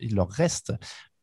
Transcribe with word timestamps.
Il 0.00 0.14
leur 0.14 0.28
reste 0.28 0.72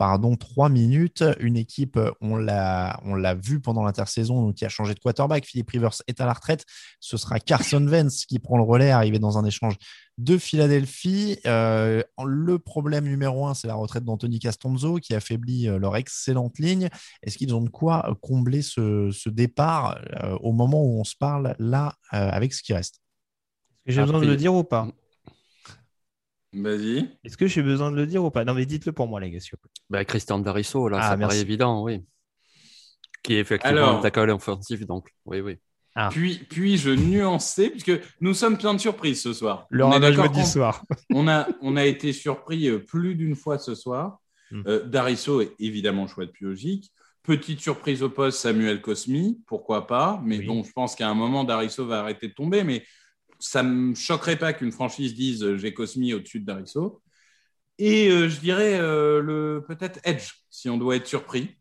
pardon, 0.02 0.36
trois 0.36 0.68
minutes. 0.68 1.24
Une 1.40 1.56
équipe, 1.56 2.00
on 2.22 2.36
l'a, 2.36 3.00
on 3.06 3.14
l'a 3.14 3.36
vu 3.36 3.60
pendant 3.60 3.84
l'intersaison, 3.84 4.52
qui 4.52 4.66
a 4.66 4.70
changé 4.70 4.96
de 4.96 5.00
quarterback. 5.00 5.46
Philippe 5.46 5.70
Rivers 5.70 6.02
est 6.08 6.20
à 6.20 6.26
la 6.26 6.34
retraite. 6.34 6.66
Ce 7.00 7.18
sera 7.18 7.40
Carson 7.40 7.86
Vance 7.86 8.26
qui 8.26 8.40
prend 8.40 8.58
le 8.58 8.64
relais, 8.64 8.90
arrivé 8.90 9.20
dans 9.20 9.38
un 9.38 9.46
échange 9.46 9.76
de 10.18 10.40
Philadelphie. 10.40 11.38
Euh, 11.46 12.02
le 12.26 12.58
problème 12.58 13.06
numéro 13.06 13.46
un, 13.46 13.54
c'est 13.54 13.68
la 13.68 13.76
retraite 13.76 14.04
d'Anthony 14.04 14.40
Castonzo 14.40 14.96
qui 14.96 15.14
affaiblit 15.14 15.70
euh, 15.70 15.78
leur 15.78 15.96
excellente 15.96 16.58
ligne. 16.58 16.90
Est-ce 17.22 17.38
qu'ils 17.38 17.54
ont 17.54 17.62
de 17.62 17.70
quoi 17.70 18.18
combler 18.22 18.64
ce, 18.64 19.30
départ 19.30 20.02
euh, 20.24 20.36
au 20.42 20.52
moment 20.52 20.84
où 20.84 21.00
on 21.00 21.04
se 21.04 21.16
parle 21.16 21.56
là 21.60 21.94
avec 22.10 22.56
ce 22.56 22.64
qui 22.64 22.74
reste? 22.74 23.02
J'ai 23.86 24.02
besoin 24.02 24.20
de 24.20 24.26
le 24.26 24.36
dire 24.36 24.56
ou 24.56 24.64
pas? 24.64 24.88
Vas-y. 26.54 27.10
Est-ce 27.24 27.38
que 27.38 27.48
j'ai 27.48 27.62
besoin 27.62 27.92
de 27.92 27.96
le 27.96 28.06
dire 28.06 28.24
ou 28.24 28.30
pas? 28.30 28.44
Non, 28.44 28.54
mais 28.54 28.66
dites-le 28.66 28.92
pour 28.92 29.08
moi, 29.08 29.20
les 29.20 29.32
gars. 29.32 29.40
Bah, 29.90 30.04
Christian 30.04 30.40
Darisso, 30.40 30.90
là, 30.90 31.00
ah, 31.02 31.10
ça 31.12 31.18
paraît 31.18 31.40
évident, 31.40 31.84
oui. 31.84 32.04
Qui 33.24 33.36
est 33.36 33.40
effectivement 33.40 33.78
Alors... 33.78 34.00
un 34.00 34.02
tackle 34.02 34.30
offensif, 34.32 34.86
donc 34.86 35.10
oui, 35.26 35.40
oui. 35.40 35.58
Ah. 35.96 36.10
Puis, 36.12 36.40
puis 36.50 36.78
je 36.78 36.90
nuançais, 36.90 37.70
puisque 37.70 37.92
nous 38.22 38.34
sommes 38.34 38.58
plein 38.58 38.74
de 38.74 38.80
surprises 38.80 39.22
ce 39.22 39.34
soir. 39.34 39.68
Le 39.70 39.84
on 39.84 40.00
du 40.30 40.44
soir. 40.46 40.84
on, 41.14 41.28
a, 41.28 41.48
on 41.62 41.76
a 41.76 41.86
été 41.86 42.14
surpris 42.14 42.70
euh, 42.70 42.80
plus 42.80 43.16
d'une 43.16 43.36
fois 43.36 43.58
ce 43.58 43.76
soir. 43.76 44.20
Euh, 44.68 44.86
Darisso 44.86 45.42
est 45.42 45.54
évidemment 45.60 46.08
choix 46.08 46.26
de 46.26 46.34
logique. 46.42 46.92
Petite 47.24 47.60
surprise 47.60 48.04
au 48.04 48.10
poste, 48.10 48.40
Samuel 48.40 48.82
Cosmi, 48.82 49.40
pourquoi 49.46 49.86
pas? 49.86 50.20
Mais 50.26 50.40
bon, 50.40 50.64
je 50.64 50.72
pense 50.72 50.96
qu'à 50.96 51.08
un 51.08 51.14
moment, 51.14 51.44
Darisso 51.44 51.86
va 51.86 52.00
arrêter 52.00 52.30
de 52.30 52.34
tomber. 52.34 52.64
Mais 52.64 52.84
ça 53.42 53.64
ne 53.64 53.70
me 53.70 53.96
choquerait 53.96 54.38
pas 54.38 54.54
qu'une 54.54 54.72
franchise 54.72 55.14
dise 55.14 55.44
euh, 55.44 55.58
j'ai 55.58 55.74
Cosmi 55.74 56.14
au-dessus 56.14 56.40
de 56.40 56.46
Darisso. 56.46 57.02
Et 57.78 58.10
euh, 58.10 58.30
je 58.30 58.40
dirais 58.40 58.80
euh, 58.80 59.22
le 59.22 59.66
peut-être 59.68 60.00
Edge, 60.04 60.32
si 60.50 60.70
on 60.70 60.78
doit 60.78 60.96
être 60.96 61.08
surpris. 61.08 61.56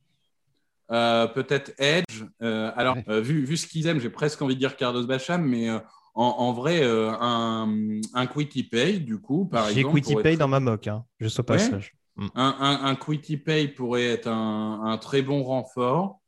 peut-être 0.89 1.73
Edge. 1.79 2.25
alors, 2.41 2.97
vu, 3.09 3.45
vu, 3.45 3.57
ce 3.57 3.67
qu'ils 3.67 3.87
aiment, 3.87 4.01
j'ai 4.01 4.11
presque 4.11 4.43
envie 4.43 4.55
de 4.55 4.61
dire 4.61 4.77
Carlos 4.77 5.05
Bacham, 5.07 5.43
mais 5.43 5.69
en, 6.15 6.53
vrai, 6.53 6.83
un, 6.85 8.01
un 8.13 8.27
Quitty 8.27 8.65
Pay, 8.65 9.01
du 9.01 9.19
coup, 9.19 9.47
par 9.47 9.69
exemple. 9.69 9.97
J'ai 9.97 10.03
Quitty 10.03 10.17
Pay 10.17 10.37
dans 10.37 10.49
ma 10.49 10.61
moque, 10.61 10.89
hein, 10.89 11.05
je 11.19 11.29
sais 11.29 11.43
pas 11.43 11.57
Ouais. 11.57 12.29
Un, 12.35 12.55
un, 12.61 12.85
un, 12.85 12.97
Quitty 12.97 13.39
Pay 13.39 13.69
pourrait 13.69 14.05
être 14.05 14.27
un, 14.27 14.83
un 14.85 14.99
très 14.99 15.23
bon 15.23 15.43
renfort. 15.43 16.21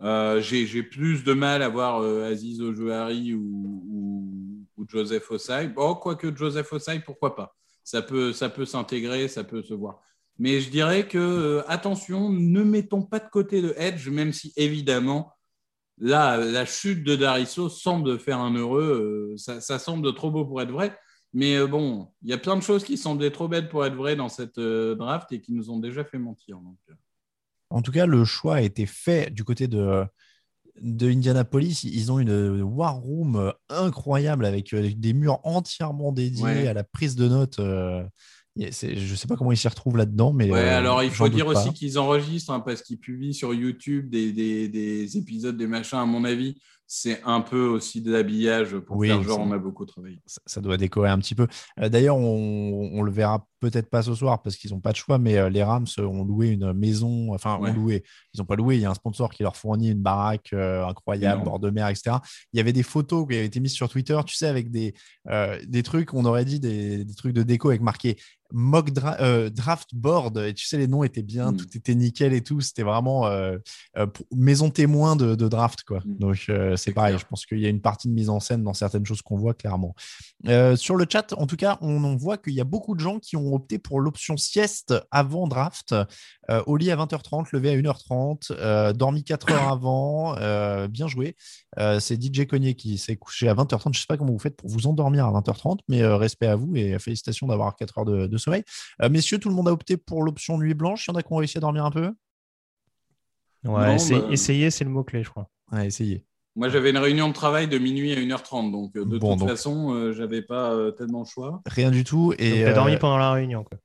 j'ai 0.00 0.82
plus 0.82 1.22
de 1.22 1.32
mal 1.34 1.62
à 1.62 1.68
voir 1.68 2.00
Aziz 2.02 2.60
Ojuari 2.60 3.34
ou, 3.34 3.82
ou 3.88 4.47
Joseph 4.86 5.30
Osai. 5.30 5.68
Bon, 5.68 5.94
quoique 5.94 6.34
Joseph 6.34 6.72
Osai, 6.72 7.00
pourquoi 7.00 7.34
pas 7.34 7.56
Ça 7.84 8.02
peut, 8.02 8.32
ça 8.32 8.48
peut 8.48 8.64
s'intégrer, 8.64 9.28
ça 9.28 9.44
peut 9.44 9.62
se 9.62 9.74
voir. 9.74 10.00
Mais 10.38 10.60
je 10.60 10.70
dirais 10.70 11.08
que, 11.08 11.18
euh, 11.18 11.62
attention, 11.68 12.30
ne 12.30 12.62
mettons 12.62 13.02
pas 13.02 13.18
de 13.18 13.28
côté 13.28 13.60
de 13.60 13.74
Edge, 13.76 14.08
même 14.08 14.32
si 14.32 14.52
évidemment, 14.56 15.32
là, 15.98 16.36
la 16.36 16.64
chute 16.64 17.02
de 17.02 17.16
Darisso 17.16 17.68
semble 17.68 18.18
faire 18.18 18.38
un 18.38 18.54
heureux. 18.54 19.34
Euh, 19.36 19.60
ça, 19.60 19.78
semble 19.78 20.14
trop 20.14 20.30
beau 20.30 20.44
pour 20.44 20.62
être 20.62 20.70
vrai. 20.70 20.96
Mais 21.32 21.56
euh, 21.56 21.66
bon, 21.66 22.12
il 22.22 22.30
y 22.30 22.32
a 22.32 22.38
plein 22.38 22.56
de 22.56 22.62
choses 22.62 22.84
qui 22.84 22.96
semblaient 22.96 23.32
trop 23.32 23.48
belles 23.48 23.68
pour 23.68 23.84
être 23.84 23.96
vraies 23.96 24.16
dans 24.16 24.28
cette 24.28 24.60
draft 24.60 25.32
et 25.32 25.40
qui 25.40 25.52
nous 25.52 25.70
ont 25.70 25.78
déjà 25.78 26.04
fait 26.04 26.18
mentir. 26.18 26.58
En 27.70 27.82
tout 27.82 27.92
cas, 27.92 28.06
le 28.06 28.24
choix 28.24 28.56
a 28.56 28.62
été 28.62 28.86
fait 28.86 29.30
du 29.30 29.44
côté 29.44 29.66
de, 29.66 30.06
de 30.80 31.10
Indianapolis, 31.10 31.84
ils 31.84 32.12
ont 32.12 32.18
une 32.18 32.62
war 32.62 32.96
room 32.96 33.36
euh, 33.36 33.52
incroyable 33.68 34.44
avec 34.44 34.72
euh, 34.72 34.90
des 34.96 35.12
murs 35.12 35.40
entièrement 35.44 36.12
dédiés 36.12 36.68
à 36.68 36.74
la 36.74 36.84
prise 36.84 37.16
de 37.16 37.28
notes. 37.28 37.58
Euh, 37.58 38.02
je 38.56 39.10
ne 39.10 39.16
sais 39.16 39.28
pas 39.28 39.36
comment 39.36 39.52
ils 39.52 39.56
s'y 39.56 39.68
retrouvent 39.68 39.96
là-dedans, 39.96 40.32
mais. 40.32 40.50
alors 40.52 41.02
il 41.02 41.10
faut 41.10 41.28
dire 41.28 41.46
aussi 41.46 41.72
qu'ils 41.72 41.98
enregistrent 41.98 42.52
hein, 42.52 42.60
parce 42.60 42.82
qu'ils 42.82 42.98
publient 42.98 43.34
sur 43.34 43.54
YouTube 43.54 44.10
des, 44.10 44.32
des, 44.32 45.16
épisodes, 45.16 45.56
des 45.56 45.66
machins. 45.66 45.98
À 45.98 46.06
mon 46.06 46.24
avis, 46.24 46.60
c'est 46.90 47.22
un 47.24 47.42
peu 47.42 47.66
aussi 47.66 48.00
de 48.00 48.10
l'habillage 48.10 48.76
pour 48.78 49.04
faire 49.04 49.22
genre 49.22 49.40
on 49.40 49.52
a 49.52 49.58
beaucoup 49.58 49.84
travaillé. 49.84 50.20
Ça, 50.46 50.62
doit 50.62 50.78
décorer 50.78 51.10
un 51.10 51.18
petit 51.18 51.34
peu. 51.34 51.46
D'ailleurs, 51.76 52.16
on, 52.16 52.90
on, 52.94 53.02
le 53.02 53.12
verra 53.12 53.46
peut-être 53.60 53.90
pas 53.90 54.02
ce 54.02 54.14
soir 54.14 54.42
parce 54.42 54.56
qu'ils 54.56 54.72
n'ont 54.72 54.80
pas 54.80 54.92
de 54.92 54.96
choix, 54.96 55.18
mais 55.18 55.36
euh, 55.36 55.50
les 55.50 55.62
Rams 55.62 55.86
ont 55.98 56.24
loué 56.24 56.48
une 56.48 56.72
maison, 56.72 57.34
enfin, 57.34 57.58
ont 57.60 57.72
loué, 57.72 58.04
ils 58.34 58.38
n'ont 58.38 58.46
pas 58.46 58.56
loué, 58.56 58.76
il 58.76 58.82
y 58.82 58.84
a 58.84 58.90
un 58.90 58.94
sponsor 58.94 59.30
qui 59.30 59.42
leur 59.42 59.56
fournit 59.56 59.90
une 59.90 60.02
baraque 60.02 60.50
euh, 60.52 60.86
incroyable, 60.86 61.44
bord 61.44 61.58
de 61.58 61.70
mer, 61.70 61.88
etc. 61.88 62.16
Il 62.52 62.56
y 62.56 62.60
avait 62.60 62.72
des 62.72 62.82
photos 62.82 63.26
qui 63.28 63.36
avaient 63.36 63.46
été 63.46 63.60
mises 63.60 63.72
sur 63.72 63.88
Twitter, 63.88 64.18
tu 64.26 64.34
sais, 64.34 64.46
avec 64.46 64.70
des, 64.70 64.94
euh, 65.28 65.58
des 65.66 65.82
trucs, 65.82 66.14
on 66.14 66.24
aurait 66.24 66.44
dit 66.44 66.60
des, 66.60 67.04
des, 67.04 67.14
trucs 67.14 67.34
de 67.34 67.42
déco 67.42 67.68
avec 67.68 67.80
marqué 67.82 68.16
mock 68.50 68.92
draft 68.92 69.94
board, 69.94 70.38
et 70.38 70.54
tu 70.54 70.66
sais, 70.66 70.78
les 70.78 70.86
noms 70.86 71.04
étaient 71.04 71.22
bien, 71.22 71.52
hmm. 71.52 71.56
tout 71.58 71.76
était 71.76 71.94
nickel 71.94 72.32
et 72.32 72.42
tout, 72.42 72.62
c'était 72.62 72.82
vraiment 72.82 73.28
maison 74.32 74.70
témoin 74.70 75.16
de, 75.16 75.34
de 75.34 75.48
draft, 75.48 75.82
quoi. 75.82 75.98
Hmm. 75.98 76.16
Donc, 76.18 76.50
c'est 76.78 76.92
pareil, 76.92 77.18
je 77.18 77.26
pense 77.26 77.44
qu'il 77.44 77.58
y 77.58 77.66
a 77.66 77.68
une 77.68 77.80
partie 77.80 78.08
de 78.08 78.14
mise 78.14 78.30
en 78.30 78.40
scène 78.40 78.62
dans 78.62 78.74
certaines 78.74 79.04
choses 79.04 79.22
qu'on 79.22 79.36
voit 79.36 79.54
clairement. 79.54 79.94
sur 80.76 80.96
le 80.96 81.06
chat, 81.10 81.34
en 81.34 81.46
tout 81.46 81.56
cas, 81.56 81.78
on, 81.80 82.02
on 82.04 82.16
voit 82.16 82.38
qu'il 82.38 82.54
y 82.54 82.60
a 82.60 82.64
beaucoup 82.64 82.94
de 82.94 83.00
gens 83.00 83.18
qui 83.18 83.36
ont 83.36 83.54
opté 83.54 83.78
pour 83.78 84.00
l'option 84.00 84.36
sieste 84.36 84.94
avant 85.10 85.46
draft. 85.46 85.94
Euh, 86.50 86.62
au 86.66 86.76
lit 86.76 86.90
à 86.90 86.96
20h30, 86.96 87.48
levé 87.52 87.70
à 87.70 87.76
1h30, 87.76 88.52
euh, 88.52 88.92
dormi 88.92 89.24
4 89.24 89.52
heures 89.52 89.68
avant, 89.72 90.36
euh, 90.38 90.88
bien 90.88 91.06
joué. 91.06 91.36
c'est 92.00 92.22
DJ 92.22 92.46
Cognier 92.46 92.74
qui 92.74 92.98
s'est 92.98 93.16
couché 93.16 93.48
à 93.48 93.54
20h30. 93.54 93.82
Je 93.84 93.88
ne 93.88 93.94
sais 93.94 94.06
pas 94.08 94.16
comment 94.16 94.32
vous 94.32 94.38
faites 94.38 94.56
pour 94.56 94.70
vous 94.70 94.86
endormir 94.86 95.26
à 95.26 95.32
20h30, 95.32 95.80
mais 95.88 96.04
respect 96.04 96.46
à 96.46 96.56
vous 96.56 96.74
et 96.76 96.98
félicitations 96.98 97.46
d'avoir 97.46 97.76
4 97.76 97.98
heures 97.98 98.04
de, 98.04 98.36
sommeil. 98.36 98.62
messieurs, 99.10 99.38
tout 99.38 99.48
le 99.48 99.54
monde 99.54 99.68
a 99.68 99.72
opté 99.72 99.96
pour 99.96 100.22
l'option 100.22 100.58
nuit 100.58 100.74
blanche. 100.74 101.06
Il 101.06 101.10
y 101.10 101.14
en 101.14 101.16
a 101.16 101.22
qui 101.22 101.32
ont 101.32 101.36
réussi 101.36 101.58
à 101.58 101.60
dormir 101.60 101.84
un 101.84 101.90
peu? 101.90 102.12
Ouais, 103.64 103.96
bah, 103.96 103.96
essayer, 104.30 104.70
c'est 104.70 104.84
le 104.84 104.90
mot-clé, 104.90 105.24
je 105.24 105.30
crois. 105.30 105.50
Ouais, 105.72 105.86
essayer. 105.86 106.24
Moi, 106.58 106.70
j'avais 106.70 106.90
une 106.90 106.98
réunion 106.98 107.28
de 107.28 107.32
travail 107.32 107.68
de 107.68 107.78
minuit 107.78 108.12
à 108.12 108.16
1h30, 108.16 108.72
donc 108.72 108.96
euh, 108.96 109.04
de 109.04 109.16
toute 109.16 109.48
façon, 109.48 109.94
je 109.94 109.98
euh, 109.98 110.12
j'avais 110.12 110.42
pas 110.42 110.72
euh, 110.72 110.90
tellement 110.90 111.20
le 111.20 111.24
choix. 111.24 111.62
Rien 111.66 111.92
du 111.92 112.02
tout. 112.02 112.34
Et 112.36 112.50
tu 112.50 112.64
as 112.64 112.72
dormi 112.72 112.96
pendant 112.96 113.16
la 113.16 113.30
réunion, 113.30 113.62
quoi. 113.62 113.78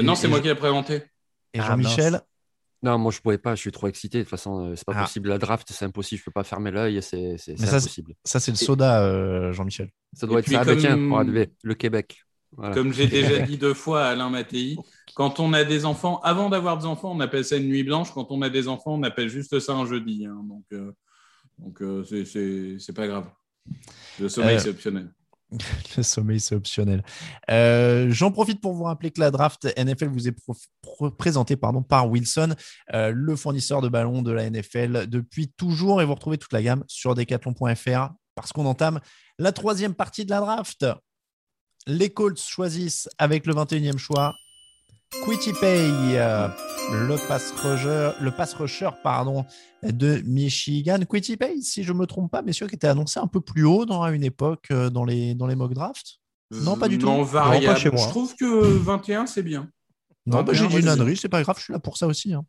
non, 0.00 0.14
c'est 0.14 0.28
moi 0.28 0.38
qui 0.38 0.46
l'ai 0.46 0.54
présenté. 0.54 1.02
Et 1.52 1.58
ah, 1.58 1.66
Jean-Michel 1.66 2.20
Non, 2.84 2.96
moi, 2.96 3.10
je 3.10 3.18
pouvais 3.20 3.38
pas. 3.38 3.56
Je 3.56 3.62
suis 3.62 3.72
trop 3.72 3.88
excité. 3.88 4.18
De 4.18 4.22
toute 4.22 4.30
façon, 4.30 4.72
c'est 4.76 4.84
pas 4.84 4.92
ah. 4.94 5.02
possible. 5.02 5.30
La 5.30 5.38
draft, 5.38 5.66
c'est 5.68 5.84
impossible. 5.84 6.20
Je 6.20 6.24
peux 6.26 6.30
pas 6.30 6.44
fermer 6.44 6.70
l'œil. 6.70 7.02
C'est 7.02 7.34
impossible. 7.60 8.14
Ça, 8.22 8.38
c'est 8.38 8.52
le 8.52 8.56
soda, 8.56 9.50
Jean-Michel. 9.50 9.90
Ça 10.12 10.28
doit 10.28 10.38
être 10.38 10.48
ça. 10.48 10.64
Comme... 10.64 10.78
Tiens, 10.78 10.96
le 10.96 11.74
Québec. 11.74 12.22
Comme 12.72 12.92
j'ai 12.92 13.08
déjà 13.08 13.38
dit 13.46 13.58
deux 13.58 13.74
fois 13.74 14.04
à 14.04 14.10
Alain 14.10 14.30
Mattei, 14.30 14.76
quand 15.14 15.40
on 15.40 15.52
a 15.54 15.64
des 15.64 15.84
enfants, 15.84 16.20
avant 16.20 16.50
d'avoir 16.50 16.78
des 16.78 16.86
enfants, 16.86 17.10
on 17.10 17.18
appelle 17.18 17.44
ça 17.44 17.56
une 17.56 17.66
nuit 17.66 17.82
blanche. 17.82 18.12
Quand 18.12 18.30
on 18.30 18.42
a 18.42 18.48
des 18.48 18.68
enfants, 18.68 18.94
on 18.94 19.02
appelle 19.02 19.28
juste 19.28 19.58
ça 19.58 19.72
un 19.72 19.86
jeudi. 19.86 20.24
Hein. 20.24 20.40
Donc, 20.44 20.64
donc, 21.62 21.82
euh, 21.82 22.04
c'est 22.78 22.92
pas 22.92 23.06
grave. 23.06 23.30
Le 24.18 24.28
sommeil, 24.28 24.56
euh, 24.56 24.60
c'est 24.60 24.70
optionnel. 24.70 25.12
Le 25.96 26.02
sommeil, 26.02 26.40
c'est 26.40 26.54
optionnel. 26.54 27.02
Euh, 27.50 28.08
j'en 28.10 28.30
profite 28.30 28.60
pour 28.60 28.72
vous 28.72 28.84
rappeler 28.84 29.10
que 29.10 29.20
la 29.20 29.30
draft 29.30 29.66
NFL 29.76 30.08
vous 30.08 30.28
est 30.28 30.36
présentée 31.18 31.56
pardon, 31.56 31.82
par 31.82 32.08
Wilson, 32.08 32.54
le 32.92 33.36
fournisseur 33.36 33.82
de 33.82 33.88
ballons 33.88 34.22
de 34.22 34.30
la 34.30 34.48
NFL 34.48 35.08
depuis 35.08 35.48
toujours. 35.48 36.00
Et 36.00 36.04
vous 36.04 36.14
retrouvez 36.14 36.38
toute 36.38 36.52
la 36.52 36.62
gamme 36.62 36.84
sur 36.86 37.14
decathlon.fr 37.14 38.10
parce 38.36 38.52
qu'on 38.52 38.66
entame 38.66 39.00
la 39.38 39.52
troisième 39.52 39.94
partie 39.94 40.24
de 40.24 40.30
la 40.30 40.40
draft. 40.40 40.86
Les 41.86 42.10
Colts 42.10 42.40
choisissent 42.40 43.08
avec 43.18 43.46
le 43.46 43.54
21e 43.54 43.98
choix 43.98 44.34
Quitty 45.10 45.52
Pay, 45.52 45.90
euh, 46.16 46.48
le 46.92 47.28
pass 47.28 47.52
rusher, 47.52 48.12
le 48.20 48.30
pass 48.30 48.54
rusher 48.54 48.90
pardon, 49.02 49.44
de 49.82 50.22
Michigan. 50.24 51.00
Quitty 51.08 51.36
Pay, 51.36 51.62
si 51.62 51.82
je 51.82 51.92
ne 51.92 51.98
me 51.98 52.06
trompe 52.06 52.30
pas, 52.30 52.42
messieurs, 52.42 52.68
qui 52.68 52.76
était 52.76 52.86
annoncé 52.86 53.18
un 53.18 53.26
peu 53.26 53.40
plus 53.40 53.64
haut 53.64 53.84
dans, 53.84 54.02
à 54.02 54.12
une 54.12 54.24
époque 54.24 54.68
euh, 54.70 54.88
dans 54.88 55.04
les, 55.04 55.34
dans 55.34 55.46
les 55.46 55.56
mock 55.56 55.74
drafts. 55.74 56.20
Non, 56.52 56.76
pas 56.76 56.88
du 56.88 56.98
tout. 56.98 57.06
Non, 57.06 57.22
variable. 57.22 57.78
chez 57.78 57.90
moi. 57.90 58.02
Je 58.02 58.08
trouve 58.08 58.34
que 58.34 58.46
21, 58.46 59.26
c'est 59.26 59.42
bien. 59.42 59.68
Non, 60.26 60.42
bah, 60.42 60.52
j'ai 60.52 60.66
dit 60.68 60.78
une 60.78 60.88
ânerie, 60.88 61.16
c'est 61.16 61.28
pas 61.28 61.42
grave, 61.42 61.56
je 61.58 61.64
suis 61.64 61.72
là 61.72 61.80
pour 61.80 61.96
ça 61.96 62.06
aussi. 62.06 62.32
Hein. 62.32 62.44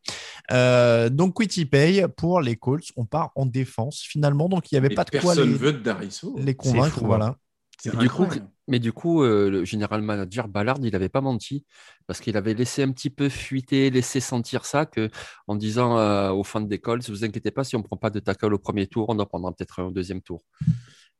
Euh, 0.51 1.09
donc, 1.09 1.35
Quitty 1.35 1.65
Pay 1.65 2.05
pour 2.15 2.41
les 2.41 2.55
Colts, 2.55 2.91
on 2.95 3.05
part 3.05 3.31
en 3.35 3.45
défense 3.45 4.01
finalement. 4.01 4.49
Donc, 4.49 4.71
il 4.71 4.75
n'y 4.75 4.77
avait 4.77 4.93
pas 4.93 5.03
de 5.03 5.19
quoi 5.19 5.35
les, 5.35 5.43
veut 5.43 5.73
de 5.73 5.91
les 6.37 6.55
convaincre. 6.55 6.99
Hein. 6.99 7.05
voilà. 7.05 7.35
Du 7.83 8.09
coup, 8.09 8.27
mais 8.71 8.79
du 8.79 8.93
coup, 8.93 9.21
euh, 9.21 9.51
le 9.51 9.65
général 9.65 10.01
manager 10.01 10.47
Ballard, 10.47 10.77
il 10.81 10.93
n'avait 10.93 11.09
pas 11.09 11.19
menti 11.19 11.65
parce 12.07 12.21
qu'il 12.21 12.37
avait 12.37 12.53
laissé 12.53 12.83
un 12.83 12.91
petit 12.91 13.09
peu 13.09 13.27
fuiter, 13.27 13.89
laissé 13.89 14.21
sentir 14.21 14.63
ça 14.63 14.85
que, 14.85 15.09
en 15.47 15.55
disant 15.55 15.97
euh, 15.97 16.31
aux 16.31 16.45
fans 16.45 16.61
d'école, 16.61 16.99
ne 16.99 17.13
vous 17.13 17.25
inquiétez 17.25 17.51
pas, 17.51 17.65
si 17.65 17.75
on 17.75 17.79
ne 17.79 17.83
prend 17.83 17.97
pas 17.97 18.09
de 18.09 18.21
tackle 18.21 18.53
au 18.53 18.57
premier 18.57 18.87
tour, 18.87 19.07
on 19.09 19.19
en 19.19 19.25
prendra 19.25 19.51
peut-être 19.51 19.81
un 19.81 19.87
au 19.87 19.91
deuxième 19.91 20.21
tour. 20.21 20.41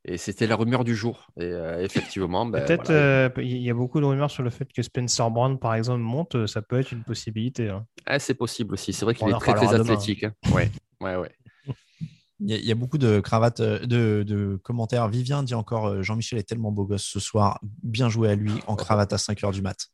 Et 0.06 0.16
c'était 0.16 0.46
la 0.46 0.56
rumeur 0.56 0.82
du 0.82 0.96
jour. 0.96 1.26
Et 1.38 1.44
euh, 1.44 1.84
effectivement, 1.84 2.46
ben, 2.46 2.64
peut-être 2.64 3.40
il 3.42 3.62
y 3.62 3.70
a 3.70 3.74
beaucoup 3.74 4.00
de 4.00 4.06
rumeurs 4.06 4.30
sur 4.30 4.42
le 4.42 4.48
fait 4.48 4.72
que 4.72 4.80
Spencer 4.80 5.30
Brown, 5.30 5.58
par 5.58 5.74
exemple, 5.74 6.00
monte. 6.00 6.46
Ça 6.46 6.62
peut 6.62 6.80
être 6.80 6.92
une 6.92 7.04
possibilité. 7.04 7.68
Hein. 7.68 7.84
Ah, 8.06 8.18
c'est 8.18 8.34
possible 8.34 8.72
aussi. 8.72 8.94
C'est 8.94 9.04
vrai 9.04 9.14
qu'il 9.14 9.28
est 9.28 9.38
très, 9.38 9.52
très 9.52 9.74
athlétique. 9.74 10.24
Hein. 10.24 10.32
Ouais, 10.52 10.70
ouais, 11.02 11.16
ouais. 11.16 11.30
Il 12.44 12.64
y, 12.64 12.72
a 12.72 12.74
beaucoup 12.74 12.98
de 12.98 13.20
cravates, 13.20 13.60
euh, 13.60 13.86
de, 13.86 14.60
commentaires. 14.64 15.08
Vivien 15.08 15.42
dit 15.42 15.54
encore 15.54 15.86
euh, 15.86 16.02
Jean-Michel 16.02 16.38
est 16.38 16.42
tellement 16.42 16.72
beau 16.72 16.84
gosse 16.84 17.04
ce 17.04 17.20
soir. 17.20 17.60
Bien 17.82 18.08
joué 18.08 18.30
à 18.30 18.34
lui 18.34 18.52
en 18.66 18.74
cravate 18.74 19.12
à 19.12 19.18
5 19.18 19.44
heures 19.44 19.52
du 19.52 19.62
mat. 19.62 19.86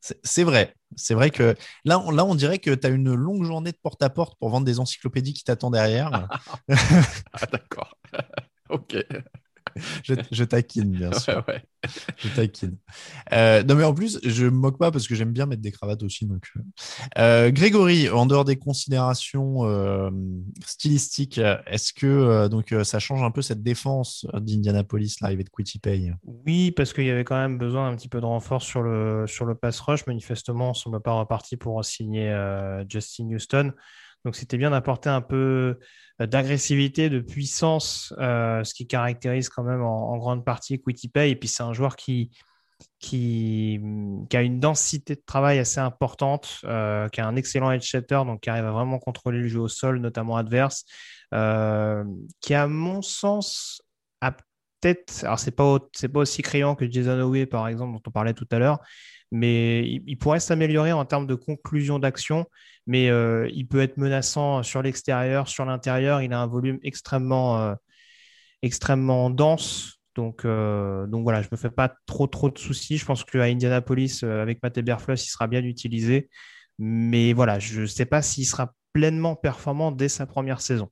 C'est 0.00 0.42
vrai. 0.42 0.74
C'est 0.96 1.14
vrai 1.14 1.30
que 1.30 1.54
là 1.84 1.98
on, 1.98 2.10
là, 2.10 2.24
on 2.24 2.34
dirait 2.34 2.58
que 2.58 2.74
tu 2.74 2.86
as 2.86 2.90
une 2.90 3.14
longue 3.14 3.44
journée 3.44 3.72
de 3.72 3.78
porte-à-porte 3.82 4.38
pour 4.38 4.48
vendre 4.48 4.64
des 4.64 4.80
encyclopédies 4.80 5.34
qui 5.34 5.44
t'attendent 5.44 5.74
derrière. 5.74 6.28
ah, 6.70 7.46
d'accord. 7.52 7.94
ok. 8.70 9.04
je, 10.32 10.44
taquine, 10.44 10.90
bien 10.90 11.12
sûr. 11.12 11.44
Je 12.16 12.28
taquine. 12.28 12.76
Euh, 13.32 13.62
non, 13.62 13.74
mais 13.74 13.84
en 13.84 13.94
plus, 13.94 14.18
je 14.24 14.44
me 14.44 14.50
moque 14.50 14.78
pas 14.78 14.90
parce 14.90 15.06
que 15.06 15.14
j'aime 15.14 15.32
bien 15.32 15.46
mettre 15.46 15.62
des 15.62 15.72
cravates 15.72 16.02
aussi. 16.02 16.26
Donc, 16.26 16.48
euh. 16.56 16.60
Euh, 17.18 17.50
Grégory, 17.50 18.08
en 18.08 18.26
dehors 18.26 18.44
des 18.44 18.56
considérations 18.56 19.62
stylistiques, 20.64 21.40
est-ce 21.66 21.92
que 21.92 22.48
donc 22.48 22.74
ça 22.84 22.98
change 22.98 23.22
un 23.22 23.30
peu 23.30 23.42
cette 23.42 23.62
défense 23.62 24.26
d'Indianapolis, 24.34 25.16
l'arrivée 25.20 25.44
de 25.44 25.50
Quitty 25.50 25.78
Pay? 25.78 26.14
Oui, 26.24 26.70
parce 26.70 26.92
qu'il 26.92 27.04
y 27.04 27.10
avait 27.10 27.24
quand 27.24 27.38
même 27.38 27.58
besoin 27.58 27.90
d'un 27.90 27.96
petit 27.96 28.08
peu 28.08 28.20
de 28.20 28.26
renfort 28.26 28.62
sur 28.62 28.82
le, 28.82 29.26
sur 29.26 29.44
le 29.44 29.54
pass 29.54 29.80
rush. 29.80 30.06
Manifestement, 30.06 30.72
on 30.86 30.90
ne 30.90 30.98
pas 30.98 31.12
reparti 31.12 31.56
pour 31.56 31.84
signer 31.84 32.32
Justin 32.88 33.28
Houston. 33.30 33.72
Donc, 34.24 34.36
c'était 34.36 34.56
bien 34.56 34.70
d'apporter 34.70 35.08
un 35.08 35.20
peu 35.20 35.78
euh, 36.20 36.26
d'agressivité, 36.26 37.10
de 37.10 37.20
puissance, 37.20 38.14
euh, 38.18 38.62
ce 38.64 38.74
qui 38.74 38.86
caractérise 38.86 39.48
quand 39.48 39.64
même 39.64 39.82
en, 39.82 40.16
grande 40.18 40.44
partie 40.44 40.78
Pay. 40.78 41.30
Et 41.30 41.36
puis, 41.36 41.48
c'est 41.48 41.62
un 41.62 41.72
joueur 41.72 41.96
qui, 41.96 42.30
qui, 42.98 43.78
a 44.32 44.42
une 44.42 44.60
densité 44.60 45.14
de 45.16 45.22
travail 45.24 45.58
assez 45.58 45.80
importante, 45.80 46.60
euh, 46.64 47.08
qui 47.08 47.20
a 47.20 47.26
un 47.26 47.36
excellent 47.36 47.70
edge 47.70 47.88
setter, 47.90 48.22
donc 48.26 48.40
qui 48.40 48.50
arrive 48.50 48.66
à 48.66 48.72
vraiment 48.72 48.98
contrôler 48.98 49.38
le 49.38 49.48
jeu 49.48 49.60
au 49.60 49.68
sol, 49.68 49.98
notamment 49.98 50.36
adverse, 50.36 50.84
qui, 52.40 52.54
à 52.54 52.66
mon 52.66 53.02
sens, 53.02 53.82
a 54.20 54.32
peut-être, 54.32 55.24
alors 55.24 55.38
c'est 55.38 55.50
pas, 55.50 55.78
pas 55.78 56.20
aussi 56.20 56.42
criant 56.42 56.74
que 56.74 56.90
Jason 56.90 57.18
Howe, 57.20 57.46
par 57.46 57.68
exemple, 57.68 57.94
dont 57.94 58.02
on 58.06 58.10
parlait 58.10 58.34
tout 58.34 58.48
à 58.50 58.58
l'heure, 58.58 58.80
mais 59.32 59.88
il, 60.06 60.16
pourrait 60.18 60.40
s'améliorer 60.40 60.92
en 60.92 61.06
termes 61.06 61.26
de 61.26 61.34
conclusion 61.34 61.98
d'action, 61.98 62.44
mais 62.86 63.08
euh, 63.08 63.48
il 63.54 63.66
peut 63.66 63.80
être 63.80 63.96
menaçant 63.96 64.62
sur 64.62 64.82
l'extérieur, 64.82 65.48
sur 65.48 65.64
l'intérieur. 65.64 66.20
Il 66.20 66.34
a 66.34 66.40
un 66.40 66.46
volume 66.46 66.78
extrêmement, 66.82 67.58
euh, 67.58 67.74
extrêmement 68.60 69.30
dense. 69.30 70.00
Donc, 70.14 70.44
euh, 70.44 71.06
voilà, 71.10 71.40
je 71.40 71.48
ne 71.48 71.56
me 71.56 71.56
fais 71.56 71.70
pas 71.70 71.94
trop, 72.04 72.26
trop 72.26 72.50
de 72.50 72.58
soucis. 72.58 72.98
Je 72.98 73.06
pense 73.06 73.24
qu'à 73.24 73.44
Indianapolis, 73.44 74.22
avec 74.22 74.62
Matt 74.62 74.76
Eberfluss, 74.76 75.26
il 75.26 75.30
sera 75.30 75.46
bien 75.46 75.64
utilisé. 75.64 76.28
Mais 76.78 77.32
voilà, 77.32 77.58
je 77.58 77.80
ne 77.82 77.86
sais 77.86 78.04
pas 78.04 78.20
s'il 78.20 78.46
sera 78.46 78.74
pleinement 78.92 79.34
performant 79.34 79.92
dès 79.92 80.10
sa 80.10 80.26
première 80.26 80.60
saison. 80.60 80.90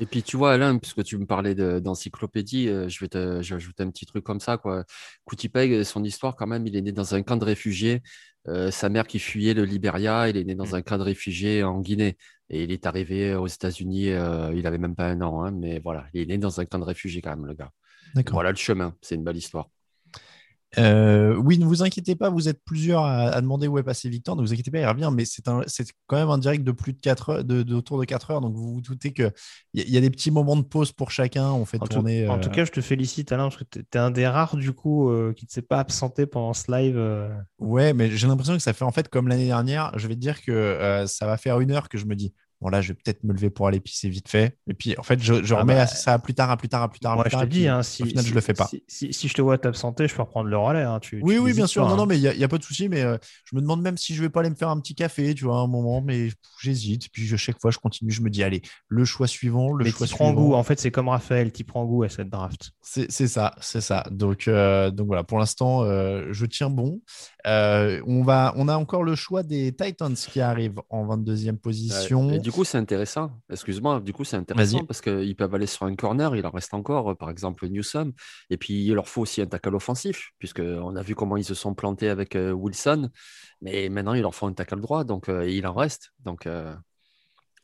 Et 0.00 0.06
puis, 0.06 0.22
tu 0.22 0.38
vois, 0.38 0.52
Alain, 0.52 0.78
puisque 0.78 1.04
tu 1.04 1.18
me 1.18 1.26
parlais 1.26 1.54
d'encyclopédie, 1.54 2.68
euh, 2.68 2.88
je 2.88 2.98
vais 3.00 3.08
te, 3.08 3.42
je 3.42 3.54
ajouter 3.54 3.82
un 3.82 3.90
petit 3.90 4.06
truc 4.06 4.24
comme 4.24 4.40
ça. 4.40 4.56
Quoi. 4.56 4.84
Koutipeg, 5.26 5.82
son 5.84 6.02
histoire, 6.04 6.36
quand 6.36 6.46
même, 6.46 6.66
il 6.66 6.74
est 6.74 6.80
né 6.80 6.90
dans 6.90 7.14
un 7.14 7.22
camp 7.22 7.36
de 7.36 7.44
réfugiés. 7.44 8.02
Euh, 8.48 8.70
sa 8.70 8.88
mère 8.88 9.06
qui 9.06 9.18
fuyait 9.18 9.52
le 9.52 9.64
Libéria, 9.64 10.30
il 10.30 10.38
est 10.38 10.44
né 10.44 10.54
dans 10.54 10.68
mmh. 10.68 10.74
un 10.74 10.82
camp 10.82 10.96
de 10.96 11.02
réfugiés 11.02 11.62
en 11.62 11.80
Guinée. 11.80 12.16
Et 12.48 12.64
il 12.64 12.72
est 12.72 12.86
arrivé 12.86 13.34
aux 13.34 13.46
États-Unis, 13.46 14.10
euh, 14.10 14.52
il 14.56 14.66
avait 14.66 14.78
même 14.78 14.96
pas 14.96 15.06
un 15.06 15.20
an, 15.20 15.44
hein, 15.44 15.50
mais 15.52 15.80
voilà, 15.80 16.06
il 16.14 16.22
est 16.22 16.26
né 16.26 16.38
dans 16.38 16.60
un 16.60 16.64
camp 16.64 16.78
de 16.78 16.84
réfugiés 16.84 17.20
quand 17.20 17.36
même, 17.36 17.46
le 17.46 17.54
gars. 17.54 17.70
Voilà 18.32 18.50
le 18.50 18.56
chemin, 18.56 18.96
c'est 19.02 19.14
une 19.14 19.22
belle 19.22 19.36
histoire. 19.36 19.68
Euh, 20.78 21.34
oui, 21.34 21.58
ne 21.58 21.64
vous 21.64 21.82
inquiétez 21.82 22.14
pas, 22.14 22.30
vous 22.30 22.48
êtes 22.48 22.62
plusieurs 22.64 23.04
à, 23.04 23.40
demander 23.40 23.66
où 23.66 23.78
est 23.78 23.82
passé 23.82 24.08
Victor. 24.08 24.36
Ne 24.36 24.42
vous 24.42 24.52
inquiétez 24.52 24.70
pas, 24.70 24.78
il 24.78 24.86
revient, 24.86 25.10
mais 25.12 25.24
c'est 25.24 25.42
quand 26.06 26.16
même 26.16 26.28
un 26.28 26.38
direct 26.38 26.62
de 26.62 26.72
plus 26.72 26.92
de 26.92 27.00
4 27.00 27.28
heures, 27.30 27.44
de, 27.44 27.74
autour 27.74 27.98
de 27.98 28.04
4 28.04 28.30
heures. 28.30 28.40
Donc 28.40 28.54
vous 28.54 28.74
vous 28.74 28.80
doutez 28.80 29.12
qu'il 29.12 29.32
y, 29.74 29.92
y, 29.92 29.96
a 29.96 30.00
des 30.00 30.10
petits 30.10 30.30
moments 30.30 30.56
de 30.56 30.62
pause 30.62 30.92
pour 30.92 31.10
chacun. 31.10 31.50
On 31.50 31.64
fait 31.64 31.82
en 31.82 31.86
tourner. 31.86 32.26
Tout, 32.26 32.30
En 32.30 32.38
tout 32.38 32.50
euh, 32.50 32.52
cas, 32.52 32.64
je 32.64 32.70
te 32.70 32.80
félicite, 32.80 33.32
Alain, 33.32 33.48
parce 33.48 33.56
que 33.56 33.64
tu 33.64 33.80
es 33.80 33.98
un 33.98 34.10
des 34.10 34.26
rares 34.26 34.56
du 34.56 34.72
coup 34.72 35.10
euh, 35.10 35.32
qui 35.32 35.44
ne 35.46 35.50
s'est 35.50 35.62
pas 35.62 35.80
absenté 35.80 36.26
pendant 36.26 36.54
ce 36.54 36.70
live. 36.70 37.00
Ouais, 37.58 37.92
mais 37.92 38.10
j'ai 38.10 38.28
l'impression 38.28 38.54
que 38.54 38.62
ça 38.62 38.72
fait 38.72 38.84
en 38.84 38.92
fait 38.92 39.08
comme 39.08 39.28
l'année 39.28 39.46
dernière. 39.46 39.92
Je 39.96 40.06
vais 40.06 40.14
te 40.14 40.20
dire 40.20 40.42
que 40.42 41.04
ça 41.06 41.26
va 41.26 41.36
faire 41.36 41.60
une 41.60 41.72
heure 41.72 41.88
que 41.88 41.98
je 41.98 42.06
me 42.06 42.14
dis 42.14 42.32
Bon, 42.60 42.68
là, 42.68 42.82
je 42.82 42.88
vais 42.88 42.94
peut-être 42.94 43.24
me 43.24 43.32
lever 43.32 43.48
pour 43.48 43.66
aller 43.66 43.80
pisser 43.80 44.10
vite 44.10 44.28
fait. 44.28 44.58
Et 44.68 44.74
puis, 44.74 44.94
en 44.98 45.02
fait, 45.02 45.18
je, 45.22 45.32
ah 45.54 45.60
remets 45.60 45.74
bah, 45.74 45.86
ça 45.86 46.12
à 46.12 46.18
plus 46.18 46.34
tard, 46.34 46.50
à 46.50 46.58
plus 46.58 46.68
tard, 46.68 46.82
à 46.82 46.90
plus 46.90 47.00
tard. 47.00 47.16
Moi, 47.16 47.24
je 47.26 47.36
te 47.38 47.44
dis, 47.46 47.66
hein, 47.66 47.82
si, 47.82 48.04
je 48.06 48.34
le 48.34 48.40
fais 48.42 48.52
pas. 48.52 48.68
Si, 48.86 49.10
je 49.12 49.32
te 49.32 49.40
vois 49.40 49.56
t'absenter, 49.56 50.06
je 50.08 50.14
peux 50.14 50.20
reprendre 50.20 50.50
le 50.50 50.58
relais. 50.58 50.82
Hein, 50.82 51.00
oui, 51.22 51.38
oui, 51.38 51.54
bien 51.54 51.66
sûr. 51.66 51.88
non, 51.88 51.96
non, 51.96 52.02
hein. 52.02 52.06
mais 52.06 52.18
il 52.18 52.36
n'y 52.36 52.44
a, 52.44 52.48
pas 52.48 52.58
de 52.58 52.62
souci. 52.62 52.90
Mais 52.90 53.02
euh, 53.02 53.16
je 53.44 53.56
me 53.56 53.62
demande 53.62 53.80
même 53.80 53.96
si 53.96 54.14
je 54.14 54.20
vais 54.20 54.28
pas 54.28 54.40
aller 54.40 54.50
me 54.50 54.54
faire 54.54 54.68
un 54.68 54.78
petit 54.78 54.94
café, 54.94 55.34
tu 55.34 55.44
vois, 55.44 55.56
à 55.56 55.60
un 55.60 55.68
moment. 55.68 56.02
Mais 56.02 56.28
j'hésite. 56.60 57.08
Puis, 57.10 57.24
je, 57.24 57.36
chaque 57.36 57.58
fois, 57.58 57.70
je 57.70 57.78
continue. 57.78 58.10
Je 58.10 58.20
me 58.20 58.28
dis, 58.28 58.42
allez, 58.42 58.60
le 58.88 59.06
choix 59.06 59.26
suivant, 59.26 59.72
le 59.72 59.84
mais 59.84 59.90
choix 59.90 60.06
suivant. 60.06 60.34
goût. 60.34 60.52
En 60.52 60.62
fait, 60.62 60.78
c'est 60.78 60.90
comme 60.90 61.08
Raphaël, 61.08 61.52
tu 61.52 61.64
prends 61.64 61.86
goût 61.86 62.02
à 62.02 62.10
cette 62.10 62.28
draft. 62.28 62.72
C'est 62.82 63.08
ça, 63.10 63.54
c'est 63.62 63.80
ça. 63.80 64.04
Donc, 64.10 64.48
euh, 64.48 64.90
donc 64.90 65.06
voilà, 65.06 65.24
pour 65.24 65.38
l'instant, 65.38 65.82
euh, 65.84 66.26
je 66.30 66.44
tiens 66.44 66.68
bon. 66.68 67.00
on, 67.46 68.22
va, 68.22 68.52
on 68.56 68.68
a 68.68 68.76
encore 68.76 69.02
le 69.02 69.14
choix 69.14 69.42
des 69.42 69.72
Titans 69.72 70.14
qui 70.14 70.42
arrivent 70.42 70.80
en 70.90 71.06
22e 71.06 71.56
position. 71.56 72.30
et 72.30 72.49
du 72.50 72.56
coup, 72.56 72.64
c'est 72.64 72.78
intéressant 72.78 73.30
excuse-moi, 73.48 74.00
du 74.00 74.12
coup, 74.12 74.24
c'est 74.24 74.36
intéressant 74.36 74.84
parce 74.84 75.00
qu'ils 75.00 75.36
peuvent 75.36 75.54
aller 75.54 75.66
sur 75.66 75.86
un 75.86 75.94
corner, 75.94 76.34
il 76.34 76.44
en 76.44 76.50
reste 76.50 76.74
encore, 76.74 77.16
par 77.16 77.30
exemple, 77.30 77.68
Newsom, 77.68 78.12
et 78.50 78.56
puis 78.56 78.84
il 78.86 78.94
leur 78.94 79.08
faut 79.08 79.22
aussi 79.22 79.40
un 79.40 79.46
tackle 79.46 79.74
offensif, 79.74 80.32
puisqu'on 80.38 80.96
a 80.96 81.02
vu 81.02 81.14
comment 81.14 81.36
ils 81.36 81.44
se 81.44 81.54
sont 81.54 81.74
plantés 81.74 82.08
avec 82.08 82.34
euh, 82.34 82.50
Wilson, 82.50 83.08
mais 83.60 83.88
maintenant 83.88 84.14
il 84.14 84.22
leur 84.22 84.34
faut 84.34 84.46
un 84.46 84.52
tackle 84.52 84.80
droit, 84.80 85.04
donc 85.04 85.28
euh, 85.28 85.48
il 85.48 85.66
en 85.66 85.74
reste. 85.74 86.12
Donc, 86.24 86.46
euh, 86.46 86.74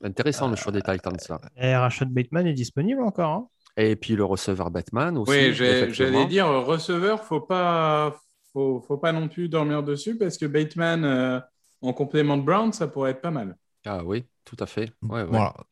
intéressant 0.03 0.49
le 0.49 0.57
choix 0.57 0.73
des 0.73 0.83
Titans 0.83 1.17
là. 1.29 1.41
Et 1.57 1.75
Rashad 1.75 2.09
Bateman 2.09 2.47
est 2.47 2.55
disponible 2.55 3.03
encore. 3.03 3.31
Hein? 3.31 3.49
Et 3.77 3.97
puis 3.97 4.15
le 4.15 4.25
receveur 4.25 4.71
Bateman 4.71 5.19
aussi. 5.19 5.33
Oui, 5.33 5.53
j'allais 5.53 6.27
dire, 6.27 6.47
receveur, 6.47 7.25
faut 7.25 7.41
pas, 7.41 8.17
faut, 8.53 8.81
faut, 8.81 8.99
pas 8.99 9.13
non 9.13 9.29
plus 9.29 9.49
dormir 9.49 9.83
dessus 9.83 10.17
parce 10.17 10.39
que 10.39 10.47
Bateman 10.47 11.43
en 11.83 11.93
complément 11.93 12.37
de 12.37 12.43
Brown, 12.43 12.73
ça 12.73 12.87
pourrait 12.89 13.11
être 13.11 13.21
pas 13.21 13.31
mal. 13.31 13.57
Ah 13.87 14.03
oui, 14.05 14.25
tout 14.45 14.57
à 14.59 14.67
fait. 14.67 14.93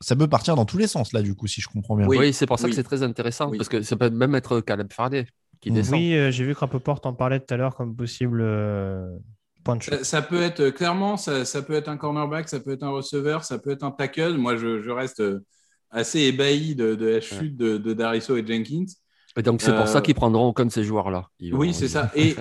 ça 0.01 0.17
peut 0.17 0.29
partir 0.29 0.57
dans 0.57 0.65
tous 0.65 0.79
les 0.79 0.87
sens, 0.87 1.13
là, 1.13 1.23
du 1.23 1.35
coup, 1.35 1.47
si 1.47 1.61
je 1.61 1.69
comprends 1.69 1.97
bien. 1.97 2.07
Oui, 2.07 2.33
c'est 2.33 2.47
pour 2.47 2.59
ça 2.59 2.69
que 2.69 2.75
c'est 2.75 2.85
très 2.85 3.03
intéressant, 3.03 3.51
parce 3.51 3.69
que 3.69 3.83
ça 3.83 3.97
peut 3.97 4.11
même 4.11 4.35
être 4.35 4.61
Caleb 4.61 4.93
Farley 4.93 5.27
qui 5.61 5.71
descend. 5.71 5.99
Oui, 5.99 6.15
euh, 6.15 6.31
j'ai 6.31 6.45
vu 6.45 6.55
que 6.55 6.65
porte 6.65 7.07
en 7.07 7.15
parlait 7.15 7.41
tout 7.41 7.53
à 7.53 7.57
l'heure 7.57 7.75
comme 7.75 7.97
possible 7.97 8.41
euh, 8.43 9.17
point 9.65 9.77
de 9.77 9.83
chute. 9.83 10.05
Ça, 10.05 10.21
peut 10.21 10.43
être, 10.43 10.61
euh, 10.61 10.71
clairement, 10.71 11.17
ça, 11.17 11.45
peut 11.63 11.73
être 11.75 11.89
un 11.89 11.97
cornerback, 11.97 12.49
ça 12.49 12.61
peut 12.61 12.73
être 12.73 12.83
un 12.83 12.91
receveur, 12.91 13.45
ça 13.45 13.59
peut 13.59 13.71
être 13.71 13.83
un 13.83 13.91
tackle. 13.91 14.35
Moi, 14.35 14.57
je, 14.57 14.91
reste 14.91 15.23
assez 15.91 16.21
ébahi 16.21 16.75
de, 16.75 16.95
la 16.95 17.21
chute 17.21 17.57
de, 17.57 17.79
de, 17.79 17.93
Dariso 17.93 18.37
et 18.37 18.47
Jenkins. 18.47 18.87
Et 19.37 19.43
donc, 19.43 19.63
c'est 19.63 19.75
pour 19.75 19.89
ça 19.89 20.01
qu'ils 20.01 20.15
prendront 20.15 20.47
aucun 20.47 20.67
de 20.67 20.71
ces 20.71 20.85
joueurs-là. 20.85 21.29
Oui, 21.41 21.75
c'est 21.75 21.89
ça. 21.89 22.11
Et 22.15 22.37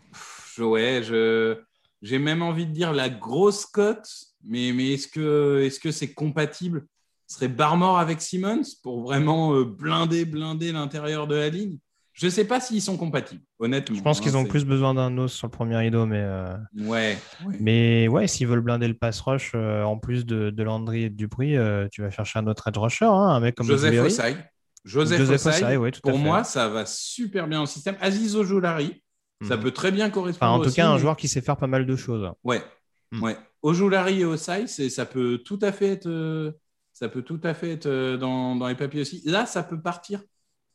ouais, 0.58 1.02
je 1.02 1.58
j'ai 2.02 2.18
même 2.18 2.42
envie 2.42 2.66
de 2.66 2.72
dire 2.72 2.92
la 2.92 3.08
grosse 3.08 3.66
cote, 3.66 4.08
mais, 4.44 4.72
mais 4.72 4.92
est-ce 4.94 5.08
que 5.08 5.68
c'est 5.70 5.88
-ce 5.88 5.92
c'est 5.92 6.12
compatible? 6.14 6.86
Ce 7.26 7.36
serait 7.36 7.48
Barmore 7.48 7.98
avec 7.98 8.20
Simmons 8.20 8.62
pour 8.82 9.02
vraiment 9.02 9.54
euh, 9.54 9.64
blinder, 9.64 10.24
blinder 10.24 10.72
l'intérieur 10.72 11.26
de 11.26 11.36
la 11.36 11.48
ligne? 11.48 11.78
Je 12.12 12.26
ne 12.26 12.30
sais 12.30 12.44
pas 12.44 12.60
s'ils 12.60 12.82
sont 12.82 12.96
compatibles, 12.96 13.42
honnêtement. 13.60 13.96
Je 13.96 14.02
pense 14.02 14.18
hein, 14.18 14.22
qu'ils 14.22 14.36
ont 14.36 14.44
plus 14.44 14.64
besoin 14.64 14.94
d'un 14.94 15.16
os 15.16 15.32
sur 15.32 15.46
le 15.46 15.52
premier 15.52 15.76
rideau, 15.76 16.06
mais. 16.06 16.20
Euh, 16.20 16.56
ouais, 16.76 17.16
Mais 17.60 18.08
ouais, 18.08 18.26
s'ils 18.26 18.48
veulent 18.48 18.60
blinder 18.60 18.88
le 18.88 18.94
pass 18.94 19.20
rush, 19.20 19.52
euh, 19.54 19.84
en 19.84 19.96
plus 19.96 20.26
de, 20.26 20.50
de, 20.50 20.62
Landry 20.62 21.04
et 21.04 21.10
de 21.10 21.14
Dupri, 21.14 21.54
tu 21.92 22.02
vas 22.02 22.10
chercher 22.10 22.40
un 22.40 22.46
autre 22.48 22.66
edge 22.68 22.76
rusher, 22.76 23.04
hein, 23.06 23.28
un 23.28 23.40
mec 23.40 23.54
comme 23.54 23.66
Joseph 23.66 24.04
Osai. 24.04 24.36
Joseph, 24.84 25.18
Joseph 25.18 25.46
Osai, 25.46 25.78
pour 26.02 26.18
moi, 26.18 26.42
ça 26.42 26.68
va 26.68 26.86
super 26.86 27.46
bien 27.46 27.62
au 27.62 27.66
système. 27.66 27.96
Aziz 28.00 28.34
Ojolari, 28.36 29.02
Ça 29.42 29.56
Mhm. 29.56 29.62
peut 29.62 29.70
très 29.70 29.90
bien 29.90 30.10
correspondre. 30.10 30.52
Enfin, 30.52 30.58
en 30.58 30.62
tout 30.62 30.66
aussi, 30.68 30.76
cas, 30.76 30.88
un 30.88 30.94
mais- 30.94 31.00
joueur 31.00 31.16
qui 31.16 31.28
sait 31.28 31.40
faire 31.40 31.56
pas 31.56 31.66
mal 31.66 31.86
de 31.86 31.96
choses. 31.96 32.30
Ouais, 32.44 32.62
Hmm. 33.12 33.22
ouais. 33.22 33.36
Ojulari 33.62 34.20
et 34.20 34.24
Osai, 34.24 34.66
c'est 34.66 34.88
ça 34.88 35.04
peut 35.06 35.38
tout 35.44 35.58
à 35.62 35.72
fait 35.72 35.88
être, 35.88 36.06
euh, 36.08 36.52
ça 36.92 37.08
peut 37.08 37.22
tout 37.22 37.40
à 37.42 37.54
fait 37.54 37.70
être 37.72 37.86
euh, 37.86 38.16
dans, 38.16 38.56
dans 38.56 38.68
les 38.68 38.74
papiers 38.76 39.00
aussi. 39.02 39.22
Là, 39.24 39.46
ça 39.46 39.62
peut 39.62 39.80
partir 39.80 40.22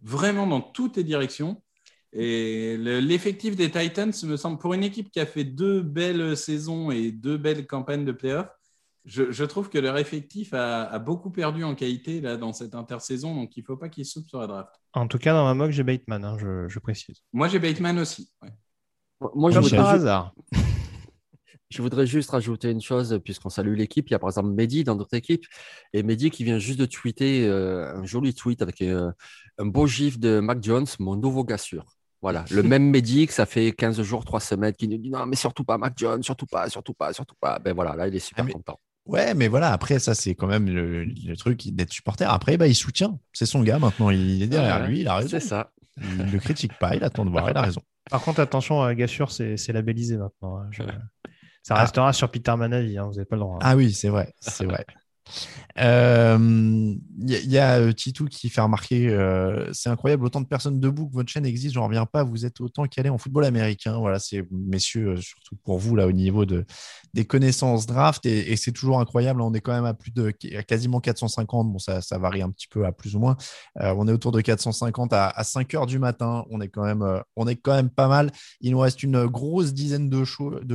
vraiment 0.01 0.45
dans 0.47 0.61
toutes 0.61 0.97
les 0.97 1.03
directions. 1.03 1.61
Et 2.13 2.77
le- 2.77 2.99
l'effectif 2.99 3.55
des 3.55 3.71
Titans 3.71 4.13
me 4.23 4.37
semble 4.37 4.57
pour 4.59 4.73
une 4.73 4.83
équipe 4.83 5.11
qui 5.11 5.19
a 5.19 5.25
fait 5.25 5.43
deux 5.43 5.81
belles 5.81 6.37
saisons 6.37 6.91
et 6.91 7.11
deux 7.11 7.37
belles 7.37 7.65
campagnes 7.67 8.05
de 8.05 8.11
playoffs. 8.11 8.49
Je, 9.05 9.31
je 9.31 9.43
trouve 9.43 9.69
que 9.69 9.77
leur 9.77 9.97
effectif 9.97 10.53
a, 10.53 10.83
a 10.85 10.99
beaucoup 10.99 11.29
perdu 11.29 11.63
en 11.63 11.75
qualité 11.75 12.21
là 12.21 12.37
dans 12.37 12.53
cette 12.53 12.73
intersaison, 12.73 13.35
donc 13.35 13.55
il 13.55 13.59
ne 13.61 13.65
faut 13.65 13.77
pas 13.77 13.87
qu'ils 13.89 14.05
souffrent 14.05 14.29
sur 14.29 14.39
la 14.39 14.47
draft. 14.47 14.71
En 14.93 15.07
tout 15.07 15.17
cas, 15.19 15.33
dans 15.33 15.43
ma 15.45 15.53
mock, 15.53 15.71
j'ai 15.71 15.83
Bateman, 15.83 16.23
hein, 16.25 16.37
je, 16.39 16.67
je 16.67 16.79
précise. 16.79 17.21
Moi, 17.33 17.47
j'ai 17.47 17.59
Bateman 17.59 17.99
aussi. 17.99 18.31
ouais. 18.41 18.49
Moi, 19.35 19.51
je 19.51 19.59
Comme 19.59 19.69
par 19.71 19.89
hasard. 19.89 20.33
Je 21.75 21.81
voudrais 21.81 22.07
juste 22.07 22.29
rajouter 22.31 22.71
une 22.71 22.81
chose, 22.81 23.19
puisqu'on 23.23 23.49
salue 23.49 23.75
l'équipe. 23.75 24.07
Il 24.09 24.11
y 24.11 24.15
a 24.15 24.19
par 24.19 24.29
exemple 24.29 24.49
Mehdi 24.49 24.83
dans 24.83 24.95
notre 24.95 25.13
équipe. 25.13 25.45
Et 25.93 26.01
Mehdi 26.03 26.29
qui 26.31 26.43
vient 26.43 26.57
juste 26.59 26.79
de 26.79 26.85
tweeter 26.85 27.45
euh, 27.47 27.95
un 27.95 28.05
joli 28.05 28.33
tweet 28.33 28.61
avec 28.61 28.81
euh, 28.81 29.11
un 29.57 29.65
beau 29.65 29.85
gif 29.87 30.19
de 30.19 30.39
Mac 30.39 30.63
Jones, 30.63 30.85
mon 30.99 31.15
nouveau 31.15 31.43
gars 31.43 31.57
sûr. 31.57 31.85
Voilà, 32.21 32.45
le 32.51 32.63
même 32.63 32.89
Mehdi 32.89 33.27
que 33.27 33.33
ça 33.33 33.45
fait 33.45 33.71
15 33.71 34.01
jours, 34.01 34.25
3 34.25 34.39
semaines, 34.39 34.73
qui 34.73 34.87
nous 34.87 34.97
dit 34.97 35.09
non, 35.11 35.25
mais 35.25 35.35
surtout 35.35 35.63
pas 35.63 35.77
Mac 35.77 35.93
Jones, 35.97 36.23
surtout 36.23 36.45
pas, 36.47 36.69
surtout 36.69 36.93
pas, 36.93 37.13
surtout 37.13 37.35
pas. 37.39 37.59
Ben 37.59 37.73
voilà, 37.75 37.95
là, 37.95 38.07
il 38.07 38.15
est 38.15 38.19
super 38.19 38.43
Ah, 38.43 38.47
mais- 38.47 38.53
content. 38.53 38.79
Ouais, 39.05 39.35
mais 39.35 39.47
voilà, 39.47 39.71
après, 39.71 39.99
ça, 39.99 40.15
c'est 40.15 40.33
quand 40.33 40.47
même 40.47 40.67
le, 40.67 41.03
le 41.03 41.35
truc 41.37 41.67
d'être 41.67 41.93
supporter. 41.93 42.27
Après, 42.27 42.57
bah, 42.57 42.65
il 42.67 42.73
soutient. 42.73 43.19
C'est 43.33 43.45
son 43.45 43.61
gars 43.61 43.77
maintenant. 43.77 44.09
Il 44.09 44.41
est 44.41 44.47
derrière 44.47 44.77
Voilà, 44.77 44.87
lui, 44.87 45.01
il 45.01 45.07
a 45.07 45.15
raison. 45.17 45.29
C'est 45.29 45.39
ça. 45.41 45.71
Il 46.01 46.25
ne 46.25 46.31
le 46.31 46.39
critique 46.39 46.73
pas, 46.79 46.95
il 46.95 47.03
attend 47.03 47.23
de 47.23 47.29
voir, 47.29 47.47
il 47.51 47.55
a 47.55 47.61
raison. 47.61 47.81
Par 48.09 48.21
contre, 48.23 48.39
attention, 48.39 48.83
euh, 48.83 48.93
Gassure, 48.93 49.29
c'est 49.31 49.57
c'est 49.57 49.73
labellisé 49.73 50.17
maintenant. 50.17 50.57
hein. 50.57 50.67
Je- 50.71 50.81
Ça 51.67 51.73
Ah. 51.75 51.81
restera 51.81 52.13
sur 52.13 52.29
Peter 52.29 52.55
Manavi, 52.55 52.95
hein, 52.95 53.05
vous 53.05 53.13
n'avez 53.13 53.25
pas 53.25 53.35
le 53.37 53.39
droit. 53.39 53.55
hein. 53.55 53.59
Ah 53.63 53.75
oui, 53.75 53.91
c'est 53.91 54.09
vrai, 54.09 54.31
c'est 54.39 54.65
vrai. 54.65 54.85
Euh, 55.79 56.37
Il 56.39 57.33
il 57.45 57.51
y 57.51 57.57
a 57.57 57.79
euh, 57.79 57.91
Titou 57.93 58.25
qui 58.25 58.49
fait 58.49 58.61
remarquer, 58.61 59.09
euh, 59.09 59.71
c'est 59.73 59.89
incroyable, 59.89 60.25
autant 60.25 60.41
de 60.41 60.45
personnes 60.47 60.79
debout 60.79 61.07
que 61.07 61.13
votre 61.13 61.29
chaîne 61.29 61.45
existe, 61.45 61.75
j'en 61.75 61.85
reviens 61.85 62.05
pas, 62.05 62.23
vous 62.23 62.45
êtes 62.45 62.59
autant 62.61 62.85
calé 62.85 63.09
en 63.09 63.17
football 63.17 63.45
américain. 63.45 63.97
Voilà, 63.97 64.19
c'est 64.19 64.45
messieurs, 64.51 65.11
euh, 65.11 65.21
surtout 65.21 65.55
pour 65.63 65.77
vous 65.79 65.95
là 65.95 66.07
au 66.07 66.11
niveau 66.11 66.45
de, 66.45 66.65
des 67.13 67.25
connaissances 67.25 67.85
draft, 67.85 68.25
et, 68.25 68.55
c'est 68.57 68.71
toujours 68.71 68.99
incroyable, 68.99 69.41
on 69.41 69.53
est 69.53 69.61
quand 69.61 69.73
même 69.73 69.85
à 69.85 69.93
plus 69.93 70.11
de 70.11 70.33
à 70.57 70.63
quasiment 70.63 70.99
450, 70.99 71.71
bon 71.71 71.79
ça, 71.79 71.99
varie 72.17 72.41
un 72.41 72.49
petit 72.51 72.67
peu 72.67 72.85
à 72.85 72.91
plus 72.91 73.15
ou 73.15 73.19
moins, 73.19 73.37
Euh, 73.81 73.93
on 73.97 74.07
est 74.07 74.11
autour 74.11 74.31
de 74.31 74.41
450 74.41 75.13
à, 75.13 75.27
à 75.29 75.43
5 75.43 75.73
heures 75.75 75.85
du 75.85 75.99
matin, 75.99 76.45
on 76.49 76.61
est, 76.61 76.69
quand 76.69 76.83
même, 76.83 77.01
euh, 77.01 77.19
on 77.35 77.47
est 77.47 77.55
quand 77.55 77.73
même 77.73 77.89
pas 77.89 78.07
mal. 78.07 78.31
Il 78.61 78.71
nous 78.71 78.79
reste 78.79 79.03
une 79.03 79.25
grosse 79.25 79.73
dizaine 79.73 80.09
de 80.09 80.23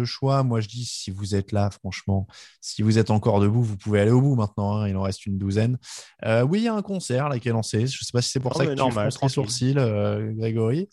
choix. 0.04 0.42
Moi 0.42 0.60
je 0.60 0.68
dis, 0.68 0.84
si 0.84 1.10
vous 1.10 1.34
êtes 1.34 1.52
là, 1.52 1.70
franchement, 1.70 2.26
si 2.60 2.82
vous 2.82 2.98
êtes 2.98 3.10
encore 3.10 3.40
debout, 3.40 3.62
vous 3.62 3.76
pouvez 3.76 4.00
aller 4.00 4.10
au 4.10 4.20
bout 4.20 4.34
maintenant. 4.40 4.76
hein, 4.78 4.88
il 4.88 4.96
en 4.96 5.02
reste 5.02 5.24
une 5.26 5.38
douzaine. 5.38 5.78
Euh, 6.24 6.42
oui, 6.42 6.58
il 6.60 6.64
y 6.64 6.68
a 6.68 6.74
un 6.74 6.82
concert 6.82 7.28
là, 7.28 7.38
qui 7.38 7.48
est 7.48 7.52
lancé. 7.52 7.78
Je 7.80 7.84
ne 7.84 8.04
sais 8.04 8.12
pas 8.12 8.22
si 8.22 8.30
c'est 8.30 8.40
pour 8.40 8.52
Oh, 8.54 8.58
ça 8.58 8.64
que 8.66 8.70
tu 8.70 8.76
normal, 8.76 9.12
fronces 9.12 9.36
les 9.36 9.42
tranquille. 9.42 9.74
sourcils, 9.74 9.74
euh, 9.78 10.32
Grégory. 10.32 10.88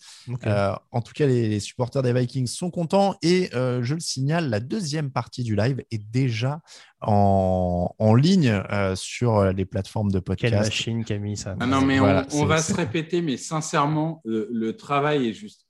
Euh, 0.46 0.74
en 0.92 1.02
tout 1.02 1.14
cas, 1.14 1.26
les, 1.26 1.50
les 1.50 1.60
supporters 1.60 2.02
des 2.04 2.14
Vikings 2.14 2.48
sont 2.48 2.70
contents. 2.70 3.16
Et 3.22 3.50
euh, 3.56 3.82
je 3.84 3.94
le 3.96 4.00
signale, 4.00 4.50
la 4.50 4.60
deuxième 4.60 5.10
partie 5.12 5.44
du 5.44 5.56
live 5.56 5.82
est 5.92 5.98
déjà 6.12 6.60
en, 7.02 7.94
en 7.98 8.16
ligne 8.16 8.50
euh, 8.72 8.96
sur 8.96 9.44
les 9.54 9.66
plateformes 9.66 10.12
de 10.12 10.20
Quelle 10.20 10.24
podcast. 10.52 10.70
machine, 10.70 11.06
Camille, 11.06 11.38
ça. 11.38 11.56
Ah 11.60 11.66
non, 11.66 11.82
mais 11.82 12.00
Voilà, 12.00 12.26
on, 12.34 12.46
va 12.46 12.62
se 12.62 12.74
répéter, 12.74 13.22
mais 13.22 13.38
sincèrement, 13.38 14.22
le, 14.26 14.48
le 14.52 14.76
travail 14.76 15.28
est 15.30 15.34
juste 15.34 15.66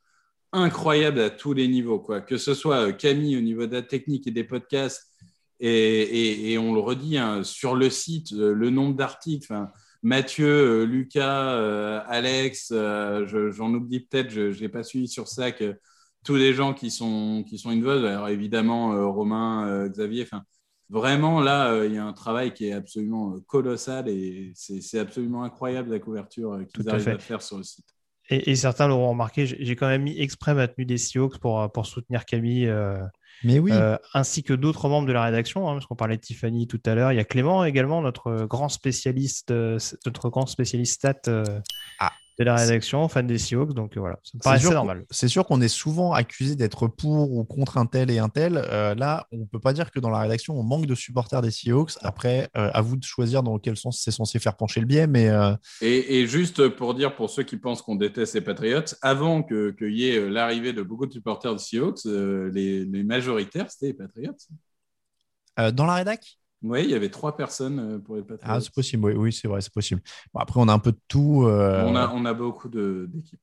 incroyable 0.54 1.20
à 1.20 1.30
tous 1.30 1.54
les 1.54 1.68
niveaux. 1.68 2.00
Quoi. 2.00 2.22
Que 2.22 2.38
ce 2.38 2.54
soit 2.54 2.94
Camille 2.94 3.38
au 3.38 3.42
niveau 3.42 3.68
de 3.68 3.74
la 3.74 3.82
technique 3.82 4.28
et 4.28 4.32
des 4.32 4.44
podcasts, 4.46 5.04
et, 5.60 5.70
et- 5.70 6.52
et 6.54 6.58
on 6.58 6.74
le 6.74 6.80
redit, 6.80 7.18
hein, 7.18 7.44
sur 7.44 7.76
le 7.76 7.90
site, 7.90 8.34
euh, 8.34 8.54
le 8.54 8.70
nombre 8.70 8.96
d'articles, 8.96 9.54
Mathieu, 10.04 10.48
euh, 10.48 10.86
Lucas, 10.86 11.54
euh, 11.54 12.02
Alex, 12.08 12.70
euh, 12.72 13.26
je- 13.28 13.52
j'en 13.52 13.74
oublie 13.74 14.02
peut-être, 14.02 14.30
je 14.30 14.60
n'ai 14.62 14.70
pas 14.70 14.84
suivi 14.84 15.08
sur 15.08 15.28
ça 15.28 15.52
que 15.52 15.80
tous 16.24 16.36
les 16.36 16.54
gens 16.54 16.74
qui 16.74 16.92
sont, 16.92 17.44
qui 17.48 17.58
sont 17.58 17.70
involved, 17.70 18.06
alors 18.06 18.30
évidemment 18.30 18.94
euh, 18.94 19.06
Romain, 19.08 19.88
Xavier, 19.88 20.24
enfin, 20.24 20.44
vraiment 20.90 21.42
là, 21.42 21.84
il 21.86 21.94
y 21.94 21.98
a 21.98 22.06
un 22.06 22.14
travail 22.14 22.54
qui 22.54 22.68
est 22.68 22.74
absolument 22.74 23.40
colossal 23.48 24.08
et 24.10 24.52
c'est 24.56 25.00
absolument 25.00 25.44
incroyable 25.44 25.90
la 25.92 26.00
couverture 26.00 26.60
qu'ils 26.70 26.84
Tout 26.84 26.90
à 26.90 26.94
arrivent 26.94 27.06
fait. 27.06 27.12
à 27.12 27.20
faire 27.20 27.42
sur 27.42 27.58
le 27.58 27.64
site. 27.64 27.86
Et, 28.30 28.52
et 28.52 28.56
certains 28.56 28.88
l'auront 28.88 29.10
remarqué, 29.12 29.46
j'ai 29.46 29.76
quand 29.76 29.88
même 29.88 30.04
mis 30.04 30.20
exprès 30.20 30.54
ma 30.54 30.68
tenue 30.68 30.86
des 30.86 30.98
Seahawks 30.98 31.38
pour, 31.40 31.72
pour 31.72 31.86
soutenir 31.86 32.26
Camille, 32.26 32.68
euh, 32.68 32.98
Mais 33.44 33.60
oui, 33.60 33.72
euh, 33.72 33.98
ainsi 34.14 34.44
que 34.44 34.54
d'autres 34.54 34.90
membres 34.90 35.08
de 35.08 35.14
la 35.14 35.24
rédaction, 35.24 35.70
hein, 35.70 35.74
parce 35.74 35.86
qu'on 35.86 35.96
parlait 35.96 36.18
de 36.18 36.22
Tiffany 36.22 36.68
tout 36.68 36.82
à 36.86 36.96
l'heure. 36.96 37.12
Il 37.12 37.16
y 37.16 37.20
a 37.20 37.24
Clément 37.24 37.64
également, 37.64 38.02
notre 38.02 38.46
grand 38.46 38.70
spécialiste, 38.70 39.52
euh, 39.52 39.78
notre 40.06 40.30
grand 40.30 40.46
spécialiste 40.48 40.96
stat 40.96 41.22
euh, 41.28 41.44
Ah. 42.00 42.12
De 42.40 42.44
la 42.46 42.56
rédaction, 42.56 43.08
fan 43.10 43.26
des 43.26 43.38
Seahawks. 43.40 43.74
Donc 43.74 43.98
euh, 43.98 44.00
voilà, 44.00 44.20
ça 44.24 44.32
me 44.36 44.42
C'est 44.42 44.44
paraissait 44.44 44.68
sûr 44.68 44.74
normal. 44.74 45.00
qu'on- 45.00 45.06
C'est 45.10 45.28
sûr 45.28 45.46
qu'on 45.46 45.60
est 45.62 45.68
souvent 45.68 46.14
accusé 46.14 46.56
d'être 46.56 46.88
pour 46.88 47.32
ou 47.32 47.44
contre 47.46 47.78
un 47.78 47.88
tel 47.88 48.12
et 48.12 48.20
un 48.20 48.30
tel. 48.30 48.58
Euh, 48.58 48.94
là, 48.94 49.26
on 49.32 49.38
ne 49.40 49.46
peut 49.46 49.60
pas 49.60 49.74
dire 49.74 49.90
que 49.92 50.00
dans 50.00 50.10
la 50.12 50.20
rédaction, 50.20 50.60
on 50.60 50.64
manque 50.64 50.86
de 50.86 50.94
supporters 50.96 51.42
des 51.42 51.50
Seahawks. 51.52 51.94
Après, 52.02 52.50
euh, 52.56 52.70
à 52.74 52.82
vous 52.82 52.96
de 52.96 53.04
choisir 53.04 53.42
dans 53.42 53.58
quel 53.58 53.76
sens 53.76 54.02
c'est 54.04 54.12
censé 54.12 54.38
faire 54.40 54.56
pencher 54.56 54.80
le 54.82 54.86
biais. 54.86 55.08
Mais 55.08 55.30
euh, 55.30 55.54
Et, 55.82 56.20
et 56.20 56.28
juste 56.28 56.70
pour 56.70 56.94
dire, 56.94 57.16
pour 57.16 57.30
ceux 57.30 57.44
qui 57.44 57.58
pensent 57.58 57.82
qu'on 57.82 57.96
déteste 57.96 58.36
les 58.36 58.42
Patriots, 58.42 58.82
avant 59.02 59.42
qu'il 59.44 59.74
que 59.76 59.86
y 59.86 60.10
ait 60.10 60.30
l'arrivée 60.30 60.74
de 60.74 60.84
beaucoup 60.84 61.08
de 61.08 61.14
supporters 61.14 61.54
de 61.54 61.60
Seahawks, 61.60 62.06
euh, 62.06 62.52
les, 62.54 62.86
les 62.86 63.04
majoritaires, 63.04 63.70
c'était 63.72 63.88
les 63.88 63.94
Patriots. 63.94 64.34
euh, 65.60 65.72
dans 65.72 65.86
la 65.86 65.96
rédac? 65.96 66.38
Oui, 66.64 66.84
il 66.84 66.90
y 66.90 66.96
avait 66.96 67.10
trois 67.12 67.38
personnes 67.38 67.80
euh, 67.80 68.00
pour 68.00 68.16
les 68.16 68.24
Patriots. 68.24 68.54
Ah, 68.56 68.62
c'est 68.62 68.74
possible, 68.74 69.06
oui, 69.06 69.14
oui 69.16 69.34
c'est 69.34 69.48
vrai, 69.48 69.62
c'est 69.62 69.74
possible. 69.74 70.02
Bon, 70.34 70.40
après, 70.40 70.60
on 70.60 70.68
a 70.68 70.74
un 70.74 70.80
peu 70.80 70.92
de 70.92 71.00
tout. 71.08 71.44
euh, 71.46 71.86
on, 71.86 71.96
a, 71.96 72.10
on 72.14 72.26
a 72.26 72.34
beaucoup 72.34 72.70
de- 72.70 73.08
d'équipes. 73.10 73.42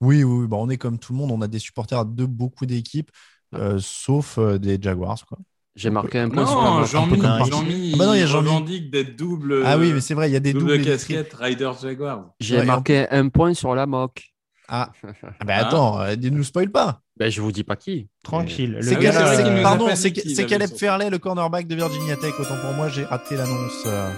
Oui, 0.00 0.22
oui, 0.24 0.40
oui, 0.42 0.46
bah, 0.46 0.56
on 0.58 0.68
est 0.68 0.76
comme 0.76 0.98
tout 0.98 1.12
le 1.12 1.18
monde, 1.18 1.30
on 1.30 1.40
a 1.40 1.48
des 1.48 1.58
supporters 1.58 2.04
de 2.04 2.24
beaucoup 2.26 2.66
d'équipes, 2.66 3.10
euh, 3.54 3.78
sauf 3.80 4.38
euh, 4.38 4.58
des 4.58 4.78
Jaguars. 4.80 5.24
Quoi. 5.26 5.38
J'ai 5.76 5.90
marqué 5.90 6.18
un 6.18 6.28
point 6.28 6.46
sur 6.46 6.62
la 6.62 6.70
Non, 6.70 6.80
mock. 6.80 6.86
Jean-Mi. 6.86 7.16
Jean-Mi, 7.50 7.92
Ah 7.94 7.96
bah 7.98 8.06
non, 8.06 8.14
il 8.14 8.24
revendique 8.24 8.90
d'être 8.90 9.16
double, 9.16 9.64
ah 9.66 9.78
oui, 9.78 9.92
mais 9.92 10.00
c'est 10.00 10.14
vrai, 10.14 10.30
il 10.30 10.32
y 10.32 10.36
a 10.36 10.40
des 10.40 10.52
double 10.52 10.66
doubles 10.72 10.78
des 10.78 10.90
casquette 10.90 11.36
Jaguars. 11.82 12.34
J'ai 12.40 12.58
Ouais, 12.58 12.66
marqué 12.66 13.06
un 13.10 13.28
point 13.28 13.54
sur 13.54 13.74
la 13.74 13.86
mock. 13.86 14.34
Ah, 14.68 14.92
ah 15.40 15.44
bah 15.44 15.54
Ah. 15.56 15.60
attends, 15.60 15.98
ne 16.16 16.28
nous 16.30 16.44
spoil 16.44 16.70
pas. 16.70 17.02
Ben, 17.16 17.30
je 17.30 17.40
vous 17.40 17.52
dis 17.52 17.62
pas 17.64 17.76
qui. 17.76 18.08
Tranquille. 18.22 18.78
C'est 18.82 18.96
Caleb- 18.96 20.48
Caleb 20.48 20.68
sorti. 20.68 20.78
Fairley, 20.84 21.10
le 21.10 21.18
cornerback 21.18 21.66
de 21.68 21.74
Virginia 21.76 22.16
Tech. 22.16 22.32
Autant 22.40 22.56
pour 22.60 22.72
moi, 22.72 22.88
j'ai 22.88 23.04
raté 23.04 23.36
l'annonce. 23.36 23.84
euh, 23.86 24.10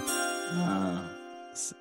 Ah. 0.53 1.03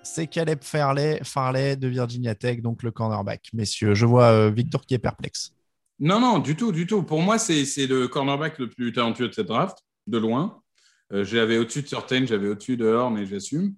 C'est 0.02 0.26
Caleb 0.26 0.61
Fairley, 0.62 1.20
Farley 1.23 1.76
de 1.76 1.87
Virginia 1.88 2.35
Tech, 2.35 2.61
donc 2.62 2.82
le 2.82 2.90
cornerback. 2.90 3.50
Messieurs, 3.52 3.94
je 3.94 4.06
vois 4.06 4.25
euh, 4.30 4.50
Victor 4.50 4.85
qui 4.87 4.94
est 4.94 4.99
perplexe. 4.99 5.52
Non, 6.00 6.18
non, 6.20 6.38
du 6.38 6.56
tout, 6.56 6.73
du 6.73 6.87
tout. 6.87 7.02
Pour 7.02 7.20
moi, 7.23 7.38
c'est 7.38 7.64
c'est 7.64 7.87
le 7.87 8.08
cornerback 8.08 8.58
le 8.58 8.68
plus 8.68 8.92
talentueux 8.92 9.28
de 9.28 9.35
cette 9.35 9.46
draft, 9.46 9.78
de 10.06 10.18
loin. 10.18 10.61
Euh, 11.12 11.25
j'avais 11.25 11.56
au-dessus 11.58 11.82
de 11.82 11.88
Certain, 11.88 12.25
j'avais 12.26 12.49
au-dessus 12.49 12.76
de 12.76 12.87
Horn 12.87 13.16
et 13.18 13.26
j'assume. 13.26 13.75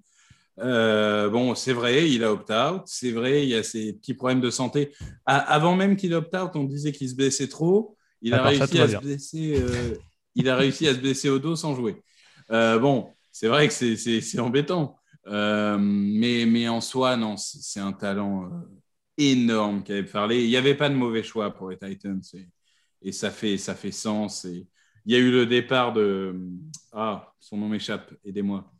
Euh, 0.60 1.28
bon, 1.30 1.54
c'est 1.54 1.72
vrai, 1.72 2.10
il 2.10 2.24
a 2.24 2.32
opt-out. 2.32 2.82
C'est 2.86 3.12
vrai, 3.12 3.44
il 3.44 3.48
y 3.50 3.54
a 3.54 3.62
ces 3.62 3.92
petits 3.94 4.14
problèmes 4.14 4.40
de 4.40 4.50
santé. 4.50 4.92
Avant 5.26 5.76
même 5.76 5.96
qu'il 5.96 6.14
opt-out, 6.14 6.50
on 6.56 6.64
disait 6.64 6.92
qu'il 6.92 7.08
se 7.08 7.14
blessait 7.14 7.48
trop. 7.48 7.96
Il 8.22 8.34
a 8.34 8.42
À 8.42 8.42
réussi 8.42 8.80
à 8.80 8.88
se 8.88 8.96
blesser. 8.96 9.54
euh, 9.60 9.94
il 10.34 10.48
a 10.48 10.56
réussi 10.56 10.88
à 10.88 10.94
se 10.94 10.98
blesser 11.00 11.28
au 11.28 11.38
dos 11.38 11.56
sans 11.56 11.74
jouer. 11.74 12.02
Euh, 12.50 12.78
bon, 12.78 13.14
c'est 13.32 13.48
vrai 13.48 13.68
que 13.68 13.74
c'est- 13.74 13.96
c'est 13.96 14.20
c'est 14.20 14.40
embêtant. 14.40 14.96
Mais, 15.26 16.46
mais 16.46 16.68
en 16.68 16.80
soi, 16.80 17.16
non, 17.16 17.36
c'est 17.36 17.80
un 17.80 17.92
talent 17.92 18.50
énorme 19.16 19.82
Caleb 19.84 20.06
Farley. 20.06 20.44
Il 20.44 20.48
n'y 20.48 20.56
avait 20.56 20.74
pas 20.76 20.88
de 20.88 20.94
mauvais 20.94 21.22
choix 21.22 21.52
pour 21.54 21.70
les 21.70 21.78
Titans. 21.78 22.20
Et, 22.34 22.48
et 23.02 23.12
ça, 23.12 23.30
fait, 23.30 23.58
ça 23.58 23.74
fait 23.74 23.92
sens. 23.92 24.44
Et 24.44 24.66
il 25.06 25.12
y 25.12 25.16
a 25.16 25.18
eu 25.18 25.30
le 25.30 25.46
départ 25.46 25.92
de. 25.92 26.36
Ah, 26.92 27.32
son 27.40 27.56
nom 27.58 27.68
m'échappe, 27.68 28.12
aidez-moi. 28.24 28.70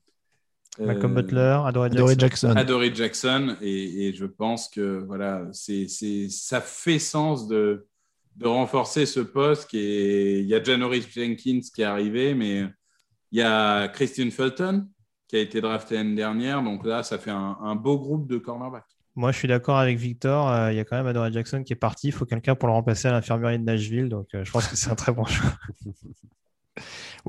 Malcolm 0.78 1.12
Euh, 1.12 1.22
Butler, 1.22 1.58
Adoree 1.66 1.86
Adoree 1.90 2.14
Jackson. 2.18 2.48
Jackson. 2.48 2.56
Adoree 2.56 2.94
Jackson 2.94 3.56
et, 3.60 4.08
et 4.08 4.12
je 4.14 4.24
pense 4.26 4.68
que 4.68 5.02
voilà, 5.06 5.46
c'est, 5.52 5.88
c'est, 5.88 6.28
ça 6.28 6.60
fait 6.60 6.98
sens 6.98 7.48
de, 7.48 7.86
de 8.36 8.46
renforcer 8.46 9.06
ce 9.06 9.20
poste. 9.20 9.68
Qui 9.70 9.78
est, 9.78 10.40
il 10.40 10.46
y 10.46 10.54
a 10.54 10.62
Janoris 10.62 11.08
Jenkins 11.12 11.60
qui 11.74 11.82
est 11.82 11.84
arrivé, 11.84 12.34
mais 12.34 12.64
il 13.32 13.38
y 13.38 13.42
a 13.42 13.88
Christian 13.88 14.30
Fulton 14.30 14.86
qui 15.26 15.36
a 15.36 15.40
été 15.40 15.60
drafté 15.60 15.96
l'année 15.96 16.14
dernière. 16.14 16.62
Donc 16.62 16.86
là, 16.86 17.02
ça 17.02 17.18
fait 17.18 17.30
un, 17.30 17.58
un 17.62 17.74
beau 17.74 17.98
groupe 17.98 18.26
de 18.28 18.38
cornerbacks. 18.38 18.84
Moi, 19.14 19.32
je 19.32 19.38
suis 19.38 19.48
d'accord 19.48 19.78
avec 19.78 19.98
Victor. 19.98 20.48
euh, 20.48 20.72
Il 20.72 20.76
y 20.76 20.80
a 20.80 20.84
quand 20.84 20.96
même 20.96 21.06
Adoree 21.08 21.32
Jackson 21.32 21.64
qui 21.64 21.72
est 21.72 21.76
parti. 21.76 22.06
Il 22.08 22.12
faut 22.12 22.24
quelqu'un 22.24 22.54
pour 22.54 22.68
le 22.68 22.72
remplacer 22.74 23.08
à 23.08 23.12
l'infirmerie 23.12 23.58
de 23.58 23.64
Nashville. 23.64 24.08
Donc, 24.08 24.28
euh, 24.34 24.44
je 24.44 24.50
pense 24.52 24.68
que 24.68 24.76
c'est 24.76 24.90
un 24.90 24.94
très 24.94 25.12
bon 25.12 25.24
choix. 25.26 25.50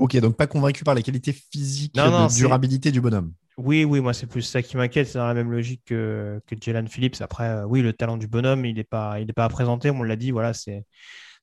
Ok, 0.00 0.16
donc 0.16 0.34
pas 0.34 0.46
convaincu 0.46 0.82
par 0.82 0.94
les 0.94 1.02
qualités 1.02 1.32
physiques 1.32 1.94
Non, 1.94 2.10
non, 2.10 2.26
de 2.26 2.32
durabilité 2.32 2.90
du 2.90 3.02
bonhomme. 3.02 3.34
Oui, 3.58 3.84
oui, 3.84 4.00
moi, 4.00 4.14
c'est 4.14 4.26
plus 4.26 4.40
ça 4.40 4.62
qui 4.62 4.78
m'inquiète. 4.78 5.06
C'est 5.06 5.18
dans 5.18 5.26
la 5.26 5.34
même 5.34 5.50
logique 5.52 5.82
que, 5.84 6.40
que 6.46 6.56
Jalen 6.58 6.88
Phillips. 6.88 7.20
Après, 7.20 7.44
euh, 7.44 7.64
oui, 7.66 7.82
le 7.82 7.92
talent 7.92 8.16
du 8.16 8.26
bonhomme, 8.26 8.64
il 8.64 8.76
n'est 8.76 8.84
pas, 8.84 9.20
il 9.20 9.28
est 9.28 9.34
pas 9.34 9.44
à 9.44 9.48
présenter. 9.50 9.90
On 9.90 10.02
l'a 10.02 10.16
dit, 10.16 10.30
voilà, 10.30 10.54
c'est, 10.54 10.86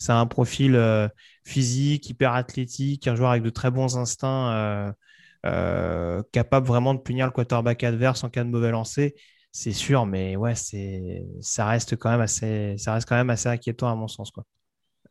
un 0.09 0.25
profil 0.25 0.75
euh, 0.75 1.07
physique, 1.45 2.09
hyper 2.09 2.33
athlétique, 2.33 3.07
un 3.07 3.15
joueur 3.15 3.29
avec 3.29 3.43
de 3.43 3.51
très 3.51 3.69
bons 3.69 3.95
instincts, 3.95 4.91
capable 6.31 6.65
vraiment 6.65 6.95
de 6.95 6.99
punir 6.99 7.27
le 7.27 7.31
quarterback 7.31 7.83
adverse 7.83 8.23
en 8.23 8.29
cas 8.29 8.43
de 8.43 8.49
mauvais 8.49 8.71
lancer. 8.71 9.13
C'est 9.51 9.71
sûr, 9.71 10.07
mais 10.07 10.35
ouais, 10.35 10.55
c'est 10.55 11.23
ça 11.41 11.67
reste 11.67 11.95
quand 11.95 12.09
même 12.09 12.21
assez, 12.21 12.75
ça 12.79 12.93
reste 12.93 13.07
quand 13.07 13.15
même 13.15 13.29
assez 13.29 13.49
inquiétant 13.49 13.91
à 13.91 13.95
mon 13.95 14.07
sens, 14.07 14.31
quoi. 14.31 14.43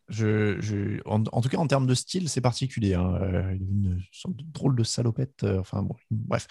Je, 0.09 1.01
en, 1.05 1.21
tout 1.23 1.49
cas, 1.49 1.59
en 1.59 1.67
termes 1.67 1.87
de 1.87 1.95
style, 1.95 2.29
c'est 2.29 2.41
particulier. 2.41 2.95
Hein. 2.95 3.19
Euh, 3.21 3.53
une 3.53 4.01
sorte 4.13 4.37
de 4.37 4.45
drôle 4.53 4.77
de 4.77 4.85
salopette. 4.85 5.43
Euh, 5.43 5.59
enfin, 5.59 5.83
bon, 5.83 5.97
bref. 6.11 6.47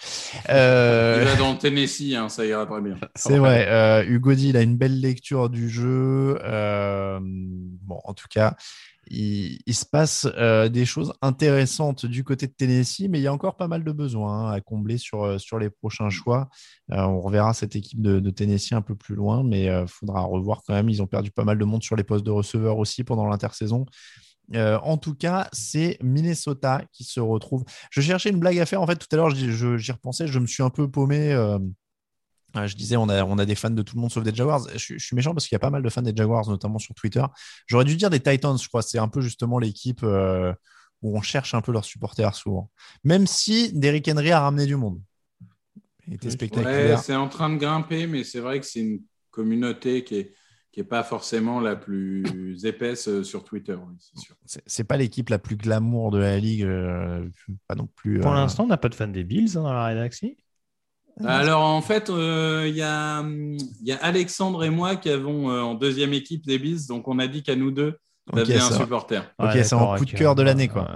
Euh... 0.50 1.18
Il 1.22 1.28
va 1.28 1.36
dans 1.36 1.56
Tennessee, 1.56 2.14
hein, 2.14 2.28
ça 2.28 2.44
ira 2.44 2.66
très 2.66 2.82
bien. 2.82 2.96
C'est 3.14 3.38
vrai. 3.38 3.66
Euh, 3.68 4.04
Hugo 4.06 4.34
dit 4.34 4.50
il 4.50 4.56
a 4.56 4.62
une 4.62 4.76
belle 4.76 5.00
lecture 5.00 5.48
du 5.48 5.70
jeu. 5.70 6.38
bon, 6.42 8.00
en 8.04 8.14
tout 8.14 8.28
cas, 8.28 8.56
il, 9.08 9.74
se 9.74 9.84
passe 9.84 10.26
euh, 10.36 10.68
des 10.68 10.84
choses 10.84 11.12
intéressantes 11.22 12.06
du 12.06 12.24
côté 12.24 12.46
de 12.46 12.52
Tennessee, 12.52 13.06
mais 13.08 13.18
il 13.18 13.22
y 13.22 13.26
a 13.26 13.32
encore 13.32 13.56
pas 13.56 13.68
mal 13.68 13.84
de 13.84 13.92
besoins 13.92 14.48
hein, 14.48 14.52
à 14.52 14.60
combler 14.60 14.98
sur, 14.98 15.22
euh, 15.22 15.38
sur 15.38 15.58
les 15.58 15.70
prochains 15.70 16.10
choix. 16.10 16.48
Euh, 16.92 17.02
on 17.02 17.20
reverra 17.20 17.54
cette 17.54 17.76
équipe 17.76 18.00
de, 18.00 18.30
Tennessee 18.30 18.72
un 18.72 18.82
peu 18.82 18.96
plus 18.96 19.14
loin, 19.14 19.42
mais 19.44 19.64
il 19.64 19.88
faudra 19.88 20.22
revoir 20.22 20.62
quand 20.66 20.74
même. 20.74 20.88
Ils 20.88 21.02
ont 21.02 21.06
perdu 21.06 21.30
pas 21.30 21.44
mal 21.44 21.58
de 21.58 21.64
monde 21.64 21.82
sur 21.82 21.96
les 21.96 22.04
postes 22.04 22.26
de 22.26 22.30
receveurs 22.30 22.78
aussi 22.78 23.04
pendant 23.04 23.26
l'intersaison. 23.26 23.86
en 24.54 24.98
tout 24.98 25.14
cas, 25.14 25.48
c'est 25.52 25.98
Minnesota 26.02 26.82
qui 26.92 27.04
se 27.04 27.20
retrouve. 27.20 27.64
Je 27.90 28.00
cherchais 28.00 28.30
une 28.30 28.40
blague 28.40 28.58
à 28.58 28.66
faire. 28.66 28.82
En 28.82 28.86
fait, 28.86 28.96
tout 28.96 29.08
à 29.12 29.16
l'heure, 29.16 29.30
j'y 29.30 29.92
repensais. 29.92 30.26
Je 30.26 30.38
me 30.38 30.46
suis 30.46 30.62
un 30.62 30.70
peu 30.70 30.90
paumé 30.90 31.34
je 32.64 32.76
disais, 32.76 32.96
on 32.96 33.08
a, 33.08 33.24
on 33.24 33.38
a 33.38 33.44
des 33.44 33.54
fans 33.54 33.70
de 33.70 33.82
tout 33.82 33.96
le 33.96 34.00
monde 34.00 34.10
sauf 34.10 34.24
des 34.24 34.34
Jaguars. 34.34 34.66
Je, 34.74 34.98
suis 34.98 35.16
méchant 35.16 35.34
parce 35.34 35.46
qu'il 35.46 35.54
y 35.54 35.56
a 35.56 35.60
pas 35.60 35.70
mal 35.70 35.82
de 35.82 35.88
fans 35.90 36.02
des 36.02 36.14
Jaguars, 36.14 36.48
notamment 36.48 36.78
sur 36.78 36.94
Twitter. 36.94 37.24
J'aurais 37.66 37.84
dû 37.84 37.96
dire 37.96 38.10
des 38.10 38.20
Titans, 38.20 38.56
je 38.58 38.68
crois. 38.68 38.82
C'est 38.82 38.98
un 38.98 39.08
peu 39.08 39.20
justement 39.20 39.58
l'équipe 39.58 40.02
euh, 40.02 40.52
où 41.02 41.16
on 41.16 41.22
cherche 41.22 41.54
un 41.54 41.60
peu 41.60 41.72
leurs 41.72 41.84
supporters 41.84 42.34
souvent. 42.34 42.70
Même 43.04 43.26
si 43.26 43.72
Derrick 43.72 44.08
Henry 44.08 44.32
a 44.32 44.40
ramené 44.40 44.66
du 44.66 44.76
monde. 44.76 45.00
Il 46.06 46.14
était 46.14 46.30
spectaculaire. 46.30 47.00
c'est 47.00 47.14
en 47.14 47.28
train 47.28 47.50
de 47.50 47.56
grimper, 47.56 48.06
mais 48.06 48.22
c'est 48.22 48.40
vrai 48.40 48.60
que 48.60 48.66
c'est 48.66 48.80
une 48.80 49.00
communauté 49.30 50.04
qui 50.04 50.16
est 50.16 50.34
qui 50.76 50.80
n'est 50.80 50.88
pas 50.88 51.04
forcément 51.04 51.58
la 51.58 51.74
plus 51.74 52.66
épaisse 52.66 53.08
euh, 53.08 53.24
sur 53.24 53.44
Twitter, 53.44 53.78
c'est 54.44 54.62
C'est 54.66 54.84
pas 54.84 54.98
l'équipe 54.98 55.30
la 55.30 55.38
plus 55.38 55.56
glamour 55.56 56.10
de 56.10 56.18
la 56.18 56.38
ligue, 56.38 56.64
euh, 56.64 57.26
pas 57.66 57.74
non 57.74 57.88
plus. 57.96 58.20
Pour 58.20 58.34
l'instant, 58.34 58.64
on 58.64 58.66
n'a 58.66 58.76
pas 58.76 58.90
de 58.90 58.94
fans 58.94 59.08
des 59.08 59.24
Bills 59.24 59.56
hein, 59.56 59.62
dans 59.62 59.72
la 59.72 59.86
rédaction. 59.86 60.28
Alors 61.24 61.62
en 61.62 61.80
fait, 61.80 62.10
euh, 62.10 62.64
il 62.68 62.76
y, 62.76 62.82
a, 62.82 63.24
Alexandre 64.02 64.64
et 64.64 64.70
moi 64.70 64.96
qui 64.96 65.08
avons 65.08 65.50
euh, 65.50 65.60
en 65.60 65.74
deuxième 65.74 66.12
équipe 66.12 66.44
des 66.46 66.58
Bills, 66.58 66.86
donc 66.88 67.08
on 67.08 67.18
a 67.18 67.26
dit 67.26 67.42
qu'à 67.42 67.56
nous 67.56 67.70
deux, 67.70 67.96
on 68.32 68.36
avait 68.38 68.56
un 68.56 68.70
supporter. 68.70 69.22
Ok, 69.38 69.52
c'est 69.54 69.72
en 69.72 69.96
coup 69.96 70.04
de 70.04 70.10
cœur 70.10 70.34
de 70.34 70.42
l'année 70.42 70.68
quoi. 70.68 70.90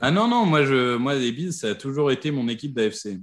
ah 0.00 0.10
non, 0.10 0.28
non, 0.28 0.44
moi, 0.44 0.64
je, 0.64 0.96
moi 0.96 1.14
les 1.14 1.32
Bills, 1.32 1.52
ça 1.52 1.68
a 1.68 1.74
toujours 1.74 2.10
été 2.10 2.30
mon 2.30 2.48
équipe 2.48 2.74
d'AFC. 2.74 3.20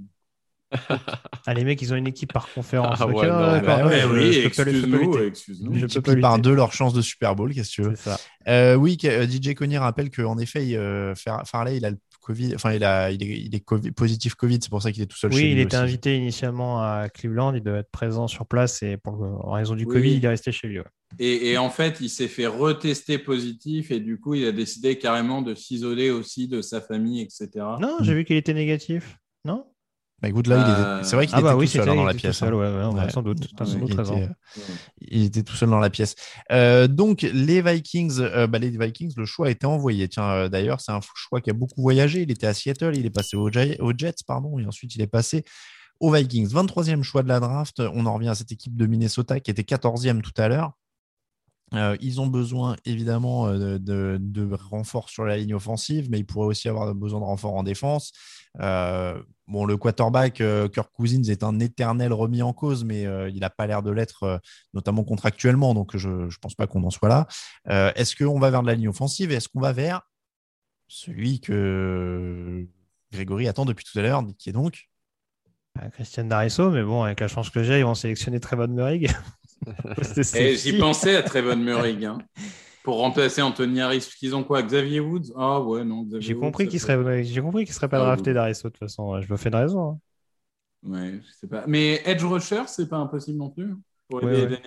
ah, 1.46 1.54
les 1.54 1.64
mecs, 1.64 1.80
ils 1.80 1.92
ont 1.94 1.96
une 1.96 2.06
équipe 2.06 2.32
par 2.32 2.46
conférence. 2.52 2.98
Ah, 3.00 3.06
oui, 3.06 4.36
excuse-nous. 4.44 5.84
Excuse 5.84 6.20
par 6.20 6.38
deux 6.38 6.54
leur 6.54 6.72
chance 6.72 6.92
de 6.92 7.00
Super 7.00 7.34
Bowl, 7.34 7.52
qu'est-ce 7.54 7.70
que 7.70 7.74
tu 7.74 7.82
veux? 7.82 7.94
Euh, 8.48 8.74
Oui, 8.74 8.98
DJ 9.00 9.54
Conny 9.54 9.78
rappelle 9.78 10.10
qu'en 10.10 10.38
effet, 10.38 10.78
Farley, 11.44 11.78
il 11.78 11.84
a 11.84 11.90
le 11.90 11.98
Enfin, 12.54 12.72
il, 12.72 12.84
a, 12.84 13.10
il 13.10 13.54
est, 13.54 13.92
positif 13.92 14.34
Covid, 14.34 14.58
c'est 14.62 14.70
pour 14.70 14.82
ça 14.82 14.92
qu'il 14.92 15.02
est 15.02 15.06
tout 15.06 15.16
seul 15.16 15.30
oui, 15.30 15.36
chez 15.36 15.42
lui. 15.42 15.50
Oui, 15.54 15.60
il 15.60 15.62
était 15.62 15.76
invité 15.76 16.16
initialement 16.16 16.80
à 16.82 17.08
Cleveland, 17.08 17.54
il 17.54 17.62
devait 17.62 17.78
être 17.78 17.90
présent 17.90 18.28
sur 18.28 18.46
place 18.46 18.82
et 18.82 18.96
pour, 18.96 19.20
en 19.22 19.52
raison 19.52 19.74
du 19.74 19.86
Covid, 19.86 20.16
il 20.16 20.24
est 20.24 20.28
resté 20.28 20.52
chez 20.52 20.68
lui. 20.68 20.80
Et, 21.18 21.56
en 21.56 21.70
fait, 21.70 21.98
il 22.00 22.10
s'est 22.10 22.28
fait 22.28 22.46
retester 22.46 23.18
positif 23.18 23.90
et 23.90 24.00
du 24.00 24.20
coup, 24.20 24.34
il 24.34 24.46
a 24.46 24.52
décidé 24.52 24.98
carrément 24.98 25.42
de 25.42 25.54
s'isoler 25.54 26.10
aussi 26.10 26.48
de 26.48 26.60
sa 26.60 26.80
famille, 26.80 27.22
etc. 27.22 27.48
Non, 27.80 27.96
j'ai 28.00 28.14
vu 28.14 28.24
qu'il 28.24 28.36
était 28.36 28.54
négatif. 28.54 29.16
Non? 29.44 29.64
Bah 30.20 30.28
écoute, 30.28 30.48
là, 30.48 31.00
c'est 31.04 31.14
vrai 31.14 31.26
qu'il 31.26 31.36
ah 31.36 31.38
était 31.38 31.48
bah 31.48 31.54
tout 31.54 31.66
seul 31.66 31.86
dans 31.86 32.04
la 32.04 32.14
pièce. 32.14 32.38
Seul, 32.38 32.52
ouais, 32.52 33.10
sans 33.10 33.22
doute. 33.22 33.38
il, 33.38 33.84
était, 33.84 34.28
il, 35.00 35.24
était, 35.24 35.42
tout 35.44 35.54
seul 35.54 35.70
dans 35.70 35.78
la 35.78 35.90
pièce. 35.90 36.16
Euh, 36.50 36.88
donc, 36.88 37.22
les 37.22 37.62
Vikings, 37.62 38.18
euh, 38.18 38.48
bah, 38.48 38.58
les 38.58 38.70
Vikings, 38.70 39.12
le 39.16 39.26
choix 39.26 39.46
a 39.46 39.50
été 39.50 39.64
envoyé. 39.64 40.08
Tiens, 40.08 40.28
euh, 40.28 40.48
d'ailleurs, 40.48 40.80
c'est 40.80 40.90
un 40.90 40.98
choix 41.14 41.40
qui 41.40 41.50
a 41.50 41.52
beaucoup 41.52 41.82
voyagé. 41.82 42.22
Il 42.22 42.32
était 42.32 42.48
à 42.48 42.54
Seattle, 42.54 42.96
il 42.96 43.06
est 43.06 43.10
passé 43.10 43.36
aux, 43.36 43.48
Jets, 43.48 44.24
pardon, 44.26 44.58
et 44.58 44.66
ensuite 44.66 44.96
il 44.96 45.02
est 45.02 45.06
passé 45.06 45.44
aux 46.00 46.12
Vikings. 46.12 46.48
23e 46.48 47.04
choix 47.04 47.22
de 47.22 47.28
la 47.28 47.38
draft. 47.38 47.78
On 47.78 48.04
en 48.04 48.14
revient 48.14 48.30
à 48.30 48.34
cette 48.34 48.50
équipe 48.50 48.76
de 48.76 48.86
Minnesota 48.86 49.38
qui 49.38 49.52
était 49.52 49.62
14e 49.62 50.20
tout 50.20 50.32
à 50.36 50.48
l'heure. 50.48 50.72
ils 52.00 52.20
ont 52.20 52.26
besoin 52.26 52.74
évidemment 52.84 53.52
de, 53.52 53.78
de, 53.78 54.18
de 54.20 54.52
renforts 54.52 55.10
sur 55.10 55.24
la 55.24 55.36
ligne 55.36 55.54
offensive, 55.54 56.08
mais 56.10 56.18
ils 56.18 56.26
pourraient 56.26 56.48
aussi 56.48 56.68
avoir 56.68 56.92
besoin 56.92 57.20
de 57.20 57.24
renforts 57.24 57.54
en 57.54 57.62
défense. 57.62 58.12
Euh, 58.60 59.22
bon, 59.48 59.64
le 59.64 59.76
quarterback 59.76 60.40
euh, 60.40 60.68
Kirk 60.68 60.90
Cousins 60.92 61.24
est 61.24 61.42
un 61.42 61.58
éternel 61.58 62.12
remis 62.12 62.42
en 62.42 62.52
cause, 62.52 62.84
mais 62.84 63.06
euh, 63.06 63.28
il 63.28 63.40
n'a 63.40 63.50
pas 63.50 63.66
l'air 63.66 63.82
de 63.82 63.90
l'être, 63.90 64.40
notamment 64.74 65.04
contractuellement. 65.04 65.74
Donc, 65.74 65.96
je 65.96 66.08
ne 66.08 66.40
pense 66.40 66.54
pas 66.54 66.66
qu'on 66.66 66.84
en 66.84 66.90
soit 66.90 67.08
là. 67.08 67.26
est-ce 67.96 68.14
qu'on 68.16 68.38
va 68.38 68.50
vers 68.50 68.62
de 68.62 68.68
la 68.68 68.74
ligne 68.74 68.88
offensive? 68.88 69.32
Est-ce 69.32 69.48
qu'on 69.48 69.60
va 69.60 69.72
vers 69.72 70.02
celui 70.86 71.40
que 71.40 72.66
Grégory 73.12 73.48
attend 73.48 73.64
depuis 73.64 73.84
tout 73.84 73.98
à 73.98 74.02
l'heure, 74.02 74.24
qui 74.38 74.50
est 74.50 74.52
donc 74.52 74.88
Christian 75.92 76.24
Darisso, 76.24 76.70
mais 76.70 76.82
bon, 76.82 77.02
avec 77.04 77.20
la 77.20 77.28
chance 77.28 77.50
que 77.50 77.62
j'ai, 77.62 77.78
ils 77.78 77.84
vont 77.84 77.94
sélectionner 77.94 78.40
Trevon 78.40 78.68
Murray. 78.68 79.06
J'y 80.56 80.76
pensais 80.78 81.16
à 81.16 81.22
Trevon 81.22 81.56
Murray. 81.56 82.04
Hein 82.04 82.18
pour 82.82 82.98
remplacer 82.98 83.42
Anthony 83.42 83.80
Harris. 83.80 84.08
Qu'ils 84.18 84.34
ont 84.34 84.44
quoi 84.44 84.62
Xavier 84.62 85.00
Woods? 85.00 85.32
Ah 85.36 85.60
ouais, 85.60 85.84
non. 85.84 86.06
J'ai 86.18 86.34
compris 86.34 86.68
qu'il 86.68 86.80
serait, 86.80 87.24
j'ai 87.24 87.40
compris 87.40 87.64
qu'il 87.64 87.74
serait 87.74 87.88
pas 87.88 87.98
ah, 88.00 88.04
drafté 88.04 88.32
d'Harris 88.32 88.54
de 88.54 88.68
toute 88.68 88.78
façon. 88.78 89.20
Je 89.20 89.30
me 89.30 89.36
fais 89.36 89.50
de 89.50 89.56
raison. 89.56 89.90
Hein. 89.90 89.98
Ouais, 90.84 91.20
je 91.26 91.32
sais 91.32 91.48
pas. 91.48 91.64
Mais 91.66 92.00
Edge 92.04 92.24
Rusher, 92.24 92.62
c'est 92.66 92.88
pas 92.88 92.98
impossible 92.98 93.38
non 93.38 93.50
plus 93.50 93.74
pour 94.08 94.20
les 94.20 94.46
ouais, 94.46 94.62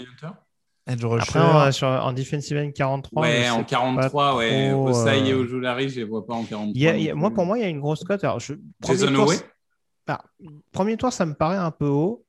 Edge 0.87 1.05
Rusher. 1.05 1.23
Après, 1.23 1.39
en, 1.39 1.71
sur, 1.71 1.87
en 1.87 2.13
defensive 2.13 2.57
end 2.57 2.71
43. 2.71 3.21
Ouais, 3.21 3.49
en 3.49 3.63
43, 3.63 4.35
ouais. 4.35 4.71
Au 4.73 4.93
ça 4.93 5.15
y 5.15 5.29
est, 5.29 5.33
au 5.33 5.45
Joulari, 5.45 5.89
je 5.89 5.97
les 5.97 6.03
vois 6.03 6.25
pas 6.25 6.33
en 6.33 6.43
43. 6.43 7.15
moi, 7.15 7.31
pour 7.31 7.45
moi, 7.45 7.57
il 7.57 7.61
y 7.61 7.65
a 7.65 7.69
une 7.69 7.79
grosse 7.79 8.03
cote. 8.03 8.23
Alors, 8.23 8.39
je... 8.39 8.55
Jason 8.85 9.13
tour, 9.13 9.31
bah, 10.07 10.23
Premier 10.71 10.97
tour, 10.97 11.13
ça 11.13 11.25
me 11.25 11.33
paraît 11.33 11.57
un 11.57 11.71
peu 11.71 11.87
haut. 11.87 12.25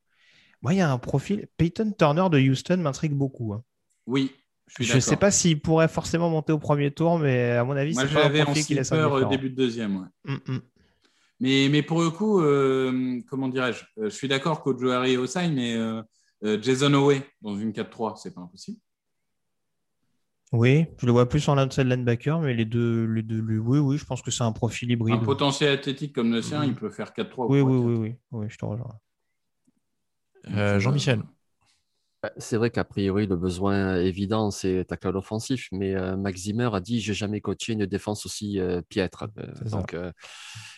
Moi, 0.61 0.75
il 0.75 0.79
y 0.79 0.81
a 0.81 0.91
un 0.91 0.99
profil. 0.99 1.49
Peyton 1.57 1.93
Turner 1.99 2.29
de 2.31 2.39
Houston 2.39 2.77
m'intrigue 2.79 3.15
beaucoup. 3.15 3.53
Hein. 3.53 3.63
Oui, 4.07 4.33
je 4.67 4.95
ne 4.95 5.01
sais 5.01 5.17
pas 5.17 5.31
s'il 5.31 5.61
pourrait 5.61 5.89
forcément 5.89 6.31
monter 6.31 6.53
au 6.53 6.59
premier 6.59 6.91
tour, 6.91 7.19
mais 7.19 7.53
à 7.53 7.65
mon 7.65 7.77
avis, 7.77 7.95
c'est 7.95 8.13
pas 8.13 8.27
un 8.27 8.45
profil 8.45 8.65
qui 8.65 8.75
laisse 8.75 8.91
peur 8.91 9.13
au 9.13 9.25
début 9.25 9.51
de 9.51 9.57
deuxième. 9.57 9.97
Ouais. 9.97 10.35
Mm, 10.35 10.53
mm. 10.53 10.61
mais, 11.41 11.69
mais 11.71 11.83
pour 11.83 12.01
le 12.01 12.11
coup, 12.11 12.41
euh, 12.41 13.21
comment 13.29 13.49
dirais-je 13.49 13.85
euh, 13.99 14.05
Je 14.05 14.15
suis 14.15 14.29
d'accord 14.29 14.63
qu'Ojo 14.63 14.91
Harry 14.91 15.17
au 15.17 15.27
sign, 15.27 15.55
mais 15.55 15.75
euh, 15.77 16.03
Jason 16.61 16.93
Owe 16.95 17.21
dans 17.43 17.57
une 17.57 17.73
4-3, 17.73 18.17
c'est 18.17 18.35
pas 18.35 18.41
impossible. 18.41 18.79
Oui, 20.53 20.85
je 20.99 21.07
le 21.07 21.13
vois 21.13 21.29
plus 21.29 21.49
en 21.49 21.57
outside 21.57 21.87
linebacker, 21.87 22.39
mais 22.41 22.53
les 22.53 22.67
deux, 22.67 23.07
les 23.07 23.23
deux, 23.23 23.41
oui, 23.41 23.79
oui, 23.79 23.97
je 23.97 24.05
pense 24.05 24.21
que 24.21 24.31
c'est 24.31 24.45
un 24.45 24.53
profil 24.53 24.91
hybride. 24.91 25.15
Un 25.15 25.19
potentiel 25.19 25.73
athlétique 25.73 26.15
comme 26.15 26.31
le 26.31 26.43
sien, 26.43 26.63
il 26.65 26.75
peut 26.75 26.91
faire 26.91 27.13
4-3. 27.13 27.47
Oui, 27.49 27.61
oui, 27.63 27.77
oui, 27.79 27.95
oui, 27.95 28.15
oui, 28.33 28.47
je 28.51 28.59
te 28.59 28.65
rejoins. 28.65 28.99
Jean-Michel. 30.79 31.23
Bah, 32.23 32.31
c'est 32.37 32.57
vrai 32.57 32.71
qu'a 32.71 32.85
priori, 32.85 33.27
le 33.27 33.35
besoin 33.35 33.97
évident, 33.97 34.53
c'est 34.53 34.85
tackle 34.85 35.17
offensif, 35.17 35.69
mais 35.73 35.97
euh, 35.97 36.17
Max 36.17 36.43
Zimmer 36.43 36.71
a 36.73 36.81
dit 36.81 37.01
J'ai 37.01 37.15
jamais 37.15 37.41
coaché 37.41 37.73
une 37.73 37.85
défense 37.85 38.27
aussi 38.27 38.61
euh, 38.61 38.81
piètre. 38.81 39.27
Euh, 39.39 39.69
donc, 39.71 39.97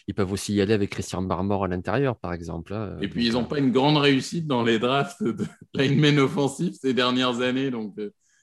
ils 0.09 0.15
peuvent 0.15 0.33
aussi 0.33 0.55
y 0.55 0.63
aller 0.63 0.73
avec 0.73 0.89
Christian 0.89 1.21
Barmore 1.21 1.65
à 1.65 1.69
l'intérieur, 1.69 2.17
par 2.17 2.33
exemple. 2.33 2.73
Hein, 2.73 2.97
Et 3.03 3.09
puis, 3.09 3.27
ils 3.27 3.33
n'ont 3.35 3.45
pas 3.45 3.59
une 3.59 3.73
grande 3.73 3.99
réussite 3.99 4.47
dans 4.47 4.63
les 4.63 4.79
drafts 4.79 5.23
de 5.23 5.45
linemen 5.75 6.19
offensifs 6.19 6.77
ces 6.81 6.95
dernières 6.95 7.43
années, 7.43 7.71
donc 7.71 7.95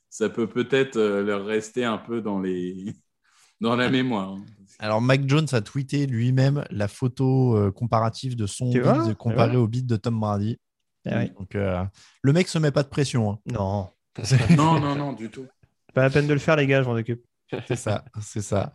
ça 0.10 0.30
peut 0.30 0.48
peut-être 0.48 1.00
leur 1.00 1.44
rester 1.44 1.84
un 1.84 1.98
peu 1.98 2.22
dans, 2.22 2.40
les... 2.40 2.94
dans 3.62 3.76
la 3.76 3.90
mémoire. 3.90 4.34
Hein. 4.34 4.46
Alors, 4.78 5.02
Mac 5.02 5.28
Jones 5.28 5.48
a 5.54 5.62
tweeté 5.62 6.06
lui-même 6.06 6.66
la 6.70 6.88
photo 6.88 7.72
comparative 7.72 8.36
de 8.36 8.46
son 8.46 8.72
beat 8.72 9.16
comparé 9.16 9.58
au 9.58 9.68
beat 9.68 9.88
de 9.88 9.96
Tom 9.96 10.20
Brady. 10.20 10.60
Eh 11.06 11.30
Donc, 11.30 11.56
euh, 11.56 11.84
le 12.22 12.34
mec 12.34 12.48
se 12.48 12.60
met 12.60 12.72
pas 12.72 12.84
de 12.84 12.90
pression. 12.90 13.32
Hein. 13.32 13.40
Non. 13.46 13.90
non, 14.56 14.80
non, 14.80 14.96
non, 14.96 15.14
du 15.14 15.30
tout. 15.30 15.48
Pas 15.94 16.04
la 16.04 16.10
peine 16.10 16.28
de 16.28 16.34
le 16.34 16.40
faire, 16.40 16.56
les 16.56 16.68
gars, 16.68 16.84
je 16.84 16.88
m'en 16.88 16.96
occupe. 16.96 17.24
C'est 17.68 17.76
ça, 17.76 18.06
c'est 18.22 18.42
ça. 18.42 18.72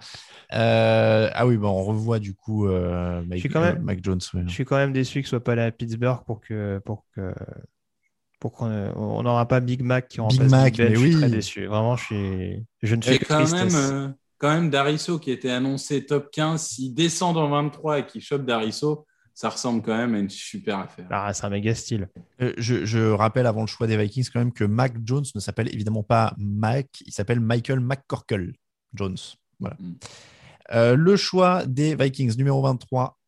Euh, 0.53 1.31
ah 1.33 1.47
oui, 1.47 1.57
bon, 1.57 1.71
on 1.71 1.83
revoit 1.83 2.19
du 2.19 2.35
coup 2.35 2.69
euh, 2.69 3.23
Mike, 3.27 3.43
je 3.43 3.49
suis 3.49 3.81
Mac 3.81 4.05
Jones. 4.05 4.21
Je 4.21 4.53
suis 4.53 4.67
quand 4.67 4.77
même 4.77 4.93
déçu 4.93 5.21
qu'il 5.21 5.27
soit 5.27 5.43
pas 5.43 5.53
allé 5.53 5.62
à 5.62 5.71
Pittsburgh 5.71 6.23
pour 6.27 6.43
que 6.43 6.79
pour 6.85 7.07
que 7.15 7.33
pour 8.39 8.53
qu'on 8.53 9.23
n'aura 9.23 9.49
pas 9.49 9.61
Big 9.61 9.83
Mac 9.83 10.09
qui 10.09 10.21
remplace 10.21 10.41
Big 10.41 10.51
Mac. 10.51 10.79
Mais 10.79 10.95
je 10.95 11.01
oui. 11.01 11.11
suis 11.12 11.21
très 11.21 11.31
déçu. 11.31 11.67
Vraiment, 11.67 11.97
je 11.97 12.05
suis 12.05 12.67
je 12.83 12.95
ne 12.97 13.01
suis 13.01 13.19
que 13.19 13.25
quand 13.25 13.51
même 13.51 14.15
quand 14.39 14.53
même 14.53 14.71
Darisso 14.71 15.19
qui 15.19 15.31
était 15.31 15.51
annoncé 15.51 16.05
top 16.05 16.31
15, 16.31 16.62
s'il 16.62 16.95
descend 16.95 17.35
dans 17.35 17.49
23 17.49 18.01
et 18.01 18.07
qu'il 18.07 18.21
chope 18.21 18.45
Darisso, 18.45 19.07
ça 19.37 19.51
ressemble 19.51 19.83
quand 19.83 19.94
même 19.94 20.14
à 20.14 20.18
une 20.18 20.31
super 20.31 20.79
affaire. 20.79 21.07
Ah, 21.11 21.31
c'est 21.35 21.44
un 21.44 21.51
méga 21.51 21.75
style. 21.75 22.09
Euh, 22.40 22.55
je, 22.57 23.11
rappelle 23.11 23.44
avant 23.44 23.61
le 23.61 23.66
choix 23.66 23.87
des 23.87 23.99
Vikings 23.99 24.31
quand 24.33 24.38
même 24.38 24.53
que 24.53 24.64
Mac 24.64 24.94
Jones 25.05 25.27
ne 25.35 25.40
s'appelle 25.40 25.68
évidemment 25.75 26.03
pas 26.03 26.35
Mac, 26.38 26.88
il 27.05 27.12
s'appelle 27.12 27.40
Michael 27.40 27.81
McCorkle. 27.81 28.55
Jones. 28.94 29.18
Voilà. 29.61 29.77
Mm. 29.79 30.94
le 30.94 31.16
choix 31.16 31.66
des 31.66 31.94
Vikings, 31.94 32.35
numéro 32.38 32.62
23. 32.62 33.18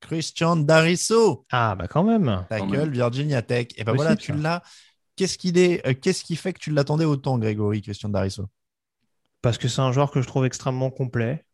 Christian 0.00 0.54
Darisso. 0.54 1.44
Ah, 1.50 1.74
bah 1.74 1.88
quand 1.88 2.04
même. 2.04 2.46
Ta 2.48 2.60
gueule, 2.60 2.90
Virginia 2.90 3.42
Tech. 3.42 3.66
Et 3.76 3.82
ben 3.82 3.94
voilà, 3.94 4.14
tu 4.14 4.32
l'as. 4.32 4.62
Qu'est-ce 5.16 5.38
qu'il 5.38 5.58
est, 5.58 6.00
qu'est-ce 6.00 6.22
qui 6.22 6.36
fait 6.36 6.52
que 6.52 6.60
tu 6.60 6.70
l'attendais 6.70 7.04
autant, 7.04 7.36
Grégory, 7.36 7.82
Christian 7.82 8.10
Darisso? 8.10 8.46
Parce 9.40 9.58
que 9.58 9.66
c'est 9.66 9.80
un 9.80 9.90
joueur 9.90 10.12
que 10.12 10.22
je 10.22 10.26
trouve 10.28 10.46
extrêmement 10.46 10.90
complet, 10.90 11.44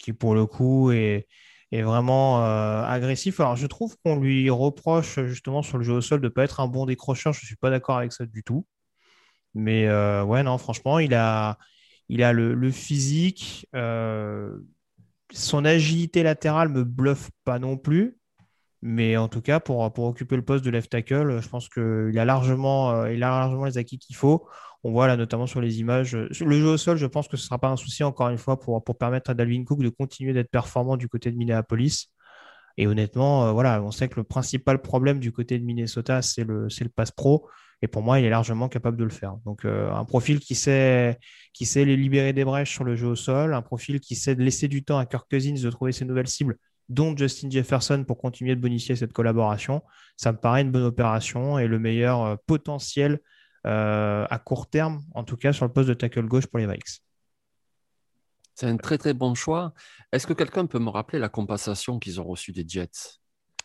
qui 0.00 0.12
pour 0.12 0.34
le 0.34 0.44
coup 0.44 0.90
est, 0.90 1.26
est 1.72 1.82
vraiment 1.82 2.44
euh, 2.44 2.82
agressif. 2.84 3.40
Alors, 3.40 3.56
je 3.56 3.66
trouve 3.66 3.96
qu'on 4.04 4.18
lui 4.18 4.48
reproche 4.50 5.20
justement 5.24 5.62
sur 5.62 5.78
le 5.78 5.84
jeu 5.84 5.94
au 5.94 6.00
sol 6.00 6.20
de 6.20 6.26
ne 6.26 6.28
pas 6.30 6.44
être 6.44 6.60
un 6.60 6.68
bon 6.68 6.86
décrocheur. 6.86 7.32
Je 7.32 7.40
ne 7.42 7.46
suis 7.46 7.56
pas 7.56 7.70
d'accord 7.70 7.98
avec 7.98 8.12
ça 8.12 8.26
du 8.26 8.42
tout. 8.42 8.66
Mais 9.54 9.86
euh, 9.88 10.24
ouais, 10.24 10.42
non, 10.42 10.58
franchement, 10.58 10.98
il 10.98 11.14
a, 11.14 11.58
il 12.08 12.22
a 12.22 12.32
le, 12.32 12.70
physique. 12.70 13.66
Euh, 13.74 14.58
son 15.32 15.64
agilité 15.64 16.22
latérale 16.22 16.68
me 16.70 16.84
bluffe 16.84 17.30
pas 17.44 17.58
non 17.58 17.76
plus. 17.76 18.18
Mais 18.80 19.16
en 19.16 19.28
tout 19.28 19.42
cas, 19.42 19.60
pour, 19.60 19.92
pour 19.92 20.04
occuper 20.06 20.36
le 20.36 20.44
poste 20.44 20.64
de 20.64 20.70
left 20.70 20.90
tackle, 20.90 21.40
je 21.40 21.48
pense 21.48 21.68
qu'il 21.68 22.16
a 22.18 22.24
largement, 22.24 22.90
a 22.90 23.10
largement 23.12 23.64
les 23.64 23.76
acquis 23.76 23.98
qu'il 23.98 24.14
faut. 24.16 24.46
On 24.84 24.92
voit 24.92 25.08
là 25.08 25.16
notamment 25.16 25.46
sur 25.46 25.60
les 25.60 25.80
images. 25.80 26.14
le 26.14 26.30
jeu 26.32 26.66
au 26.66 26.76
sol, 26.76 26.96
je 26.96 27.06
pense 27.06 27.26
que 27.26 27.36
ce 27.36 27.42
ne 27.42 27.46
sera 27.46 27.58
pas 27.58 27.68
un 27.68 27.76
souci, 27.76 28.04
encore 28.04 28.28
une 28.28 28.38
fois, 28.38 28.60
pour, 28.60 28.82
pour 28.84 28.96
permettre 28.96 29.30
à 29.30 29.34
Dalvin 29.34 29.64
Cook 29.64 29.82
de 29.82 29.88
continuer 29.88 30.32
d'être 30.32 30.50
performant 30.50 30.96
du 30.96 31.08
côté 31.08 31.30
de 31.32 31.36
Minneapolis. 31.36 32.12
Et 32.76 32.86
honnêtement, 32.86 33.46
euh, 33.46 33.52
voilà, 33.52 33.82
on 33.82 33.90
sait 33.90 34.08
que 34.08 34.16
le 34.16 34.24
principal 34.24 34.80
problème 34.80 35.18
du 35.18 35.32
côté 35.32 35.58
de 35.58 35.64
Minnesota, 35.64 36.22
c'est 36.22 36.44
le, 36.44 36.68
le 36.68 36.88
pass 36.88 37.10
pro. 37.10 37.48
Et 37.82 37.88
pour 37.88 38.02
moi, 38.02 38.20
il 38.20 38.24
est 38.24 38.30
largement 38.30 38.68
capable 38.68 38.96
de 38.96 39.04
le 39.04 39.10
faire. 39.10 39.36
Donc, 39.44 39.64
euh, 39.64 39.92
un 39.92 40.04
profil 40.04 40.38
qui 40.38 40.54
sait, 40.54 41.18
qui 41.52 41.66
sait 41.66 41.84
les 41.84 41.96
libérer 41.96 42.32
des 42.32 42.44
brèches 42.44 42.72
sur 42.72 42.84
le 42.84 42.94
jeu 42.94 43.08
au 43.08 43.16
sol, 43.16 43.54
un 43.54 43.62
profil 43.62 44.00
qui 44.00 44.14
sait 44.14 44.34
laisser 44.36 44.68
du 44.68 44.84
temps 44.84 44.98
à 44.98 45.06
Kirk 45.06 45.28
Cousins 45.28 45.60
de 45.60 45.70
trouver 45.70 45.92
ses 45.92 46.04
nouvelles 46.04 46.28
cibles, 46.28 46.56
dont 46.88 47.16
Justin 47.16 47.50
Jefferson, 47.50 48.04
pour 48.06 48.18
continuer 48.18 48.54
de 48.54 48.60
bonifier 48.60 48.94
cette 48.94 49.12
collaboration. 49.12 49.82
Ça 50.16 50.32
me 50.32 50.38
paraît 50.38 50.62
une 50.62 50.70
bonne 50.70 50.84
opération 50.84 51.58
et 51.58 51.66
le 51.66 51.78
meilleur 51.78 52.22
euh, 52.22 52.36
potentiel 52.46 53.14
euh, 53.14 53.18
à 53.68 54.38
court 54.44 54.68
terme, 54.68 55.02
en 55.14 55.24
tout 55.24 55.36
cas 55.36 55.52
sur 55.52 55.66
le 55.66 55.72
poste 55.72 55.88
de 55.88 55.94
tackle 55.94 56.26
gauche 56.26 56.46
pour 56.46 56.58
les 56.58 56.66
Vikes. 56.66 57.02
C'est 58.54 58.66
un 58.66 58.76
très 58.76 58.98
très 58.98 59.14
bon 59.14 59.34
choix. 59.34 59.72
Est-ce 60.10 60.26
que 60.26 60.32
quelqu'un 60.32 60.66
peut 60.66 60.80
me 60.80 60.90
rappeler 60.90 61.20
la 61.20 61.28
compensation 61.28 62.00
qu'ils 62.00 62.20
ont 62.20 62.24
reçue 62.24 62.50
des 62.50 62.64
Jets? 62.66 63.20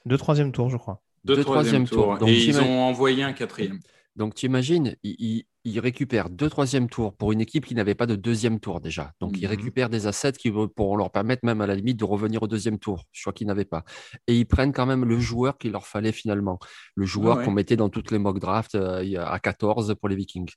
De 0.06 0.16
troisième 0.18 0.52
tour, 0.52 0.70
je 0.70 0.78
crois. 0.78 1.02
De, 1.24 1.36
troisième, 1.42 1.88
tour. 1.88 2.18
Et 2.28 2.44
ils 2.44 2.60
ont 2.60 2.82
envoyé 2.82 3.24
un 3.24 3.34
quatrième. 3.34 3.80
Donc, 4.16 4.36
tu 4.36 4.46
imagines, 4.46 4.96
ils, 5.04 5.46
récupèrent 5.66 6.30
deux 6.30 6.50
troisième 6.50 6.90
tours 6.90 7.16
pour 7.16 7.32
une 7.32 7.42
équipe 7.42 7.66
qui 7.66 7.76
n'avait 7.76 7.96
pas 7.96 8.06
de 8.06 8.16
deuxième 8.16 8.60
tour 8.60 8.82
déjà. 8.82 9.12
Donc, 9.22 9.38
ils 9.38 9.46
mhm. 9.46 9.50
récupèrent 9.50 9.90
des 9.90 10.08
assets 10.08 10.34
qui 10.34 10.52
pourront 10.52 10.98
leur 10.98 11.12
permettre 11.12 11.46
même 11.46 11.62
à 11.62 11.68
la 11.68 11.76
limite 11.76 11.98
de 11.98 12.06
revenir 12.06 12.44
au 12.44 12.48
deuxième 12.48 12.80
tour, 12.80 13.06
je 13.12 13.22
crois 13.22 13.34
qu'ils 13.34 13.48
n'avaient 13.48 13.66
pas. 13.66 13.84
Et 14.28 14.38
ils 14.38 14.46
prennent 14.46 14.74
quand 14.74 14.86
même 14.86 15.06
le 15.06 15.20
joueur 15.20 15.58
qu'il 15.58 15.72
leur 15.72 15.88
fallait 15.88 16.12
finalement, 16.12 16.60
le 16.96 17.06
joueur 17.06 17.42
qu'on 17.44 17.52
mettait 17.52 17.78
dans 17.78 17.90
toutes 17.90 18.12
les 18.12 18.20
mock 18.20 18.40
drafts 18.40 18.76
euh, 18.76 19.24
à 19.26 19.40
14 19.40 19.96
pour 20.00 20.10
les 20.10 20.16
Vikings. 20.16 20.52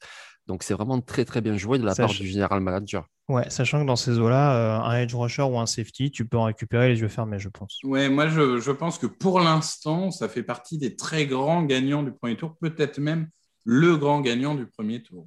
Donc, 0.46 0.62
c'est 0.62 0.74
vraiment 0.74 1.00
très 1.00 1.24
très 1.24 1.40
bien 1.40 1.56
joué 1.56 1.78
de 1.78 1.84
la 1.84 1.94
part 1.94 2.10
du 2.10 2.26
général 2.26 2.60
manager. 2.60 3.06
Ouais, 3.28 3.50
sachant 3.50 3.82
que 3.82 3.86
dans 3.86 3.96
ces 3.96 4.20
eaux-là, 4.20 4.54
euh, 4.54 4.88
un 4.88 5.00
edge 5.00 5.12
rusher 5.14 5.42
ou 5.42 5.58
un 5.58 5.66
safety, 5.66 6.12
tu 6.12 6.28
peux 6.28 6.36
en 6.36 6.44
récupérer 6.44 6.88
les 6.88 7.00
yeux 7.00 7.08
fermés, 7.08 7.40
je 7.40 7.48
pense. 7.48 7.80
Ouais, 7.82 8.08
moi 8.08 8.28
je, 8.28 8.60
je 8.60 8.70
pense 8.70 8.98
que 8.98 9.06
pour 9.06 9.40
l'instant, 9.40 10.12
ça 10.12 10.28
fait 10.28 10.44
partie 10.44 10.78
des 10.78 10.94
très 10.94 11.26
grands 11.26 11.64
gagnants 11.64 12.04
du 12.04 12.12
premier 12.12 12.36
tour, 12.36 12.56
peut-être 12.60 12.98
même 12.98 13.28
le 13.66 13.96
grand 13.96 14.22
gagnant 14.22 14.54
du 14.54 14.66
premier 14.66 15.02
tour. 15.02 15.26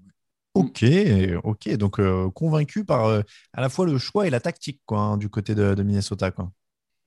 Ok, 0.56 0.84
ok. 1.44 1.70
Donc 1.78 2.00
euh, 2.00 2.30
convaincu 2.32 2.84
par 2.84 3.06
euh, 3.06 3.22
à 3.54 3.62
la 3.62 3.70
fois 3.70 3.86
le 3.86 3.98
choix 4.00 4.26
et 4.26 4.32
la 4.32 4.40
tactique 4.40 4.82
quoi, 4.86 5.00
hein, 5.00 5.18
du 5.18 5.30
côté 5.30 5.54
de, 5.54 5.84
Minnesota. 5.84 6.32
Quoi. 6.32 6.52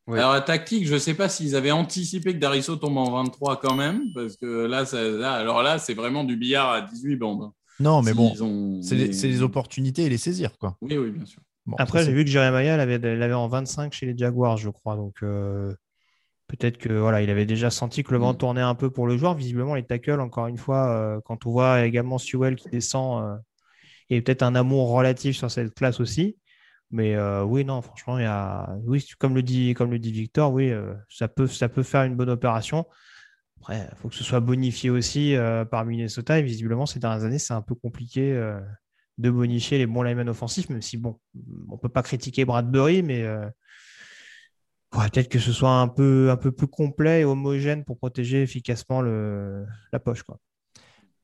Alors 0.08 0.32
la 0.32 0.40
tactique, 0.40 0.86
je 0.86 0.94
ne 0.94 0.98
sais 0.98 1.14
pas 1.14 1.28
s'ils 1.28 1.56
avaient 1.56 1.72
anticipé 1.72 2.34
que 2.34 2.38
Darisso 2.38 2.76
tombe 2.76 2.98
en 2.98 3.10
23 3.10 3.60
quand 3.60 3.74
même, 3.74 4.12
parce 4.14 4.36
que 4.36 4.66
là, 4.66 4.84
ça, 4.84 5.00
alors 5.34 5.62
là, 5.62 5.78
c'est 5.78 5.94
vraiment 5.94 6.24
du 6.24 6.36
billard 6.36 6.70
à 6.70 6.80
18 6.82 7.16
bandes. 7.16 7.42
Hein. 7.42 7.52
Non, 7.80 8.02
mais 8.02 8.14
bon, 8.14 8.80
c'est 8.82 8.94
les, 8.94 9.42
opportunités 9.42 10.04
et 10.04 10.08
les 10.08 10.18
saisir. 10.18 10.56
Quoi. 10.58 10.76
Oui, 10.82 10.96
oui, 10.96 11.10
bien 11.10 11.24
sûr. 11.24 11.40
Après, 11.78 12.04
j'ai 12.04 12.12
vu 12.12 12.24
que 12.24 12.30
Jeremiah 12.30 12.76
l'avait 12.76 13.34
en 13.34 13.48
25 13.48 13.92
chez 13.92 14.06
les 14.06 14.16
Jaguars, 14.16 14.56
je 14.56 14.68
crois. 14.68 14.96
Donc, 14.96 15.16
euh, 15.22 15.74
Peut-être 16.58 16.76
que 16.76 16.92
voilà, 16.92 17.22
il 17.22 17.30
avait 17.30 17.46
déjà 17.46 17.70
senti 17.70 18.04
que 18.04 18.12
le 18.12 18.18
vent 18.18 18.34
mm. 18.34 18.36
tournait 18.36 18.60
un 18.60 18.74
peu 18.74 18.90
pour 18.90 19.06
le 19.06 19.16
joueur. 19.16 19.34
Visiblement, 19.34 19.74
les 19.74 19.84
tackles, 19.84 20.20
encore 20.20 20.48
une 20.48 20.58
fois, 20.58 20.90
euh, 20.90 21.20
quand 21.24 21.46
on 21.46 21.50
voit 21.50 21.86
également 21.86 22.18
Sewell 22.18 22.56
qui 22.56 22.68
descend, 22.68 23.24
euh, 23.24 23.38
il 24.10 24.16
y 24.16 24.18
a 24.18 24.22
peut-être 24.22 24.42
un 24.42 24.54
amour 24.54 24.90
relatif 24.90 25.34
sur 25.34 25.50
cette 25.50 25.74
classe 25.74 25.98
aussi. 25.98 26.36
Mais 26.90 27.14
euh, 27.14 27.42
oui, 27.42 27.64
non, 27.64 27.80
franchement, 27.80 28.18
il 28.18 28.24
y 28.24 28.26
a, 28.26 28.68
oui, 28.84 29.02
comme 29.18 29.34
le 29.34 29.42
dit, 29.42 29.72
comme 29.72 29.90
le 29.90 29.98
dit 29.98 30.12
Victor, 30.12 30.52
oui, 30.52 30.70
ça 31.08 31.26
peut, 31.26 31.46
ça 31.46 31.70
peut 31.70 31.82
faire 31.82 32.02
une 32.02 32.16
bonne 32.16 32.28
opération. 32.28 32.84
Après, 33.62 33.88
il 33.90 33.96
faut 33.96 34.10
que 34.10 34.14
ce 34.14 34.24
soit 34.24 34.40
bonifié 34.40 34.90
aussi 34.90 35.34
par 35.70 35.86
Minnesota. 35.86 36.38
Et 36.38 36.42
visiblement, 36.42 36.84
ces 36.84 36.98
dernières 36.98 37.24
années, 37.24 37.38
c'est 37.38 37.54
un 37.54 37.62
peu 37.62 37.74
compliqué 37.74 38.34
de 39.16 39.30
bonifier 39.30 39.78
les 39.78 39.86
bons 39.86 40.02
linemen 40.02 40.28
offensifs, 40.28 40.68
même 40.68 40.82
si 40.82 40.98
bon, 40.98 41.18
on 41.70 41.78
peut 41.78 41.88
pas 41.88 42.02
critiquer 42.02 42.44
Bradbury, 42.44 43.02
mais 43.02 43.24
peut-être 44.92 45.28
que 45.28 45.38
ce 45.38 45.52
soit 45.52 45.81
un 45.81 45.88
peu, 45.88 46.31
un 46.31 46.37
peu 46.37 46.52
plus 46.52 46.68
complet 46.68 47.22
et 47.22 47.24
homogène 47.24 47.85
pour 47.85 47.98
protéger 47.98 48.42
efficacement 48.42 49.00
le, 49.00 49.66
la 49.92 49.98
poche. 49.98 50.22
Quoi. 50.22 50.38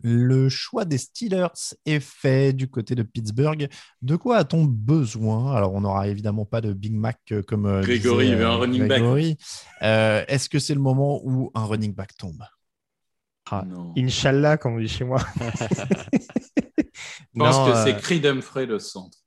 Le 0.03 0.49
choix 0.49 0.85
des 0.85 0.99
Steelers 0.99 1.75
est 1.85 2.01
fait 2.01 2.53
du 2.53 2.69
côté 2.69 2.95
de 2.95 3.03
Pittsburgh. 3.03 3.69
De 4.01 4.17
quoi 4.17 4.37
a-t-on 4.39 4.65
besoin? 4.65 5.55
Alors, 5.55 5.75
on 5.75 5.81
n'aura 5.81 6.07
évidemment 6.09 6.45
pas 6.45 6.61
de 6.61 6.73
Big 6.73 6.95
Mac 6.95 7.19
euh, 7.33 7.43
comme 7.43 7.67
euh, 7.67 7.81
Grégory, 7.83 8.33
veut 8.35 8.47
un 8.47 8.53
euh, 8.53 8.57
running 8.57 8.87
back. 8.87 9.03
Est-ce 9.81 10.49
que 10.49 10.61
c'est 10.61 10.75
le 10.75 10.81
moment 10.81 11.21
où 11.25 11.51
un 11.55 11.65
running 11.65 11.95
back 11.95 12.17
tombe? 12.17 12.45
Ah, 13.51 13.65
Inch'Allah, 13.97 14.57
comme 14.57 14.75
on 14.75 14.79
dit 14.79 14.89
chez 14.89 15.05
moi. 15.05 15.19
Je 17.35 17.39
pense 17.39 17.71
que 17.71 17.85
c'est 17.85 17.97
Creed 17.97 18.25
Humphrey 18.27 18.67
le 18.67 18.79
centre. 18.79 19.19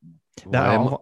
Pardon, 0.51 0.99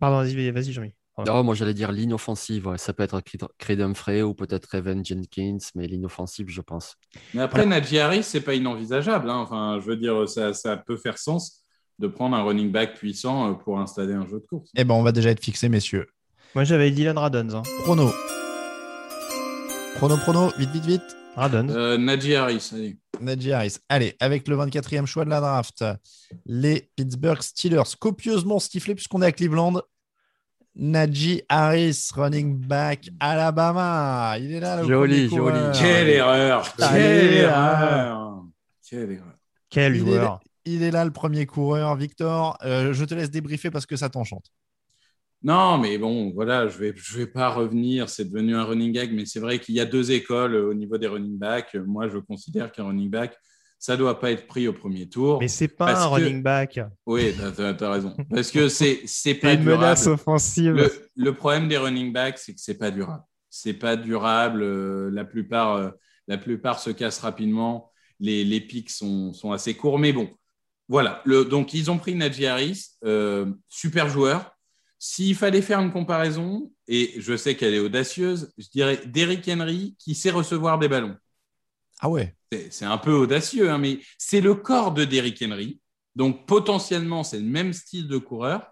vas-y, 0.00 0.50
vas-y, 0.50 0.72
Jean-Mi. 0.72 0.94
Non, 1.26 1.44
moi 1.44 1.54
j'allais 1.54 1.74
dire 1.74 1.92
ligne 1.92 2.12
offensive. 2.12 2.68
Ça 2.76 2.92
peut 2.92 3.02
être 3.04 3.22
Creed 3.58 3.80
Humphrey 3.80 4.22
ou 4.22 4.34
peut-être 4.34 4.74
Evan 4.74 5.04
Jenkins, 5.04 5.58
mais 5.74 5.86
ligne 5.86 6.06
offensive, 6.06 6.48
je 6.48 6.60
pense. 6.60 6.96
Mais 7.34 7.42
après, 7.42 7.66
Najee 7.66 8.00
Harris, 8.00 8.24
c'est 8.24 8.40
pas 8.40 8.54
inenvisageable. 8.54 9.30
Hein. 9.30 9.38
Enfin, 9.38 9.78
je 9.80 9.86
veux 9.86 9.96
dire, 9.96 10.28
ça, 10.28 10.52
ça, 10.52 10.76
peut 10.76 10.96
faire 10.96 11.18
sens 11.18 11.60
de 12.00 12.08
prendre 12.08 12.36
un 12.36 12.42
running 12.42 12.72
back 12.72 12.94
puissant 12.94 13.50
euh, 13.50 13.54
pour 13.54 13.78
installer 13.78 14.14
un 14.14 14.26
jeu 14.26 14.40
de 14.40 14.46
course. 14.46 14.70
Eh 14.76 14.82
ben, 14.82 14.94
on 14.94 15.04
va 15.04 15.12
déjà 15.12 15.30
être 15.30 15.42
fixé, 15.42 15.68
messieurs. 15.68 16.08
Moi, 16.56 16.64
j'avais 16.64 16.90
Dylan 16.90 17.16
Radons. 17.16 17.54
Hein. 17.54 17.62
Prono. 17.84 18.12
Prono, 19.96 20.16
prono, 20.16 20.50
vite, 20.58 20.70
vite, 20.70 20.84
vite. 20.86 21.16
Radons. 21.36 21.68
Euh, 21.68 21.96
Najee 21.96 22.34
Harris, 22.34 22.70
allez. 22.72 22.98
Najee 23.20 23.52
Harris. 23.52 23.76
Allez, 23.88 24.16
avec 24.18 24.48
le 24.48 24.56
24e 24.56 25.06
choix 25.06 25.24
de 25.24 25.30
la 25.30 25.40
draft, 25.40 25.84
les 26.46 26.90
Pittsburgh 26.96 27.40
Steelers, 27.40 27.96
copieusement 28.00 28.58
stiflés 28.58 28.94
puisqu'on 28.96 29.22
est 29.22 29.26
à 29.26 29.32
Cleveland. 29.32 29.80
Najee 30.76 31.42
Harris, 31.48 32.10
running 32.14 32.58
back 32.58 33.08
Alabama. 33.20 34.36
Il 34.38 34.52
est 34.52 34.60
là. 34.60 34.82
Le 34.82 34.88
joli, 34.88 35.28
joli. 35.28 35.58
Quelle 35.72 36.08
erreur. 36.08 36.74
Quelle 36.76 37.34
erreur. 37.34 38.44
Quelle 38.88 39.12
erreur. 39.12 39.34
Quel 39.70 39.94
il 39.94 40.00
joueur. 40.00 40.40
Est, 40.64 40.70
il 40.72 40.82
est 40.82 40.90
là, 40.90 41.04
le 41.04 41.12
premier 41.12 41.46
coureur. 41.46 41.94
Victor, 41.96 42.58
euh, 42.64 42.92
je 42.92 43.04
te 43.04 43.14
laisse 43.14 43.30
débriefer 43.30 43.70
parce 43.70 43.86
que 43.86 43.96
ça 43.96 44.08
t'enchante. 44.08 44.46
Non, 45.42 45.76
mais 45.78 45.98
bon, 45.98 46.32
voilà, 46.32 46.68
je 46.68 46.76
ne 46.76 46.80
vais, 46.80 46.92
je 46.96 47.18
vais 47.18 47.26
pas 47.26 47.50
revenir. 47.50 48.08
C'est 48.08 48.24
devenu 48.24 48.56
un 48.56 48.64
running 48.64 48.92
gag, 48.92 49.12
mais 49.12 49.26
c'est 49.26 49.40
vrai 49.40 49.58
qu'il 49.58 49.74
y 49.74 49.80
a 49.80 49.84
deux 49.84 50.10
écoles 50.10 50.54
au 50.54 50.74
niveau 50.74 50.96
des 50.96 51.06
running 51.06 51.38
backs. 51.38 51.74
Moi, 51.74 52.08
je 52.08 52.18
considère 52.18 52.72
qu'un 52.72 52.84
running 52.84 53.10
back, 53.10 53.36
ça 53.84 53.98
doit 53.98 54.18
pas 54.18 54.30
être 54.30 54.46
pris 54.46 54.66
au 54.66 54.72
premier 54.72 55.06
tour. 55.06 55.40
Mais 55.40 55.48
c'est 55.48 55.68
pas 55.68 56.04
un 56.04 56.06
running 56.06 56.42
back. 56.42 56.80
Oui, 57.04 57.34
tu 57.36 57.84
as, 57.84 57.90
raison. 57.90 58.16
Parce 58.30 58.50
que 58.50 58.70
c'est 58.70 59.02
c'est 59.04 59.34
pas 59.34 59.52
une 59.52 59.60
durable. 59.60 59.82
menace 59.82 60.06
offensive. 60.06 60.90
Le, 61.14 61.34
problème 61.34 61.68
des 61.68 61.76
running 61.76 62.10
backs, 62.10 62.38
c'est 62.38 62.54
que 62.54 62.60
c'est 62.62 62.78
pas 62.78 62.90
durable. 62.90 63.22
C'est 63.50 63.74
pas 63.74 63.96
durable. 63.96 64.62
Euh, 64.62 65.10
la 65.12 65.26
plupart, 65.26 65.74
euh, 65.74 65.90
la 66.28 66.38
plupart 66.38 66.78
se 66.78 66.88
cassent 66.88 67.18
rapidement. 67.18 67.92
Les, 68.20 68.42
les 68.42 68.62
pics 68.62 68.88
sont, 68.88 69.34
sont, 69.34 69.52
assez 69.52 69.74
courts. 69.74 69.98
Mais 69.98 70.14
bon, 70.14 70.30
voilà. 70.88 71.20
Le, 71.26 71.44
donc, 71.44 71.74
ils 71.74 71.90
ont 71.90 71.98
pris 71.98 72.14
Najee 72.14 72.46
Harris, 72.46 72.86
euh, 73.04 73.52
super 73.68 74.08
joueur. 74.08 74.56
S'il 74.98 75.34
fallait 75.34 75.60
faire 75.60 75.80
une 75.80 75.92
comparaison, 75.92 76.72
et 76.88 77.12
je 77.18 77.36
sais 77.36 77.54
qu'elle 77.54 77.74
est 77.74 77.80
audacieuse, 77.80 78.50
je 78.56 78.68
dirais 78.70 79.02
Derrick 79.04 79.46
Henry 79.46 79.94
qui 79.98 80.14
sait 80.14 80.30
recevoir 80.30 80.78
des 80.78 80.88
ballons. 80.88 81.18
Ah 82.04 82.10
ouais 82.10 82.34
c'est 82.70 82.84
un 82.84 82.98
peu 82.98 83.12
audacieux, 83.12 83.70
hein, 83.70 83.78
mais 83.78 83.98
c'est 84.18 84.40
le 84.40 84.54
corps 84.54 84.92
de 84.92 85.04
Derrick 85.04 85.42
Henry. 85.42 85.80
Donc 86.14 86.46
potentiellement, 86.46 87.24
c'est 87.24 87.38
le 87.38 87.46
même 87.46 87.72
style 87.72 88.06
de 88.06 88.18
coureur. 88.18 88.66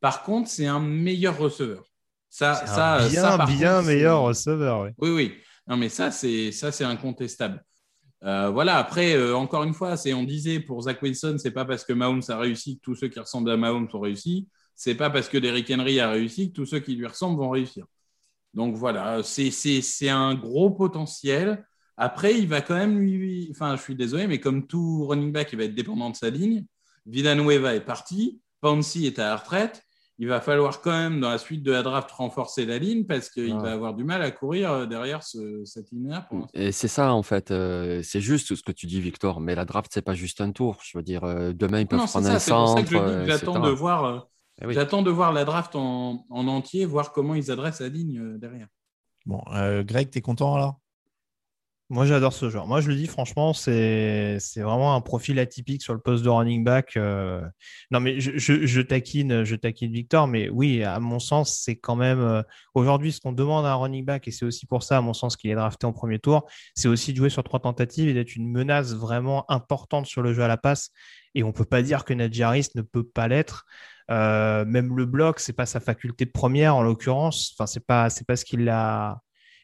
Par 0.00 0.22
contre, 0.22 0.48
c'est 0.48 0.66
un 0.66 0.80
meilleur 0.80 1.38
receveur. 1.38 1.84
Ça, 2.28 2.66
ça, 2.66 3.06
bien, 3.08 3.44
bien 3.44 3.82
meilleur 3.82 4.22
receveur. 4.22 4.80
Oui, 4.80 4.92
oui. 4.98 5.10
oui. 5.10 5.34
Non, 5.66 5.76
mais 5.76 5.88
ça, 5.88 6.10
c'est 6.10 6.50
ça, 6.52 6.72
c'est 6.72 6.84
incontestable. 6.84 7.62
voilà, 8.22 8.78
après, 8.78 9.32
encore 9.32 9.62
une 9.64 9.74
fois, 9.74 9.96
c'est 9.96 10.14
on 10.14 10.24
disait 10.24 10.58
pour 10.58 10.82
Zach 10.82 11.00
Wilson, 11.02 11.36
c'est 11.38 11.50
pas 11.50 11.64
parce 11.64 11.84
que 11.84 11.92
Mahomes 11.92 12.22
a 12.28 12.38
réussi 12.38 12.76
que 12.76 12.80
tous 12.82 12.94
ceux 12.96 13.08
qui 13.08 13.20
ressemblent 13.20 13.50
à 13.50 13.56
Mahomes 13.56 13.88
ont 13.92 14.00
réussi. 14.00 14.48
C'est 14.74 14.94
pas 14.94 15.10
parce 15.10 15.28
que 15.28 15.38
Derrick 15.38 15.70
Henry 15.70 16.00
a 16.00 16.10
réussi 16.10 16.48
que 16.48 16.54
tous 16.54 16.66
ceux 16.66 16.80
qui 16.80 16.96
lui 16.96 17.06
ressemblent 17.06 17.38
vont 17.38 17.50
réussir. 17.50 17.84
Donc 18.54 18.74
voilà, 18.74 19.22
c'est 19.22 20.08
un 20.08 20.34
gros 20.34 20.70
potentiel. 20.70 21.64
Après, 22.02 22.34
il 22.34 22.48
va 22.48 22.62
quand 22.62 22.74
même 22.74 22.98
lui. 22.98 23.48
Enfin, 23.50 23.76
je 23.76 23.82
suis 23.82 23.94
désolé, 23.94 24.26
mais 24.26 24.40
comme 24.40 24.66
tout 24.66 25.06
running 25.06 25.32
back, 25.32 25.50
il 25.52 25.58
va 25.58 25.64
être 25.64 25.74
dépendant 25.74 26.08
de 26.08 26.16
sa 26.16 26.30
ligne. 26.30 26.64
Villanueva 27.04 27.74
est 27.74 27.84
parti. 27.84 28.40
Pansy 28.62 29.06
est 29.06 29.18
à 29.18 29.24
la 29.24 29.36
retraite. 29.36 29.82
Il 30.18 30.26
va 30.26 30.40
falloir 30.40 30.80
quand 30.80 30.92
même, 30.92 31.20
dans 31.20 31.28
la 31.28 31.36
suite 31.36 31.62
de 31.62 31.72
la 31.72 31.82
draft, 31.82 32.10
renforcer 32.10 32.64
la 32.64 32.78
ligne 32.78 33.04
parce 33.04 33.28
qu'il 33.28 33.54
va 33.54 33.72
avoir 33.72 33.94
du 33.94 34.04
mal 34.04 34.22
à 34.22 34.30
courir 34.30 34.72
euh, 34.72 34.86
derrière 34.86 35.22
cette 35.22 35.90
ligne-là. 35.92 36.26
Et 36.54 36.72
c'est 36.72 36.88
ça, 36.88 37.12
en 37.12 37.22
fait. 37.22 37.50
Euh, 37.50 38.00
c'est 38.02 38.20
juste 38.22 38.54
ce 38.54 38.62
que 38.62 38.72
tu 38.72 38.86
dis, 38.86 39.00
Victor. 39.02 39.40
Mais 39.40 39.54
la 39.54 39.66
draft, 39.66 39.90
c'est 39.92 40.02
pas 40.02 40.14
juste 40.14 40.40
un 40.40 40.52
tour. 40.52 40.78
Je 40.82 40.96
veux 40.96 41.04
dire, 41.04 41.24
euh, 41.24 41.52
demain, 41.52 41.80
ils 41.80 41.86
peuvent 41.86 42.06
prendre 42.06 42.28
un 42.28 42.38
centre. 42.38 42.82
J'attends 43.26 43.60
de 43.60 43.70
voir. 43.70 44.26
Eh 44.62 44.72
J'attends 44.72 45.02
de 45.02 45.10
voir 45.10 45.34
la 45.34 45.44
draft 45.44 45.76
en, 45.76 46.24
entier, 46.30 46.86
voir 46.86 47.12
comment 47.12 47.34
ils 47.34 47.50
adressent 47.50 47.82
la 47.82 47.88
ligne 47.88 48.38
derrière. 48.38 48.68
Bon, 49.26 49.42
Greg, 49.84 50.10
tu 50.10 50.18
es 50.18 50.22
content 50.22 50.54
alors? 50.54 50.79
Moi, 51.90 52.06
j'adore 52.06 52.32
ce 52.32 52.48
genre. 52.48 52.68
Moi, 52.68 52.80
je 52.80 52.88
le 52.88 52.94
dis 52.94 53.08
franchement, 53.08 53.52
c'est 53.52 54.38
vraiment 54.56 54.94
un 54.94 55.00
profil 55.00 55.40
atypique 55.40 55.82
sur 55.82 55.92
le 55.92 55.98
poste 55.98 56.22
de 56.22 56.28
running 56.28 56.62
back. 56.62 56.96
Euh. 56.96 57.42
Non, 57.90 57.98
mais 57.98 58.20
je, 58.20 58.38
je, 58.38 58.80
taquine, 58.80 59.42
je 59.42 59.56
taquine 59.56 59.92
Victor, 59.92 60.28
mais 60.28 60.48
oui, 60.48 60.84
à 60.84 61.00
mon 61.00 61.18
sens, 61.18 61.52
c'est 61.52 61.74
quand 61.74 61.96
même 61.96 62.20
euh, 62.20 62.42
aujourd'hui 62.74 63.10
ce 63.10 63.20
qu'on 63.20 63.32
demande 63.32 63.66
à 63.66 63.72
un 63.72 63.74
running 63.74 64.04
back, 64.04 64.28
et 64.28 64.30
c'est 64.30 64.44
aussi 64.44 64.66
pour 64.66 64.84
ça, 64.84 64.98
à 64.98 65.00
mon 65.00 65.14
sens, 65.14 65.36
qu'il 65.36 65.50
est 65.50 65.56
drafté 65.56 65.84
en 65.84 65.92
premier 65.92 66.20
tour, 66.20 66.48
c'est 66.76 66.86
aussi 66.86 67.12
de 67.12 67.18
jouer 67.18 67.28
sur 67.28 67.42
trois 67.42 67.58
tentatives 67.58 68.08
et 68.08 68.14
d'être 68.14 68.36
une 68.36 68.48
menace 68.48 68.94
vraiment 68.94 69.50
importante 69.50 70.06
sur 70.06 70.22
le 70.22 70.32
jeu 70.32 70.44
à 70.44 70.48
la 70.48 70.56
passe. 70.56 70.90
Et 71.34 71.42
on 71.42 71.48
ne 71.48 71.52
peut 71.52 71.64
pas 71.64 71.82
dire 71.82 72.04
que 72.04 72.14
Najee 72.14 72.44
Harris 72.44 72.68
ne 72.76 72.82
peut 72.82 73.04
pas 73.04 73.26
l'être. 73.26 73.66
Euh, 74.12 74.64
même 74.64 74.96
le 74.96 75.06
bloc, 75.06 75.40
c'est 75.40 75.52
pas 75.52 75.66
sa 75.66 75.80
faculté 75.80 76.24
première 76.24 76.76
en 76.76 76.82
l'occurrence. 76.82 77.52
Enfin, 77.54 77.66
c'est 77.66 77.84
pas, 77.84 78.08
pas 78.26 78.36
ce 78.36 78.44
qu'il 78.44 78.68
a 78.68 79.20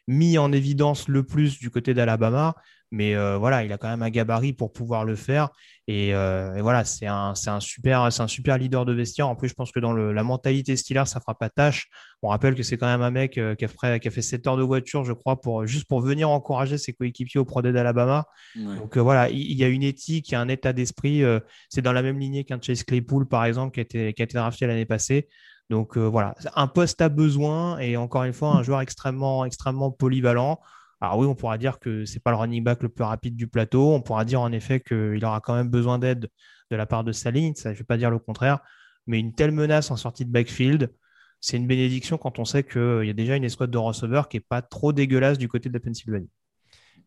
mis 0.07 0.38
en 0.38 0.53
évidence 0.53 1.09
le 1.09 1.25
plus 1.25 1.59
du 1.59 1.71
côté 1.71 1.95
d'Alabama. 1.95 2.55
Mais 2.92 3.16
euh, 3.16 3.37
voilà, 3.37 3.64
il 3.64 3.73
a 3.73 3.79
quand 3.79 3.88
même 3.88 4.03
un 4.03 4.11
gabarit 4.11 4.53
pour 4.53 4.73
pouvoir 4.73 5.05
le 5.05 5.16
faire. 5.16 5.49
Et, 5.88 6.14
euh, 6.14 6.57
voilà, 6.62 6.85
c'est 6.85 7.07
un, 7.07 7.35
un, 7.47 7.61
super, 7.61 8.03
un 8.03 8.29
super 8.29 8.59
leader 8.59 8.85
de 8.85 8.92
vestiaire. 8.92 9.29
En 9.29 9.35
plus, 9.35 9.49
je 9.49 9.55
pense 9.55 9.73
que 9.73 9.81
dans 9.81 9.92
le, 9.92 10.12
la 10.12 10.23
mentalité 10.23 10.77
Steelers, 10.77 11.07
ça 11.07 11.19
fera 11.19 11.37
pas 11.37 11.51
tâche. 11.51 11.88
On 12.23 12.29
rappelle 12.29 12.55
que 12.55 12.62
c'est 12.62 12.77
quand 12.77 12.87
même 12.87 13.03
un 13.03 13.11
mec 13.11 13.38
euh, 13.38 13.57
qui, 13.57 13.64
a 13.64 13.69
fait, 13.69 13.99
qui, 14.01 14.07
a 14.07 14.11
fait, 14.11 14.23
7 14.23 14.47
heures 14.47 14.57
de 14.57 14.62
voiture, 14.62 15.05
je 15.05 15.12
crois, 15.12 15.40
pour, 15.40 15.66
juste 15.66 15.88
pour 15.88 16.01
venir 16.01 16.31
encourager 16.31 16.79
ses 16.79 16.92
coéquipiers 16.92 17.40
au 17.40 17.45
Pro 17.45 17.61
d'Alabama. 17.61 18.27
Donc 18.55 18.97
voilà, 18.97 19.31
il, 19.31 19.57
y 19.57 19.64
a 19.64 19.69
une 19.69 19.83
éthique, 19.83 20.29
il 20.29 20.33
y 20.33 20.35
a 20.37 20.40
un 20.40 20.49
état 20.49 20.73
d'esprit. 20.73 21.23
c'est 21.69 21.83
dans 21.83 21.92
la 21.92 22.03
même 22.03 22.19
lignée 22.19 22.45
qu'un 22.45 22.61
Chase 22.61 22.85
Claypool, 22.85 23.27
par 23.27 23.45
exemple, 23.45 23.75
qui 23.75 23.81
a 23.81 23.83
été, 23.83 24.14
qui 24.14 24.23
a 24.23 24.25
été 24.25 24.38
drafté 24.38 24.66
l'année 24.66 24.87
passée. 24.87 25.29
Donc 25.70 25.96
euh, 25.96 26.07
voilà, 26.07 26.35
un 26.55 26.68
poste 26.68 27.00
à 27.00 27.09
besoin 27.09 27.79
et 27.79 27.96
encore 27.96 28.24
une 28.24 28.33
fois, 28.33 28.50
un 28.50 28.62
joueur 28.62 28.81
extrêmement, 28.81 29.44
extrêmement 29.44 29.90
polyvalent. 29.90 30.61
Alors 31.00 31.18
oui, 31.18 31.26
on 31.26 31.35
pourra 31.35 31.59
dire 31.59 31.79
que 31.79 32.05
c'est 32.05 32.20
pas 32.20 32.31
le 32.31 32.37
running 32.37 32.62
back 32.62 32.83
le 32.83 32.88
plus 32.88 33.05
rapide 33.05 33.37
du 33.37 33.48
plateau. 33.48 33.92
On 33.92 34.00
pourra 34.00 34.24
dire 34.24 34.40
en 34.40 34.52
effet 34.52 34.81
qu'il 34.81 35.22
aura 35.24 35.40
quand 35.40 35.55
même 35.55 35.68
besoin 35.68 35.98
d'aide 35.98 36.29
de 36.70 36.76
la 36.76 36.87
part 36.87 37.05
de 37.05 37.12
sa 37.12 37.31
ligne. 37.31 37.55
Ça, 37.55 37.70
je 37.70 37.74
ne 37.74 37.79
vais 37.79 37.85
pas 37.85 37.96
dire 37.96 38.11
le 38.11 38.18
contraire. 38.18 38.61
Mais 39.07 39.20
une 39.20 39.35
telle 39.35 39.52
menace 39.52 39.90
en 39.90 39.96
sortie 39.96 40.24
de 40.24 40.31
backfield, 40.31 40.92
c'est 41.40 41.57
une 41.57 41.66
bénédiction 41.66 42.16
quand 42.16 42.38
on 42.38 42.44
sait 42.44 42.64
qu'il 42.64 43.05
y 43.05 43.11
a 43.11 43.12
déjà 43.12 43.37
une 43.37 43.44
escouade 43.44 43.70
de 43.70 43.79
receveurs 43.79 44.29
qui 44.29 44.37
n'est 44.38 44.44
pas 44.48 44.62
trop 44.62 44.92
dégueulasse 44.92 45.38
du 45.38 45.48
côté 45.48 45.68
de 45.68 45.74
la 45.74 45.81
Pennsylvanie. 45.81 46.31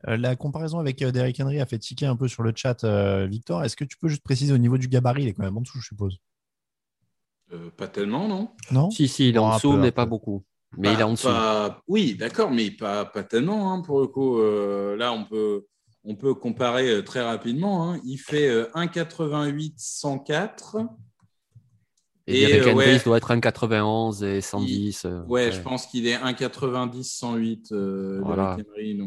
Euh, 0.08 0.17
la 0.17 0.36
comparaison 0.36 0.80
avec 0.80 1.02
euh, 1.02 1.12
Derrick 1.12 1.39
Henry 1.41 1.60
a 1.60 1.65
fait 1.65 1.80
tiquer 1.80 2.06
un 2.06 2.15
peu 2.15 2.28
sur 2.28 2.43
le 2.43 2.54
chat, 2.56 2.86
Victor. 3.26 3.63
Est-ce 3.63 3.76
que 3.76 3.86
tu 3.86 3.98
peux 3.98 4.08
juste 4.08 4.24
préciser 4.24 4.54
au 4.54 4.58
niveau 4.58 4.78
du 4.78 4.88
gabarit 4.88 5.24
Il 5.24 5.30
est 5.30 5.34
quand 5.34 5.43
même 5.43 5.58
en 5.58 5.62
dessous, 5.62 5.80
je 5.80 5.88
suppose? 5.88 6.19
Euh, 7.52 7.70
pas 7.76 7.88
tellement, 7.88 8.28
non 8.28 8.50
Non. 8.72 8.92
Si, 8.92 9.08
si, 9.08 9.30
il 9.30 9.36
est 9.36 9.40
en 9.40 9.56
dessous, 9.56 9.74
mais 9.74 9.92
pas 9.92 10.06
beaucoup. 10.06 10.44
Mais 10.78 10.94
il 10.94 11.00
est 11.00 11.04
en 11.04 11.14
dessous. 11.14 11.30
Oui, 11.88 12.16
d'accord, 12.16 12.52
mais 12.52 12.72
pas, 12.72 13.06
pas 13.06 13.24
tellement. 13.24 13.74
Hein, 13.74 13.82
pour 13.82 14.02
le 14.02 14.08
coup, 14.08 14.40
euh, 14.40 14.96
là, 14.96 15.12
on 15.12 15.26
peut, 15.26 15.66
on 16.04 16.16
peut 16.16 16.36
comparer 16.36 16.90
euh, 16.90 17.02
très 17.02 17.22
rapidement. 17.22 17.90
Hein. 17.92 18.00
Il 18.06 18.18
fait 18.18 18.50
1,88, 18.76 19.74
104. 19.78 20.78
Et, 22.28 22.44
et 22.44 22.70
Henry, 22.70 22.98
il 22.98 23.02
doit 23.04 23.18
être 23.18 23.32
1,91 23.32 24.24
et 24.24 24.42
110. 24.42 25.08
ouais, 25.28 25.52
je 25.52 25.60
pense 25.62 25.88
qu'il 25.88 26.06
est 26.06 26.18
1,90, 26.18 27.02
108. 27.04 27.74
Voilà. 28.22 28.58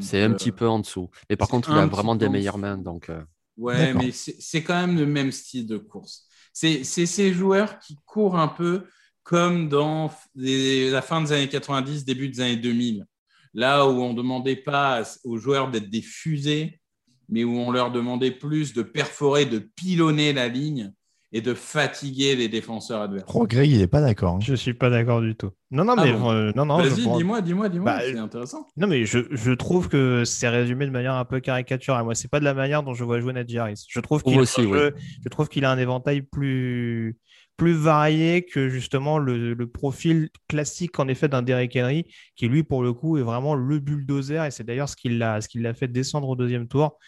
C'est 0.00 0.22
un 0.22 0.32
petit 0.32 0.50
peu 0.50 0.66
en 0.66 0.80
dessous. 0.80 1.08
Mais 1.30 1.36
par 1.36 1.46
contre, 1.48 1.70
il 1.70 1.78
a 1.78 1.86
vraiment 1.86 2.16
des 2.16 2.28
meilleures 2.28 2.58
mains. 2.58 2.76
Donc, 2.76 3.08
Ouais, 3.56 3.92
mais 3.94 4.10
c'est 4.12 4.62
quand 4.62 4.74
même 4.74 4.96
le 4.98 5.06
même 5.06 5.30
style 5.30 5.66
de 5.66 5.78
course. 5.78 6.26
C'est 6.52 6.84
ces 6.84 7.32
joueurs 7.32 7.78
qui 7.78 7.96
courent 8.06 8.38
un 8.38 8.48
peu 8.48 8.84
comme 9.22 9.68
dans 9.68 10.12
la 10.34 11.02
fin 11.02 11.22
des 11.22 11.32
années 11.32 11.48
90, 11.48 12.04
début 12.04 12.28
des 12.28 12.40
années 12.40 12.56
2000. 12.56 13.06
Là 13.54 13.86
où 13.86 14.02
on 14.02 14.12
ne 14.12 14.16
demandait 14.16 14.56
pas 14.56 15.02
aux 15.24 15.38
joueurs 15.38 15.70
d'être 15.70 15.90
des 15.90 16.02
fusées, 16.02 16.80
mais 17.28 17.44
où 17.44 17.56
on 17.56 17.70
leur 17.70 17.90
demandait 17.90 18.30
plus 18.30 18.72
de 18.72 18.82
perforer, 18.82 19.46
de 19.46 19.58
pilonner 19.58 20.32
la 20.32 20.48
ligne 20.48 20.92
et 21.32 21.40
de 21.40 21.54
fatiguer 21.54 22.36
les 22.36 22.48
défenseurs 22.48 23.00
adverses. 23.00 23.30
Oh, 23.34 23.46
Greg, 23.46 23.70
il 23.70 23.78
n'est 23.78 23.86
pas 23.86 24.02
d'accord. 24.02 24.34
Hein. 24.34 24.40
Je 24.42 24.52
ne 24.52 24.56
suis 24.56 24.74
pas 24.74 24.90
d'accord 24.90 25.22
du 25.22 25.34
tout. 25.34 25.50
Non, 25.70 25.84
non, 25.84 25.94
ah 25.96 26.04
mais 26.04 26.12
euh, 26.12 26.52
non, 26.54 26.66
non. 26.66 26.76
Vas-y, 26.76 27.08
dis-moi, 27.16 27.40
dis-moi, 27.40 27.68
dis-moi. 27.70 27.84
Bah, 27.92 28.00
c'est 28.02 28.18
intéressant. 28.18 28.66
Non, 28.76 28.86
mais 28.86 29.06
je, 29.06 29.20
je 29.30 29.52
trouve 29.52 29.88
que 29.88 30.24
c'est 30.24 30.48
résumé 30.48 30.84
de 30.84 30.90
manière 30.90 31.14
un 31.14 31.24
peu 31.24 31.40
caricaturale. 31.40 32.04
Moi, 32.04 32.14
c'est 32.14 32.30
pas 32.30 32.38
de 32.38 32.44
la 32.44 32.52
manière 32.52 32.82
dont 32.82 32.92
je 32.92 33.02
vois 33.02 33.18
jouer 33.20 33.32
Nadji 33.32 33.58
Harris. 33.58 33.86
Je 33.88 34.00
trouve 34.00 34.22
qu'il 34.22 34.38
aussi, 34.38 34.62
je 34.62 35.28
trouve 35.30 35.48
qu'il 35.48 35.64
a 35.64 35.70
un 35.70 35.78
éventail 35.78 36.22
plus 36.22 37.16
plus 37.58 37.74
varié 37.74 38.44
que 38.44 38.70
justement 38.70 39.18
le, 39.18 39.52
le 39.52 39.66
profil 39.66 40.30
classique 40.48 40.98
en 40.98 41.06
effet 41.06 41.28
d'un 41.28 41.42
Derek 41.42 41.76
Henry 41.76 42.06
qui 42.34 42.48
lui 42.48 42.62
pour 42.62 42.82
le 42.82 42.94
coup 42.94 43.18
est 43.18 43.22
vraiment 43.22 43.54
le 43.54 43.78
bulldozer 43.78 44.44
et 44.46 44.50
c'est 44.50 44.64
d'ailleurs 44.64 44.88
ce 44.88 44.96
qui 44.96 45.10
l'a 45.10 45.40
ce 45.42 45.58
l'a 45.58 45.74
fait 45.74 45.86
descendre 45.86 46.28
au 46.28 46.34
deuxième 46.34 46.66
tour 46.66 46.98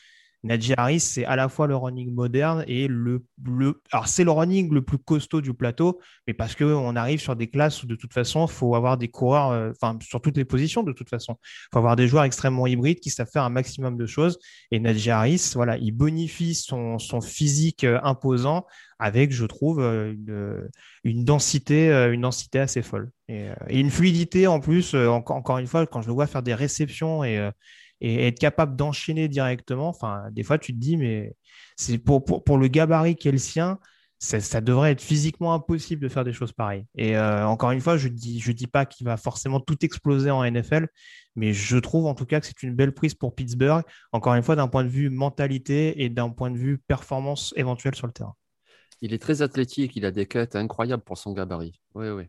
Najee 0.44 0.74
Harris, 0.76 1.00
c'est 1.00 1.24
à 1.24 1.36
la 1.36 1.48
fois 1.48 1.66
le 1.66 1.74
running 1.74 2.12
moderne 2.12 2.64
et 2.68 2.86
le, 2.86 3.24
le 3.42 3.80
alors 3.90 4.08
c'est 4.08 4.24
le 4.24 4.30
running 4.30 4.72
le 4.72 4.82
plus 4.82 4.98
costaud 4.98 5.40
du 5.40 5.54
plateau, 5.54 6.00
mais 6.26 6.34
parce 6.34 6.54
qu'on 6.54 6.96
arrive 6.96 7.18
sur 7.18 7.34
des 7.34 7.48
classes 7.48 7.82
où 7.82 7.86
de 7.86 7.96
toute 7.96 8.12
façon, 8.12 8.44
il 8.46 8.52
faut 8.52 8.74
avoir 8.74 8.98
des 8.98 9.08
coureurs, 9.08 9.50
euh, 9.52 9.70
enfin 9.70 9.98
sur 10.02 10.20
toutes 10.20 10.36
les 10.36 10.44
positions 10.44 10.82
de 10.82 10.92
toute 10.92 11.08
façon, 11.08 11.38
il 11.42 11.68
faut 11.72 11.78
avoir 11.78 11.96
des 11.96 12.08
joueurs 12.08 12.24
extrêmement 12.24 12.66
hybrides 12.66 13.00
qui 13.00 13.08
savent 13.08 13.30
faire 13.32 13.44
un 13.44 13.48
maximum 13.50 13.96
de 13.96 14.04
choses. 14.04 14.38
Et 14.70 14.80
Najee 14.80 15.10
Harris, 15.10 15.52
voilà, 15.54 15.78
il 15.78 15.92
bonifie 15.92 16.54
son, 16.54 16.98
son 16.98 17.22
physique 17.22 17.84
euh, 17.84 17.98
imposant 18.02 18.66
avec, 18.98 19.32
je 19.32 19.46
trouve, 19.46 19.80
euh, 19.80 20.14
une, 21.04 21.24
densité, 21.24 21.90
une 22.12 22.20
densité 22.20 22.60
assez 22.60 22.80
folle 22.82 23.10
et, 23.28 23.48
et 23.68 23.80
une 23.80 23.90
fluidité 23.90 24.46
en 24.46 24.60
plus. 24.60 24.94
encore, 24.94 25.36
encore 25.36 25.58
une 25.58 25.66
fois, 25.66 25.86
quand 25.86 26.00
je 26.00 26.06
le 26.06 26.12
vois 26.12 26.26
faire 26.26 26.42
des 26.42 26.54
réceptions 26.54 27.24
et 27.24 27.50
et 28.00 28.26
être 28.26 28.38
capable 28.38 28.76
d'enchaîner 28.76 29.28
directement. 29.28 29.88
Enfin, 29.88 30.24
des 30.32 30.42
fois, 30.42 30.58
tu 30.58 30.72
te 30.72 30.78
dis, 30.78 30.96
mais 30.96 31.36
c'est 31.76 31.98
pour, 31.98 32.24
le 32.58 32.68
gabarit 32.68 33.16
qui 33.16 33.28
est 33.28 33.32
le 33.32 33.38
sien, 33.38 33.78
ça, 34.18 34.60
devrait 34.60 34.92
être 34.92 35.02
physiquement 35.02 35.52
impossible 35.52 36.02
de 36.02 36.08
faire 36.08 36.24
des 36.24 36.32
choses 36.32 36.52
pareilles. 36.52 36.86
Et 36.94 37.16
euh, 37.16 37.46
encore 37.46 37.72
une 37.72 37.80
fois, 37.80 37.96
je 37.96 38.08
ne 38.08 38.14
dis, 38.14 38.40
dis 38.40 38.66
pas 38.66 38.86
qu'il 38.86 39.06
va 39.06 39.16
forcément 39.16 39.60
tout 39.60 39.76
exploser 39.84 40.30
en 40.30 40.42
NFL, 40.44 40.88
mais 41.36 41.52
je 41.52 41.76
trouve 41.76 42.06
en 42.06 42.14
tout 42.14 42.24
cas 42.24 42.40
que 42.40 42.46
c'est 42.46 42.62
une 42.62 42.74
belle 42.74 42.92
prise 42.92 43.14
pour 43.14 43.34
Pittsburgh, 43.34 43.84
encore 44.12 44.34
une 44.34 44.42
fois, 44.42 44.56
d'un 44.56 44.68
point 44.68 44.84
de 44.84 44.88
vue 44.88 45.10
mentalité 45.10 46.02
et 46.02 46.08
d'un 46.08 46.30
point 46.30 46.50
de 46.50 46.56
vue 46.56 46.78
performance 46.78 47.52
éventuelle 47.56 47.94
sur 47.94 48.06
le 48.06 48.12
terrain. 48.12 48.34
Il 49.00 49.12
est 49.12 49.18
très 49.18 49.42
athlétique, 49.42 49.96
il 49.96 50.06
a 50.06 50.10
des 50.10 50.26
cuts 50.26 50.46
incroyables 50.54 51.02
pour 51.02 51.18
son 51.18 51.32
gabarit. 51.32 51.78
Oui, 51.94 52.08
oui. 52.08 52.24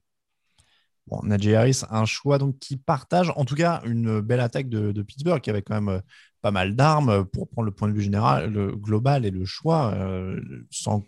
Bon, 1.08 1.20
Najee 1.24 1.54
Harris, 1.54 1.82
un 1.91 2.06
choix 2.06 2.39
donc 2.39 2.58
qui 2.58 2.78
partage 2.78 3.32
en 3.36 3.46
tout 3.46 3.54
cas 3.54 3.82
une 3.86 4.22
belle 4.22 4.39
attaque 4.39 4.70
de, 4.70 5.02
Pittsburgh 5.04 5.39
qui 5.39 5.52
avait 5.52 5.62
quand 5.62 5.76
même 5.76 5.89
euh, 5.89 6.00
pas 6.41 6.50
mal 6.50 6.76
d'armes 6.76 7.26
pour 7.26 7.48
prendre 7.48 7.68
le 7.68 7.72
point 7.72 7.88
de 7.88 7.94
vue 7.94 8.02
général, 8.02 8.52
le 8.52 8.76
global 8.76 9.24
et 9.24 9.30
le 9.30 9.46
choix, 9.46 9.94
euh, 9.94 10.41
sans, 10.72 11.04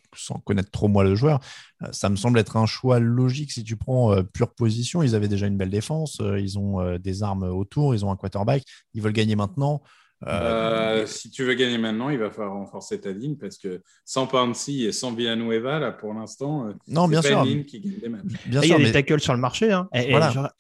connaître 0.46 0.70
trop 0.70 0.88
moi 0.88 1.04
le 1.04 1.16
joueur. 1.16 1.40
Euh, 1.82 1.88
ça 1.94 2.10
me 2.10 2.16
semble 2.16 2.38
être 2.38 2.58
un 2.58 2.68
choix 2.68 3.00
logique 3.00 3.52
si 3.52 3.64
tu 3.64 3.76
prends 3.76 4.24
pure 4.24 4.54
position. 4.54 5.02
Ils 5.02 5.16
avaient 5.16 5.28
déjà 5.28 5.48
une 5.48 5.58
belle 5.58 5.72
défense, 5.72 6.22
ils 6.22 6.60
ont 6.60 6.98
des 7.00 7.24
armes 7.24 7.44
autour, 7.44 7.96
ils 7.96 8.06
ont 8.06 8.12
un 8.12 8.16
quarterback, 8.16 8.64
ils 8.94 9.02
veulent 9.02 9.14
gagner 9.14 9.36
maintenant. 9.36 9.82
Euh, 10.26 11.06
si 11.06 11.30
tu 11.30 11.44
veux 11.44 11.54
gagner 11.54 11.78
maintenant, 11.78 12.10
il 12.10 12.18
va 12.18 12.32
falloir 12.32 12.56
renforcer 12.56 13.00
ta 13.00 13.12
ligne 13.12 13.36
parce 13.36 13.58
que 13.58 13.82
sans 14.04 14.26
Pansy 14.26 14.86
et 14.86 14.92
sans 14.92 15.14
Villanueva, 15.14 15.80
là, 15.80 15.92
pour 15.92 16.14
l'instant, 16.14 16.68
euh, 16.68 16.74
non, 16.88 17.08
bien 17.08 17.22
sûr. 17.22 17.44
Une 17.44 17.50
ligne 17.50 17.66
qui 17.66 17.80
gagne 17.80 18.00
des 18.00 18.10
matchs. 18.10 18.24
Bien 18.48 18.62
il 18.64 18.70
y 18.70 18.74
a 18.74 18.78
des 18.78 18.92
tackles 18.92 19.20
sur 19.20 19.34
le 19.34 19.40
marché. 19.40 19.72
Hein. 19.72 19.88
Et, 19.94 20.12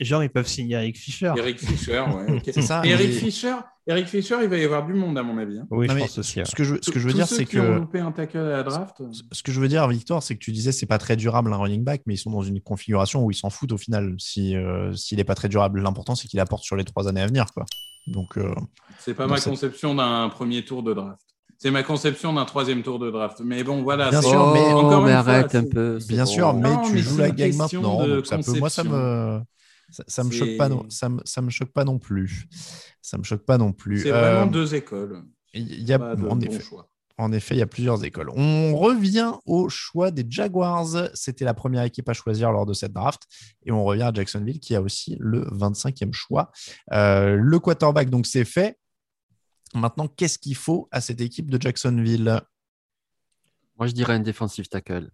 genre, 0.01 0.23
ils 0.23 0.29
peuvent 0.29 0.47
signer 0.47 0.75
Eric 0.75 0.97
Fischer. 0.97 1.33
Eric 1.37 1.59
Fischer, 1.59 2.01
ouais. 2.01 2.41
C'est 2.45 2.61
ça. 2.61 2.81
Eric 2.85 3.13
Fischer, 3.13 3.55
Eric 3.87 4.07
Fischer, 4.07 4.37
il 4.43 4.49
va 4.49 4.57
y 4.57 4.65
avoir 4.65 4.85
du 4.85 4.93
monde 4.93 5.17
à 5.17 5.23
mon 5.23 5.37
avis. 5.37 5.59
Hein. 5.59 5.67
Oui, 5.71 5.87
je 5.89 5.97
pense 5.97 6.17
aussi. 6.17 6.41
Ce 6.43 6.53
que 6.53 6.63
je, 6.63 6.75
ce 6.81 6.91
que 6.91 6.99
je 6.99 7.07
veux 7.07 7.13
dire, 7.13 7.27
c'est 7.27 7.45
que. 7.45 7.57
Ont 7.57 7.75
loupé 7.77 7.99
un 7.99 8.11
tackle 8.11 8.37
à 8.37 8.57
la 8.57 8.63
draft. 8.63 9.01
Ce 9.31 9.41
que 9.41 9.51
je 9.51 9.61
veux 9.61 9.69
dire, 9.69 9.87
Victor, 9.87 10.21
c'est 10.21 10.35
que 10.35 10.39
tu 10.39 10.51
disais 10.51 10.71
c'est 10.71 10.85
pas 10.85 10.97
très 10.97 11.15
durable 11.15 11.51
un 11.53 11.57
running 11.57 11.83
back, 11.83 12.01
mais 12.05 12.15
ils 12.15 12.17
sont 12.17 12.31
dans 12.31 12.41
une 12.41 12.59
configuration 12.59 13.23
où 13.23 13.31
ils 13.31 13.35
s'en 13.35 13.49
foutent 13.49 13.71
au 13.71 13.77
final. 13.77 14.15
Si 14.19 14.55
euh, 14.55 14.93
s'il 14.93 15.19
est 15.19 15.23
pas 15.23 15.35
très 15.35 15.47
durable, 15.47 15.81
l'important 15.81 16.15
c'est 16.15 16.27
qu'il 16.27 16.39
apporte 16.41 16.63
sur 16.63 16.75
les 16.75 16.83
trois 16.83 17.07
années 17.07 17.21
à 17.21 17.27
venir, 17.27 17.45
quoi. 17.53 17.65
Donc, 18.07 18.37
euh, 18.37 18.53
c'est 18.99 19.13
pas 19.13 19.27
ma 19.27 19.39
conception 19.39 19.93
d'un 19.93 20.29
premier 20.29 20.63
tour 20.63 20.81
de 20.81 20.93
draft. 20.93 21.21
C'est 21.57 21.71
ma 21.71 21.83
conception 21.83 22.33
d'un 22.33 22.45
troisième 22.45 22.83
tour 22.83 22.99
de 22.99 23.09
draft. 23.09 23.41
Mais 23.43 23.63
bon, 23.63 23.83
voilà. 23.83 24.09
Bien 24.09 24.21
sûr, 24.21 24.53
mais, 24.53 24.73
oh, 24.73 24.77
encore 24.77 25.03
mais 25.03 25.11
arrête 25.11 25.53
un 25.55 25.65
peu. 25.65 25.99
Bien 26.07 26.25
sûr, 26.25 26.53
mais 26.53 26.69
tu 26.87 26.99
joues 26.99 27.17
la 27.17 27.31
game 27.31 27.55
maintenant. 27.55 27.99
ça 28.23 28.37
peut, 28.37 28.59
moi, 28.59 28.69
ça 28.69 28.83
me. 28.83 29.41
Ça, 29.89 30.25
me 30.25 30.31
choque 30.31 30.57
pas 30.57 30.67
non, 30.67 30.85
ça 30.89 31.07
me, 31.07 31.21
ça 31.23 31.41
me 31.41 31.49
choque 31.49 31.71
pas 31.71 31.85
non 31.85 31.97
plus. 31.97 32.45
Ça 33.01 33.17
me 33.17 33.23
choque 33.23 33.45
pas 33.45 33.57
non 33.57 33.71
plus. 33.71 34.01
C'est 34.01 34.09
vraiment 34.09 34.47
euh, 34.47 34.51
deux 34.51 34.75
écoles. 34.75 35.23
Il 35.53 35.83
y 35.83 35.93
a 35.93 35.97
en 35.99 36.39
effet. 36.41 36.61
En 37.19 37.31
effet, 37.31 37.55
il 37.55 37.57
y 37.57 37.63
a 37.63 37.67
plusieurs 37.67 38.03
écoles. 38.03 38.29
On 38.35 38.75
revient 38.77 39.33
au 39.45 39.69
choix 39.69 40.11
des 40.11 40.25
Jaguars. 40.29 41.09
C'était 41.15 41.45
la 41.45 41.55
première 41.55 41.83
équipe 41.83 42.07
à 42.09 42.13
choisir 42.13 42.51
lors 42.51 42.67
de 42.67 42.73
cette 42.73 42.93
draft. 42.93 43.23
Et 43.65 43.71
on 43.71 43.83
revient 43.83 44.03
à 44.03 44.13
Jacksonville 44.13 44.59
qui 44.59 44.75
a 44.75 44.81
aussi 44.81 45.17
le 45.19 45.45
25e 45.45 46.13
choix. 46.13 46.51
Euh, 46.93 47.35
le 47.35 47.59
quarterback, 47.59 48.11
donc 48.11 48.27
c'est 48.27 48.45
fait. 48.45 48.77
Maintenant, 49.73 50.07
qu'est-ce 50.07 50.37
qu'il 50.37 50.55
faut 50.55 50.87
à 50.91 51.01
cette 51.01 51.19
équipe 51.19 51.49
de 51.49 51.59
Jacksonville? 51.59 52.41
Moi, 53.77 53.87
je 53.87 53.93
dirais 53.93 54.13
un 54.13 54.19
defensive 54.19 54.67
tackle. 54.67 55.09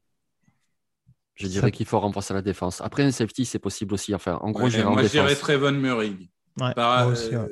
Je 1.36 1.48
dirais 1.48 1.72
qu'il 1.72 1.86
faut 1.86 2.00
renforcer 2.00 2.34
la 2.34 2.42
défense. 2.42 2.82
Après, 2.82 3.04
un 3.04 3.12
safety, 3.12 3.46
c'est 3.46 3.60
possible 3.60 3.94
aussi. 3.94 4.14
Enfin, 4.14 4.38
en 4.42 4.52
gros, 4.52 4.70
Moi, 4.70 5.04
je 5.04 5.08
dirais 5.08 5.36
Trevon 5.36 5.72
Murray. 5.72 6.14
Euh, 6.62 7.48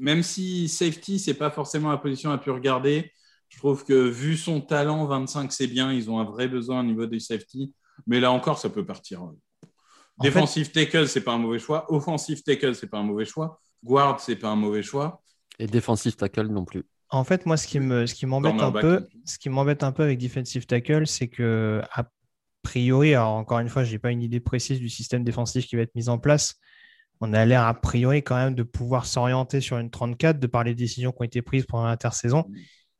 même 0.00 0.22
si 0.22 0.68
safety, 0.68 1.18
c'est 1.18 1.34
pas 1.34 1.50
forcément 1.50 1.90
la 1.90 1.96
position 1.96 2.30
à 2.32 2.38
pu 2.38 2.50
regarder, 2.50 3.10
je 3.54 3.58
trouve 3.60 3.84
que 3.84 3.94
vu 3.94 4.36
son 4.36 4.60
talent, 4.60 5.06
25, 5.06 5.52
c'est 5.52 5.68
bien. 5.68 5.92
Ils 5.92 6.10
ont 6.10 6.18
un 6.18 6.24
vrai 6.24 6.48
besoin 6.48 6.80
au 6.80 6.82
niveau 6.82 7.06
des 7.06 7.20
safety. 7.20 7.72
Mais 8.06 8.18
là 8.18 8.32
encore, 8.32 8.58
ça 8.58 8.68
peut 8.68 8.84
partir. 8.84 9.22
Defensive 10.20 10.72
tackle, 10.72 11.06
c'est 11.06 11.22
pas 11.22 11.32
un 11.32 11.38
mauvais 11.38 11.60
choix. 11.60 11.86
Offensive 11.92 12.42
tackle, 12.42 12.74
c'est 12.74 12.88
pas 12.88 12.98
un 12.98 13.04
mauvais 13.04 13.24
choix. 13.24 13.60
Guard, 13.84 14.18
c'est 14.18 14.34
pas 14.36 14.48
un 14.48 14.56
mauvais 14.56 14.82
choix. 14.82 15.22
Et 15.60 15.68
defensive 15.68 16.16
tackle 16.16 16.48
non 16.48 16.64
plus. 16.64 16.82
En 17.10 17.22
fait, 17.22 17.46
moi, 17.46 17.56
ce 17.56 17.68
qui 17.68 17.78
me, 17.78 18.06
ce 18.06 18.14
qui 18.14 18.26
m'embête 18.26 18.60
un 18.60 18.72
peu, 18.72 19.06
ce 19.24 19.38
qui 19.38 19.50
m'embête 19.50 19.84
un 19.84 19.92
peu 19.92 20.02
avec 20.02 20.18
defensive 20.18 20.66
tackle, 20.66 21.06
c'est 21.06 21.28
que 21.28 21.80
a 21.92 22.08
priori, 22.62 23.14
alors 23.14 23.34
encore 23.34 23.60
une 23.60 23.68
fois, 23.68 23.84
j'ai 23.84 24.00
pas 24.00 24.10
une 24.10 24.22
idée 24.22 24.40
précise 24.40 24.80
du 24.80 24.88
système 24.88 25.22
défensif 25.22 25.66
qui 25.66 25.76
va 25.76 25.82
être 25.82 25.94
mis 25.94 26.08
en 26.08 26.18
place. 26.18 26.56
On 27.20 27.32
a 27.32 27.44
l'air 27.44 27.62
a 27.62 27.74
priori 27.74 28.24
quand 28.24 28.34
même 28.34 28.56
de 28.56 28.64
pouvoir 28.64 29.06
s'orienter 29.06 29.60
sur 29.60 29.78
une 29.78 29.90
34 29.90 30.40
de 30.40 30.46
par 30.48 30.64
les 30.64 30.74
décisions 30.74 31.12
qui 31.12 31.18
ont 31.20 31.24
été 31.24 31.40
prises 31.40 31.66
pendant 31.66 31.86
l'intersaison. 31.86 32.46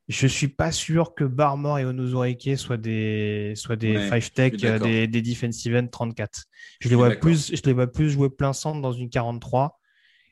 Je 0.07 0.27
suis 0.27 0.47
pas 0.47 0.71
sûr 0.71 1.15
que 1.15 1.23
Barmore 1.23 1.79
et 1.79 1.85
Onozorike 1.85 2.57
soient 2.57 2.77
des, 2.77 3.53
soient 3.55 3.75
des 3.75 3.97
five 4.11 4.31
tech, 4.31 4.53
euh, 4.63 4.77
des, 4.77 5.07
des, 5.07 5.21
defensive 5.23 5.75
end 5.75 5.87
34. 5.87 6.45
Je, 6.79 6.89
les 6.89 6.95
vois 6.95 7.09
plus, 7.09 7.55
je 7.55 7.61
les 7.65 7.73
vois 7.73 7.91
plus 7.91 8.11
jouer 8.11 8.29
plein 8.29 8.53
centre 8.53 8.81
dans 8.81 8.91
une 8.91 9.09
43. 9.09 9.79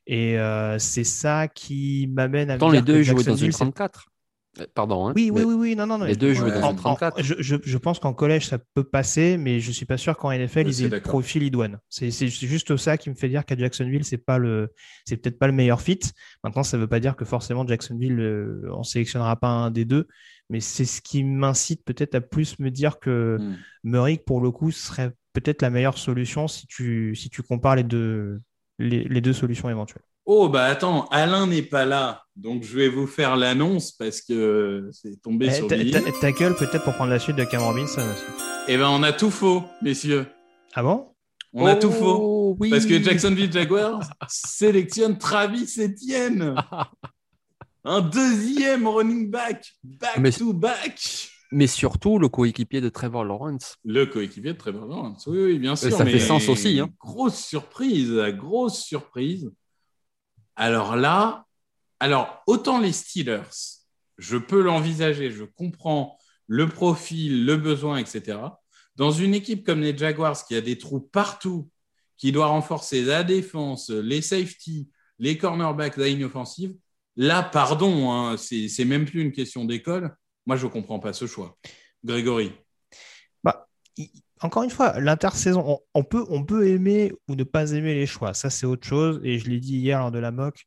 Et 0.05 0.37
euh, 0.37 0.77
c'est 0.77 1.03
ça 1.03 1.47
qui 1.47 2.07
m'amène 2.11 2.51
à. 2.51 2.57
Tant 2.57 2.69
les 2.69 2.81
deux 2.81 3.01
jouaient 3.01 3.23
dans 3.23 3.35
une 3.35 3.51
34. 3.51 4.12
Euh, 4.59 4.67
pardon. 4.73 5.07
Hein, 5.07 5.13
oui, 5.15 5.31
oui, 5.33 5.43
oui, 5.43 5.53
oui, 5.55 5.75
non, 5.75 5.87
non, 5.87 5.97
Les 6.03 6.15
deux 6.15 6.33
dans 6.35 6.75
34. 6.75 7.21
je, 7.21 7.55
je, 7.63 7.77
pense 7.77 7.99
qu'en 7.99 8.13
collège, 8.13 8.47
ça 8.47 8.59
peut 8.75 8.83
passer, 8.83 9.37
mais 9.37 9.59
je 9.59 9.69
ne 9.69 9.73
suis 9.73 9.85
pas 9.85 9.97
sûr 9.97 10.17
qu'en 10.17 10.31
NFL, 10.31 10.67
ils 10.67 10.83
aient 10.83 10.89
le 10.89 11.01
profil 11.01 11.43
idoine. 11.43 11.79
C'est 11.89 12.11
juste 12.27 12.77
ça 12.77 12.97
qui 12.97 13.09
me 13.09 13.15
fait 13.15 13.29
dire 13.29 13.45
qu'à 13.45 13.57
Jacksonville, 13.57 14.05
c'est 14.05 14.17
pas 14.17 14.37
le, 14.37 14.73
c'est 15.05 15.17
peut-être 15.17 15.39
pas 15.39 15.47
le 15.47 15.53
meilleur 15.53 15.81
fit. 15.81 15.99
Maintenant, 16.43 16.63
ça 16.63 16.77
ne 16.77 16.81
veut 16.81 16.87
pas 16.87 16.99
dire 16.99 17.15
que 17.15 17.25
forcément 17.25 17.65
Jacksonville, 17.65 18.19
euh, 18.19 18.69
on 18.73 18.83
sélectionnera 18.83 19.35
pas 19.37 19.49
un 19.49 19.71
des 19.71 19.85
deux, 19.85 20.07
mais 20.49 20.59
c'est 20.59 20.85
ce 20.85 21.01
qui 21.01 21.23
m'incite 21.23 21.83
peut-être 21.83 22.15
à 22.15 22.21
plus 22.21 22.59
me 22.59 22.69
dire 22.69 22.99
que 22.99 23.37
hmm. 23.39 23.57
Murray, 23.83 24.17
pour 24.23 24.41
le 24.41 24.51
coup, 24.51 24.71
serait 24.71 25.13
peut-être 25.33 25.61
la 25.61 25.69
meilleure 25.69 25.97
solution 25.97 26.47
si 26.47 26.67
tu, 26.67 27.15
si 27.15 27.29
tu 27.29 27.41
compares 27.41 27.75
les 27.75 27.83
deux, 27.83 28.41
les, 28.79 29.21
deux 29.21 29.33
solutions 29.33 29.69
éventuelles. 29.69 30.03
Oh, 30.25 30.47
bah 30.47 30.65
attends, 30.65 31.05
Alain 31.07 31.47
n'est 31.47 31.63
pas 31.63 31.85
là, 31.85 32.23
donc 32.37 32.63
je 32.63 32.77
vais 32.77 32.87
vous 32.87 33.07
faire 33.07 33.35
l'annonce 33.35 33.91
parce 33.91 34.21
que 34.21 34.89
c'est 34.93 35.21
tombé 35.21 35.47
eh, 35.49 35.53
sur 35.53 35.67
lui. 35.67 35.91
Tackle 35.91 36.55
peut-être 36.55 36.83
pour 36.83 36.93
prendre 36.93 37.09
la 37.09 37.19
suite 37.19 37.35
de 37.35 37.43
Cam 37.43 37.61
Robinson 37.61 38.01
aussi. 38.01 38.23
Eh 38.69 38.77
ben, 38.77 38.87
on 38.87 39.03
a 39.03 39.11
tout 39.11 39.31
faux, 39.31 39.63
messieurs. 39.81 40.25
Ah 40.73 40.83
bon? 40.83 41.09
On 41.51 41.65
a 41.65 41.75
tout 41.75 41.91
faux. 41.91 42.55
Oh, 42.57 42.57
parce 42.69 42.85
que 42.85 43.03
Jacksonville 43.03 43.51
Jaguars 43.51 44.01
sélectionne 44.29 45.17
Travis 45.17 45.69
Etienne. 45.77 46.55
Un 47.83 47.99
deuxième 47.99 48.87
running 48.87 49.29
back, 49.29 49.73
back 49.83 50.37
to 50.37 50.53
back 50.53 51.29
mais 51.53 51.67
surtout 51.67 52.19
le 52.19 52.29
coéquipier 52.29 52.81
de 52.81 52.89
Trevor 52.89 53.23
Lawrence. 53.23 53.75
Le 53.85 54.05
coéquipier 54.05 54.53
de 54.53 54.57
Trevor 54.57 54.87
Lawrence, 54.87 55.27
oui, 55.27 55.37
oui 55.43 55.59
bien 55.59 55.75
sûr. 55.75 55.95
ça 55.95 56.05
fait 56.05 56.19
sens 56.19 56.49
aussi. 56.49 56.79
Hein. 56.79 56.89
Grosse 56.99 57.37
surprise, 57.37 58.11
grosse 58.37 58.79
surprise. 58.79 59.51
Alors 60.55 60.95
là, 60.95 61.45
alors 61.99 62.43
autant 62.47 62.79
les 62.79 62.91
Steelers, 62.91 63.49
je 64.17 64.37
peux 64.37 64.61
l'envisager, 64.61 65.31
je 65.31 65.43
comprends 65.43 66.17
le 66.47 66.67
profil, 66.67 67.45
le 67.45 67.57
besoin, 67.57 67.97
etc. 67.97 68.37
Dans 68.95 69.11
une 69.11 69.33
équipe 69.33 69.65
comme 69.65 69.81
les 69.81 69.97
Jaguars 69.97 70.45
qui 70.45 70.55
a 70.55 70.61
des 70.61 70.77
trous 70.77 70.99
partout, 70.99 71.69
qui 72.17 72.31
doit 72.31 72.47
renforcer 72.47 73.03
la 73.03 73.23
défense, 73.23 73.89
les 73.89 74.21
safety, 74.21 74.89
les 75.19 75.37
cornerbacks, 75.37 75.97
la 75.97 76.07
ligne 76.07 76.25
offensive, 76.25 76.75
là, 77.15 77.41
pardon, 77.41 78.11
hein, 78.11 78.37
c'est 78.37 78.85
même 78.85 79.05
plus 79.05 79.21
une 79.21 79.31
question 79.31 79.65
d'école 79.65 80.15
moi, 80.45 80.57
je 80.57 80.65
ne 80.65 80.71
comprends 80.71 80.99
pas 80.99 81.13
ce 81.13 81.25
choix. 81.25 81.57
Grégory 82.03 82.51
bah, 83.43 83.67
Encore 84.43 84.63
une 84.63 84.69
fois, 84.69 84.99
l'intersaison, 84.99 85.79
on, 85.93 86.03
peut, 86.03 86.25
on 86.29 86.43
peut 86.43 86.67
aimer 86.67 87.13
ou 87.29 87.35
ne 87.35 87.45
pas 87.45 87.71
aimer 87.71 87.95
les 87.95 88.05
choix. 88.05 88.33
Ça, 88.33 88.49
c'est 88.49 88.65
autre 88.65 88.85
chose. 88.85 89.21
Et 89.23 89.39
je 89.39 89.49
l'ai 89.49 89.61
dit 89.61 89.77
hier 89.77 89.99
lors 89.99 90.11
de 90.11 90.19
la 90.19 90.31
mock, 90.31 90.65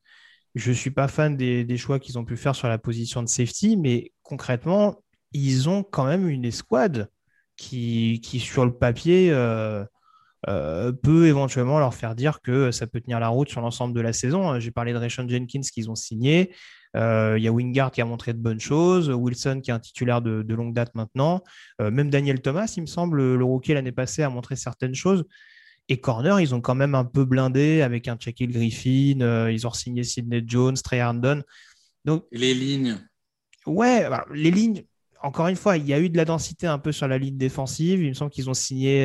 je 0.55 0.71
ne 0.71 0.75
suis 0.75 0.91
pas 0.91 1.09
fan 1.09 1.37
des, 1.37 1.77
choix 1.77 1.99
qu'ils 1.99 2.19
ont 2.19 2.25
pu 2.25 2.39
faire 2.39 2.55
sur 2.55 2.69
la 2.69 2.79
position 2.79 3.23
de 3.23 3.29
safety, 3.29 3.77
mais 3.77 4.13
concrètement, 4.23 5.03
ils 5.33 5.69
ont 5.69 5.83
quand 5.83 6.07
même 6.07 6.27
une 6.27 6.47
escouade 6.47 7.11
qui, 7.59 8.23
qui 8.25 8.41
sur 8.41 8.65
le 8.65 8.73
papier, 8.73 9.31
euh, 9.31 9.85
euh, 10.49 10.93
peut 10.93 11.27
éventuellement 11.27 11.79
leur 11.79 11.93
faire 11.93 12.15
dire 12.15 12.41
que 12.41 12.71
ça 12.71 12.87
peut 12.87 13.01
tenir 13.01 13.21
la 13.21 13.29
route 13.29 13.51
sur 13.51 13.61
l'ensemble 13.61 13.95
de 13.95 14.01
la 14.01 14.15
saison. 14.15 14.59
J'ai 14.59 14.71
parlé 14.71 14.95
de 14.95 14.99
Rayshon 14.99 15.29
Jenkins 15.29 15.61
qu'ils 15.61 15.91
ont 15.91 15.95
signé. 15.97 16.55
Euh, 16.97 17.35
il 17.37 17.45
y 17.45 17.49
a 17.49 17.53
Wingard 17.53 17.91
qui 17.91 18.01
a 18.01 18.05
montré 18.05 18.33
de 18.33 18.39
bonnes 18.39 18.61
choses, 18.61 19.11
Wilson 19.11 19.61
qui 19.63 19.71
est 19.71 19.75
un 19.75 19.79
titulaire 19.79 20.23
de, 20.23 20.55
longue 20.55 20.73
date 20.73 20.95
maintenant, 20.95 21.43
euh, 21.81 21.91
même 21.91 22.11
Daniel 22.11 22.41
Thomas, 22.41 22.73
il 22.77 22.83
me 22.83 22.87
semble, 22.87 23.35
le 23.35 23.45
rookie 23.45 23.75
l'année 23.75 23.93
passée 23.93 24.23
a 24.23 24.31
montré 24.31 24.57
certaines 24.57 24.95
choses. 24.95 25.25
Et 25.89 26.01
corner, 26.01 26.41
ils 26.41 26.55
ont 26.55 26.61
quand 26.61 26.75
même 26.75 26.97
un 26.97 27.05
peu 27.05 27.25
blindé 27.25 27.83
avec 27.83 28.09
un 28.09 28.17
Shaquille 28.19 28.49
Griffin, 28.49 29.21
euh, 29.21 29.53
ils 29.53 29.67
ont 29.67 29.73
signé 29.73 30.03
Sidney 30.03 30.43
Jones, 30.45 30.77
Trey 30.83 30.97
Herndon. 30.97 31.43
Donc, 32.05 32.25
les 32.33 32.55
lignes. 32.55 32.99
Ouais, 33.67 34.09
les 34.33 34.51
lignes, 34.51 34.83
encore 35.23 35.49
une 35.49 35.57
fois, 35.57 35.77
il 35.77 35.87
y 35.87 35.93
a 35.93 36.01
eu 36.01 36.09
de 36.09 36.17
la 36.17 36.25
densité 36.25 36.67
un 36.67 36.79
peu 36.79 36.93
sur 36.93 37.07
la 37.07 37.19
ligne 37.19 37.37
défensive. 37.37 38.03
Il 38.03 38.09
me 38.09 38.15
semble 38.15 38.31
qu'ils 38.31 38.49
ont 38.49 38.55
signé, 38.55 39.05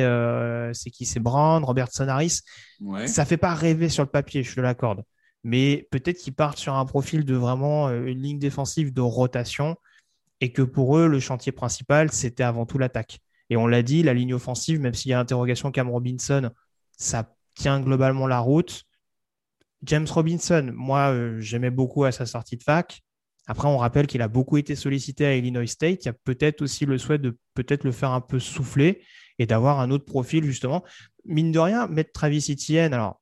c'est 0.72 0.90
qui 0.90 1.04
C'est 1.04 1.20
Brand, 1.20 1.64
Robertson 1.64 2.08
Harris. 2.08 2.40
Ouais. 2.80 3.06
Ça 3.06 3.24
fait 3.24 3.36
pas 3.36 3.54
rêver 3.54 3.88
sur 3.88 4.02
le 4.02 4.08
papier, 4.08 4.42
je 4.42 4.54
te 4.54 4.60
l'accorde 4.60 5.02
mais 5.44 5.88
peut-être 5.90 6.18
qu'ils 6.18 6.34
partent 6.34 6.58
sur 6.58 6.74
un 6.74 6.84
profil 6.84 7.24
de 7.24 7.34
vraiment 7.34 7.88
euh, 7.88 8.06
une 8.06 8.22
ligne 8.22 8.38
défensive 8.38 8.92
de 8.92 9.00
rotation 9.00 9.76
et 10.40 10.52
que 10.52 10.62
pour 10.62 10.96
eux, 10.98 11.08
le 11.08 11.20
chantier 11.20 11.52
principal, 11.52 12.10
c'était 12.12 12.42
avant 12.42 12.66
tout 12.66 12.78
l'attaque. 12.78 13.20
Et 13.50 13.56
on 13.56 13.66
l'a 13.66 13.82
dit, 13.82 14.02
la 14.02 14.14
ligne 14.14 14.34
offensive, 14.34 14.80
même 14.80 14.94
s'il 14.94 15.10
y 15.10 15.14
a 15.14 15.20
interrogation 15.20 15.70
Cam 15.70 15.88
Robinson, 15.88 16.50
ça 16.96 17.34
tient 17.54 17.80
globalement 17.80 18.26
la 18.26 18.40
route. 18.40 18.84
James 19.84 20.06
Robinson, 20.08 20.72
moi, 20.74 21.12
euh, 21.12 21.40
j'aimais 21.40 21.70
beaucoup 21.70 22.04
à 22.04 22.12
sa 22.12 22.26
sortie 22.26 22.56
de 22.56 22.62
fac. 22.62 23.02
Après, 23.46 23.68
on 23.68 23.76
rappelle 23.76 24.06
qu'il 24.06 24.22
a 24.22 24.28
beaucoup 24.28 24.56
été 24.56 24.76
sollicité 24.76 25.26
à 25.26 25.34
Illinois 25.34 25.66
State. 25.66 26.04
Il 26.04 26.06
y 26.06 26.10
a 26.10 26.12
peut-être 26.12 26.62
aussi 26.62 26.86
le 26.86 26.98
souhait 26.98 27.18
de 27.18 27.36
peut-être 27.54 27.84
le 27.84 27.92
faire 27.92 28.10
un 28.12 28.20
peu 28.20 28.38
souffler 28.38 29.02
et 29.38 29.46
d'avoir 29.46 29.80
un 29.80 29.90
autre 29.90 30.04
profil, 30.04 30.44
justement. 30.44 30.84
Mine 31.24 31.50
de 31.50 31.58
rien, 31.58 31.88
mettre 31.88 32.12
Travis 32.12 32.46
Etienne, 32.50 32.94
alors 32.94 33.21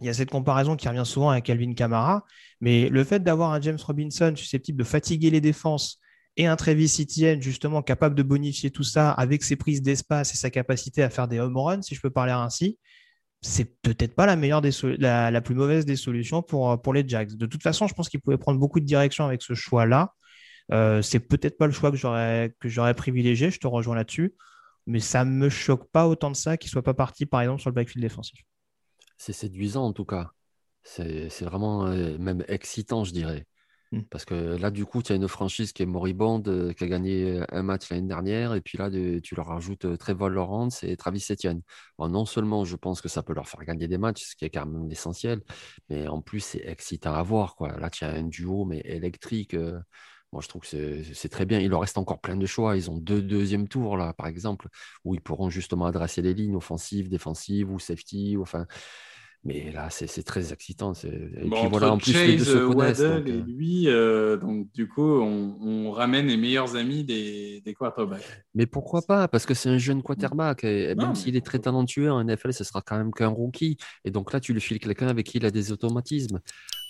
il 0.00 0.06
y 0.06 0.08
a 0.08 0.14
cette 0.14 0.30
comparaison 0.30 0.76
qui 0.76 0.88
revient 0.88 1.06
souvent 1.06 1.30
avec 1.30 1.44
Calvin 1.44 1.74
Kamara, 1.74 2.24
mais 2.60 2.88
le 2.88 3.04
fait 3.04 3.20
d'avoir 3.20 3.52
un 3.52 3.60
James 3.60 3.78
Robinson 3.82 4.32
susceptible 4.36 4.78
de 4.78 4.84
fatiguer 4.84 5.30
les 5.30 5.40
défenses 5.40 6.00
et 6.36 6.46
un 6.46 6.56
Travis 6.56 6.96
Etienne 7.00 7.42
justement 7.42 7.82
capable 7.82 8.14
de 8.14 8.22
bonifier 8.22 8.70
tout 8.70 8.84
ça 8.84 9.10
avec 9.10 9.42
ses 9.42 9.56
prises 9.56 9.82
d'espace 9.82 10.32
et 10.32 10.36
sa 10.36 10.50
capacité 10.50 11.02
à 11.02 11.10
faire 11.10 11.26
des 11.26 11.40
home 11.40 11.56
runs, 11.56 11.82
si 11.82 11.94
je 11.94 12.00
peux 12.00 12.10
parler 12.10 12.32
ainsi, 12.32 12.78
c'est 13.40 13.80
peut-être 13.82 14.14
pas 14.14 14.26
la 14.26 14.36
meilleure 14.36 14.62
plus 14.62 15.54
mauvaise 15.54 15.84
des 15.84 15.96
solutions 15.96 16.42
pour, 16.42 16.80
pour 16.80 16.92
les 16.92 17.06
Jags. 17.06 17.36
De 17.36 17.46
toute 17.46 17.62
façon, 17.62 17.86
je 17.86 17.94
pense 17.94 18.08
qu'ils 18.08 18.20
pouvaient 18.20 18.38
prendre 18.38 18.58
beaucoup 18.58 18.80
de 18.80 18.84
direction 18.84 19.24
avec 19.24 19.42
ce 19.42 19.54
choix-là. 19.54 20.14
Euh, 20.72 21.02
c'est 21.02 21.20
peut-être 21.20 21.56
pas 21.56 21.66
le 21.66 21.72
choix 21.72 21.90
que 21.90 21.96
j'aurais 22.68 22.94
privilégié, 22.94 23.50
je 23.50 23.58
te 23.58 23.66
rejoins 23.66 23.96
là-dessus, 23.96 24.34
mais 24.86 25.00
ça 25.00 25.24
me 25.24 25.48
choque 25.48 25.90
pas 25.90 26.06
autant 26.06 26.30
de 26.30 26.36
ça 26.36 26.56
qu'il 26.56 26.70
soit 26.70 26.82
pas 26.82 26.94
parti 26.94 27.26
par 27.26 27.40
exemple 27.40 27.60
sur 27.60 27.70
le 27.70 27.74
backfield 27.74 28.02
défensif 28.02 28.44
c'est 29.18 29.32
séduisant 29.32 29.84
en 29.86 29.92
tout 29.92 30.04
cas. 30.04 30.32
C'est 30.84 31.42
vraiment 31.42 31.86
euh, 31.86 32.16
même 32.18 32.44
excitant, 32.48 33.04
je 33.04 33.12
dirais. 33.12 33.46
Hmm. 33.92 34.02
Parce 34.10 34.26
que 34.26 34.34
là, 34.34 34.70
du 34.70 34.84
coup, 34.84 35.02
tu 35.02 35.12
as 35.12 35.14
une 35.16 35.28
franchise 35.28 35.72
qui 35.72 35.82
est 35.82 35.86
moribonde, 35.86 36.48
euh, 36.48 36.72
qui 36.74 36.84
a 36.84 36.86
gagné 36.88 37.42
un 37.50 37.62
match 37.62 37.90
l'année 37.90 38.06
dernière, 38.06 38.54
et 38.54 38.60
puis 38.60 38.76
là, 38.76 38.90
tu 38.90 39.34
leur 39.34 39.46
rajoutes 39.46 39.86
euh, 39.86 39.96
Trevor 39.96 40.28
Lawrence 40.28 40.84
et 40.84 40.96
Travis 40.96 41.24
Etienne. 41.30 41.62
non 41.98 42.26
seulement 42.26 42.64
je 42.64 42.76
pense 42.76 43.00
que 43.00 43.08
ça 43.08 43.22
peut 43.22 43.32
leur 43.32 43.48
faire 43.48 43.64
gagner 43.64 43.88
des 43.88 43.96
matchs, 43.96 44.24
ce 44.24 44.36
qui 44.36 44.44
est 44.44 44.50
quand 44.50 44.66
même 44.66 44.90
essentiel, 44.90 45.40
mais 45.88 46.06
en 46.06 46.20
plus, 46.20 46.40
c'est 46.40 46.62
excitant 46.66 47.14
à 47.14 47.22
voir. 47.22 47.56
Quoi. 47.56 47.78
Là, 47.78 47.88
tu 47.88 48.04
as 48.04 48.10
un 48.10 48.24
duo, 48.24 48.66
mais 48.66 48.80
électrique. 48.84 49.54
Euh, 49.54 49.78
moi, 50.32 50.42
je 50.42 50.48
trouve 50.48 50.62
que 50.62 51.02
c'est 51.14 51.28
très 51.30 51.46
bien. 51.46 51.58
Il 51.58 51.70
leur 51.70 51.80
reste 51.80 51.96
encore 51.98 52.20
plein 52.20 52.36
de 52.36 52.46
choix. 52.46 52.76
Ils 52.76 52.90
ont 52.90 52.96
deux 52.98 53.22
deuxièmes 53.22 53.66
tours, 53.66 53.96
là, 53.96 54.12
par 54.12 54.26
exemple, 54.26 54.68
où 55.04 55.14
ils 55.14 55.20
pourront 55.22 55.48
justement 55.48 55.86
adresser 55.86 56.20
les 56.20 56.34
lignes 56.34 56.56
offensives, 56.56 57.08
défensives 57.08 57.70
ou 57.70 57.78
safety. 57.78 58.36
Ou, 58.36 58.42
enfin, 58.42 58.66
mais 59.44 59.70
là, 59.72 59.88
c'est 59.88 60.22
très 60.24 60.52
excitant. 60.52 60.92
Et 60.92 61.48
puis 61.48 61.68
voilà, 61.70 61.92
en 61.92 61.98
plus, 61.98 62.12
Chase, 62.12 62.26
les 62.26 62.36
deux 62.36 62.44
se 62.44 62.66
connaissent, 62.66 63.00
donc, 63.00 63.28
et 63.28 63.32
euh. 63.32 63.44
lui, 63.46 63.88
euh, 63.88 64.36
donc 64.36 64.70
du 64.72 64.88
coup, 64.88 65.02
on, 65.02 65.90
ramène 65.92 66.26
les 66.26 66.36
meilleurs 66.36 66.76
amis 66.76 67.04
des, 67.04 67.62
des 67.64 67.74
quarterbacks. 67.74 68.22
Mais 68.54 68.66
pourquoi 68.66 69.02
pas? 69.02 69.26
Parce 69.26 69.46
que 69.46 69.54
c'est 69.54 69.68
un 69.68 69.78
jeune 69.78 70.02
quarterback. 70.02 70.64
Et 70.64 70.94
même 70.94 71.14
s'il 71.14 71.36
est 71.36 71.44
très 71.44 71.58
talentueux 71.58 72.10
en 72.10 72.22
NFL, 72.22 72.52
ce 72.52 72.64
sera 72.64 72.82
quand 72.82 72.98
même 72.98 73.12
qu'un 73.12 73.28
rookie. 73.28 73.78
Et 74.04 74.10
donc 74.10 74.32
là, 74.32 74.40
tu 74.40 74.52
lui 74.52 74.60
files 74.60 74.80
quelqu'un 74.80 75.08
avec 75.08 75.26
qui 75.26 75.38
il 75.38 75.46
a 75.46 75.50
des 75.50 75.72
automatismes. 75.72 76.40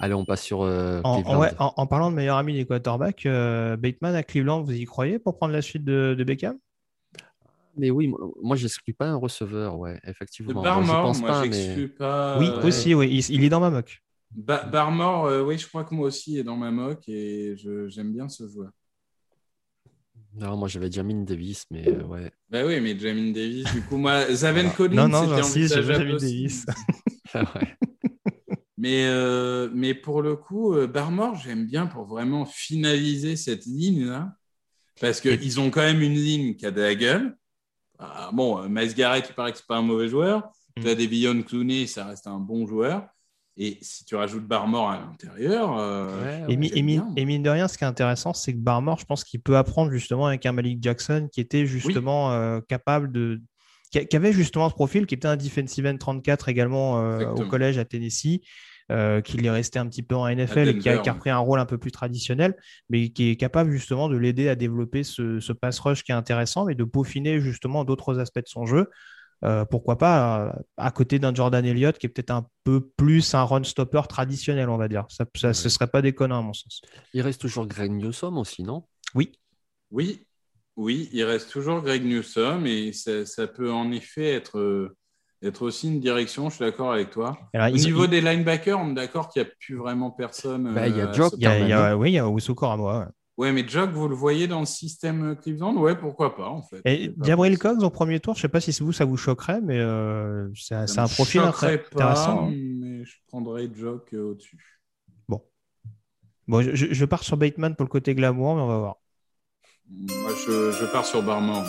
Allez, 0.00 0.14
on 0.14 0.24
passe 0.24 0.42
sur. 0.42 0.62
Euh, 0.62 1.00
en, 1.04 1.86
parlant 1.86 2.10
de 2.10 2.16
meilleur 2.16 2.38
ami 2.38 2.54
des 2.54 2.64
quarterbacks, 2.64 3.24
Bateman 3.24 4.14
à 4.14 4.22
Cleveland, 4.22 4.62
vous 4.62 4.72
y 4.72 4.84
croyez 4.84 5.18
pour 5.18 5.36
prendre 5.36 5.52
la 5.52 5.62
suite 5.62 5.84
de, 5.84 6.14
de 6.18 6.24
Beckham? 6.24 6.56
Mais 7.78 7.90
oui, 7.90 8.12
moi, 8.42 8.56
je 8.56 8.64
n'exclus 8.64 8.94
pas 8.94 9.06
un 9.06 9.16
receveur, 9.16 9.78
ouais, 9.78 9.98
effectivement. 10.04 10.62
Barmore, 10.62 11.14
je 11.14 11.20
moi, 11.20 11.42
j'exclus 11.42 11.88
pas. 11.88 12.38
Oui, 12.38 12.48
aussi, 12.64 12.94
oui, 12.94 13.24
il, 13.28 13.44
est 13.44 13.48
dans 13.48 13.60
ma 13.60 13.70
mock. 13.70 14.02
Barmore, 14.30 15.26
euh, 15.26 15.42
oui, 15.42 15.58
je 15.58 15.66
crois 15.66 15.84
que 15.84 15.94
moi 15.94 16.06
aussi 16.06 16.38
est 16.38 16.44
dans 16.44 16.56
ma 16.56 16.70
mock 16.70 17.08
et 17.08 17.56
j'aime 17.56 18.12
bien 18.12 18.28
ce 18.28 18.48
joueur. 18.48 18.70
Non, 20.34 20.56
moi 20.56 20.68
j'avais 20.68 20.90
Jamin 20.90 21.22
Davis, 21.22 21.64
mais 21.70 21.88
euh, 21.88 22.04
ouais. 22.04 22.30
Bah 22.50 22.64
oui, 22.64 22.80
mais 22.80 22.96
Jamin 22.98 23.32
Davis, 23.32 23.72
du 23.72 23.82
coup, 23.82 23.96
moi, 23.96 24.26
Zaven 24.32 24.70
Collins, 24.72 25.08
non, 25.08 25.26
non, 25.26 25.42
si, 25.42 25.66
j'avais 25.66 25.94
Jamin 25.94 26.16
Davis. 26.16 26.66
Ah 27.34 27.44
mais, 28.78 29.06
euh, 29.06 29.68
mais 29.74 29.92
pour 29.92 30.22
le 30.22 30.36
coup, 30.36 30.74
Barmore, 30.86 31.34
j'aime 31.34 31.66
bien 31.66 31.86
pour 31.86 32.04
vraiment 32.04 32.46
finaliser 32.46 33.36
cette 33.36 33.66
ligne-là. 33.66 34.38
Parce 35.00 35.20
qu'ils 35.20 35.60
ont 35.60 35.70
quand 35.70 35.82
même 35.82 36.02
une 36.02 36.14
ligne 36.14 36.54
qui 36.54 36.66
a 36.66 36.70
de 36.70 36.80
la 36.80 36.94
gueule. 36.94 37.36
Ah, 37.98 38.30
bon, 38.32 38.62
euh, 38.62 38.68
Miles 38.68 38.94
Garrett, 38.94 39.26
il 39.28 39.34
paraît 39.34 39.52
que 39.52 39.58
c'est 39.58 39.66
pas 39.66 39.76
un 39.76 39.82
mauvais 39.82 40.08
joueur. 40.08 40.50
Mm. 40.76 40.82
Tu 40.82 40.88
as 40.88 40.94
des 40.94 41.08
Billon 41.08 41.42
Clooney, 41.42 41.86
ça 41.86 42.06
reste 42.06 42.26
un 42.26 42.38
bon 42.38 42.66
joueur. 42.66 43.06
Et 43.60 43.76
si 43.80 44.04
tu 44.04 44.14
rajoutes 44.14 44.46
Barmore 44.46 44.90
à 44.90 45.00
l'intérieur. 45.00 45.76
Euh, 45.78 46.46
et, 46.48 46.56
mine, 46.56 47.42
de 47.42 47.50
rien, 47.50 47.66
ce 47.66 47.76
qui 47.76 47.82
est 47.82 47.88
intéressant, 47.88 48.32
c'est 48.32 48.52
que 48.52 48.58
Barmore, 48.58 49.00
je 49.00 49.04
pense 49.04 49.24
qu'il 49.24 49.40
peut 49.40 49.56
apprendre 49.56 49.90
justement 49.90 50.26
avec 50.26 50.46
un 50.46 50.52
Malik 50.52 50.80
Jackson 50.80 51.28
qui 51.32 51.40
était 51.40 51.66
justement 51.66 52.32
euh, 52.32 52.60
capable 52.60 53.10
de. 53.10 53.40
Qui, 53.90 54.14
avait 54.14 54.32
justement 54.32 54.68
ce 54.68 54.74
profil, 54.74 55.06
qui 55.06 55.14
était 55.14 55.26
un 55.26 55.36
defensive 55.36 55.86
end 55.86 55.96
34 55.96 56.50
également 56.50 57.00
au 57.32 57.46
collège 57.46 57.78
à 57.78 57.84
Tennessee. 57.84 58.42
Euh, 58.90 59.20
qu'il 59.20 59.44
est 59.44 59.50
resté 59.50 59.78
un 59.78 59.86
petit 59.86 60.02
peu 60.02 60.14
en 60.14 60.26
NFL 60.26 60.68
et 60.68 60.78
qui 60.78 60.88
a, 60.88 61.12
repris 61.12 61.28
un 61.28 61.36
rôle 61.36 61.60
un 61.60 61.66
peu 61.66 61.76
plus 61.76 61.92
traditionnel, 61.92 62.56
mais 62.88 63.10
qui 63.10 63.28
est 63.28 63.36
capable 63.36 63.70
justement 63.70 64.08
de 64.08 64.16
l'aider 64.16 64.48
à 64.48 64.54
développer 64.54 65.02
ce, 65.02 65.52
pass 65.52 65.78
rush 65.78 66.02
qui 66.04 66.12
est 66.12 66.14
intéressant, 66.14 66.64
mais 66.64 66.74
de 66.74 66.84
peaufiner 66.84 67.38
justement 67.38 67.84
d'autres 67.84 68.18
aspects 68.18 68.38
de 68.38 68.48
son 68.48 68.64
jeu. 68.64 68.88
Euh, 69.44 69.66
pourquoi 69.66 69.98
pas 69.98 70.40
euh, 70.40 70.52
à 70.78 70.90
côté 70.90 71.18
d'un 71.18 71.34
Jordan 71.34 71.64
Elliott 71.64 71.98
qui 71.98 72.06
est 72.06 72.08
peut-être 72.08 72.30
un 72.30 72.46
peu 72.64 72.80
plus 72.80 73.34
un 73.34 73.44
run 73.44 73.62
stopper 73.62 74.00
traditionnel, 74.08 74.70
on 74.70 74.78
va 74.78 74.88
dire. 74.88 75.04
Ça, 75.10 75.26
ça 75.36 75.52
Ce 75.52 75.68
serait 75.68 75.86
pas 75.88 76.00
déconnant 76.00 76.38
à 76.38 76.42
mon 76.42 76.54
sens. 76.54 76.80
Il 77.12 77.20
reste 77.20 77.42
toujours 77.42 77.66
Greg 77.66 77.92
Newsom 77.92 78.38
aussi, 78.38 78.62
non? 78.62 78.84
Oui. 79.14 79.32
Oui, 79.90 80.26
oui, 80.76 81.10
il 81.12 81.24
reste 81.24 81.50
toujours 81.50 81.82
Greg 81.82 82.04
Newsom 82.04 82.64
et 82.64 82.92
ça 82.94 83.46
peut 83.46 83.70
en 83.70 83.92
effet 83.92 84.32
être 84.32 84.96
être 85.42 85.62
aussi 85.62 85.88
une 85.88 86.00
direction, 86.00 86.50
je 86.50 86.56
suis 86.56 86.64
d'accord 86.64 86.92
avec 86.92 87.10
toi. 87.10 87.38
Au 87.54 87.70
niveau 87.70 88.06
des 88.06 88.20
linebackers, 88.20 88.78
on 88.78 88.90
est 88.90 88.94
d'accord 88.94 89.28
qu'il 89.28 89.42
n'y 89.42 89.48
a 89.48 89.52
plus 89.60 89.76
vraiment 89.76 90.10
personne. 90.10 90.74
Bah, 90.74 90.88
il 90.88 90.96
y 90.96 91.00
a 91.00 91.08
euh, 91.08 91.12
Jock. 91.12 91.32
Il 91.36 91.42
y 91.42 91.46
a, 91.46 91.96
oui, 91.96 92.10
il 92.10 92.14
y 92.14 92.18
a 92.18 92.24
à 92.24 92.76
moi. 92.76 92.98
Ouais. 92.98 93.04
ouais, 93.36 93.52
mais 93.52 93.66
Jock, 93.66 93.90
vous 93.90 94.08
le 94.08 94.16
voyez 94.16 94.48
dans 94.48 94.60
le 94.60 94.66
système 94.66 95.36
Cleveland? 95.36 95.76
Ouais, 95.76 95.96
pourquoi 95.96 96.34
pas 96.34 96.48
en 96.48 96.62
fait. 96.62 96.80
Et 96.84 97.14
Gabriel 97.18 97.56
Cox 97.58 97.82
au 97.84 97.90
premier 97.90 98.18
tour, 98.18 98.34
je 98.34 98.40
ne 98.40 98.42
sais 98.42 98.48
pas 98.48 98.60
si 98.60 98.76
vous, 98.82 98.92
ça 98.92 99.04
vous 99.04 99.16
choquerait, 99.16 99.60
mais 99.60 99.78
euh, 99.78 100.48
c'est 100.54 100.74
un 100.74 101.06
profil 101.06 101.40
intéressant. 101.40 102.48
Hein. 102.48 102.52
mais 102.52 103.04
je 103.04 103.14
prendrais 103.28 103.68
Jock 103.72 104.12
euh, 104.14 104.30
au-dessus. 104.30 104.82
Bon. 105.28 105.42
Bon, 106.48 106.62
je, 106.62 106.74
je, 106.74 107.04
pars 107.04 107.22
sur 107.22 107.36
Bateman 107.36 107.76
pour 107.76 107.84
le 107.84 107.90
côté 107.90 108.14
glamour, 108.14 108.56
mais 108.56 108.62
on 108.62 108.68
va 108.68 108.78
voir. 108.78 108.96
Moi, 109.90 110.32
je, 110.46 110.72
je 110.72 110.84
pars 110.90 111.04
sur 111.04 111.22
Barmore. 111.22 111.64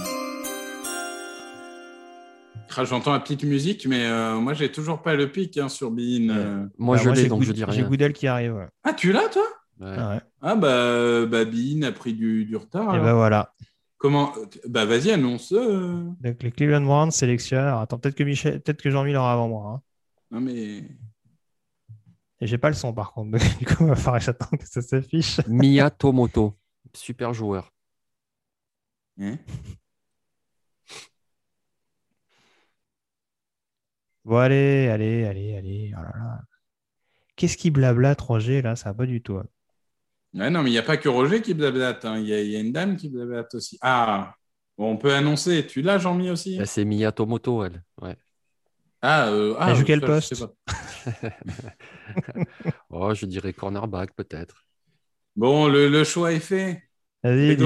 J'entends 2.83 3.13
la 3.13 3.19
petite 3.19 3.43
musique, 3.43 3.87
mais 3.87 4.05
euh, 4.05 4.39
moi, 4.39 4.53
j'ai 4.53 4.71
toujours 4.71 5.01
pas 5.01 5.15
le 5.15 5.31
pic 5.31 5.57
hein, 5.57 5.69
sur 5.69 5.91
Bean. 5.91 6.29
Euh. 6.29 6.65
Moi, 6.77 6.97
bah, 6.97 7.03
je 7.03 7.09
l'ai, 7.09 7.27
donc 7.27 7.43
je 7.43 7.51
dis 7.51 7.63
rien. 7.63 7.73
J'ai 7.73 7.83
Goodell 7.83 8.13
qui 8.13 8.27
arrive. 8.27 8.69
Ah, 8.83 8.93
tu 8.93 9.11
l'as, 9.11 9.27
toi? 9.29 9.45
Ah, 9.81 10.21
ah 10.41 10.55
bah, 10.55 11.25
bah, 11.25 11.45
Bean 11.45 11.83
a 11.83 11.91
pris 11.91 12.13
du, 12.13 12.55
retard. 12.55 12.95
Et 12.95 12.99
bah 12.99 13.13
voilà. 13.13 13.53
Comment 13.97 14.33
Bah 14.67 14.85
vas-y, 14.85 15.11
annonce. 15.11 15.51
Donc 15.53 16.43
les 16.43 16.51
Cleveland 16.51 16.81
Browns 16.81 17.11
sélectionnent. 17.11 17.73
Attends, 17.79 17.97
peut-être 17.97 18.15
que 18.15 18.23
Michel, 18.23 18.61
peut-être 18.61 18.81
que 18.81 18.89
Jean-Mi 18.89 19.11
l'aura 19.11 19.33
avant 19.33 19.49
moi. 19.49 19.73
Hein. 19.73 19.81
Non 20.31 20.41
mais. 20.41 20.83
Et 22.41 22.47
j'ai 22.47 22.57
pas 22.57 22.69
le 22.69 22.75
son 22.75 22.93
par 22.93 23.11
contre. 23.11 23.37
du 23.59 23.65
coup, 23.65 23.83
il 23.83 23.87
va 23.87 23.95
falloir 23.95 24.23
que 24.23 24.55
que 24.55 24.67
ça 24.67 24.81
s'affiche. 24.81 25.41
Mia 25.47 25.89
Tomoto, 25.89 26.57
super 26.93 27.33
joueur. 27.33 27.73
Hein? 29.19 29.37
Bon, 34.29 34.37
allez, 34.37 34.89
allez, 34.89 35.25
allez, 35.25 35.55
allez. 35.55 35.91
Oh 35.97 36.01
Qu'est-ce 37.35 37.57
qui 37.57 37.71
blablate, 37.71 38.21
Roger, 38.21 38.61
là? 38.61 38.75
Ça 38.75 38.89
va 38.89 38.93
pas 38.93 39.05
du 39.07 39.23
tout. 39.23 39.37
Hein. 39.37 40.49
non, 40.51 40.61
mais 40.61 40.69
il 40.69 40.73
n'y 40.73 40.77
a 40.77 40.83
pas 40.83 40.97
que 40.97 41.09
Roger 41.09 41.41
qui 41.41 41.55
blablate. 41.55 42.05
Hein. 42.05 42.19
Il 42.19 42.27
y, 42.27 42.55
a 42.55 42.59
une 42.59 42.71
dame 42.71 42.95
qui 42.95 43.09
blablate 43.09 43.55
aussi. 43.55 43.79
Ah, 43.81 44.35
on 44.77 44.97
peut 44.97 45.15
annoncer. 45.15 45.65
Tu 45.65 45.81
l'as, 45.81 45.97
Jean-Mi 45.97 46.29
aussi? 46.29 46.59
Bah, 46.59 46.67
C'est 46.67 46.85
Mia 46.85 47.11
Tomoto, 47.11 47.63
elle. 47.63 47.83
Ouais. 48.03 48.15
Ah, 49.01 49.29
euh, 49.29 49.55
ah, 49.57 49.71
elle 49.71 49.77
joue 49.77 49.83
quel 49.83 50.01
poste? 50.01 50.35
je, 50.35 50.45
oh, 52.91 53.11
je 53.15 53.25
dirais 53.25 53.51
cornerback, 53.51 54.13
peut-être. 54.15 54.63
Bon, 55.35 55.67
le, 55.67 56.03
choix 56.03 56.33
est 56.33 56.39
fait. 56.39 56.83
Allez, 57.23 57.57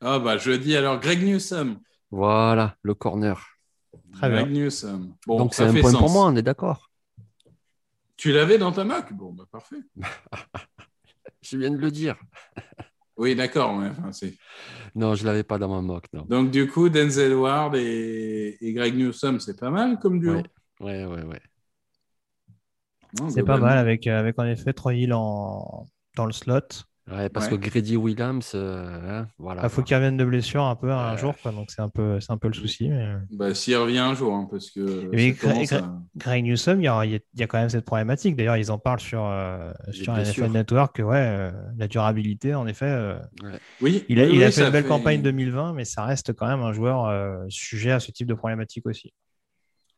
Ah, 0.00 0.18
bah, 0.18 0.38
je 0.38 0.52
dis 0.52 0.74
alors 0.74 0.98
Greg 0.98 1.22
Newsom. 1.22 1.78
Voilà, 2.10 2.78
le 2.82 2.94
corner. 2.94 3.51
Très 4.12 4.28
bien. 4.28 4.46
Donc 5.26 5.54
c'est 5.54 5.64
un 5.64 5.74
point 5.74 5.92
pour 5.92 6.10
moi, 6.10 6.26
on 6.26 6.36
est 6.36 6.42
d'accord. 6.42 6.90
Tu 8.16 8.30
l'avais 8.30 8.58
dans 8.58 8.70
ta 8.72 8.84
mock 8.84 9.12
Bon, 9.12 9.32
bah, 9.32 9.44
parfait. 9.50 9.82
je 11.42 11.58
viens 11.58 11.70
de 11.70 11.76
le 11.76 11.90
dire. 11.90 12.16
oui, 13.16 13.34
d'accord. 13.34 13.80
non, 14.94 15.14
je 15.14 15.22
ne 15.22 15.26
l'avais 15.26 15.42
pas 15.42 15.58
dans 15.58 15.68
ma 15.68 15.80
mock. 15.80 16.04
Donc, 16.28 16.50
du 16.50 16.68
coup, 16.68 16.88
Denzel 16.88 17.34
Ward 17.34 17.74
et, 17.74 18.56
Greg 18.62 18.94
Newsom, 18.94 19.40
c'est 19.40 19.58
pas 19.58 19.70
mal 19.70 19.98
comme 19.98 20.20
duo. 20.20 20.40
Ouais, 20.80 21.04
ouais, 21.04 21.22
ouais. 21.24 21.42
C'est 23.28 23.42
pas 23.42 23.58
mal 23.58 23.76
avec, 23.76 24.06
euh, 24.06 24.18
avec 24.18 24.38
en 24.38 24.46
effet 24.46 24.72
Troy 24.72 24.94
Hill 24.94 25.12
en... 25.12 25.86
dans 26.16 26.26
le 26.26 26.32
slot. 26.32 26.60
Ouais, 27.12 27.28
parce 27.28 27.48
que 27.48 27.54
Grady 27.54 27.96
Williams, 27.96 28.52
euh, 28.54 29.20
hein, 29.20 29.28
voilà. 29.38 29.62
Il 29.64 29.68
faut 29.68 29.82
qu'il 29.82 29.94
revienne 29.96 30.16
de 30.16 30.24
blessure 30.24 30.62
un 30.62 30.76
peu 30.76 30.90
un 30.90 31.16
jour, 31.16 31.34
quoi, 31.42 31.52
donc 31.52 31.70
c'est 31.70 31.82
un 31.82 31.88
peu, 31.88 32.20
c'est 32.20 32.32
un 32.32 32.38
peu 32.38 32.48
le 32.48 32.54
souci. 32.54 32.88
Mais... 32.88 33.14
Bah, 33.30 33.54
s'il 33.54 33.76
revient 33.76 33.98
un 33.98 34.14
jour, 34.14 34.34
hein, 34.34 34.48
parce 34.50 34.70
que. 34.70 35.10
Greg 36.16 36.44
Newsom, 36.44 36.80
il 36.80 36.84
y, 36.84 36.88
a, 36.88 37.04
il 37.04 37.20
y, 37.34 37.42
a, 37.42 37.46
quand 37.46 37.58
même 37.58 37.68
cette 37.68 37.84
problématique. 37.84 38.36
D'ailleurs, 38.36 38.56
ils 38.56 38.70
en 38.70 38.78
parlent 38.78 39.00
sur, 39.00 39.24
euh, 39.26 39.72
sur 39.90 40.16
NFL 40.16 40.50
Network, 40.52 40.98
ouais, 40.98 41.16
euh, 41.16 41.50
la 41.76 41.88
durabilité, 41.88 42.54
en 42.54 42.66
effet. 42.66 43.16
Oui. 43.80 44.04
Il 44.08 44.20
a, 44.20 44.26
il 44.26 44.42
a 44.42 44.50
fait 44.50 44.64
une 44.64 44.70
belle 44.70 44.86
campagne 44.86 45.20
2020, 45.22 45.74
mais 45.74 45.84
ça 45.84 46.04
reste 46.04 46.32
quand 46.32 46.46
même 46.46 46.62
un 46.62 46.72
joueur 46.72 47.12
sujet 47.48 47.90
à 47.90 48.00
ce 48.00 48.10
type 48.10 48.26
de 48.26 48.34
problématique 48.34 48.86
aussi. 48.86 49.12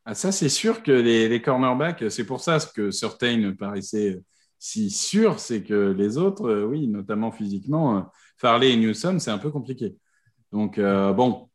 Ah, 0.07 0.15
ça, 0.15 0.33
c'est 0.33 0.51
sûr 0.51 0.83
que 0.83 0.93
les, 0.93 1.29
les 1.29 1.41
cornerbacks, 1.41 2.05
c'est 2.11 2.27
pour 2.27 2.41
ça 2.41 2.59
que 2.75 2.91
Surtain 2.91 3.55
paraissait 3.59 4.21
si 4.65 4.89
sûr, 4.89 5.41
c'est 5.41 5.63
que 5.63 5.93
les 5.93 6.17
autres, 6.17 6.49
euh, 6.49 6.65
oui, 6.65 6.89
notamment 6.89 7.31
physiquement, 7.31 7.99
euh, 7.99 8.01
Farley 8.39 8.73
et 8.73 8.77
Newsom, 8.79 9.19
c'est 9.19 9.31
un 9.31 9.37
peu 9.37 9.51
compliqué. 9.51 9.95
Donc, 10.53 10.79
euh, 10.79 11.13
bon, 11.13 11.51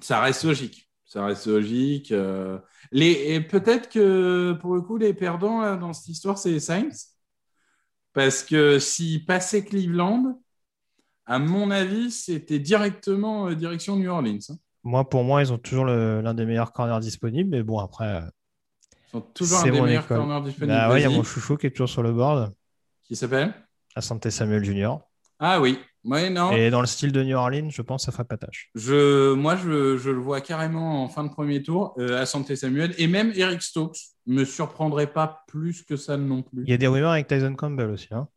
ça 0.00 0.22
reste 0.22 0.42
logique. 0.44 0.90
Ça 1.04 1.26
reste 1.26 1.46
logique. 1.46 2.14
les, 2.92 3.10
et 3.10 3.40
peut-être 3.42 3.90
que, 3.90 4.54
pour 4.54 4.74
le 4.74 4.80
coup, 4.80 4.96
les 4.96 5.12
perdants 5.12 5.76
dans 5.76 5.92
cette 5.92 6.08
histoire, 6.08 6.38
c'est 6.38 6.50
les 6.50 6.60
Saints. 6.60 7.12
Parce 8.14 8.42
que 8.42 8.78
s'ils 8.78 9.26
passaient 9.26 9.62
Cleveland, 9.62 10.40
à 11.26 11.38
mon 11.38 11.70
avis, 11.70 12.10
c'était 12.10 12.58
directement 12.58 13.52
direction 13.52 13.96
New 13.96 14.10
Orleans. 14.10 14.38
Hein. 14.48 14.56
Moi, 14.82 15.06
pour 15.06 15.24
moi, 15.24 15.42
ils 15.42 15.52
ont 15.52 15.58
toujours 15.58 15.84
l'un 15.84 16.34
des 16.34 16.46
meilleurs 16.46 16.72
corners 16.72 17.00
disponibles. 17.00 17.50
Mais 17.50 17.62
bon, 17.62 17.78
après, 17.78 18.22
toujours 19.34 19.58
un 19.58 19.64
des 19.64 19.80
meilleurs 19.80 20.06
corners 20.06 20.42
disponibles. 20.42 20.76
Bah 20.76 20.90
ouais, 20.90 21.00
il 21.00 21.02
y 21.02 21.06
a 21.06 21.10
mon 21.10 21.22
chouchou 21.22 21.56
qui 21.56 21.66
est 21.66 21.70
toujours 21.70 21.88
sur 21.88 22.02
le 22.02 22.12
board. 22.12 22.52
Qui 23.04 23.16
s'appelle? 23.16 23.54
À 23.94 24.00
Santé 24.00 24.30
Samuel 24.30 24.64
Jr. 24.64 24.96
Ah 25.38 25.60
oui, 25.60 25.78
ouais, 26.04 26.30
non. 26.30 26.52
Et 26.52 26.70
dans 26.70 26.80
le 26.80 26.86
style 26.86 27.12
de 27.12 27.22
New 27.22 27.36
Orleans, 27.36 27.68
je 27.70 27.82
pense 27.82 28.02
que 28.02 28.06
ça 28.06 28.12
ferait 28.12 28.24
pas 28.24 28.36
tâche. 28.36 28.70
Je, 28.74 29.32
moi, 29.34 29.56
je, 29.56 29.96
je 29.96 30.10
le 30.10 30.18
vois 30.18 30.40
carrément 30.40 31.04
en 31.04 31.08
fin 31.08 31.24
de 31.24 31.28
premier 31.28 31.62
tour 31.62 31.94
euh, 31.98 32.20
à 32.20 32.26
Santé 32.26 32.56
Samuel. 32.56 32.94
Et 32.98 33.06
même 33.06 33.32
Eric 33.34 33.62
Stokes 33.62 33.98
me 34.26 34.44
surprendrait 34.44 35.12
pas 35.12 35.44
plus 35.46 35.82
que 35.82 35.96
ça 35.96 36.16
non 36.16 36.42
plus. 36.42 36.64
Il 36.64 36.70
y 36.70 36.74
a 36.74 36.78
des 36.78 36.86
rumeurs 36.86 37.12
avec 37.12 37.26
Tyson 37.26 37.54
Campbell 37.54 37.90
aussi. 37.90 38.08
Hein. 38.12 38.28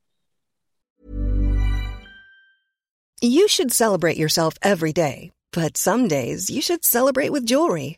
You 3.22 3.48
should 3.48 3.72
celebrate 3.74 4.18
yourself 4.18 4.54
every 4.62 4.94
day, 4.94 5.32
but 5.52 5.78
some 5.78 6.08
days 6.08 6.50
you 6.50 6.62
should 6.62 6.86
celebrate 6.86 7.32
with 7.32 7.46
jewelry. 7.46 7.98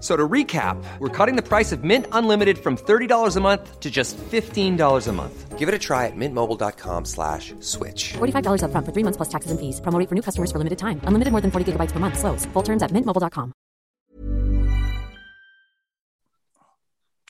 So 0.00 0.16
to 0.16 0.28
recap, 0.28 0.76
we're 1.00 1.08
cutting 1.08 1.34
the 1.34 1.42
price 1.42 1.72
of 1.72 1.82
Mint 1.82 2.06
Unlimited 2.12 2.58
from 2.58 2.76
$30 2.76 3.36
a 3.36 3.40
month 3.40 3.80
to 3.80 3.90
just 3.90 4.16
$15 4.16 5.08
a 5.08 5.12
month. 5.12 5.58
Give 5.58 5.68
it 5.68 5.74
a 5.74 5.78
try 5.78 6.06
at 6.06 6.12
mintmobile.com 6.14 7.04
slash 7.04 7.52
switch. 7.58 8.12
$45 8.18 8.62
upfront 8.62 8.86
for 8.86 8.92
three 8.92 9.02
months 9.02 9.16
plus 9.16 9.28
taxes 9.28 9.50
and 9.50 9.58
fees. 9.58 9.80
Promo 9.80 9.98
rate 9.98 10.08
for 10.08 10.14
new 10.14 10.22
customers 10.22 10.52
for 10.52 10.58
limited 10.58 10.78
time. 10.78 11.00
Unlimited 11.02 11.32
more 11.32 11.40
than 11.40 11.50
40 11.50 11.72
gigabytes 11.72 11.90
per 11.90 11.98
month. 11.98 12.16
Slows. 12.16 12.46
Full 12.52 12.62
terms 12.62 12.82
at 12.84 12.92
mintmobile.com. 12.92 13.52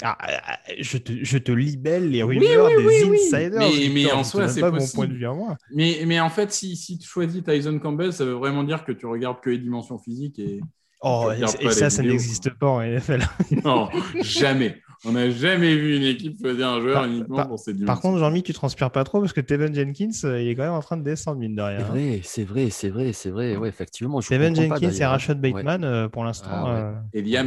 Ah, 0.00 0.16
ah, 0.20 0.58
je, 0.78 0.98
te, 0.98 1.12
je 1.24 1.38
te 1.38 1.50
libelle 1.50 2.08
les 2.10 2.22
rumeurs 2.22 2.66
oui, 2.68 2.76
des 2.76 3.02
oui, 3.04 3.10
oui. 3.10 3.18
insiders. 3.20 3.58
Mais- 3.58 3.88
mais 3.92 4.12
en 4.12 4.22
soi, 4.22 4.46
c'est 4.46 4.60
pas 4.60 4.70
mon 4.70 4.78
possible. 4.78 4.94
point 4.94 5.08
de 5.08 5.14
vue 5.14 5.26
à 5.26 5.32
moi. 5.34 5.56
Mais, 5.74 6.04
mais 6.06 6.20
en 6.20 6.30
fait, 6.30 6.52
si, 6.52 6.76
si 6.76 6.98
tu 6.98 7.08
choisis 7.08 7.42
Tyson 7.42 7.80
Campbell, 7.80 8.12
ça 8.12 8.24
veut 8.24 8.34
vraiment 8.34 8.62
dire 8.62 8.84
que 8.84 8.92
tu 8.92 9.06
regardes 9.06 9.40
que 9.40 9.50
les 9.50 9.58
dimensions 9.58 9.98
physiques 9.98 10.38
et 10.38 10.60
Oh, 11.00 11.30
et, 11.60 11.70
ça, 11.70 11.90
ça 11.90 12.02
n'existe 12.02 12.50
pas 12.58 12.66
en 12.66 12.80
NFL. 12.82 13.20
non, 13.64 13.88
jamais. 14.20 14.80
On 15.04 15.12
n'a 15.12 15.30
jamais 15.30 15.76
vu 15.76 15.96
une 15.96 16.02
équipe 16.02 16.40
choisir 16.40 16.68
un 16.70 16.80
joueur 16.80 16.94
Par- 16.94 17.04
uniquement 17.04 17.36
par- 17.36 17.48
pour 17.48 17.58
ses 17.60 17.72
dimensions. 17.72 17.86
Par 17.86 18.00
contre, 18.00 18.18
Jean-Mi, 18.18 18.42
tu 18.42 18.52
transpires 18.52 18.90
pas 18.90 19.04
trop 19.04 19.20
parce 19.20 19.32
que 19.32 19.40
Tevin 19.40 19.72
Jenkins, 19.72 20.10
euh, 20.24 20.42
il 20.42 20.48
est 20.48 20.56
quand 20.56 20.64
même 20.64 20.72
en 20.72 20.80
train 20.80 20.96
de 20.96 21.04
descendre, 21.04 21.38
mine 21.38 21.54
de 21.54 21.62
rien. 21.62 21.78
C'est 21.78 21.84
hein. 21.84 21.88
vrai, 21.88 22.20
c'est 22.24 22.44
vrai, 22.44 22.70
c'est 22.70 22.88
vrai, 22.88 23.12
c'est 23.12 23.30
vrai. 23.30 23.56
Ouais, 23.56 23.68
effectivement. 23.68 24.20
Je 24.20 24.28
Tevin 24.28 24.52
pas, 24.52 24.60
Jenkins 24.80 24.90
et. 24.90 25.04
Rashad 25.04 25.40
Ouais. 25.44 25.52
Bateman, 25.52 25.84
euh, 25.84 26.08
pour 26.08 26.24
l'instant. 26.24 26.48
Ah 26.50 26.64
ouais. 26.64 26.80
euh, 26.80 26.92
Et 27.12 27.22
Liam 27.22 27.46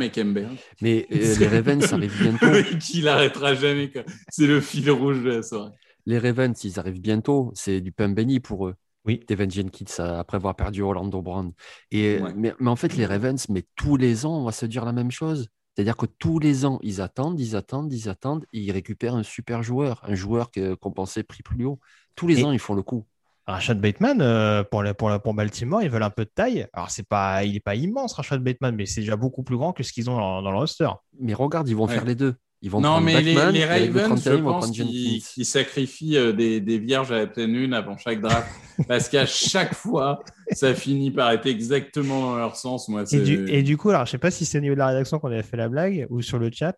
Mais 0.81 1.07
euh, 1.11 1.35
les 1.39 1.47
Ravens 1.57 1.91
arrivent 1.93 2.21
bientôt. 2.21 2.47
qui 2.79 3.01
l'arrêtera 3.01 3.53
jamais. 3.53 3.91
C'est 4.29 4.47
le 4.47 4.61
fil 4.61 4.89
rouge 4.89 5.21
de 5.21 5.29
la 5.31 5.43
soirée. 5.43 5.71
Les 6.05 6.19
Ravens, 6.19 6.63
ils 6.63 6.79
arrivent 6.79 7.01
bientôt. 7.01 7.51
C'est 7.53 7.81
du 7.81 7.91
pain 7.91 8.07
béni 8.07 8.39
pour 8.39 8.67
eux. 8.67 8.75
Oui. 9.05 9.23
Devin 9.27 9.49
Jenkins, 9.49 9.85
euh, 9.99 10.19
après 10.19 10.37
avoir 10.37 10.55
perdu 10.55 10.81
Orlando 10.81 11.21
Brown. 11.21 11.51
Et, 11.91 12.19
Ouais. 12.19 12.33
mais, 12.35 12.53
mais 12.59 12.69
en 12.69 12.75
fait, 12.75 12.95
les 12.95 13.05
Ravens, 13.05 13.47
mais 13.49 13.63
tous 13.75 13.97
les 13.97 14.25
ans, 14.25 14.37
on 14.41 14.43
va 14.45 14.51
se 14.51 14.65
dire 14.65 14.85
la 14.85 14.91
même 14.93 15.11
chose. 15.11 15.47
C'est-à-dire 15.75 15.95
que 15.97 16.05
tous 16.05 16.37
les 16.39 16.65
ans, 16.65 16.79
ils 16.83 17.01
attendent, 17.01 17.39
ils 17.39 17.55
attendent, 17.55 17.91
ils 17.93 18.09
attendent, 18.09 18.45
et 18.53 18.59
ils 18.59 18.71
récupèrent 18.71 19.15
un 19.15 19.23
super 19.23 19.63
joueur, 19.63 20.01
un 20.03 20.15
joueur 20.15 20.51
qu'on 20.81 20.91
pensait 20.91 21.23
pris 21.23 21.43
plus 21.43 21.65
haut. 21.65 21.79
Tous 22.15 22.27
les 22.27 22.41
Et- 22.41 22.43
ans, 22.43 22.51
ils 22.51 22.59
font 22.59 22.73
le 22.75 22.83
coup. 22.83 23.05
Rashad 23.47 23.81
Bateman, 23.81 24.21
euh, 24.21 24.63
pour, 24.63 24.83
pour, 24.97 25.19
pour 25.21 25.33
Baltimore, 25.33 25.81
ils 25.81 25.89
veulent 25.89 26.03
un 26.03 26.09
peu 26.11 26.25
de 26.25 26.29
taille. 26.33 26.67
Alors, 26.73 26.91
c'est 26.91 27.07
pas, 27.07 27.43
il 27.43 27.53
n'est 27.53 27.59
pas 27.59 27.75
immense, 27.75 28.13
Rashad 28.13 28.41
Bateman, 28.43 28.75
mais 28.75 28.85
c'est 28.85 29.01
déjà 29.01 29.15
beaucoup 29.15 29.41
plus 29.43 29.57
grand 29.57 29.73
que 29.73 29.81
ce 29.81 29.91
qu'ils 29.91 30.09
ont 30.09 30.17
dans, 30.17 30.41
dans 30.43 30.51
le 30.51 30.57
roster. 30.57 30.89
Mais 31.19 31.33
regarde, 31.33 31.67
ils 31.67 31.75
vont 31.75 31.87
Ouais. 31.87 31.93
faire 31.93 32.05
les 32.05 32.15
deux. 32.15 32.35
Ils 32.63 32.69
vont 32.69 32.79
Non, 32.79 32.89
prendre 32.89 33.05
mais 33.05 33.21
les, 33.21 33.33
le 33.33 33.39
Ravens, 33.65 34.21
31, 34.21 34.37
je 34.37 34.43
pense 34.43 34.71
qu'ils 34.71 35.45
sacrifient 35.45 36.17
euh, 36.17 36.31
des, 36.31 36.61
des 36.61 36.77
vierges 36.77 37.11
à 37.11 37.17
la 37.17 37.27
pleine 37.27 37.53
lune 37.53 37.73
avant 37.73 37.97
chaque 37.97 38.21
draft. 38.21 38.47
parce 38.87 39.09
qu'à 39.09 39.25
chaque 39.25 39.73
fois, 39.73 40.23
ça 40.51 40.75
finit 40.75 41.09
par 41.09 41.31
être 41.31 41.47
exactement 41.47 42.21
dans 42.21 42.35
leur 42.37 42.55
sens. 42.55 42.87
Moi, 42.87 43.03
Et 43.11 43.19
du, 43.21 43.47
et 43.49 43.63
du 43.63 43.77
coup, 43.77 43.89
alors, 43.89 44.05
je 44.05 44.11
sais 44.11 44.17
pas 44.19 44.29
si 44.31 44.45
c'est 44.45 44.59
au 44.59 44.61
niveau 44.61 44.75
de 44.75 44.79
la 44.79 44.87
rédaction 44.87 45.17
qu'on 45.19 45.29
avait 45.31 45.41
fait 45.41 45.57
la 45.57 45.69
blague 45.69 46.05
ou 46.11 46.21
sur 46.21 46.37
le 46.37 46.51
chat, 46.51 46.75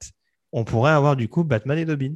on 0.53 0.63
pourrait 0.63 0.91
avoir 0.91 1.15
du 1.17 1.27
coup 1.27 1.43
Batman 1.43 1.77
et 1.77 1.85
Dobbins. 1.85 2.13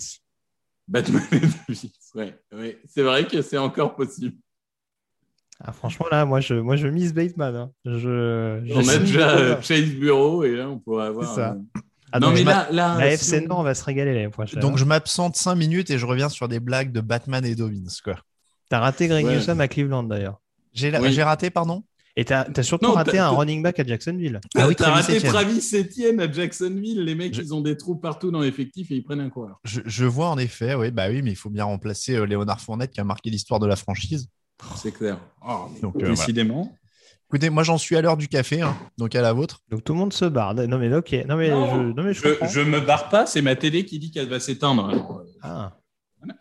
Batman 0.87 1.21
et. 1.33 2.17
Ouais, 2.17 2.39
ouais. 2.53 2.79
C'est 2.87 3.03
vrai 3.03 3.27
que 3.27 3.41
c'est 3.41 3.57
encore 3.57 3.95
possible. 3.97 4.37
Ah, 5.59 5.71
franchement, 5.73 6.05
là, 6.11 6.23
moi, 6.25 6.39
je, 6.39 6.53
moi, 6.53 6.75
je 6.77 6.87
mise 6.87 7.13
Bateman. 7.13 7.55
hein. 7.55 7.71
Je, 7.83 8.61
je 8.63 8.73
On 8.73 8.87
a 8.87 8.97
déjà 8.97 9.37
euh. 9.37 9.61
Chase 9.61 9.89
Bureau 9.89 10.43
et 10.43 10.55
là, 10.55 10.69
on 10.69 10.79
pourrait 10.79 11.07
avoir. 11.07 11.27
C'est 11.29 11.41
ça. 11.41 11.51
euh, 11.53 11.81
Ah, 12.11 12.19
non, 12.19 12.27
donc, 12.27 12.35
mais 12.35 12.41
je 12.41 12.45
là, 12.45 12.67
là 12.71 12.97
La 12.97 13.07
si 13.17 13.33
FC 13.35 13.47
on- 13.49 13.63
va 13.63 13.75
se 13.75 13.83
régaler 13.83 14.13
l'année 14.13 14.29
prochaine. 14.29 14.59
Donc 14.61 14.77
je 14.77 14.85
m'absente 14.85 15.35
5 15.35 15.55
minutes 15.55 15.89
et 15.89 15.97
je 15.97 16.05
reviens 16.05 16.29
sur 16.29 16.47
des 16.47 16.59
blagues 16.59 16.91
de 16.91 17.01
Batman 17.01 17.43
et 17.45 17.55
Dobbins. 17.55 17.83
quoi. 18.03 18.15
T'as 18.69 18.79
raté 18.79 19.07
Greg 19.07 19.25
Ouais. 19.25 19.35
Newsom 19.35 19.59
à 19.59 19.67
Cleveland 19.67 20.03
d'ailleurs. 20.03 20.39
J'ai 20.73 20.91
la- 20.91 21.01
Oui. 21.01 21.11
j'ai 21.11 21.23
raté, 21.23 21.49
pardon? 21.49 21.83
Et 22.19 22.25
t'as 22.25 22.47
as 22.55 22.63
surtout 22.63 22.87
Non, 22.87 22.93
raté 22.93 23.19
un 23.19 23.29
running 23.29 23.61
back 23.61 23.79
à 23.79 23.83
Jacksonville. 23.85 24.39
Ah 24.55 24.67
oui, 24.67 24.75
T'as 24.75 24.85
Travis 24.85 25.13
raté. 25.13 25.27
Travis 25.27 25.69
Etienne 25.75 26.19
à 26.19 26.31
Jacksonville. 26.31 27.03
Les 27.03 27.13
mecs, 27.13 27.35
Je- 27.35 27.41
ils 27.43 27.53
ont 27.53 27.61
des 27.61 27.77
trous 27.77 27.95
partout 27.95 28.31
dans 28.31 28.39
l'effectif 28.41 28.89
et 28.89 28.95
ils 28.95 29.03
prennent 29.03 29.19
un 29.19 29.29
coureur. 29.29 29.59
je, 29.63 29.81
je 29.85 30.05
vois 30.05 30.29
en 30.29 30.37
effet, 30.39 30.73
oui, 30.73 30.89
bah 30.89 31.09
oui, 31.09 31.21
mais 31.21 31.31
il 31.31 31.35
faut 31.35 31.51
bien 31.51 31.65
remplacer 31.65 32.15
euh, 32.15 32.25
Léonard 32.25 32.59
Fournette 32.59 32.91
qui 32.91 32.99
a 32.99 33.03
marqué 33.03 33.29
l'histoire 33.29 33.59
de 33.59 33.67
la 33.67 33.75
franchise. 33.75 34.29
C'est 34.77 34.91
clair. 34.91 35.19
Oh, 35.47 35.67
Donc, 35.83 36.01
euh, 36.01 36.09
décidément. 36.09 36.75
Écoutez, 37.29 37.49
moi 37.49 37.63
j'en 37.63 37.77
suis 37.77 37.97
à 37.97 38.01
l'heure 38.01 38.15
du 38.15 38.29
café, 38.29 38.61
hein, 38.61 38.77
donc 38.97 39.13
à 39.13 39.21
la 39.21 39.33
vôtre. 39.33 39.61
Donc 39.69 39.83
tout 39.83 39.93
le 39.93 39.99
monde 39.99 40.13
se 40.13 40.25
barre. 40.25 40.53
Non 40.55 40.77
mais 40.77 40.93
ok. 40.93 41.13
Non 41.27 41.35
mais 41.35 41.49
Non, 41.49 41.67
je, 41.69 41.93
non, 41.93 42.03
mais 42.03 42.13
je 42.13 42.21
Je, 42.49 42.61
me 42.61 42.79
barre 42.79 43.09
pas, 43.09 43.25
c'est 43.25 43.41
ma 43.41 43.55
télé 43.55 43.83
qui 43.83 43.99
dit 43.99 44.11
qu'elle 44.11 44.29
va 44.29 44.39
s'éteindre. 44.39 45.25
Ah. 45.41 45.73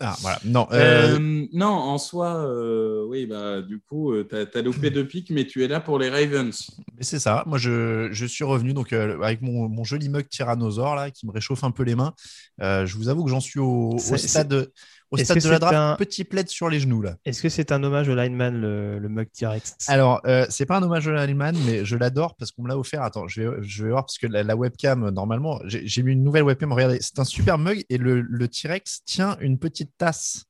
Ah, 0.01 0.17
voilà. 0.21 0.39
Non, 0.45 0.67
euh, 0.73 1.17
Euh, 1.17 1.47
non, 1.53 1.67
en 1.67 1.99
soi, 1.99 2.35
euh, 2.37 3.05
oui, 3.07 3.27
bah, 3.27 3.63
du 3.63 3.79
coup, 3.81 4.15
tu 4.25 4.35
as, 4.35 4.63
loupé 4.63 4.91
deux 4.91 5.07
pics, 5.07 5.31
mais 5.31 5.45
tu 5.45 5.65
es 5.65 5.69
là 5.69 5.81
pour 5.81 5.99
les 5.99 6.09
Ravens. 6.09 6.71
mais 6.97 7.03
c'est 7.03 7.19
ça. 7.19 7.45
Moi 7.47 7.59
je, 7.59 8.09
je 8.11 8.27
suis 8.27 8.45
revenu 8.45 8.73
donc 8.73 8.93
euh, 8.93 9.21
avec 9.21 9.43
mon, 9.43 9.69
mon 9.69 9.85
joli 9.85 10.09
mug 10.09 10.29
tyrannosaure 10.29 10.97
là 10.97 11.11
qui 11.11 11.27
me 11.27 11.33
réchauffe 11.33 11.63
un 11.65 11.71
peu 11.71 11.83
les 11.83 11.95
mains. 11.95 12.15
Euh, 12.63 12.87
je 12.87 12.97
vous 12.97 13.09
avoue 13.09 13.25
que 13.25 13.31
j'en 13.31 13.41
suis 13.41 13.61
au, 13.61 13.97
stade, 13.99 14.71
au 15.11 15.17
est-ce 15.17 15.25
stade 15.27 15.39
que 15.39 15.43
de 15.45 15.49
la 15.49 15.55
c'est 15.57 15.61
draft, 15.61 15.77
un- 15.77 15.97
petit 15.97 16.25
plaid 16.25 16.49
sur 16.49 16.69
les 16.69 16.81
genoux 16.81 17.03
là. 17.03 17.17
Est-ce 17.25 17.41
que 17.43 17.49
c'est 17.49 17.73
un 17.73 17.83
hommage 17.85 18.09
au 18.09 18.15
lineman, 18.15 18.61
le, 18.61 18.99
le 18.99 19.09
mug 19.09 19.29
T-Rex? 19.33 19.77
Alors, 19.89 20.21
euh, 20.27 20.47
c'est 20.51 20.67
pas 20.67 20.79
un 20.79 20.83
hommage 20.83 21.07
à 21.09 21.13
l'Allemagne, 21.13 21.57
mais 21.67 21.85
je 21.85 21.97
l'adore 21.97 22.35
parce 22.37 22.51
qu'on 22.53 22.63
me 22.63 22.69
l'a 22.69 22.77
offert. 22.79 23.03
Attends, 23.03 23.29
je 23.29 23.43
vais, 23.43 23.57
je 23.63 23.85
vais 23.85 23.91
voir 23.91 24.05
parce 24.05 24.19
que 24.19 24.27
la, 24.27 24.43
la 24.43 24.57
webcam, 24.57 25.09
normalement, 25.11 25.61
j'ai 25.65 25.87
j'ai 25.87 26.03
mis 26.03 26.13
une 26.13 26.25
nouvelle 26.25 26.43
webcam. 26.43 26.73
Regardez, 26.73 26.99
c'est 27.01 27.19
un 27.19 27.25
super 27.25 27.59
mug 27.59 27.85
et 27.89 27.99
le, 27.99 28.21
le 28.21 28.49
T-Rex 28.49 29.03
tient 29.05 29.37
une 29.41 29.59
petite 29.59 29.93
tasse 29.97 30.45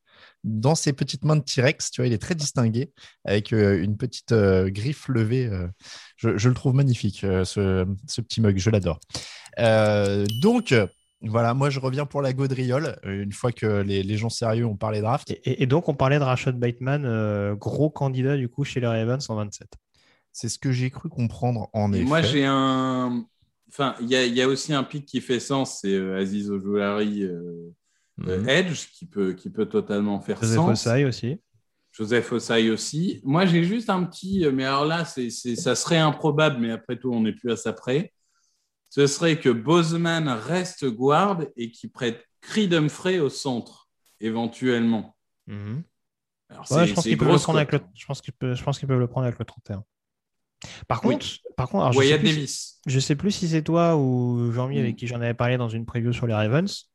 dans 0.45 0.75
ses 0.77 0.93
petites 0.93 1.25
mains 1.25 1.37
de 1.37 1.43
T-Rex. 1.43 1.91
Tu 1.91 2.01
vois, 2.01 2.07
il 2.07 2.13
est 2.13 2.19
très 2.19 2.35
distingué 2.35 2.93
avec 3.25 3.53
euh, 3.53 3.83
une 3.83 3.97
petite 3.97 4.33
euh, 4.33 4.71
griffe 4.71 5.09
levée. 5.09 5.47
euh. 5.47 5.67
je, 6.17 6.39
je 6.39 6.49
le 6.49 6.55
trouve 6.55 6.75
magnifique, 6.75 7.25
euh, 7.25 7.45
ce, 7.45 7.85
ce 8.09 8.21
petit 8.21 8.41
mug. 8.41 8.57
Je 8.57 8.71
l'adore. 8.71 9.01
Euh, 9.59 10.25
donc, 10.41 10.73
euh, 10.73 10.87
voilà, 11.29 11.55
moi, 11.55 11.71
je 11.71 11.81
reviens 11.81 12.07
pour 12.07 12.23
la 12.23 12.33
gaudriole 12.33 12.99
euh, 13.05 13.23
une 13.23 13.33
fois 13.33 13.53
que 13.53 13.67
les, 13.83 14.03
les 14.03 14.17
gens 14.17 14.29
sérieux 14.31 14.67
ont 14.67 14.77
parlé 14.77 15.01
draft. 15.01 15.31
et, 15.31 15.35
et- 15.45 15.63
et 15.63 15.67
donc 15.67 15.89
on 15.89 15.95
parlait 15.95 16.19
de 16.19 16.25
Rashad 16.25 16.59
Bateman, 16.59 17.05
euh, 17.05 17.55
gros 17.55 17.91
candidat 17.91 18.37
du 18.37 18.49
coup 18.49 18.65
chez 18.65 18.81
les 18.81 18.87
Ravens 18.87 19.29
en 19.31 19.37
27. 19.37 19.69
C'est 20.33 20.49
ce 20.49 20.59
que 20.59 20.73
j'ai 20.73 20.91
cru 20.91 21.09
comprendre 21.09 21.69
en 21.73 21.93
Et 21.93 22.01
effet. 22.01 22.05
moi, 22.05 22.23
j'ai 22.23 22.45
un. 22.45 23.25
Enfin, 23.69 23.95
il 24.01 24.09
y, 24.09 24.17
a- 24.17 24.25
il 24.25 24.35
y 24.35 24.43
a 24.43 24.49
aussi 24.49 24.73
un 24.73 24.85
pic 24.85 25.07
qui 25.07 25.21
fait 25.21 25.41
sens, 25.41 25.81
c'est 25.81 25.93
euh, 25.95 26.19
Aziz 26.19 26.51
euh, 26.51 26.59
euh, 28.29 28.43
Mhm. 28.43 28.49
Edge, 28.49 28.87
qui 28.93 29.07
peut, 29.07 29.33
qui 29.35 29.51
peut 29.51 29.67
totalement 29.67 30.21
faire 30.21 30.41
Joseph 30.41 30.57
sens. 30.57 30.87
Ossai 30.87 31.05
aussi. 31.05 31.41
Joseph 31.93 32.31
Ossai 32.33 32.71
aussi. 32.71 33.21
Moi, 33.25 33.47
j'ai 33.47 33.65
juste 33.65 33.89
un 33.91 34.05
petit. 34.05 34.47
Mais 34.53 34.65
alors 34.65 34.85
là, 34.85 35.05
c'est, 35.05 35.31
c'est- 35.31 35.57
ça 35.57 35.75
serait 35.75 35.99
improbable, 35.99 36.59
mais 36.61 36.71
après 36.71 36.99
tout, 36.99 37.11
on 37.13 37.21
n'est 37.23 37.33
plus 37.33 37.51
à 37.51 37.57
ça 37.57 37.73
près. 37.73 38.13
Ce 38.91 39.07
serait 39.07 39.39
que 39.39 39.49
Bozeman 39.51 40.29
reste 40.29 40.87
guard 40.87 41.41
et 41.57 41.71
qu'il 41.71 41.91
prête 41.91 42.25
Creed 42.41 42.73
Humphrey 42.75 43.19
au 43.19 43.29
centre, 43.29 43.89
éventuellement. 44.21 45.17
Mhm. 45.47 45.83
Alors, 46.49 46.63
Ouais, 46.71 46.79
c'est- 46.79 46.87
je 46.87 46.95
pense 46.95 47.05
qu'ils 47.05 47.19
peuvent 47.19 47.33
le 47.33 47.39
prendre 47.39 47.59
avec 47.59 47.73
le. 47.73 47.79
cote. 47.81 47.89
Je 47.95 48.07
pense 48.07 48.21
qu'ils 48.21 48.33
peuvent, 48.35 48.55
je 48.57 48.63
pense 48.63 48.79
qu'ils 48.79 48.89
peuvent 48.89 49.01
le 49.01 49.09
prendre 49.09 49.27
avec 49.27 49.39
le 49.39 49.45
31. 49.45 49.85
Par 50.89 51.05
Oui. 51.05 51.15
contre, 51.15 51.27
par 51.57 51.69
contre, 51.69 51.83
alors, 51.87 51.93
je, 51.93 52.47
sais 52.47 52.71
je 52.87 53.01
sais 53.01 53.17
plus 53.17 53.31
si 53.31 53.49
c'est 53.49 53.63
toi 53.63 53.97
ou 53.97 54.51
Jean-Mi 54.53 54.77
Mm. 54.77 54.81
avec 54.81 54.97
qui 54.97 55.07
j'en 55.07 55.17
avais 55.21 55.35
parlé 55.35 55.57
dans 55.59 55.69
une 55.69 55.85
preview 55.85 56.13
sur 56.13 56.27
les 56.27 56.35
Ravens. 56.35 56.89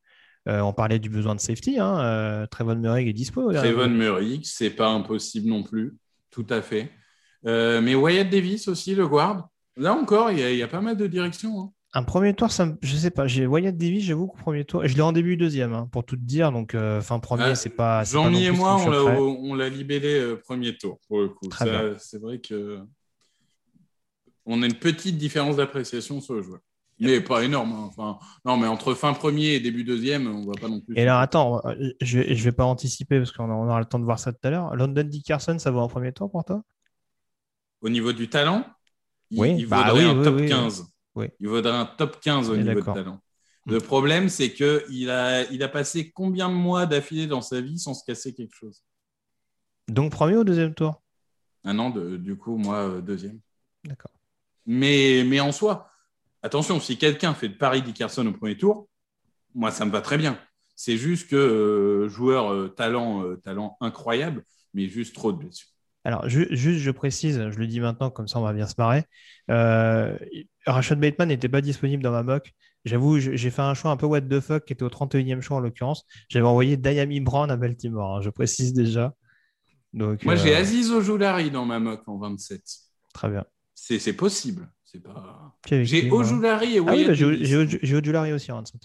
Euh, 0.48 0.62
on 0.62 0.74
parlait 0.74 0.98
du 0.98 1.10
besoin 1.10 1.36
de 1.36 1.40
safety. 1.40 1.78
Hein. 1.80 2.00
euh, 2.00 2.48
Trevon 2.48 2.76
Murray 2.76 3.06
est 3.08 3.14
dispo. 3.14 3.52
Trevon 3.54 3.90
Murray, 3.90 4.40
c'est 4.44 4.72
pas 4.72 4.88
impossible 4.90 5.48
non 5.48 5.62
plus. 5.62 5.96
Tout 6.32 6.48
à 6.50 6.62
fait. 6.64 6.92
Euh, 7.46 7.82
mais 7.82 7.94
Wyatt 7.94 8.28
Davis 8.30 8.68
aussi, 8.68 8.96
le 8.96 9.08
guard. 9.08 9.50
Là 9.78 9.94
encore, 9.94 10.32
il 10.32 10.40
y, 10.40 10.44
a- 10.44 10.52
il 10.52 10.58
y 10.58 10.64
a 10.64 10.68
pas 10.68 10.82
mal 10.82 10.98
de 10.98 11.06
directions. 11.08 11.62
hein. 11.62 11.72
Un 11.94 12.04
premier 12.04 12.34
tour, 12.34 12.52
ça 12.52 12.66
me- 12.66 12.78
je 12.82 12.96
sais 12.96 13.12
pas. 13.12 13.28
J'ai 13.28 13.46
Wyatt 13.46 13.76
Davis, 13.76 14.04
j'avoue 14.06 14.28
qu'au 14.28 14.38
premier 14.38 14.64
tour, 14.64 14.88
je 14.88 14.96
l'ai 14.96 15.02
en 15.02 15.12
début 15.12 15.36
deuxième, 15.36 15.74
hein, 15.74 15.90
pour 15.92 16.06
tout 16.06 16.16
te 16.16 16.22
dire. 16.22 16.52
Donc, 16.52 16.74
euh, 16.74 17.02
fin 17.02 17.20
premier, 17.20 17.44
Ah, 17.52 17.56
c'est 17.56 17.70
pas. 17.70 18.04
Jean-Mi 18.06 18.46
et 18.46 18.52
moi, 18.52 18.78
on 18.78 19.54
l'a, 19.56 19.68
libellé 19.70 20.20
euh, 20.20 20.38
premier 20.38 20.78
tour, 20.78 21.00
pour 21.08 21.20
le 21.20 21.30
coup. 21.30 21.50
C'est 22.00 22.20
vrai 22.20 22.40
que 22.40 22.80
on 24.46 24.62
a 24.64 24.66
une 24.66 24.74
petite 24.76 25.18
différence 25.18 25.58
d'appréciation 25.58 26.22
sur 26.22 26.34
le 26.36 26.42
joueur. 26.42 26.60
Mais 27.00 27.20
pas 27.20 27.44
énorme. 27.44 27.72
hein. 27.74 27.90
Enfin, 27.90 28.20
non, 28.46 28.58
mais 28.58 28.68
entre 28.68 28.94
fin 28.94 29.14
premier 29.14 29.54
et 29.56 29.60
début 29.60 29.84
deuxième, 29.84 30.28
on 30.28 30.46
va 30.46 30.54
pas 30.60 30.68
non 30.68 30.80
plus. 30.82 30.96
Et 30.96 31.02
alors, 31.02 31.20
attends, 31.20 31.62
euh, 31.66 31.76
je 32.00 32.20
vais, 32.20 32.36
je 32.36 32.44
vais 32.44 32.52
pas 32.52 32.64
anticiper 32.66 33.18
parce 33.18 33.32
qu'on 33.32 33.50
aura 33.50 33.80
le 33.80 33.86
temps 33.86 34.00
de 34.00 34.06
voir 34.06 34.20
ça 34.20 34.32
tout 34.32 34.40
à 34.44 34.50
l'heure. 34.50 34.76
London 34.76 35.04
Dickerson, 35.04 35.58
ça 35.60 35.72
va 35.72 35.80
en 35.82 35.88
premier 35.88 36.14
tour 36.14 36.30
pour 36.30 36.46
toi? 36.46 36.62
Au 37.82 37.90
niveau 37.90 38.14
du 38.14 38.30
talent, 38.30 38.66
il, 39.32 39.40
Oui, 39.40 39.56
il 39.58 39.66
bah 39.68 39.88
vaudrait 39.88 40.06
oui, 40.06 40.12
un 40.12 40.16
oui, 40.20 40.24
top 40.24 40.36
oui, 40.36 40.42
oui. 40.44 40.48
15. 40.50 40.91
Oui. 41.16 41.28
Il 41.40 41.48
vaudrait 41.48 41.74
un 41.74 41.86
top 41.86 42.20
15 42.22 42.50
au 42.50 42.58
niveau 42.58 42.80
de 42.80 42.86
talent. 42.86 43.20
Le 43.68 43.80
problème, 43.80 44.30
c'est 44.30 44.54
qu'il 44.54 45.10
a, 45.10 45.44
il 45.52 45.62
a 45.62 45.68
passé 45.68 46.12
combien 46.12 46.50
de 46.50 46.56
mois 46.56 46.86
d'affilée 46.86 47.28
dans 47.28 47.42
sa 47.42 47.62
vie 47.62 47.78
sans 47.78 47.94
se 47.94 48.04
casser 48.04 48.34
quelque 48.34 48.56
chose? 48.56 48.84
Donc, 49.88 50.12
premier 50.12 50.38
ou 50.38 50.44
deuxième 50.44 50.74
tour? 50.74 51.02
Un 51.64 51.78
an, 51.78 51.90
de, 51.92 52.18
du 52.18 52.36
coup, 52.38 52.58
moi, 52.58 52.78
euh, 52.90 53.02
deuxième. 53.02 53.40
D'accord. 53.84 54.12
Mais, 54.66 55.24
mais 55.26 55.40
en 55.40 55.52
soi, 55.52 55.92
attention, 56.42 56.80
si 56.80 56.98
quelqu'un 56.98 57.34
fait 57.34 57.50
de 57.50 57.56
Paris 57.56 57.82
Dickerson 57.82 58.26
au 58.26 58.34
premier 58.34 58.58
tour, 58.58 58.88
moi, 59.54 59.72
ça 59.72 59.86
me 59.86 59.92
va 59.92 60.02
très 60.02 60.18
bien. 60.18 60.40
C'est 60.76 60.98
juste 60.98 61.30
que 61.30 61.36
euh, 61.36 62.10
joueur 62.10 62.52
euh, 62.52 62.68
talent, 62.68 63.24
euh, 63.24 63.36
talent 63.36 63.78
incroyable, 63.82 64.44
mais 64.74 64.88
juste 64.88 65.14
trop 65.14 65.32
de 65.32 65.38
blessures. 65.38 65.71
Alors, 66.04 66.28
ju- 66.28 66.48
juste, 66.52 66.80
je 66.80 66.92
précise, 66.92 67.38
je 67.52 67.60
le 67.60 67.68
dis 67.68 67.80
maintenant, 67.80 68.10
comme 68.10 68.28
ça 68.28 68.40
on 68.40 68.44
va 68.44 68.54
bien 68.54 68.66
se 68.68 68.76
marrer. 68.78 69.04
Euh, 69.52 70.18
Rashad 70.66 71.00
Bateman 71.00 71.28
n'était 71.28 71.50
pas 71.50 71.62
disponible 71.62 72.02
dans 72.02 72.12
ma 72.12 72.24
mock. 72.24 72.52
J'avoue, 72.86 73.20
j'ai 73.20 73.50
fait 73.52 73.62
un 73.62 73.76
choix 73.76 73.92
un 73.92 73.98
peu 73.98 74.08
what 74.08 74.22
the 74.22 74.40
fuck, 74.40 74.66
qui 74.66 74.74
était 74.74 74.82
au 74.84 74.90
31e 74.90 75.42
choix 75.42 75.58
en 75.58 75.60
l'occurrence. 75.60 76.06
J'avais 76.30 76.48
envoyé 76.48 76.78
Diami 76.78 77.20
Brown 77.20 77.52
à 77.52 77.56
Baltimore, 77.58 78.18
hein, 78.18 78.22
je 78.22 78.32
précise 78.32 78.74
déjà. 78.74 79.14
Donc, 79.94 80.24
Moi, 80.24 80.34
euh, 80.34 80.38
j'ai 80.38 80.56
Aziz 80.56 80.90
Ojulari 80.92 81.52
dans 81.52 81.66
ma 81.66 81.80
mock 81.80 82.02
en 82.08 82.18
27. 82.18 82.64
Très 83.14 83.30
bien. 83.30 83.46
C'est 83.76 84.14
possible. 84.14 84.68
C'est 84.84 85.02
pas... 85.04 85.56
J'ai 85.70 86.10
Ojulari 86.10 86.78
et 86.78 86.80
Ah 86.80 86.94
oui, 86.94 87.06
bah, 87.06 87.14
j'ai 87.14 87.96
Ojulari 87.96 88.34
aussi 88.34 88.52
en 88.52 88.58
27. 88.58 88.82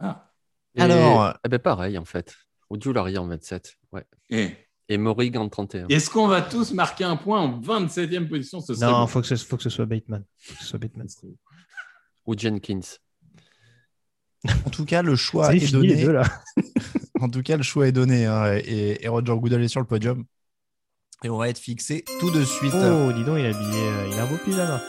Ah. 0.00 0.30
Et- 0.74 0.80
Alors- 0.82 1.34
eh 1.44 1.48
ben 1.48 1.58
pareil, 1.58 1.96
en 1.98 2.04
fait. 2.04 2.34
Odulari 2.68 3.16
en 3.16 3.26
27. 3.26 3.76
Ouais. 3.92 4.04
Et 4.30 4.50
Et 4.88 4.98
Morig 4.98 5.36
en 5.38 5.48
31. 5.48 5.88
Est-ce 5.88 6.10
qu'on 6.10 6.26
va 6.28 6.42
tous 6.42 6.72
marquer 6.74 7.04
un 7.04 7.16
point 7.16 7.40
en 7.40 7.58
27e 7.60 8.28
position 8.28 8.60
Ce 8.60 8.74
serait 8.74 8.90
Non, 8.90 9.06
il 9.06 9.08
faut, 9.08 9.20
que 9.22 9.26
ce- 9.26 9.36
faut 9.36 9.56
que 9.56 9.62
ce 9.62 9.70
soit 9.70 9.86
Bateman. 9.86 10.24
Faut 10.38 10.54
que 10.54 10.60
ce 10.60 10.66
soit 10.66 10.78
Bateman. 10.78 11.06
Ou 12.26 12.36
Jenkins. 12.38 12.80
En 14.66 14.70
tout 14.70 14.84
cas, 14.84 15.00
le 15.02 15.16
choix 15.16 15.54
est 15.54 15.58
fini, 15.60 15.86
les 15.86 15.94
donné. 15.94 16.04
deux, 16.04 16.12
là. 16.12 16.24
En 17.20 17.30
tout 17.30 17.42
cas, 17.42 17.56
le 17.56 17.62
choix 17.62 17.88
est 17.88 17.92
donné. 17.92 18.26
hein, 18.26 18.56
et, 18.62 19.02
et 19.02 19.08
Roger 19.08 19.34
Goodell 19.38 19.62
est 19.62 19.68
sur 19.68 19.80
le 19.80 19.86
podium. 19.86 20.24
Et 21.22 21.30
on 21.30 21.38
va 21.38 21.48
être 21.48 21.58
fixé 21.58 22.04
tout 22.20 22.30
de 22.30 22.44
suite 22.44 22.74
Oh, 22.74 23.10
dis 23.14 23.24
donc, 23.24 23.38
il 23.38 23.46
a, 23.46 23.56
habillé, 23.56 23.80
euh, 23.80 24.08
il 24.12 24.18
a 24.18 24.24
un 24.24 24.26
beau 24.26 24.36
pyjama. 24.44 24.82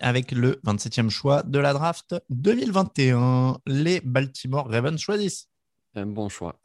avec 0.00 0.30
le 0.30 0.60
27e 0.64 1.08
choix 1.10 1.42
de 1.42 1.58
la 1.58 1.72
draft 1.72 2.14
2021. 2.30 3.58
Les 3.66 4.00
Baltimore 4.02 4.68
Ravens 4.70 5.00
choisissent 5.00 5.48
Un 5.96 6.06
bon 6.06 6.28
choix. 6.28 6.60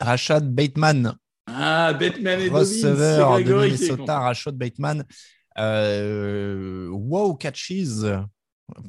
Rashad 0.00 0.52
Bateman, 0.54 1.14
Ah, 1.46 1.92
Batman 1.92 2.40
et 2.40 2.46
Dobbins, 2.46 2.58
receveur 2.60 3.38
de 3.38 3.54
Minnesota. 3.54 4.20
Rashad 4.20 4.56
Bateman. 4.56 5.04
Euh, 5.58 6.88
wow, 6.90 7.34
catches 7.34 7.72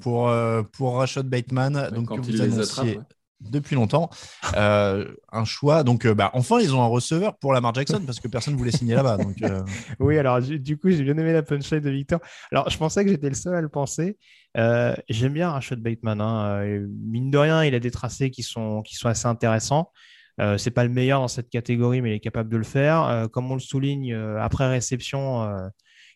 pour, 0.01 0.29
euh, 0.29 0.63
pour 0.73 0.97
Rashad 0.97 1.27
Bateman. 1.27 1.89
donc, 1.93 2.07
quand 2.07 2.17
que 2.17 2.21
il 2.21 2.25
vous 2.25 2.31
les 2.31 2.41
annonciez 2.41 2.61
attrape, 2.63 2.85
ouais. 2.87 2.99
depuis 3.41 3.75
longtemps. 3.75 4.09
Euh, 4.55 5.13
un 5.31 5.45
choix. 5.45 5.83
Donc, 5.83 6.05
euh, 6.05 6.13
bah, 6.13 6.31
enfin, 6.33 6.59
ils 6.59 6.73
ont 6.75 6.81
un 6.81 6.87
receveur 6.87 7.37
pour 7.37 7.53
Lamar 7.53 7.73
Jackson 7.73 8.01
parce 8.05 8.19
que 8.19 8.27
personne 8.27 8.55
ne 8.55 8.59
voulait 8.59 8.71
signer 8.71 8.95
là-bas. 8.95 9.17
Donc, 9.17 9.41
euh, 9.43 9.61
Oui, 9.99 10.17
alors 10.17 10.41
du, 10.41 10.77
coup, 10.77 10.89
j'ai 10.89 11.03
bien 11.03 11.17
aimé 11.17 11.31
la 11.31 11.43
punchline 11.43 11.79
de 11.79 11.89
Victor. 11.91 12.19
Alors, 12.51 12.69
je 12.69 12.77
pensais 12.77 13.05
que 13.05 13.11
j'étais 13.11 13.29
le 13.29 13.35
seul 13.35 13.55
à 13.55 13.61
le 13.61 13.69
penser. 13.69 14.17
Euh, 14.57 14.95
J'aime 15.09 15.33
bien 15.33 15.51
Rashad 15.51 15.79
Bateman. 15.79 16.19
hein. 16.19 16.65
Mine 17.05 17.29
de 17.31 17.37
rien, 17.37 17.63
il 17.63 17.75
a 17.75 17.79
des 17.79 17.91
tracés 17.91 18.31
qui 18.31 18.43
sont, 18.43 18.81
qui 18.81 18.95
sont 18.95 19.07
assez 19.07 19.27
intéressants. 19.27 19.91
Euh, 20.39 20.57
c'est 20.57 20.71
pas 20.71 20.83
le 20.83 20.89
meilleur 20.91 21.19
dans 21.21 21.27
cette 21.27 21.49
catégorie, 21.49 22.01
mais 22.01 22.11
il 22.11 22.15
est 22.15 22.19
capable 22.19 22.49
de 22.49 22.57
le 22.57 22.63
faire. 22.63 23.03
Euh, 23.03 23.27
comme 23.27 23.49
on 23.51 23.55
le 23.55 23.59
souligne, 23.59 24.13
euh, 24.13 24.39
après 24.41 24.67
réception, 24.69 25.43
euh, 25.43 25.67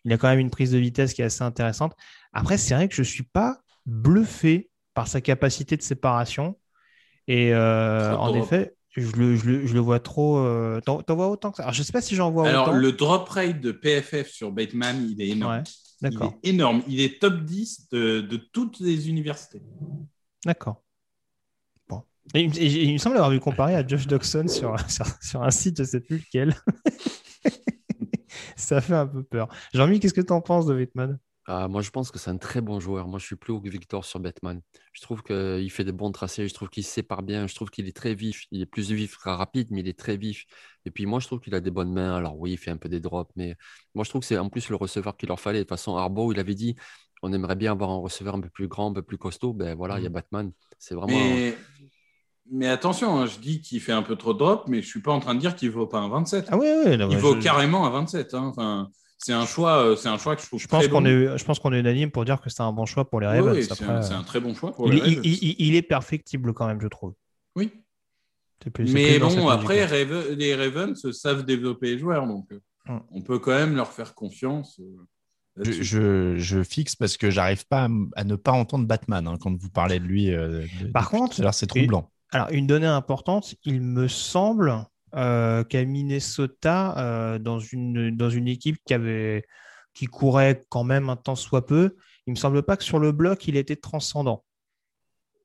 il 0.04 0.12
a 0.12 0.16
quand 0.18 0.28
même 0.28 0.38
une 0.38 0.50
prise 0.50 0.70
de 0.72 0.78
vitesse 0.78 1.12
qui 1.14 1.22
est 1.22 1.26
assez 1.26 1.42
intéressante. 1.42 1.94
Après, 2.32 2.56
c'est 2.56 2.74
vrai 2.74 2.88
que 2.88 2.94
je 2.94 3.02
suis 3.02 3.24
pas 3.24 3.58
bluffé 3.86 4.70
par 4.94 5.08
sa 5.08 5.20
capacité 5.20 5.76
de 5.76 5.82
séparation. 5.82 6.56
Et 7.28 7.54
en 7.54 8.28
drop. 8.28 8.36
effet, 8.44 8.74
je 8.96 9.10
le, 9.16 9.36
je 9.36 9.44
le- 9.46 9.66
je 9.66 9.74
le 9.74 9.80
vois 9.80 10.00
trop. 10.00 10.44
T'en 10.84 11.02
t'en 11.02 11.14
vois 11.14 11.28
autant 11.28 11.50
que 11.50 11.56
ça. 11.58 11.62
Alors, 11.64 11.72
je 11.74 11.82
sais 11.82 11.92
pas 11.92 12.00
si 12.00 12.14
j'en 12.16 12.30
vois 12.30 12.48
Alors, 12.48 12.68
autant. 12.68 12.76
le 12.76 12.92
drop 12.92 13.28
rate 13.28 13.60
de 13.60 13.70
PFF 13.72 14.28
sur 14.28 14.50
Bateman, 14.52 15.08
il 15.08 15.20
est 15.22 15.28
énorme. 15.28 15.58
Ouais, 15.58 15.62
d'accord. 16.00 16.34
Il 16.42 16.48
est 16.50 16.52
énorme. 16.52 16.82
Il 16.88 17.00
est 17.00 17.20
top 17.20 17.40
10 17.44 17.88
de, 17.90 18.20
de 18.20 18.36
toutes 18.36 18.80
les 18.80 19.08
universités. 19.08 19.62
D'accord. 20.44 20.82
Et 22.34 22.42
il, 22.42 22.50
me- 22.50 22.58
et 22.58 22.84
il 22.84 22.92
me 22.94 22.98
semble 22.98 23.16
avoir 23.16 23.30
vu 23.30 23.40
comparer 23.40 23.74
à 23.74 23.86
Josh 23.86 24.06
Doxson 24.06 24.46
sur, 24.48 24.78
sur, 24.90 25.06
sur 25.22 25.42
un 25.42 25.50
site, 25.50 25.76
je 25.78 25.82
ne 25.82 25.86
sais 25.86 26.00
plus 26.00 26.18
lequel. 26.18 26.54
Ça 28.56 28.80
fait 28.80 28.94
un 28.94 29.06
peu 29.06 29.22
peur. 29.22 29.48
Jean-Mi, 29.74 30.00
qu'est-ce 30.00 30.14
que 30.14 30.20
tu 30.20 30.32
en 30.32 30.40
penses 30.40 30.66
de 30.66 30.74
Bateman 30.74 31.18
Ah, 31.46 31.68
moi, 31.68 31.82
je 31.82 31.90
pense 31.90 32.10
que 32.10 32.18
c'est 32.18 32.30
un 32.30 32.38
très 32.38 32.60
bon 32.60 32.80
joueur. 32.80 33.08
Moi, 33.08 33.18
je 33.18 33.26
suis 33.26 33.36
plus 33.36 33.52
haut 33.52 33.60
que 33.60 33.68
Victor 33.68 34.04
sur 34.04 34.20
Batman. 34.20 34.60
Je 34.92 35.02
trouve 35.02 35.22
qu'il 35.22 35.70
fait 35.70 35.84
de 35.84 35.92
bons 35.92 36.12
tracés. 36.12 36.48
Je 36.48 36.54
trouve 36.54 36.68
qu'il 36.70 36.84
se 36.84 36.90
sépare 36.90 37.22
bien. 37.22 37.46
Je 37.46 37.54
trouve 37.54 37.70
qu'il 37.70 37.86
est 37.88 37.96
très 37.96 38.14
vif. 38.14 38.44
Il 38.50 38.62
est 38.62 38.66
plus 38.66 38.90
vif 38.92 39.16
que 39.18 39.28
rapide, 39.28 39.68
mais 39.70 39.80
il 39.80 39.88
est 39.88 39.98
très 39.98 40.16
vif. 40.16 40.44
Et 40.84 40.90
puis, 40.90 41.06
moi, 41.06 41.20
je 41.20 41.26
trouve 41.26 41.40
qu'il 41.40 41.54
a 41.54 41.60
des 41.60 41.70
bonnes 41.70 41.92
mains. 41.92 42.14
Alors, 42.16 42.38
oui, 42.38 42.52
il 42.52 42.56
fait 42.58 42.70
un 42.70 42.76
peu 42.76 42.88
des 42.88 43.00
drops, 43.00 43.32
mais 43.36 43.56
moi, 43.94 44.04
je 44.04 44.10
trouve 44.10 44.20
que 44.20 44.26
c'est 44.26 44.38
en 44.38 44.48
plus 44.48 44.68
le 44.70 44.76
receveur 44.76 45.16
qu'il 45.16 45.28
leur 45.28 45.40
fallait. 45.40 45.58
De 45.58 45.64
toute 45.64 45.70
façon, 45.70 45.96
Arbo, 45.96 46.32
il 46.32 46.38
avait 46.38 46.54
dit 46.54 46.76
on 47.24 47.32
aimerait 47.32 47.54
bien 47.56 47.70
avoir 47.72 47.90
un 47.90 47.98
receveur 47.98 48.34
un 48.34 48.40
peu 48.40 48.48
plus 48.50 48.66
grand, 48.68 48.90
un 48.90 48.94
peu 48.94 49.02
plus 49.02 49.18
costaud. 49.18 49.52
Ben 49.52 49.76
voilà, 49.76 49.98
il 49.98 50.04
y 50.04 50.06
a 50.06 50.10
Batman. 50.10 50.50
C'est 50.78 50.94
vraiment. 50.94 51.12
Mais, 51.12 51.56
mais 52.52 52.68
attention, 52.68 53.18
hein, 53.18 53.26
je 53.26 53.38
dis 53.38 53.60
qu'il 53.60 53.80
fait 53.80 53.92
un 53.92 54.02
peu 54.02 54.14
trop 54.16 54.32
de 54.34 54.38
drop, 54.38 54.64
mais 54.68 54.82
je 54.82 54.86
suis 54.86 55.00
pas 55.00 55.10
en 55.12 55.18
train 55.20 55.34
de 55.34 55.40
dire 55.40 55.56
qu'il 55.56 55.70
vaut 55.70 55.86
pas 55.86 55.98
un 55.98 56.08
27. 56.08 56.48
Ah 56.50 56.56
oui, 56.58 56.66
oui. 56.86 56.96
non, 56.98 57.08
il 57.10 57.16
vaut 57.16 57.34
je, 57.34 57.40
carrément 57.40 57.86
un 57.86 57.90
27. 57.90 58.34
hein. 58.34 58.44
Enfin, 58.44 58.88
c'est 59.18 59.32
un 59.32 59.46
choix, 59.46 59.78
euh, 59.84 59.96
c'est 59.96 60.08
un 60.08 60.18
choix 60.18 60.36
que 60.36 60.42
je 60.42 60.46
trouve 60.48 60.60
je 60.60 60.66
pense 60.68 60.82
très 60.82 60.90
qu'on 60.90 61.00
bon. 61.02 61.06
est, 61.06 61.38
je 61.38 61.44
pense 61.44 61.58
qu'on 61.58 61.72
est 61.72 61.80
unanime 61.80 62.10
pour 62.10 62.24
dire 62.24 62.40
que 62.40 62.50
c'est 62.50 62.62
un 62.62 62.72
bon 62.72 62.86
choix 62.86 63.08
pour 63.08 63.20
les 63.20 63.26
Ravens. 63.26 63.56
oui, 63.56 63.64
c'est 63.64 63.84
un, 64.14 64.22
très 64.22 64.40
bon 64.40 64.54
choix 64.54 64.72
pour 64.72 64.88
il, 64.88 64.94
les 64.94 64.98
il- 65.10 65.16
Ravens. 65.16 65.26
il- 65.42 65.54
il 65.58 65.74
est 65.76 65.82
perfectible 65.82 66.52
quand 66.52 66.66
même, 66.66 66.80
je 66.80 66.88
trouve. 66.88 67.14
Oui. 67.56 67.72
Plus- 68.72 68.92
Mais 68.92 69.18
bon, 69.18 69.48
après. 69.48 69.84
Raven- 69.86 70.36
les 70.36 70.54
Ravens 70.54 71.10
savent 71.12 71.44
développer 71.44 71.88
les 71.94 71.98
joueurs, 71.98 72.26
donc 72.28 72.46
euh, 72.52 72.60
Hum. 72.88 73.00
on 73.12 73.20
peut 73.22 73.38
quand 73.38 73.52
même 73.52 73.74
leur 73.76 73.92
faire 73.92 74.14
confiance. 74.14 74.78
euh, 74.80 74.84
je, 75.56 75.62
là-dessus. 75.62 75.84
je- 75.84 76.34
je 76.38 76.62
fixe 76.62 76.94
parce 76.96 77.16
que 77.16 77.30
j'arrive 77.30 77.66
pas 77.66 77.88
à, 78.16 78.24
ne 78.24 78.36
pas 78.36 78.52
entendre 78.52 78.86
Batman 78.86 79.26
hein, 79.28 79.36
quand 79.40 79.54
vous 79.60 79.68
parlez 79.68 79.98
de 79.98 80.04
lui. 80.04 80.32
euh, 80.34 80.64
de- 80.80 80.86
Par 80.92 81.10
contre, 81.10 81.52
c'est 81.52 81.66
troublant. 81.66 82.10
Alors, 82.32 82.48
une 82.50 82.66
donnée 82.66 82.86
importante, 82.86 83.54
il 83.64 83.82
me 83.82 84.08
semble 84.08 84.74
euh, 85.14 85.64
qu'à 85.64 85.84
Minnesota, 85.84 86.94
euh, 86.98 87.38
dans, 87.38 87.58
une, 87.58 88.16
dans 88.16 88.30
une 88.30 88.48
équipe 88.48 88.78
qui, 88.86 88.94
avait, 88.94 89.44
qui 89.92 90.06
courait 90.06 90.64
quand 90.70 90.84
même 90.84 91.10
un 91.10 91.16
temps 91.16 91.36
soit 91.36 91.66
peu, 91.66 91.94
il 92.26 92.30
me 92.30 92.36
semble 92.36 92.62
pas 92.62 92.78
que 92.78 92.84
sur 92.84 92.98
le 92.98 93.12
bloc, 93.12 93.46
il 93.48 93.56
était 93.56 93.76
transcendant. 93.76 94.44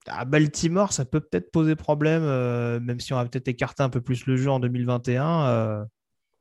À 0.07 0.23
Baltimore, 0.23 0.93
ça 0.93 1.03
peut 1.03 1.19
peut-être 1.19 1.51
poser 1.51 1.75
problème, 1.75 2.23
euh, 2.23 2.79
même 2.79 3.01
si 3.01 3.11
on 3.11 3.17
va 3.17 3.25
peut-être 3.25 3.49
écarter 3.49 3.83
un 3.83 3.89
peu 3.89 3.99
plus 3.99 4.25
le 4.25 4.38
jeu 4.38 4.49
en 4.49 4.61
2021. 4.61 5.45
euh, 5.47 5.85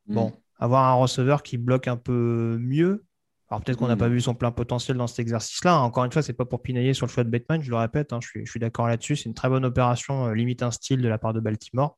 Bon, 0.08 0.32
avoir 0.60 0.84
un 0.84 0.94
receveur 0.94 1.42
qui 1.42 1.58
bloque 1.58 1.88
un 1.88 1.96
peu 1.96 2.58
mieux. 2.60 3.04
Alors 3.48 3.62
peut-être 3.62 3.78
qu'on 3.78 3.86
n'a 3.86 3.96
pas 3.96 4.08
vu 4.08 4.20
son 4.20 4.34
plein 4.34 4.50
potentiel 4.50 4.96
dans 4.96 5.06
cet 5.06 5.20
exercice-là. 5.20 5.78
Encore 5.78 6.04
une 6.04 6.10
fois, 6.10 6.20
c'est 6.20 6.32
pas 6.32 6.44
pour 6.44 6.62
pinailler 6.62 6.94
sur 6.94 7.06
le 7.06 7.12
choix 7.12 7.22
de 7.22 7.30
Bateman, 7.30 7.62
je 7.62 7.70
le 7.70 7.76
répète, 7.76 8.12
hein, 8.12 8.18
je 8.20 8.28
suis, 8.28 8.44
je 8.44 8.50
suis 8.50 8.58
d'accord 8.58 8.88
là-dessus. 8.88 9.14
C'est 9.14 9.28
une 9.28 9.34
très 9.34 9.48
bonne 9.48 9.64
opération, 9.64 10.26
euh, 10.26 10.34
limite 10.34 10.64
un 10.64 10.72
style 10.72 11.00
de 11.00 11.08
la 11.08 11.16
part 11.16 11.32
de 11.32 11.38
Baltimore. 11.38 11.96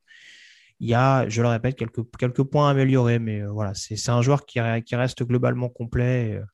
Il 0.81 0.89
y 0.89 0.95
a, 0.95 1.27
je 1.29 1.41
le 1.41 1.49
répète, 1.49 1.77
quelques, 1.77 2.03
quelques 2.19 2.43
points 2.43 2.69
à 2.69 2.73
améliorer, 2.73 3.19
mais 3.19 3.41
euh, 3.41 3.51
voilà, 3.51 3.73
c'est 3.75 4.11
un 4.11 4.21
joueur 4.21 4.45
qui, 4.45 4.59
re- 4.59 4.83
qui 4.83 4.95
reste 4.95 5.23
globalement 5.25 5.71
complet. 5.71 6.29
Et, 6.29 6.35
euh, 6.37 6.45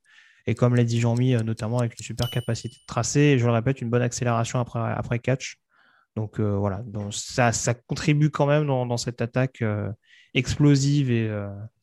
et 0.47 0.55
comme 0.55 0.76
l'a 0.76 0.84
dit 0.84 1.01
Jean-Mi, 1.01 1.34
notamment 1.42 1.80
avec 1.80 1.99
une 1.99 2.05
super 2.05 2.30
capacité 2.30 2.76
de 2.76 2.86
tracé, 2.86 3.20
et 3.20 3.38
je 3.38 3.47
le 3.47 3.53
répète, 3.53 3.80
une 3.80 3.90
bonne 3.90 4.03
accélération 4.03 4.61
après, 4.61 4.78
après 4.78 5.18
catch. 5.18 5.57
Donc 6.14 6.38
euh, 6.38 6.57
voilà, 6.57 6.82
donc, 6.86 7.12
ça, 7.12 7.51
ça 7.51 7.74
contribue 7.74 8.30
quand 8.30 8.47
même 8.47 8.66
dans, 8.66 8.86
dans 8.86 8.97
cette 8.97 9.20
attaque 9.20 9.64
explosive 10.34 11.11
et 11.11 11.28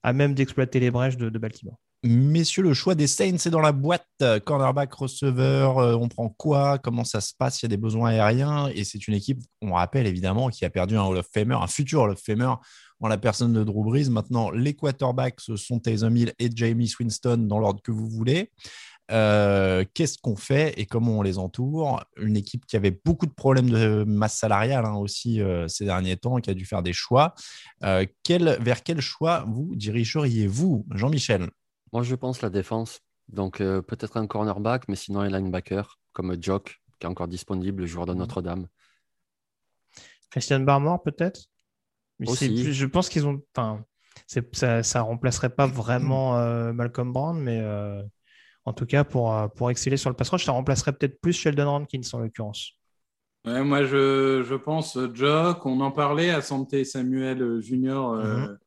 à 0.04 0.14
même 0.14 0.34
d'exploiter 0.34 0.80
les 0.80 0.92
brèches 0.92 1.18
de, 1.18 1.30
de 1.30 1.40
Baltimore. 1.40 1.78
Messieurs, 2.04 2.64
le 2.64 2.74
choix 2.74 2.96
des 2.96 3.06
Saints 3.06 3.36
est 3.36 3.52
dans 3.52 3.62
la 3.62 3.72
boîte. 3.72 4.08
Cornerback, 4.44 4.92
receveur, 4.92 5.78
euh, 5.78 5.94
on 5.94 6.08
prend 6.08 6.30
quoi? 6.30 6.80
Comment 6.80 7.04
ça 7.04 7.22
se 7.22 7.34
passe? 7.38 7.62
Il 7.62 7.66
y 7.66 7.68
a 7.68 7.70
des 7.70 7.78
besoins 7.78 8.10
aériens. 8.10 8.70
Et 8.74 8.84
c'est 8.84 9.08
une 9.08 9.14
équipe, 9.14 9.40
on 9.62 9.74
rappelle 9.74 10.08
évidemment, 10.08 10.50
qui 10.50 10.66
a 10.66 10.72
perdu 10.72 10.98
un 10.98 11.04
Hall 11.04 11.18
of 11.18 11.28
Famer, 11.32 11.58
un 11.62 11.68
futur 11.68 12.02
Hall 12.02 12.12
of 12.12 12.20
Famer 12.20 12.54
en 13.02 13.08
la 13.08 13.20
personne 13.20 13.54
de 13.54 13.64
Drew 13.64 13.84
Brees. 13.84 14.10
Maintenant, 14.10 14.50
les 14.50 14.74
quarterbacks 14.74 15.42
ce 15.42 15.56
sont 15.56 15.80
Taysom 15.80 16.16
Hill 16.16 16.34
et 16.40 16.50
Jamie 16.56 16.88
Swinston 16.88 17.38
dans 17.38 17.60
l'ordre 17.60 17.84
que 17.84 17.92
vous 17.92 18.10
voulez. 18.10 18.52
Euh, 19.12 19.86
qu'est-ce 19.94 20.18
qu'on 20.18 20.36
fait 20.36 20.74
et 20.78 20.88
comment 20.88 21.20
on 21.20 21.22
les 21.22 21.38
entoure? 21.38 22.04
Une 22.18 22.36
équipe 22.36 22.66
qui 22.66 22.78
avait 22.78 23.00
beaucoup 23.06 23.28
de 23.28 23.34
problèmes 23.34 23.70
de 23.70 24.06
masse 24.08 24.38
salariale 24.38 24.86
hein, 24.86 24.96
aussi 24.96 25.40
euh, 25.40 25.68
ces 25.68 25.86
derniers 25.86 26.18
temps, 26.18 26.38
qui 26.38 26.50
a 26.50 26.56
dû 26.56 26.66
faire 26.66 26.82
des 26.82 26.94
choix. 26.94 27.36
vers 27.80 28.84
quel 28.84 29.02
choix 29.02 29.46
vous 29.48 29.76
dirigeriez-vous, 29.76 30.88
Jean-Michel? 30.96 31.48
Moi, 31.92 32.04
je 32.04 32.16
pense 32.16 32.42
la 32.42 32.50
défense. 32.50 33.02
Donc, 33.28 33.62
euh, 33.62 33.82
peut-être 33.82 34.18
un 34.18 34.28
cornerback, 34.28 34.88
mais 34.88 34.96
sinon 34.96 35.22
un 35.22 35.30
linebacker, 35.30 36.00
comme 36.14 36.42
Jock, 36.42 36.82
qui 37.00 37.08
est 37.08 37.10
encore 37.10 37.28
disponible, 37.28 37.82
le 37.82 37.88
joueur 37.88 38.06
de 38.06 38.14
mhm. 38.14 38.20
Notre-Dame. 38.20 38.68
Christian 40.30 40.62
Barmore, 40.62 41.02
peut-être? 41.04 41.48
Je 42.20 42.86
pense 42.86 43.10
qu'ils 43.10 43.26
ont. 43.26 43.42
Enfin, 43.56 43.84
ça 44.28 44.40
ne 44.40 45.00
remplacerait 45.00 45.50
pas 45.50 45.66
vraiment 45.66 46.38
euh, 46.38 46.72
Malcolm 46.72 47.12
Brown, 47.12 47.40
mais 47.40 47.60
euh, 47.62 48.02
en 48.66 48.74
tout 48.74 48.86
cas, 48.86 49.04
pour, 49.04 49.36
pour 49.56 49.72
exceller 49.72 49.98
sur 49.98 50.10
le 50.10 50.16
pass 50.16 50.30
rush, 50.30 50.46
ça 50.46 50.52
remplacerait 50.52 50.94
peut-être 50.94 51.20
plus 51.20 51.34
Sheldon 51.34 51.70
Rankins 51.70 52.02
en 52.14 52.20
l'occurrence. 52.20 52.74
Ouais, 53.46 53.64
moi, 53.64 53.84
je, 53.84 54.44
je 54.48 54.56
pense 54.56 54.98
Jock. 55.14 55.66
On 55.66 55.82
en 55.82 55.92
parlait 55.92 56.30
à 56.30 56.42
Santé 56.42 56.86
Samuel 56.86 57.60
Junior. 57.60 58.16
Mhm 58.16 58.58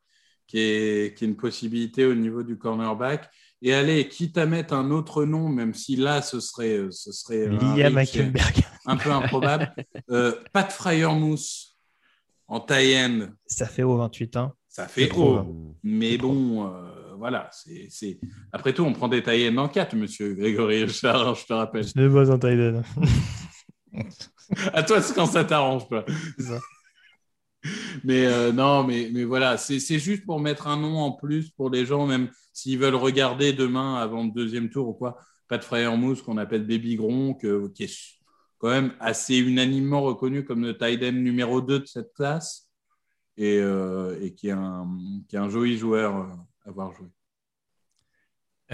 qui 0.47 0.59
est, 0.59 1.17
qui 1.17 1.25
est 1.25 1.29
une 1.29 1.37
possibilité 1.37 2.05
au 2.05 2.15
niveau 2.15 2.43
du 2.43 2.59
cornerback. 2.59 3.29
Et 3.63 3.73
allez, 3.73 4.09
quitte 4.09 4.37
à 4.37 4.47
mettre 4.47 4.75
un 4.75 4.91
autre 4.91 5.25
nom, 5.25 5.49
même 5.49 5.73
si 5.73 5.97
là, 5.97 6.21
ce 6.21 6.41
serait, 6.41 6.87
ce 6.91 7.13
serait 7.13 7.49
Liam 7.49 7.99
un 8.87 8.97
peu 8.97 9.11
improbable, 9.11 9.75
euh, 10.11 10.35
Pat 10.53 10.71
Fryermousse 10.71 11.79
en 12.47 12.61
tie-end. 12.61 13.29
Ça 13.47 13.67
fait 13.67 13.83
haut 13.83 13.97
28 13.97 14.37
ans. 14.37 14.53
Ça 14.69 14.87
fait 14.87 15.11
haut. 15.13 15.75
Mais 15.83 16.19
bon, 16.19 16.67
euh, 16.67 17.15
voilà. 17.17 17.49
c'est 17.53 18.19
Après 18.53 18.75
tout, 18.75 18.83
on 18.83 18.93
prend 18.93 19.09
des 19.09 19.23
tie-end 19.23 19.57
en 19.57 19.69
4, 19.69 19.97
monsieur 19.97 20.35
Grégory 20.35 20.87
je 20.87 21.01
te 21.01 21.53
rappelle. 21.53 21.85
C'est 21.85 22.09
pas 22.09 22.31
un 22.31 22.39
tie-end. 22.39 22.83
à 24.75 24.83
toi, 24.83 25.01
c'est 25.01 25.15
quand 25.15 25.27
ça 25.27 25.45
t'arrange, 25.45 25.89
pas 25.89 26.05
mais 28.05 28.27
euh, 28.27 28.53
non, 28.53 28.85
mais, 28.85 29.25
voilà, 29.25 29.57
c'est 29.57 29.99
juste 29.99 30.25
pour 30.25 30.41
mettre 30.41 30.69
un 30.69 30.77
nom 30.77 30.99
en 30.99 31.13
plus 31.13 31.51
pour 31.51 31.71
les 31.71 31.87
gens, 31.87 32.07
même 32.07 32.29
s'ils 32.53 32.79
veulent 32.79 32.95
regarder 32.95 33.53
demain 33.53 33.97
avant 33.97 34.25
le 34.25 34.31
deuxième 34.31 34.71
tour 34.71 34.89
ou 34.89 34.95
quoi. 34.95 35.19
Frère 35.63 35.97
Mousse 35.97 36.21
qu'on 36.21 36.37
appelle 36.37 36.67
Baby 36.67 36.97
Gronk, 36.97 37.47
qui 37.75 37.85
est 37.85 38.19
quand 38.59 38.71
même 38.71 38.95
assez 38.99 39.37
unanimement 39.37 40.03
reconnu 40.03 40.45
comme 40.45 40.65
le 40.65 40.77
tight 40.77 41.03
numéro 41.03 41.61
2 41.61 41.81
de 41.81 41.87
cette 41.87 42.13
classe 42.13 42.71
et, 43.37 43.59
euh, 43.59 44.19
et 44.21 44.35
qui, 44.35 44.49
est 44.49 44.53
un, 44.53 44.89
qui 45.29 45.37
est 45.37 45.39
un 45.39 45.49
joli 45.49 45.77
joueur 45.77 46.17
euh, 46.17 46.25
à 46.65 46.69
avoir 46.71 46.93
joué. 46.95 47.09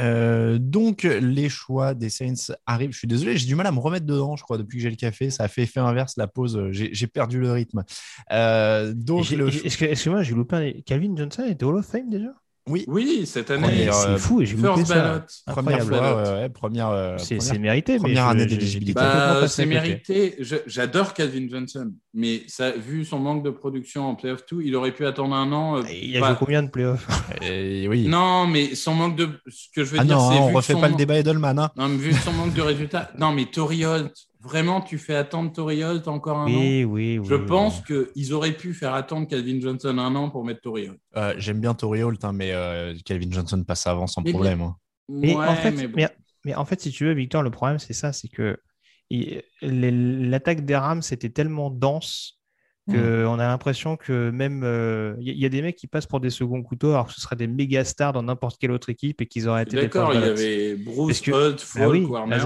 Euh, 0.00 0.58
donc, 0.58 1.02
les 1.02 1.48
choix 1.48 1.94
des 1.94 2.08
Saints 2.08 2.54
arrivent. 2.66 2.92
Je 2.92 2.98
suis 2.98 3.08
désolé, 3.08 3.36
j'ai 3.36 3.46
du 3.46 3.54
mal 3.54 3.66
à 3.66 3.72
me 3.72 3.78
remettre 3.78 4.06
dedans, 4.06 4.36
je 4.36 4.42
crois, 4.42 4.58
depuis 4.58 4.78
que 4.78 4.82
j'ai 4.82 4.90
le 4.90 4.96
café. 4.96 5.30
Ça 5.30 5.44
a 5.44 5.48
fait 5.48 5.62
effet 5.62 5.80
inverse, 5.80 6.16
la 6.16 6.26
pause. 6.26 6.56
Euh, 6.56 6.70
j'ai 6.72 7.06
perdu 7.06 7.40
le 7.40 7.52
rythme. 7.52 7.84
Euh, 8.32 8.92
donc, 8.94 9.30
Est-ce 9.30 9.76
que, 9.76 10.10
moi 10.10 10.22
j'ai 10.22 10.34
loupé 10.34 10.56
un... 10.56 10.72
Calvin 10.82 11.14
Johnson 11.16 11.44
était 11.48 11.64
Hall 11.64 11.76
of 11.76 11.86
Fame 11.86 12.08
déjà? 12.08 12.30
Oui. 12.70 12.84
oui, 12.86 13.26
cette 13.26 13.50
année. 13.50 13.88
C'est 13.90 14.18
fou, 14.18 14.44
j'ai 14.44 14.56
loupé 14.56 14.84
ça. 14.84 15.24
Première 15.46 15.84
fois, 15.84 16.48
première. 16.48 17.16
c'est 17.18 17.58
mérité. 17.58 17.98
Première 17.98 18.28
année 18.28 18.46
d'éligibilité. 18.46 19.00
Bah, 19.00 19.48
c'est 19.48 19.66
mérité. 19.66 20.36
J'adore 20.66 21.14
Calvin 21.14 21.46
Johnson, 21.48 21.92
mais 22.14 22.42
ça, 22.46 22.70
vu 22.70 23.04
son 23.04 23.18
manque 23.18 23.44
de 23.44 23.50
production 23.50 24.08
en 24.08 24.14
playoff 24.14 24.44
2, 24.50 24.62
il 24.62 24.74
aurait 24.76 24.92
pu 24.92 25.06
attendre 25.06 25.34
un 25.34 25.52
an. 25.52 25.78
Euh, 25.78 25.82
il 25.90 26.16
a 26.16 26.26
joué 26.26 26.36
combien 26.38 26.62
de 26.62 26.70
playoffs 26.70 27.06
oui. 27.42 28.06
Non, 28.08 28.46
mais 28.46 28.74
son 28.74 28.94
manque 28.94 29.16
de. 29.16 29.28
Ce 29.48 29.66
que 29.74 29.84
je 29.84 29.92
veux 29.92 29.98
ah 30.00 30.04
dire, 30.04 30.20
c'est. 30.20 30.38
On 30.38 30.52
refait 30.52 30.74
pas 30.74 30.88
le 30.88 30.94
débat 30.94 31.18
Edelman. 31.18 31.58
Hein. 31.58 31.70
Non, 31.76 31.88
mais 31.88 31.96
vu 31.96 32.12
son 32.12 32.32
manque 32.32 32.54
de 32.54 32.62
résultats. 32.62 33.10
Non, 33.18 33.32
mais 33.32 33.46
Tori 33.46 33.84
Holt, 33.84 34.12
Vraiment, 34.42 34.80
tu 34.80 34.96
fais 34.96 35.14
attendre 35.14 35.52
Tori 35.52 35.84
Holt 35.84 36.08
encore 36.08 36.38
un 36.38 36.46
an? 36.46 36.58
Oui, 36.58 36.84
oui, 36.84 37.20
Je 37.22 37.34
pense 37.34 37.82
qu'ils 37.82 38.32
auraient 38.32 38.56
pu 38.56 38.72
faire 38.72 38.94
attendre 38.94 39.28
Calvin 39.28 39.60
Johnson 39.60 39.98
un 39.98 40.14
an 40.14 40.30
pour 40.30 40.44
mettre 40.44 40.62
Tori 40.62 40.88
Holt. 40.88 40.98
Euh, 41.16 41.34
j'aime 41.36 41.60
bien 41.60 41.74
Tori 41.74 42.02
Holt, 42.02 42.24
hein, 42.24 42.32
mais 42.32 42.52
euh, 42.52 42.94
Calvin 43.04 43.30
Johnson 43.30 43.62
passe 43.64 43.86
avant 43.86 44.06
sans 44.06 44.22
problème. 44.22 44.62
Hein. 44.62 44.76
Mais, 45.10 45.34
en 45.34 45.54
fait, 45.56 45.90
mais, 46.44 46.54
en 46.54 46.64
fait, 46.64 46.80
si 46.80 46.90
tu 46.90 47.04
veux, 47.04 47.12
Victor, 47.12 47.42
le 47.42 47.50
problème, 47.50 47.78
c'est 47.78 47.92
ça, 47.92 48.12
c'est 48.14 48.28
que 48.28 48.56
l'attaque 49.60 50.64
des 50.64 50.76
Rams 50.76 51.02
était 51.10 51.30
tellement 51.30 51.70
dense 51.70 52.39
Mm. 52.96 53.26
On 53.26 53.38
a 53.38 53.46
l'impression 53.46 53.96
que 53.96 54.30
même 54.30 54.58
il 54.58 54.66
euh, 54.66 55.14
y, 55.20 55.44
a 55.44 55.48
des 55.48 55.62
mecs 55.62 55.76
qui 55.76 55.86
passent 55.86 56.06
pour 56.06 56.20
des 56.20 56.30
seconds 56.30 56.62
couteaux 56.62 56.90
alors 56.90 57.06
que 57.06 57.12
ce 57.12 57.20
seraient 57.20 57.36
des 57.36 57.46
méga 57.46 57.84
stars 57.84 58.12
dans 58.12 58.22
n'importe 58.22 58.58
quelle 58.58 58.72
autre 58.72 58.90
équipe 58.90 59.20
et 59.20 59.26
qu'ils 59.26 59.48
auraient 59.48 59.62
été 59.62 59.76
D'accord, 59.76 60.12
il 60.14 60.20
y 60.20 60.24
avait 60.24 60.74
Bruce, 60.74 61.22
Holt, 61.28 61.56
bah 61.74 61.84
Folk, 61.84 62.10
Warner. 62.10 62.38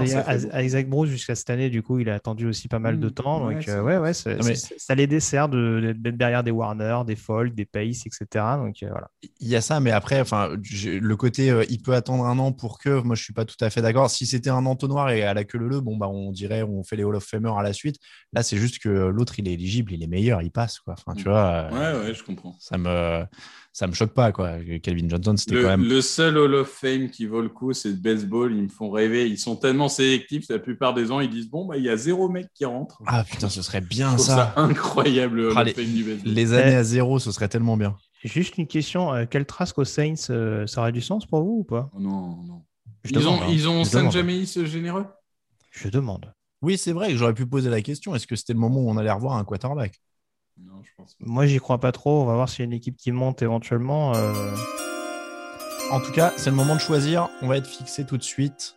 Isaac 0.63 0.89
Bruce 0.89 1.09
jusqu'à 1.09 1.35
cette 1.35 1.49
année, 1.49 1.69
du 1.69 1.81
coup, 1.81 1.99
il 1.99 2.09
a 2.09 2.15
attendu 2.15 2.47
aussi 2.47 2.67
pas 2.67 2.79
mal 2.79 2.99
de 2.99 3.07
mm. 3.07 3.11
temps. 3.11 3.39
Donc, 3.39 3.67
euh, 3.67 3.81
ouais, 3.81 3.97
ouais, 3.97 4.13
ça 4.13 4.95
les 4.95 5.07
dessert 5.07 5.49
d'être 5.49 6.17
derrière 6.17 6.43
des 6.43 6.51
Warner, 6.51 6.99
des 7.05 7.15
Folk, 7.15 7.53
des 7.53 7.65
Pace, 7.65 8.05
etc. 8.05 8.25
Donc, 8.57 8.83
euh, 8.83 8.89
voilà. 8.89 9.09
Il 9.39 9.47
y 9.47 9.55
a 9.55 9.61
ça, 9.61 9.79
mais 9.79 9.91
après, 9.91 10.19
enfin, 10.21 10.49
le 10.49 11.15
côté 11.15 11.53
il 11.69 11.81
peut 11.81 11.93
attendre 11.93 12.25
un 12.25 12.39
an 12.39 12.51
pour 12.51 12.79
que, 12.79 13.01
moi, 13.01 13.15
je 13.15 13.23
suis 13.23 13.33
pas 13.33 13.45
tout 13.45 13.55
à 13.61 13.69
fait 13.69 13.81
d'accord. 13.81 14.09
Si 14.09 14.25
c'était 14.25 14.49
un 14.49 14.65
entonnoir 14.65 15.09
et 15.09 15.23
à 15.23 15.33
la 15.33 15.43
queue 15.43 15.57
leu, 15.57 15.81
bon, 15.81 15.97
bah, 15.97 16.07
on 16.07 16.31
dirait 16.31 16.63
on 16.63 16.83
fait 16.83 16.95
les 16.95 17.03
Hall 17.03 17.15
of 17.15 17.23
Famer 17.23 17.51
à 17.57 17.63
la 17.63 17.73
suite. 17.73 17.97
Là, 18.33 18.43
c'est 18.43 18.57
juste 18.57 18.79
que 18.79 18.89
l'autre, 18.89 19.39
il 19.39 19.47
est 19.47 19.53
éligible, 19.53 19.93
il 19.93 20.03
est 20.03 20.07
meilleur 20.07 20.34
il 20.43 20.51
passe. 20.51 20.79
Quoi. 20.79 20.95
Enfin, 20.97 21.13
tu 21.15 21.27
mm. 21.27 21.31
vois, 21.31 21.69
ouais, 21.71 21.99
ouais, 21.99 22.13
je 22.13 22.23
comprends. 22.23 22.55
Ça 22.59 22.77
me, 22.77 23.25
ça 23.73 23.87
me 23.87 23.93
choque 23.93 24.13
pas. 24.13 24.31
Quoi. 24.31 24.57
Calvin 24.81 25.09
Johnson, 25.09 25.35
c'était 25.37 25.61
quand 25.61 25.67
même. 25.67 25.83
Le 25.83 26.01
seul 26.01 26.37
Hall 26.37 26.55
of 26.55 26.69
Fame 26.69 27.09
qui 27.09 27.25
vaut 27.25 27.41
le 27.41 27.49
coup, 27.49 27.73
c'est 27.73 27.89
le 27.89 27.95
baseball. 27.95 28.53
Ils 28.53 28.63
me 28.63 28.69
font 28.69 28.89
rêver. 28.89 29.27
Ils 29.27 29.37
sont 29.37 29.55
tellement 29.55 29.89
sélectifs. 29.89 30.45
La 30.49 30.59
plupart 30.59 30.93
des 30.93 31.11
ans, 31.11 31.19
ils 31.19 31.29
disent 31.29 31.49
Bon, 31.49 31.65
bah, 31.65 31.77
il 31.77 31.83
y 31.83 31.89
a 31.89 31.97
zéro 31.97 32.29
mec 32.29 32.47
qui 32.53 32.65
rentre. 32.65 33.01
Ah 33.05 33.23
putain, 33.23 33.49
ce 33.49 33.61
serait 33.61 33.81
bien 33.81 34.17
ça. 34.17 34.53
incroyable, 34.55 35.37
le 35.37 35.51
Hall 35.51 35.67
of 35.67 35.73
Fame 35.73 35.85
du 35.85 36.03
baseball. 36.03 36.33
Les 36.33 36.53
années 36.53 36.75
à 36.75 36.83
zéro, 36.83 37.19
ce 37.19 37.31
serait 37.31 37.49
tellement 37.49 37.77
bien. 37.77 37.95
Juste 38.23 38.57
une 38.57 38.65
question 38.65 39.13
euh, 39.13 39.25
quel 39.29 39.45
Trask 39.45 39.77
aux 39.77 39.85
Saints, 39.85 40.31
euh, 40.31 40.65
ça 40.65 40.81
aurait 40.81 40.91
du 40.91 41.01
sens 41.01 41.27
pour 41.27 41.43
vous 41.43 41.57
ou 41.59 41.63
pas? 41.63 41.91
Oh 41.93 41.99
Non, 41.99 42.37
non. 42.43 42.63
ils, 43.03 43.27
ont, 43.27 43.41
hein. 43.41 43.47
ils 43.49 43.67
ont 43.67 43.83
Saint 43.83 44.09
Jameis 44.09 44.47
généreux? 44.65 45.05
Je 45.71 45.89
demande. 45.89 46.33
Oui, 46.61 46.77
c'est 46.77 46.93
vrai 46.93 47.11
que 47.11 47.17
j'aurais 47.17 47.33
pu 47.33 47.45
poser 47.45 47.69
la 47.69 47.81
question. 47.81 48.15
Est-ce 48.15 48.25
que 48.25 48.35
c'était 48.35 48.53
le 48.53 48.59
moment 48.59 48.81
où 48.81 48.89
on 48.89 48.97
allait 48.97 49.11
revoir 49.11 49.35
un 49.35 49.43
quarterback? 49.43 50.01
Non, 50.57 50.81
je 50.83 50.89
pense 50.95 51.15
pas. 51.15 51.25
Moi, 51.25 51.45
j'y 51.47 51.57
crois 51.59 51.79
pas 51.79 51.91
trop. 51.91 52.21
On 52.21 52.25
va 52.25 52.35
voir 52.35 52.49
s'il 52.49 52.59
y 52.59 52.63
a 52.63 52.65
une 52.65 52.73
équipe 52.73 52.95
qui 52.95 53.11
monte 53.11 53.41
éventuellement. 53.41 54.15
Euh. 54.15 54.55
En 55.91 55.99
tout 55.99 56.11
cas, 56.11 56.33
c'est 56.37 56.49
le 56.49 56.55
moment 56.55 56.75
de 56.75 56.79
choisir. 56.79 57.29
On 57.41 57.47
va 57.47 57.57
être 57.57 57.67
fixé 57.67 58.05
tout 58.05 58.17
de 58.17 58.23
suite. 58.23 58.75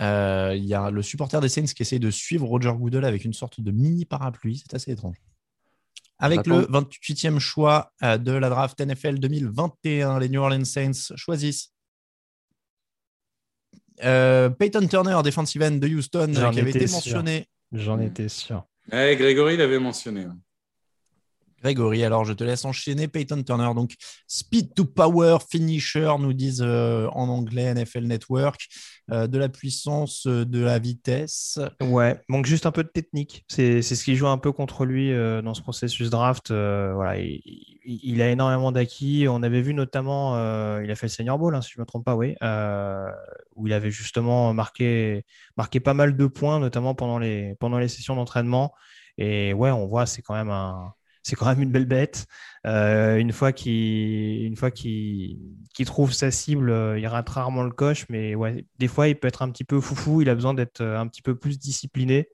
Euh, 0.00 0.54
il 0.56 0.64
y 0.64 0.74
a 0.74 0.90
le 0.90 1.02
supporter 1.02 1.40
des 1.40 1.48
Saints 1.48 1.66
qui 1.66 1.82
essaie 1.82 1.98
de 1.98 2.10
suivre 2.10 2.46
Roger 2.46 2.72
Goodell 2.72 3.04
avec 3.04 3.24
une 3.24 3.32
sorte 3.32 3.60
de 3.60 3.70
mini 3.70 4.04
parapluie. 4.04 4.58
C'est 4.58 4.74
assez 4.74 4.92
étrange. 4.92 5.16
Avec 6.18 6.46
le 6.46 6.62
28e 6.62 7.38
choix 7.40 7.92
euh, 8.02 8.16
de 8.16 8.32
la 8.32 8.48
draft 8.48 8.80
NFL 8.80 9.18
2021, 9.18 10.20
les 10.20 10.28
New 10.28 10.40
Orleans 10.40 10.64
Saints 10.64 11.14
choisissent 11.16 11.72
Peyton 13.98 14.86
Turner, 14.88 15.20
defensive 15.22 15.62
end 15.62 15.72
de 15.72 15.88
Houston, 15.88 16.32
qui 16.52 16.60
avait 16.60 16.70
été 16.70 16.86
mentionné. 16.86 17.48
J'en 17.72 17.98
étais 18.00 18.28
sûr. 18.28 18.64
Eh, 18.92 19.16
Grégory 19.16 19.56
l'avait 19.56 19.78
mentionné. 19.78 20.26
Grégory. 21.64 22.04
Alors, 22.04 22.26
je 22.26 22.34
te 22.34 22.44
laisse 22.44 22.66
enchaîner. 22.66 23.08
Peyton 23.08 23.42
Turner, 23.42 23.70
donc 23.74 23.94
speed 24.28 24.74
to 24.74 24.84
power 24.84 25.38
finisher, 25.50 26.12
nous 26.18 26.34
disent 26.34 26.62
euh, 26.62 27.08
en 27.12 27.30
anglais 27.30 27.72
NFL 27.72 28.04
Network. 28.04 28.68
Euh, 29.10 29.26
de 29.26 29.38
la 29.38 29.48
puissance, 29.48 30.26
euh, 30.26 30.44
de 30.44 30.60
la 30.60 30.78
vitesse. 30.78 31.58
Ouais, 31.82 32.20
manque 32.28 32.46
juste 32.46 32.66
un 32.66 32.70
peu 32.70 32.82
de 32.82 32.88
technique. 32.88 33.44
C'est 33.48 33.82
ce 33.82 34.04
qui 34.04 34.14
joue 34.14 34.26
un 34.26 34.38
peu 34.38 34.52
contre 34.52 34.84
lui 34.84 35.10
dans 35.42 35.54
ce 35.54 35.62
processus 35.62 36.10
draft. 36.10 36.50
voilà, 36.50 37.16
il, 37.18 38.22
a 38.22 38.30
énormément 38.30 38.70
d'acquis. 38.70 39.26
On 39.28 39.42
avait 39.42 39.62
vu 39.62 39.72
notamment, 39.72 40.34
il 40.80 40.90
a 40.90 40.94
fait 40.94 41.06
le 41.06 41.10
Senior 41.10 41.38
Bowl, 41.38 41.54
hein, 41.54 41.62
si 41.62 41.72
je 41.72 41.78
ne 41.78 41.82
me 41.82 41.86
trompe 41.86 42.04
pas, 42.04 42.14
oui, 42.14 42.34
où 43.56 43.66
il 43.66 43.72
avait 43.72 43.90
justement 43.90 44.52
marqué, 44.52 45.24
marqué 45.56 45.80
pas 45.80 45.94
mal 45.94 46.16
de 46.16 46.26
points, 46.26 46.60
notamment 46.60 46.94
pendant 46.94 47.18
les, 47.18 47.54
pendant 47.58 47.78
les 47.78 47.88
sessions 47.88 48.16
d'entraînement. 48.16 48.74
Et 49.16 49.52
ouais, 49.54 49.70
on 49.70 49.86
voit, 49.86 50.06
c'est 50.06 50.22
quand 50.22 50.34
même 50.34 50.50
un 50.50 50.92
c'est 51.24 51.36
quand 51.36 51.46
même 51.46 51.62
une 51.62 51.72
belle 51.72 51.86
bête. 51.86 52.26
Euh, 52.66 53.16
une 53.16 53.32
fois 53.32 53.50
qu'il 53.50 54.54
trouve 55.86 56.12
sa 56.12 56.30
cible, 56.30 56.70
euh, 56.70 56.98
il 56.98 57.06
rate 57.06 57.28
rarement 57.30 57.62
le 57.62 57.72
coche, 57.72 58.06
mais 58.10 58.34
ouais, 58.34 58.66
des 58.78 58.88
fois 58.88 59.08
il 59.08 59.16
peut 59.18 59.26
être 59.26 59.42
un 59.42 59.50
petit 59.50 59.64
peu 59.64 59.80
foufou. 59.80 60.20
Il 60.22 60.28
a 60.28 60.34
besoin 60.34 60.54
d'être 60.54 60.82
euh, 60.82 60.98
un 60.98 61.08
petit 61.08 61.22
peu 61.22 61.34
plus 61.34 61.58
discipliné. 61.58 62.28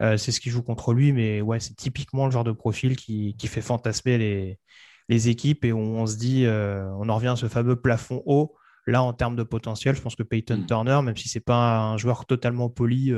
c'est 0.00 0.32
ce 0.32 0.40
qui 0.40 0.50
joue 0.50 0.62
contre 0.62 0.94
lui, 0.94 1.12
mais 1.12 1.40
ouais, 1.42 1.60
c'est 1.60 1.76
typiquement 1.76 2.26
le 2.26 2.32
genre 2.32 2.44
de 2.44 2.52
profil 2.52 2.96
qui, 2.96 3.36
fait 3.46 3.60
fantasmer 3.60 4.18
les, 5.08 5.28
équipes 5.28 5.64
et 5.64 5.72
où 5.72 5.78
on 5.78 6.06
se 6.06 6.16
dit, 6.16 6.44
on 6.48 7.08
en 7.08 7.14
revient 7.16 7.28
à 7.28 7.36
ce 7.36 7.46
fameux 7.48 7.76
plafond 7.76 8.22
haut. 8.26 8.56
Là, 8.86 9.02
en 9.04 9.12
termes 9.12 9.36
de 9.36 9.44
potentiel, 9.44 9.94
je 9.94 10.00
pense 10.00 10.16
que 10.16 10.24
Peyton 10.24 10.56
Mm. 10.56 10.66
Turner, 10.66 11.00
même 11.04 11.16
si 11.16 11.28
c'est 11.28 11.38
pas 11.38 11.78
un 11.78 11.98
joueur 11.98 12.26
totalement 12.26 12.68
poli, 12.68 13.12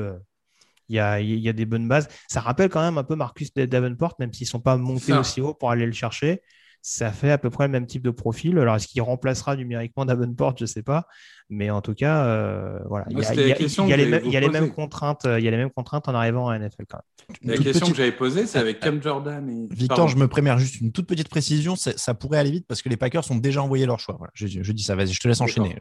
il 0.89 0.97
y, 0.97 0.99
a, 0.99 1.21
il 1.21 1.39
y 1.39 1.49
a 1.49 1.53
des 1.53 1.67
bonnes 1.67 1.89
bases. 1.89 2.09
Ça 2.29 2.41
rappelle 2.41 2.69
quand 2.69 2.81
même 2.83 2.99
un 2.99 3.05
peu 3.05 3.15
Marcus 3.17 3.53
Davenport, 3.55 4.15
même 4.19 4.33
s'ils 4.33 4.47
ne 4.47 4.51
sont 4.51 4.61
pas 4.61 4.77
montés 4.77 5.13
Ça. 5.13 5.21
aussi 5.21 5.41
haut 5.41 5.55
pour 5.55 5.71
aller 5.71 5.87
le 5.87 5.93
chercher. 5.93 6.43
Ça 6.87 7.11
fait 7.13 7.31
à 7.31 7.39
peu 7.39 7.49
près 7.49 7.65
le 7.65 7.73
même 7.73 7.87
type 7.87 8.03
de 8.03 8.11
profil. 8.11 8.59
Alors, 8.59 8.77
est-ce 8.77 8.87
qu'il 8.89 9.01
remplacera 9.01 9.57
numériquement 9.57 10.05
Davenport? 10.05 10.53
Je 10.59 10.65
ne 10.65 10.67
sais 10.67 10.83
pas. 10.83 11.07
Mais 11.49 11.71
en 11.71 11.81
tout 11.81 11.95
cas, 11.95 12.27
euh, 12.27 12.79
voilà. 12.91 13.07
Il 13.09 13.17
y 13.17 13.21
a, 13.21 13.25
c'était 13.25 13.41
il 13.41 13.47
y 13.47 13.49
la 13.49 13.55
a- 13.55 13.59
question 13.59 13.85
il 13.87 13.89
y 13.89 13.93
a 13.95 13.97
que 13.97 14.01
les, 14.03 14.05
j'allais 14.11 14.19
mêmes- 14.21 14.27
il 14.29 14.33
y 14.33 14.37
a 14.37 14.41
les 14.41 14.47
vous 14.49 14.53
mêmes 14.53 14.63
poser. 14.65 14.75
contraintes. 14.75 15.25
euh, 15.25 15.39
Il 15.41 15.45
y 15.47 15.49
a 15.49 15.51
les 15.51 15.57
mêmes 15.57 15.71
contraintes 15.71 16.07
en 16.09 16.15
arrivant 16.15 16.51
à 16.51 16.59
NFL 16.59 16.85
quand 16.87 16.99
même. 16.99 17.37
La 17.43 17.55
Toute 17.55 17.65
question 17.65 17.81
petite- 17.87 17.93
que 17.95 17.97
j'avais 17.97 18.13
posée, 18.13 18.47
c'est 18.47 18.59
avec 18.59 18.81
Cam 18.81 19.03
Jordan 19.03 19.49
et. 19.49 19.75
Victor, 19.75 19.97
Pardon. 19.97 20.09
je 20.13 20.17
me 20.19 20.29
prémère 20.29 20.59
juste 20.59 20.79
une 20.83 20.93
toute 20.93 21.07
petite 21.07 21.31
précision. 21.31 21.75
Ça 21.77 22.13
pourrait 22.13 22.37
aller 22.39 22.51
vite 22.51 22.67
parce 22.69 22.83
que 22.83 22.91
les 22.91 22.99
Packers 22.99 23.31
ont 23.31 23.37
déjà 23.37 23.63
envoyé 23.63 23.87
leur 23.87 23.99
choix. 23.99 24.17
Voilà, 24.19 24.33
je, 24.35 24.47
je 24.47 24.73
dis 24.73 24.83
ça, 24.83 24.95
vas-y, 24.95 25.15
je 25.15 25.21
te 25.21 25.27
laisse 25.29 25.41
enchaîner. 25.41 25.77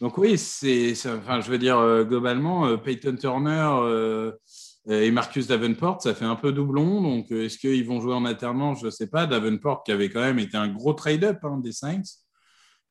Donc 0.00 0.16
oui, 0.16 0.38
c'est, 0.38 0.92
enfin, 1.06 1.40
je 1.40 1.50
veux 1.50 1.58
dire 1.58 1.78
euh, 1.78 2.04
globalement, 2.04 2.66
euh, 2.66 2.76
Peyton 2.76 3.16
Turner 3.16 3.68
euh, 3.80 4.32
et 4.88 5.10
Marcus 5.10 5.48
Davenport, 5.48 6.00
ça 6.00 6.14
fait 6.14 6.24
un 6.24 6.36
peu 6.36 6.52
doublon. 6.52 7.02
Donc 7.02 7.30
est-ce 7.32 7.58
qu'ils 7.58 7.84
vont 7.84 8.00
jouer 8.00 8.14
en 8.14 8.24
alternance 8.24 8.80
Je 8.80 8.86
ne 8.86 8.90
sais 8.90 9.08
pas. 9.08 9.26
Davenport 9.26 9.82
qui 9.82 9.92
avait 9.92 10.08
quand 10.08 10.20
même 10.20 10.38
été 10.38 10.56
un 10.56 10.68
gros 10.68 10.92
trade-up 10.92 11.38
hein, 11.42 11.58
des 11.58 11.72
Saints. 11.72 12.02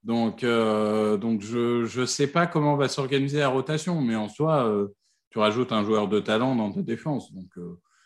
Donc, 0.04 0.42
donc 0.42 1.42
je 1.42 2.00
ne 2.00 2.06
sais 2.06 2.28
pas 2.28 2.48
comment 2.48 2.78
va 2.78 2.88
s'organiser 2.88 3.40
la 3.40 3.50
rotation, 3.50 4.00
mais 4.00 4.16
en 4.16 4.30
soi, 4.30 4.88
tu 5.32 5.40
rajoutes 5.40 5.74
un 5.74 5.84
joueur 5.84 6.08
de 6.08 6.20
talent 6.22 6.56
dans 6.56 6.72
ta 6.72 6.82
défense. 6.82 7.34
Donc 7.34 7.50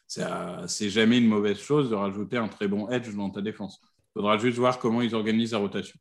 c'est 0.08 0.90
jamais 0.90 1.20
une 1.20 1.28
mauvaise 1.28 1.60
chose 1.60 1.90
de 1.90 1.96
rajouter 1.96 2.38
un 2.38 2.48
très 2.48 2.68
bon 2.68 2.90
edge 2.90 3.14
dans 3.14 3.30
ta 3.30 3.42
défense. 3.42 3.80
Il 3.84 4.14
faudra 4.20 4.38
juste 4.38 4.58
voir 4.58 4.80
comment 4.80 5.02
ils 5.02 5.14
organisent 5.14 5.52
la 5.52 5.60
rotation. 5.60 6.00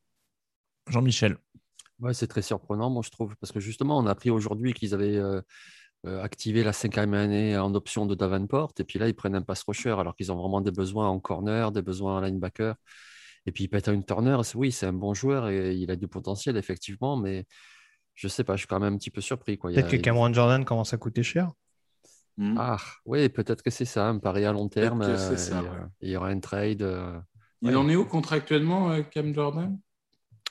Jean-Michel. 0.89 1.37
Ouais, 2.01 2.15
c'est 2.15 2.27
très 2.27 2.43
surprenant, 2.43 2.89
moi, 2.91 3.03
je 3.05 3.11
trouve, 3.11 3.37
parce 3.37 3.53
que 3.53 3.61
justement, 3.61 3.99
on 3.99 4.07
a 4.07 4.11
appris 4.13 4.31
aujourd'hui 4.31 4.73
qu'ils 4.73 4.95
avaient 4.95 5.17
euh, 5.17 5.41
euh, 6.07 6.23
activé 6.23 6.65
la 6.65 6.73
cinquième 6.73 7.13
année 7.15 7.59
en 7.59 7.75
option 7.75 8.07
de 8.07 8.15
Davenport, 8.15 8.73
et 8.79 8.85
puis 8.85 8.99
là, 8.99 9.07
ils 9.09 9.15
prennent 9.15 9.35
un 9.35 9.43
pass 9.43 9.63
rusher, 9.65 9.91
alors 9.99 10.17
qu'ils 10.17 10.33
ont 10.33 10.37
vraiment 10.37 10.61
des 10.63 10.71
besoins 10.71 11.09
en 11.09 11.21
corner, 11.21 11.73
des 11.73 11.83
besoins 11.83 12.17
en 12.19 12.21
linebacker. 12.21 12.75
Et 13.47 13.53
puis, 13.53 13.69
Peyton 13.69 14.01
Turner, 14.03 14.39
c'est- 14.45 14.57
oui, 14.57 14.73
c'est 14.73 14.87
un 14.87 14.93
bon 14.93 15.15
joueur 15.15 15.49
et 15.49 15.75
il 15.75 15.91
a 15.91 15.97
du 15.97 16.09
potentiel, 16.09 16.57
effectivement, 16.57 17.17
mais 17.17 17.47
je 18.15 18.29
sais 18.29 18.45
pas, 18.45 18.55
je 18.57 18.61
suis 18.61 18.67
quand 18.69 18.81
même 18.81 18.95
un 18.95 18.99
petit 18.99 19.11
peu 19.11 19.21
surpris. 19.21 19.57
Peut-être 19.57 19.91
que 19.91 19.97
Cameron 19.97 20.33
Jordan 20.33 20.65
commence 20.65 20.93
à 20.93 20.99
coûter 20.99 21.23
cher. 21.23 21.51
Hmm. 22.37 22.55
Ah, 22.59 22.79
oui, 23.05 23.29
peut-être 23.29 23.63
que 23.63 23.71
c'est 23.71 23.85
ça, 23.85 24.09
un 24.09 24.19
pari 24.19 24.45
à 24.47 24.53
long 24.53 24.69
terme. 24.69 25.03
euh, 25.03 25.37
ça, 25.37 25.61
et, 25.61 25.63
ouais. 25.63 25.69
euh, 25.69 25.87
il 26.01 26.11
y 26.11 26.17
aura 26.17 26.29
un 26.29 26.41
trade. 26.41 26.83
euh, 26.83 27.19
Il 27.63 27.69
ouais. 27.69 27.75
en 27.77 27.89
est 27.89 27.97
où 27.97 28.05
contractuellement, 28.07 28.91
euh, 28.91 29.03
Cam 29.03 29.35
Jordan? 29.35 29.79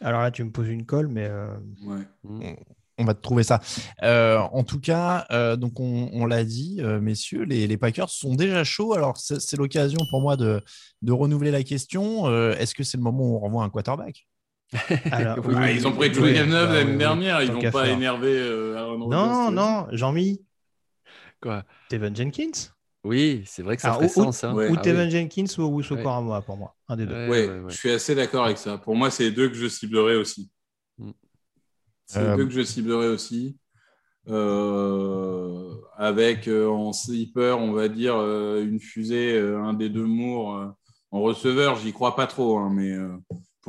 Alors 0.02 0.22
là, 0.22 0.32
tu 0.32 0.43
me 0.43 0.52
poses 0.52 0.70
une 0.70 0.86
colle, 0.86 1.08
mais 1.08 1.26
euh, 1.26 1.47
Ouais. 1.84 2.58
On 3.02 3.06
va 3.06 3.14
te 3.14 3.22
trouver 3.22 3.43
ça. 3.43 3.62
Euh, 4.04 4.38
en 4.39 4.64
tout 4.66 4.80
cas, 4.82 5.26
euh, 5.32 5.56
donc 5.56 5.80
on, 5.80 6.10
on 6.12 6.26
l'a 6.26 6.43
dit, 6.43 6.80
euh, 6.82 7.00
messieurs, 7.00 7.43
les, 7.43 7.66
les 7.66 7.78
Packers 7.78 8.10
sont 8.10 8.36
déjà 8.36 8.66
chauds. 8.66 8.93
Alors, 8.93 9.16
c'est 9.16 9.56
l'occasion 9.56 10.00
pour 10.10 10.20
moi 10.22 10.36
de, 10.36 10.62
de 11.02 11.12
renouveler 11.14 11.52
la 11.52 11.64
question. 11.64 12.28
Euh, 12.28 12.56
Est-ce 12.58 12.76
que 12.76 12.84
c'est 12.84 12.97
le 12.97 13.04
moment 13.04 13.24
où 13.24 13.36
on 13.38 13.39
renvoie 13.39 13.64
un 13.64 13.70
quarterback? 13.70 14.28
Alors, 15.12 15.38
Oui, 15.45 15.54
Ah, 15.56 15.62
oui, 15.62 15.76
ils 15.76 15.88
ont 15.88 15.93
pris 15.93 16.10
oui, 16.10 16.34
Villeneuve 16.34 16.68
bah, 16.68 16.74
l'année 16.76 16.91
oui, 16.91 16.97
dernière, 16.97 17.41
ils 17.41 17.58
qu'à 17.58 17.72
pas 17.72 17.86
faire. 17.86 18.20
euh, 18.22 18.76
Aaron 18.78 19.00
Rodgers. 19.06 19.16
Non, 19.18 19.52
non, 19.52 19.88
Jean-Mi, 19.93 20.41
Quoi? 21.41 21.64
Teven 21.88 22.14
Jenkins? 22.14 22.74
Oui, 23.06 23.43
c'est 23.45 23.64
vrai 23.64 23.76
que 23.76 23.82
ça 23.82 23.89
Alors, 23.93 24.02
ferait 24.02 24.22
ou, 24.22 24.24
sens. 24.26 24.43
hein. 24.43 24.54
ouais. 24.54 24.70
ou 24.70 24.76
Ah 24.76 24.82
oui. 24.86 25.10
Jenkins 25.10 25.45
ou 25.58 25.82
Ouais. 25.82 26.04
Koramoah 26.04 26.41
pour 26.41 26.58
moi, 26.58 26.76
un 26.88 26.97
des 26.97 27.06
deux. 27.06 27.14
Ouais, 27.14 27.30
Ouais, 27.30 27.47
ouais, 27.47 27.60
ouais. 27.62 27.70
je 27.70 27.76
suis 27.78 27.91
assez 27.91 28.14
d'accord 28.16 28.45
avec 28.45 28.58
ça. 28.58 28.78
Pour 28.78 28.95
moi, 28.95 29.10
c'est 29.10 29.24
les 29.24 29.32
deux 29.32 29.47
que 29.50 29.56
je 29.56 29.68
ciblerai 29.68 30.16
aussi. 30.16 30.52
Mm. 30.97 31.12
C'est 32.06 32.20
Euh, 32.20 32.32
les 32.32 32.38
deux 32.38 32.45
que 32.45 32.54
je 32.54 32.64
ciblerai 32.64 33.08
aussi. 33.08 33.58
Euh, 34.28 35.76
avec 35.97 36.47
euh, 36.47 36.68
en 36.68 36.93
sleeper, 36.93 37.58
on 37.60 37.72
va 37.72 37.88
dire, 37.88 38.16
euh, 38.18 38.64
une 38.64 38.80
fusée, 38.80 39.34
euh, 39.34 39.60
un 39.60 39.74
des 39.74 39.89
deux 39.89 40.06
Moore 40.06 40.58
euh, 40.58 40.68
en 41.12 41.22
receveur, 41.22 41.78
j'y 41.78 41.93
crois 41.93 42.16
pas 42.16 42.28
trop, 42.28 42.58
hein, 42.60 42.70
mais 42.72 42.91
euh, 42.91 43.10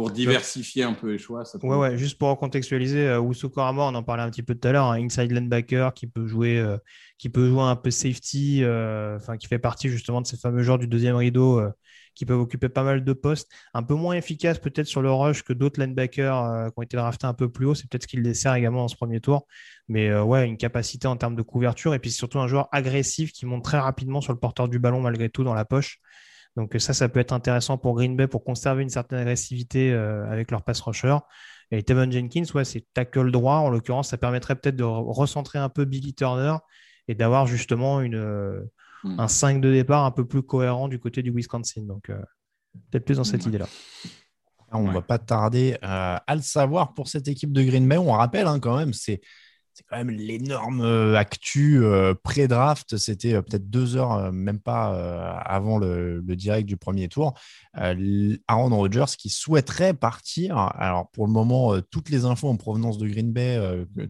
pour 0.01 0.11
diversifier 0.11 0.82
un 0.84 0.92
peu 0.94 1.12
les 1.12 1.18
choix, 1.18 1.44
ça 1.44 1.59
peut- 1.59 1.66
Ouais, 1.66 1.76
ouais, 1.76 1.98
juste 1.98 2.18
pour 2.18 2.28
recontextualiser, 2.30 3.07
euh, 3.09 3.20
Owusu 3.20 3.48
Koramoah, 3.48 3.88
on 3.88 3.94
en 3.94 4.03
parlait 4.03 4.22
un 4.22 4.30
petit 4.30 4.42
peu 4.42 4.55
tout 4.55 4.66
à 4.68 4.72
l'heure, 4.72 4.86
un 4.86 5.03
inside 5.03 5.30
linebacker 5.32 5.92
qui 5.94 6.07
peut 6.07 6.26
jouer, 6.26 6.59
euh, 6.59 6.76
qui 7.18 7.28
peut 7.28 7.48
jouer 7.48 7.62
un 7.62 7.76
peu 7.76 7.90
safety, 7.90 8.62
euh, 8.64 9.16
enfin 9.16 9.36
qui 9.36 9.46
fait 9.46 9.59
partie 9.59 9.88
justement 9.88 10.20
de 10.20 10.26
ces 10.26 10.36
fameux 10.36 10.62
joueurs 10.62 10.78
du 10.78 10.86
deuxième 10.88 11.16
rideau 11.16 11.61
euh, 11.61 11.70
qui 12.14 12.26
peuvent 12.26 12.40
occuper 12.40 12.68
pas 12.68 12.82
mal 12.82 13.05
de 13.05 13.12
postes, 13.12 13.51
un 13.74 13.82
peu 13.82 13.94
moins 13.94 14.14
efficace 14.14 14.59
peut-être 14.59 14.86
sur 14.86 15.01
le 15.03 15.11
rush 15.12 15.42
que 15.42 15.53
d'autres 15.53 15.80
linebackers 15.80 16.36
euh, 16.44 16.66
qui 16.68 16.74
ont 16.76 16.82
été 16.82 16.96
draftés 16.96 17.26
un 17.26 17.34
peu 17.34 17.51
plus 17.51 17.66
haut. 17.66 17.74
C'est 17.74 17.88
peut-être 17.88 18.03
ce 18.03 18.09
qui 18.09 18.16
le 18.16 18.22
dessert 18.22 18.55
également 18.55 18.80
dans 18.80 18.88
ce 18.88 18.96
premier 18.96 19.20
tour. 19.20 19.46
Mais 19.88 20.09
euh, 20.09 20.22
ouais, 20.22 20.46
une 20.46 20.57
capacité 20.57 21.07
en 21.09 21.16
termes 21.16 21.36
de 21.36 21.42
couverture 21.42 21.94
et 21.94 21.98
puis 21.98 22.11
surtout 22.11 22.38
un 22.38 22.46
joueur 22.48 22.68
agressif 22.72 23.32
qui 23.32 23.46
monte 23.46 23.64
très 23.64 23.78
rapidement 23.78 24.20
sur 24.20 24.32
le 24.32 24.38
porteur 24.38 24.68
du 24.68 24.78
ballon 24.78 25.01
malgré 25.01 25.28
tout 25.30 25.44
dans 25.44 25.55
la 25.55 25.64
poche. 25.64 25.98
Donc 26.61 26.76
ça, 26.78 26.92
ça 26.92 27.08
peut 27.08 27.20
être 27.20 27.32
intéressant 27.32 27.78
pour 27.78 27.94
Green 27.94 28.16
Bay 28.16 28.26
pour 28.26 28.44
conserver 28.44 28.82
une 28.82 28.90
certaine 28.90 29.18
agressivité 29.18 29.92
euh, 29.92 30.30
avec 30.30 30.50
leur 30.50 30.62
pass 30.62 30.80
rusher. 30.82 31.16
Et 31.70 31.82
Tevin 31.82 32.11
Jenkins, 32.11 32.44
ouais, 32.54 32.64
c'est 32.66 32.84
tackle 32.92 33.30
droit. 33.30 33.56
En 33.56 33.70
l'occurrence, 33.70 34.08
ça 34.08 34.18
permettrait 34.18 34.56
peut-être 34.56 34.76
de 34.76 34.84
re- 34.84 35.11
recentrer 35.12 35.58
un 35.58 35.70
peu 35.70 35.84
Billy 35.86 36.12
Turner 36.12 36.56
et 37.08 37.14
d'avoir 37.14 37.46
justement 37.46 38.00
une, 38.02 38.16
euh, 38.16 38.61
Mm. 39.02 39.18
un 39.20 39.28
5 39.28 39.61
de 39.62 39.72
départ 39.72 40.04
un 40.04 40.11
peu 40.11 40.26
plus 40.26 40.42
cohérent 40.42 40.86
du 40.86 40.98
côté 40.98 41.22
du 41.22 41.30
Wisconsin. 41.30 41.82
Donc 41.86 42.11
euh, 42.11 42.20
peut-être 42.90 43.06
plus 43.06 43.16
dans 43.16 43.24
cette 43.24 43.42
Ouais. 43.44 43.48
idée-là. 43.48 43.66
On 44.72 44.82
ne 44.82 44.88
Ouais. 44.88 44.94
va 44.94 45.00
pas 45.02 45.18
tarder 45.18 45.78
euh, 45.82 46.16
à 46.26 46.34
le 46.36 46.42
savoir 46.42 46.92
pour 46.94 47.08
cette 47.08 47.26
équipe 47.26 47.50
de 47.52 47.62
Green 47.62 47.88
Bay. 47.88 47.96
On 47.96 48.12
rappelle 48.12 48.46
hein, 48.46 48.61
quand 48.61 48.76
même, 48.76 48.92
c'est 48.92 49.20
c'est 49.72 49.84
quand 49.88 49.96
même 49.96 50.10
l'énorme 50.10 50.80
euh, 50.82 51.16
actu 51.16 51.82
euh, 51.82 52.14
pré-draft. 52.14 52.96
C'était 52.96 53.34
euh, 53.34 53.42
peut-être 53.42 53.70
deux 53.70 53.96
heures, 53.96 54.32
même 54.32 54.60
pas 54.60 54.90
avant 55.44 55.78
le, 55.78 56.22
direct 56.22 56.68
du 56.68 56.76
premier 56.76 57.08
tour. 57.08 57.34
Aaron 57.74 58.76
Rodgers 58.76 59.16
qui 59.18 59.28
souhaiterait 59.28 59.94
partir. 59.94 60.56
Alors 60.56 61.10
pour 61.10 61.26
le 61.26 61.32
moment, 61.32 61.80
toutes 61.90 62.08
les 62.08 62.24
infos 62.24 62.48
en 62.48 62.56
provenance 62.56 62.98
de 62.98 63.08
Green 63.08 63.32
Bay, 63.32 63.58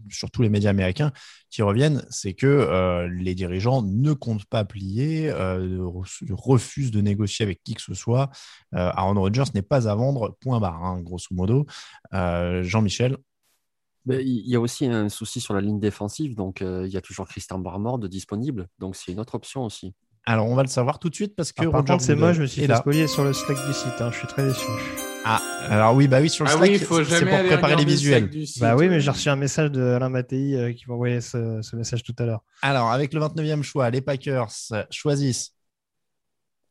sur 0.09 0.31
tous 0.31 0.43
les 0.43 0.49
médias 0.49 0.69
américains, 0.69 1.11
qui 1.49 1.61
reviennent, 1.61 2.05
c'est 2.09 2.33
que 2.33 3.07
les 3.11 3.35
dirigeants 3.35 3.81
ne 3.81 4.13
comptent 4.13 4.45
pas 4.45 4.63
plier, 4.63 5.29
re- 5.31 6.31
refusent 6.31 6.91
de 6.91 7.01
négocier 7.01 7.43
avec 7.43 7.61
qui 7.63 7.73
que 7.73 7.81
ce 7.81 7.93
soit. 7.93 8.29
Aaron 8.71 9.19
Rodgers 9.19 9.51
n'est 9.53 9.61
pas 9.61 9.89
à 9.89 9.95
vendre, 9.95 10.37
point 10.39 10.59
barre, 10.59 10.83
hein, 10.83 11.01
grosso 11.01 11.27
modo. 11.31 11.65
Jean-Michel, 12.11 13.17
il 14.07 14.47
y 14.49 14.55
a 14.55 14.59
aussi 14.59 14.85
un 14.87 15.09
souci 15.09 15.39
sur 15.41 15.53
la 15.53 15.61
ligne 15.61 15.79
défensive, 15.79 16.35
donc 16.35 16.61
euh, 16.61 16.85
il 16.87 16.91
y 16.93 16.97
a 16.97 17.01
toujours 17.01 17.27
Christian 17.27 17.59
Barmore 17.59 17.99
de 17.99 18.07
disponible, 18.07 18.67
donc 18.79 18.95
c'est 18.95 19.11
une 19.11 19.19
autre 19.19 19.35
option 19.35 19.63
aussi. 19.63 19.93
alors 20.25 20.47
on 20.47 20.55
va 20.55 20.63
le 20.63 20.67
savoir 20.69 20.97
tout 20.99 21.09
de 21.09 21.15
suite 21.15 21.35
parce 21.35 21.51
que 21.51 21.61
Ah, 21.61 21.65
par 21.65 21.81
Roger 21.81 21.93
contre, 21.93 22.03
c'est 22.03 22.15
moi, 22.15 22.33
je 22.33 22.41
me 22.41 22.47
suis 22.47 22.65
fait 22.65 22.75
spolier 22.75 23.07
sur 23.07 23.23
le 23.23 23.33
Slack 23.33 23.57
du 23.67 23.73
site. 23.73 23.99
hein. 24.01 24.09
Je 24.11 24.17
suis 24.17 24.27
très 24.27 24.47
déçu. 24.47 24.65
Ah, 25.23 25.39
alors 25.69 25.93
oui, 25.95 26.07
bah 26.07 26.19
oui, 26.19 26.31
sur 26.31 26.45
le 26.45 26.49
Ah 26.49 26.53
Slack, 26.53 26.69
oui, 26.69 26.75
il 26.75 26.79
faut 26.83 27.03
c'est 27.03 27.25
pour 27.25 27.37
préparer 27.45 27.75
les 27.75 27.85
visuels. 27.85 28.47
site. 28.47 28.59
Bah 28.59 28.75
oui, 28.75 28.89
mais 28.89 28.99
j'ai 28.99 29.11
reçu 29.11 29.29
un 29.29 29.35
message 29.35 29.71
de 29.71 29.81
Alain 29.83 30.09
Mattei 30.09 30.55
euh, 30.55 30.73
qui 30.73 30.85
m'a 30.87 30.95
envoyé 30.95 31.21
ce, 31.21 31.61
ce 31.61 31.75
message 31.75 32.01
tout 32.01 32.15
à 32.17 32.25
l'heure. 32.25 32.41
Alors, 32.63 32.89
avec 32.91 33.13
le 33.13 33.19
29e 33.21 33.61
choix, 33.61 33.87
les 33.91 34.01
Packers 34.01 34.49
choisissent 34.89 35.53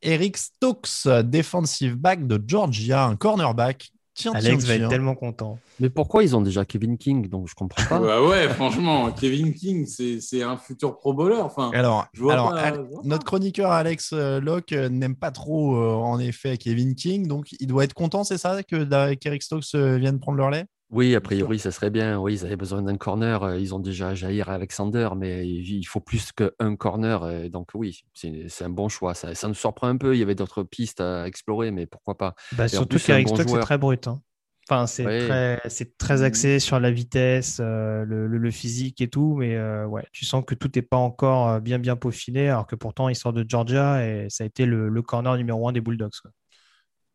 Eric 0.03 0.37
Stokes, 0.37 1.07
defensive 1.25 1.95
back 1.95 2.27
de 2.27 2.43
Georgia, 2.45 3.05
un 3.05 3.15
cornerback. 3.17 3.93
Tiens, 4.15 4.33
Alex 4.35 4.45
tiens, 4.47 4.57
va 4.57 4.75
tiens. 4.75 4.85
être 4.85 4.91
tellement 4.91 5.15
content. 5.15 5.59
Mais 5.79 5.89
pourquoi 5.89 6.23
ils 6.25 6.37
ont 6.37 6.41
déjà 6.41 6.65
Kevin 6.65 6.99
King? 6.99 7.29
Donc 7.29 7.49
je 7.49 7.55
comprends 7.55 7.83
pas. 7.89 7.99
Bah 8.01 8.23
ouais, 8.23 8.49
franchement, 8.51 9.11
Kevin 9.13 9.55
King, 9.55 9.87
c'est 9.87 10.21
c'est 10.21 10.43
un 10.43 10.57
futur 10.57 10.97
pro 10.99 11.15
bowler. 11.15 11.37
Enfin, 11.41 11.71
Alors, 11.73 12.07
Je 12.13 12.21
vois 12.23 12.33
alors 12.35 12.51
pas- 12.51 12.61
Al- 12.61 12.75
je 12.75 12.81
vois 12.81 13.03
pas. 13.03 13.09
notre 13.09 13.25
chroniqueur 13.25 13.71
Alex 13.71 14.11
euh, 14.13 14.41
Locke 14.41 14.73
euh, 14.73 14.89
n'aime 14.89 15.15
pas 15.17 15.31
trop, 15.31 15.77
euh, 15.77 15.93
en 15.95 16.19
effet, 16.19 16.57
Kevin 16.57 16.95
King. 16.95 17.29
Donc, 17.29 17.53
il 17.61 17.67
doit 17.67 17.85
être 17.85 17.95
content, 17.95 18.25
c'est 18.25 18.37
ça, 18.39 18.63
que 18.63 19.15
qu'Eric 19.15 19.43
Stokes 19.43 19.75
vienne 19.75 20.19
prendre 20.19 20.39
le 20.39 20.45
relais 20.45 20.65
Oui, 20.91 21.15
a 21.15 21.21
priori, 21.21 21.61
ça 21.61 21.71
serait 21.71 21.91
bien. 21.91 22.19
Oui, 22.19 22.35
ils 22.35 22.45
avaient 22.45 22.57
besoin 22.57 22.83
d'un 22.83 22.97
corner. 22.97 23.43
euh, 23.45 23.59
Ils 23.59 23.75
ont 23.75 23.79
déjà 23.79 24.15
Jair 24.17 24.49
Alexander, 24.49 25.11
mais 25.17 25.47
il 25.49 25.85
faut 25.85 26.01
plus 26.01 26.33
qu'un 26.33 26.75
corner. 26.77 27.49
Donc 27.51 27.69
oui, 27.75 28.01
c'est 28.15 28.65
un 28.65 28.71
bon 28.71 28.89
choix. 28.89 29.15
Ça, 29.15 29.35
ça 29.37 29.47
nous 29.47 29.55
surprend 29.55 29.87
un 29.87 29.97
peu. 29.97 30.17
Il 30.17 30.19
y 30.19 30.23
avait 30.23 30.35
d'autres 30.35 30.65
pistes 30.65 31.01
à 31.01 31.27
explorer, 31.29 31.71
mais 31.71 31.87
pourquoi 31.87 32.19
pas 32.19 32.35
Bah, 32.53 32.69
surtout 32.69 32.99
qu'Eric 32.99 33.29
bon 33.29 33.39
c'est 33.39 33.59
très 33.61 33.79
brut. 33.79 34.09
hein. 34.09 34.23
Enfin, 34.69 34.87
c'est 34.87 35.09
Ouais. 35.09 35.17
très, 35.17 35.59
très 35.99 36.23
axé 36.23 36.61
sur 36.61 36.79
la 36.79 36.91
vitesse, 36.93 37.59
euh, 37.61 38.05
le, 38.05 38.27
le- 38.29 38.39
le 38.39 38.51
physique 38.53 39.01
et 39.01 39.09
tout, 39.09 39.35
mais 39.37 39.57
euh, 39.57 39.85
ouais, 39.87 40.05
tu 40.13 40.25
sens 40.25 40.45
que 40.47 40.55
tout 40.55 40.71
n'est 40.75 40.83
pas 40.83 40.97
encore 40.97 41.61
bien 41.61 41.79
bien 41.81 41.97
peaufiné, 41.97 42.49
alors 42.51 42.67
que 42.69 42.77
pourtant 42.77 43.09
il 43.09 43.17
sort 43.17 43.33
de 43.33 43.45
Georgia 43.49 44.07
et 44.07 44.27
ça 44.31 44.45
a 44.45 44.47
été 44.47 44.67
le, 44.67 44.89
le 44.89 45.03
corner 45.03 45.37
numéro 45.37 45.69
un 45.69 45.73
des 45.73 45.81
Bulldogs. 45.81 46.13
quoi. 46.23 46.31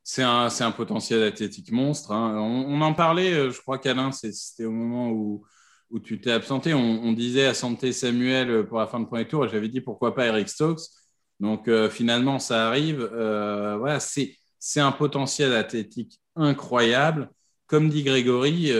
C'est 0.05 0.21
un, 0.21 0.49
un 0.59 0.71
potentiel 0.71 1.23
athlétique 1.23 1.71
monstre. 1.71 2.11
hein. 2.11 2.37
On, 2.39 2.79
en 2.81 2.93
parlait, 2.93 3.33
euh, 3.33 3.49
je 3.49 3.59
crois 3.59 3.79
qu'Alain, 3.79 4.11
c'était 4.11 4.65
au 4.65 4.71
moment 4.71 5.09
où, 5.09 5.43
tu 6.03 6.21
t'es 6.21 6.31
absenté. 6.31 6.73
On, 6.73 7.13
disait 7.13 7.47
à 7.47 7.53
Santé 7.53 7.91
Samuel 7.91 8.49
euh, 8.49 8.63
pour 8.63 8.79
la 8.79 8.87
fin 8.87 8.99
de 8.99 9.05
premier 9.05 9.27
tour, 9.27 9.45
et 9.45 9.49
j'avais 9.49 9.69
dit 9.69 9.81
pourquoi 9.81 10.13
pas 10.13 10.27
Eric 10.27 10.47
Stokes. 10.47 10.81
Donc 11.39 11.67
euh, 11.67 11.89
finalement, 11.89 12.37
ça 12.37 12.67
arrive. 12.67 13.03
Voilà, 13.11 13.99
c'est 13.99 14.79
un 14.79 14.91
potentiel 14.91 15.53
athlétique 15.53 16.19
incroyable. 16.35 17.29
Comme 17.67 17.89
dit 17.89 18.03
Grégory, 18.03 18.71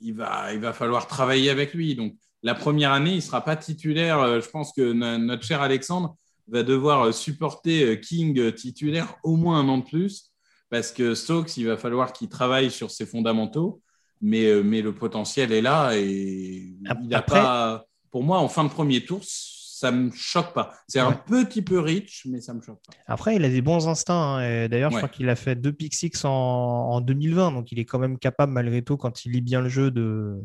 il 0.00 0.14
va, 0.14 0.52
il 0.52 0.60
va 0.60 0.72
falloir 0.72 1.08
travailler 1.08 1.50
avec 1.50 1.74
lui. 1.74 1.96
Donc, 1.96 2.14
la 2.44 2.54
première 2.54 2.92
année, 2.92 3.10
il 3.12 3.16
ne 3.16 3.20
sera 3.20 3.44
pas 3.44 3.56
titulaire. 3.56 4.40
Je 4.40 4.48
pense 4.48 4.72
que 4.72 4.92
notre 4.92 5.42
cher 5.42 5.62
Alexandre 5.62 6.16
va 6.48 6.62
devoir 6.62 7.02
euh, 7.02 7.12
supporter 7.12 7.84
euh, 7.84 7.96
King 7.96 8.52
titulaire 8.52 9.16
au 9.22 9.36
moins 9.36 9.60
un 9.60 9.68
an 9.68 9.78
de 9.78 9.84
plus 9.84 10.32
parce 10.70 10.90
que 10.90 11.14
Stokes, 11.14 11.56
il 11.56 11.66
va 11.66 11.76
falloir 11.76 12.12
qu'il 12.12 12.28
travaille 12.28 12.70
sur 12.70 12.90
ses 12.90 13.06
fondamentaux. 13.06 13.80
Mais, 14.24 14.62
mais 14.62 14.82
le 14.82 14.94
potentiel 14.94 15.50
est 15.50 15.60
là 15.60 15.96
et 15.96 16.76
il 17.02 17.14
a 17.14 17.22
pas. 17.22 17.84
Pour 18.12 18.22
moi, 18.22 18.38
en 18.38 18.48
fin 18.48 18.62
de 18.62 18.68
premier 18.68 19.04
tour, 19.04 19.20
ça 19.24 19.90
me 19.90 20.12
choque 20.12 20.54
pas. 20.54 20.72
C'est 20.86 21.00
un 21.00 21.10
petit 21.12 21.60
peu 21.60 21.80
rich, 21.80 22.22
mais 22.30 22.40
ça 22.40 22.54
me 22.54 22.62
choque 22.62 22.78
pas. 22.86 22.92
Après, 23.06 23.34
il 23.34 23.44
a 23.44 23.48
des 23.48 23.62
bons 23.62 23.88
instincts. 23.88 24.36
Hein, 24.36 24.68
d'ailleurs, 24.68 24.92
je 24.92 24.96
crois 24.98 25.08
qu'il 25.08 25.28
a 25.28 25.34
fait 25.34 25.56
deux 25.56 25.72
pick 25.72 25.92
six 25.92 26.24
en, 26.24 26.30
en, 26.30 27.00
2020, 27.00 27.50
donc 27.50 27.72
il 27.72 27.80
est 27.80 27.84
quand 27.84 27.98
même 27.98 28.16
capable, 28.16 28.52
malgré 28.52 28.82
tout, 28.82 28.96
quand 28.96 29.24
il 29.24 29.32
lit 29.32 29.40
bien 29.40 29.60
le 29.60 29.68
jeu, 29.68 29.90
de, 29.90 30.40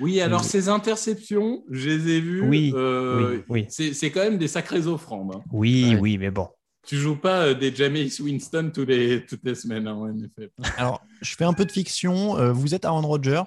oui, 0.00 0.20
alors 0.20 0.44
ces 0.44 0.68
interceptions, 0.68 1.64
je 1.70 1.88
les 1.88 2.08
ai 2.08 2.20
vues. 2.20 2.42
Oui, 2.42 2.72
euh, 2.74 3.42
oui, 3.48 3.66
C'est 3.68 4.10
quand 4.10 4.20
même 4.20 4.38
des 4.38 4.48
sacrées 4.48 4.86
offrandes. 4.86 5.34
Hein. 5.34 5.42
Oui, 5.52 5.96
oui, 6.00 6.18
mais 6.18 6.30
bon. 6.30 6.48
Tu 6.86 6.96
joues 6.96 7.16
pas 7.16 7.46
euh, 7.46 7.54
des 7.54 7.74
Jameis 7.74 8.20
Winston 8.20 8.70
toutes 8.72 8.88
les, 8.88 9.26
toutes 9.26 9.42
les 9.42 9.56
semaines, 9.56 9.88
hein, 9.88 9.94
en 9.94 10.16
effet. 10.18 10.52
Alors, 10.76 11.02
je 11.20 11.34
fais 11.34 11.44
un 11.44 11.52
peu 11.52 11.64
de 11.64 11.72
fiction. 11.72 12.38
Euh, 12.38 12.52
vous 12.52 12.74
êtes 12.74 12.84
Aaron 12.84 13.02
Rodgers. 13.02 13.42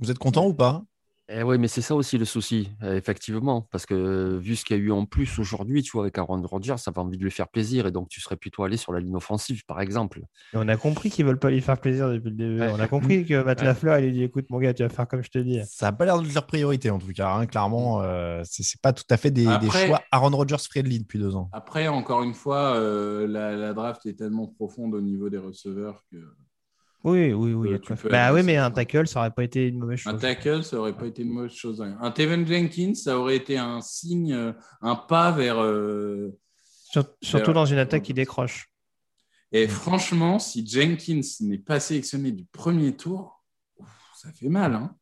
Vous 0.00 0.10
êtes 0.10 0.18
content 0.18 0.46
ou 0.46 0.52
pas? 0.52 0.84
Eh 1.36 1.42
oui, 1.42 1.58
mais 1.58 1.66
c'est 1.66 1.82
ça 1.82 1.94
aussi 1.96 2.16
le 2.16 2.24
souci, 2.24 2.70
euh, 2.82 2.96
effectivement, 2.96 3.62
parce 3.72 3.86
que 3.86 4.36
vu 4.36 4.54
ce 4.54 4.64
qu'il 4.64 4.76
y 4.76 4.80
a 4.80 4.82
eu 4.82 4.92
en 4.92 5.04
plus 5.04 5.38
aujourd'hui, 5.38 5.82
tu 5.82 5.92
vois, 5.92 6.04
avec 6.04 6.16
Aaron 6.16 6.40
Rodgers, 6.42 6.76
ça 6.78 6.92
va 6.92 7.02
envie 7.02 7.18
de 7.18 7.24
lui 7.24 7.30
faire 7.30 7.48
plaisir, 7.48 7.86
et 7.86 7.90
donc 7.90 8.08
tu 8.08 8.20
serais 8.20 8.36
plutôt 8.36 8.62
allé 8.62 8.76
sur 8.76 8.92
la 8.92 9.00
ligne 9.00 9.16
offensive, 9.16 9.64
par 9.66 9.80
exemple. 9.80 10.20
on 10.52 10.68
a 10.68 10.76
compris 10.76 11.10
qu'ils 11.10 11.24
veulent 11.24 11.38
pas 11.38 11.50
lui 11.50 11.60
faire 11.60 11.78
plaisir 11.78 12.08
depuis 12.08 12.30
le 12.30 12.36
début. 12.36 12.62
On 12.62 12.78
a 12.78 12.86
compris 12.86 13.24
que 13.24 13.42
Matt 13.42 13.62
Lafleur, 13.62 13.98
il 13.98 14.06
lui 14.06 14.12
dit, 14.12 14.22
écoute, 14.22 14.46
mon 14.50 14.58
gars, 14.58 14.72
tu 14.74 14.84
vas 14.84 14.88
faire 14.88 15.08
comme 15.08 15.24
je 15.24 15.30
te 15.30 15.38
dis. 15.38 15.60
Ça 15.66 15.86
n'a 15.86 15.92
pas 15.92 16.04
l'air 16.04 16.20
de 16.20 16.32
leur 16.32 16.46
priorité, 16.46 16.90
en 16.90 16.98
tout 16.98 17.12
cas. 17.12 17.34
Hein, 17.34 17.46
clairement, 17.46 18.00
euh, 18.02 18.42
ce 18.44 18.62
c'est 18.62 18.80
pas 18.80 18.92
tout 18.92 19.04
à 19.10 19.16
fait 19.16 19.30
des, 19.30 19.44
choix 19.70 20.02
Aaron 20.12 20.30
Rodgers 20.30 20.56
friendly 20.58 21.00
depuis 21.00 21.18
deux 21.18 21.34
ans. 21.34 21.48
Après, 21.52 21.88
encore 21.88 22.22
une 22.22 22.34
fois, 22.34 22.76
euh, 22.76 23.26
la 23.26 23.72
draft 23.74 24.06
est 24.06 24.14
tellement 24.14 24.46
profonde 24.46 24.94
au 24.94 25.00
niveau 25.00 25.28
des 25.30 25.38
receveurs 25.38 26.04
que 26.10 26.18
oui, 27.04 27.34
oui, 27.34 27.52
oui. 27.52 27.78
bah 28.10 28.32
oui, 28.32 28.42
mais 28.42 28.56
un 28.56 28.70
tackle, 28.70 29.06
ça 29.06 29.20
aurait 29.20 29.30
pas 29.30 29.44
été 29.44 29.68
une 29.68 29.78
mauvaise 29.78 29.98
chose. 29.98 30.14
Un 30.14 30.16
tackle, 30.16 30.64
ça 30.64 30.78
aurait 30.78 30.96
pas 30.96 31.06
été 31.06 31.22
une 31.22 31.32
mauvaise 31.32 31.52
chose. 31.52 31.82
Un 31.82 32.10
Teven 32.10 32.46
Jenkins, 32.46 32.94
ça 32.94 33.18
aurait 33.18 33.36
été 33.36 33.58
un 33.58 33.82
signe, 33.82 34.32
euh, 34.32 34.52
un 34.80 34.96
pas 34.96 35.30
vers. 35.30 35.62
Euh, 35.62 36.34
surtout 37.20 37.52
dans 37.52 37.66
une 37.66 37.76
attaque 37.76 38.04
qui 38.04 38.14
décroche. 38.14 38.70
Et 39.52 39.68
franchement, 39.68 40.38
si 40.38 40.66
Jenkins 40.66 41.20
n'est 41.40 41.58
pas 41.58 41.78
sélectionné 41.78 42.32
du 42.32 42.46
premier 42.46 42.96
tour, 42.96 43.44
ça 44.16 44.32
fait 44.32 44.48
mal. 44.48 44.74
Hein. 44.74 44.96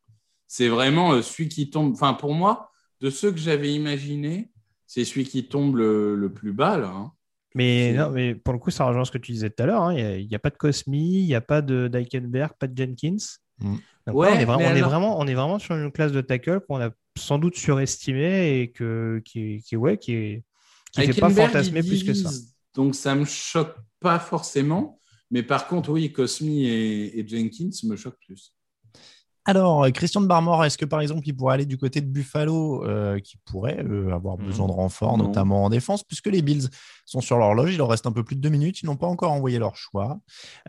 c'est 0.47 0.67
vraiment 0.67 1.13
euh, 1.13 1.21
celui 1.21 1.47
qui 1.47 1.69
tombe. 1.69 1.93
Enfin, 1.93 2.13
pour 2.13 2.33
moi, 2.33 2.69
de 2.99 3.09
ceux 3.09 3.31
que 3.31 3.37
j'avais 3.37 3.73
imaginés, 3.73 4.51
c'est 4.87 5.05
celui 5.05 5.23
qui 5.23 5.47
tombe 5.47 5.77
le, 5.77 6.31
plus 6.35 6.51
bas 6.51 6.77
là. 6.77 6.89
Hein. 6.89 7.13
Mais, 7.55 7.93
non, 7.93 8.09
mais 8.09 8.35
pour 8.35 8.53
le 8.53 8.59
coup, 8.59 8.71
ça 8.71 8.85
rejoint 8.85 9.05
ce 9.05 9.11
que 9.11 9.17
tu 9.17 9.31
disais 9.31 9.49
tout 9.49 9.63
à 9.63 9.65
l'heure. 9.65 9.83
Hein. 9.83 9.93
Il 9.93 10.27
n'y 10.27 10.35
a, 10.35 10.39
pas 10.39 10.49
de 10.49 10.57
Cosmi, 10.57 11.19
il 11.21 11.25
n'y 11.25 11.35
a 11.35 11.41
pas 11.41 11.61
de 11.61 11.87
Dykenberg, 11.87 12.53
pas 12.57 12.67
de 12.67 12.75
Jenkins. 12.75 13.17
Mm. 13.59 13.75
on, 14.07 14.23
est 14.23 14.45
vraiment, 14.45 14.65
on, 14.65 14.75
est 14.75 14.81
vraiment, 14.81 15.19
on 15.19 15.27
est 15.27 15.33
vraiment 15.35 15.59
sur 15.59 15.75
une 15.75 15.91
classe 15.91 16.11
de 16.11 16.21
tackle 16.21 16.61
qu'on 16.61 16.81
a 16.81 16.89
sans 17.15 17.37
doute 17.37 17.55
surestimé 17.55 18.59
et 18.59 18.71
que, 18.71 19.21
qui, 19.23 19.61
qui, 19.63 19.75
ouais, 19.75 19.97
qui, 19.97 20.13
est, 20.13 20.43
qui 20.91 21.13
fait 21.13 21.21
pas 21.21 21.29
fantasmer 21.29 21.83
plus 21.83 22.03
que 22.03 22.13
ça. 22.13 22.31
Donc 22.73 22.95
ça 22.95 23.13
ne 23.13 23.21
me 23.21 23.25
choque 23.25 23.75
pas 23.99 24.19
forcément. 24.19 24.99
Mais 25.29 25.43
par 25.43 25.67
contre, 25.67 25.91
oui, 25.91 26.11
Cosmi 26.11 26.65
et, 26.65 27.19
et 27.19 27.27
Jenkins 27.27 27.69
me 27.83 27.95
choquent 27.95 28.19
plus. 28.25 28.53
Alors, 29.45 29.91
Christian 29.91 30.21
de 30.21 30.27
Barmore, 30.27 30.63
est-ce 30.63 30.77
que 30.77 30.85
par 30.85 31.01
exemple, 31.01 31.27
il 31.27 31.35
pourrait 31.35 31.55
aller 31.55 31.65
du 31.65 31.77
côté 31.77 31.99
de 31.99 32.05
Buffalo, 32.05 32.85
euh, 32.85 33.19
qui 33.19 33.35
pourrait 33.43 33.83
euh, 33.83 34.13
avoir 34.13 34.37
mhm. 34.37 34.45
besoin 34.45 34.67
de 34.67 34.71
renfort, 34.71 35.17
notamment 35.17 35.65
en 35.65 35.69
défense, 35.69 36.03
puisque 36.03 36.27
les 36.27 36.41
Bills 36.41 36.69
sont 37.05 37.19
sur 37.19 37.37
l'horloge, 37.37 37.73
il 37.73 37.77
leur 37.77 37.89
reste 37.89 38.07
un 38.07 38.13
peu 38.13 38.23
plus 38.23 38.37
de 38.37 38.41
deux 38.41 38.49
minutes, 38.49 38.81
ils 38.81 38.85
n'ont 38.85 38.95
pas 38.95 39.07
encore 39.07 39.33
envoyé 39.33 39.59
leur 39.59 39.75
choix. 39.75 40.19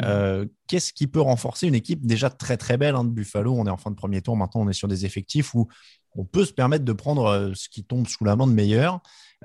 Euh, 0.02 0.44
qu'est-ce 0.66 0.92
qui 0.92 1.06
peut 1.06 1.20
renforcer 1.20 1.68
une 1.68 1.76
équipe 1.76 2.04
déjà 2.04 2.30
très 2.30 2.56
très 2.56 2.76
belle 2.76 2.96
hein, 2.96 3.04
de 3.04 3.10
Buffalo? 3.10 3.54
On 3.56 3.64
est 3.66 3.70
en 3.70 3.76
fin 3.76 3.92
de 3.92 3.96
premier 3.96 4.22
tour, 4.22 4.36
maintenant 4.36 4.62
on 4.62 4.68
est 4.68 4.72
sur 4.72 4.88
des 4.88 5.06
effectifs 5.06 5.54
où 5.54 5.68
on 6.16 6.24
peut 6.24 6.44
se 6.44 6.52
permettre 6.52 6.84
de 6.84 6.92
prendre 6.92 7.52
ce 7.54 7.68
qui 7.68 7.84
tombe 7.84 8.08
sous 8.08 8.24
la 8.24 8.34
main 8.34 8.48
de 8.48 8.52
meilleur. 8.52 9.00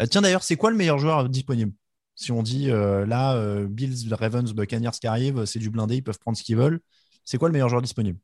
tiens 0.10 0.22
d'ailleurs, 0.22 0.44
c'est 0.44 0.56
quoi 0.56 0.72
le 0.72 0.78
meilleur 0.78 0.98
joueur 0.98 1.30
disponible? 1.30 1.74
Si 2.16 2.32
on 2.32 2.44
dit 2.44 2.68
là, 2.68 3.66
Bills, 3.66 4.14
Ravens, 4.14 4.54
Buccaneers 4.54 4.92
qui 5.00 5.08
arrivent, 5.08 5.46
c'est 5.46 5.60
du 5.60 5.70
blindé, 5.70 5.96
ils 5.98 6.04
peuvent 6.04 6.20
prendre 6.20 6.38
ce 6.38 6.44
qu'ils 6.44 6.58
veulent. 6.58 6.80
C'est 7.26 7.38
quoi 7.38 7.48
le 7.48 7.54
meilleur 7.54 7.70
joueur 7.70 7.82
disponible? 7.82 8.20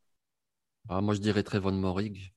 Ah, 0.90 1.02
moi, 1.02 1.14
je 1.14 1.20
dirais 1.20 1.44
Trevon 1.44 1.72
Morig. 1.72 2.34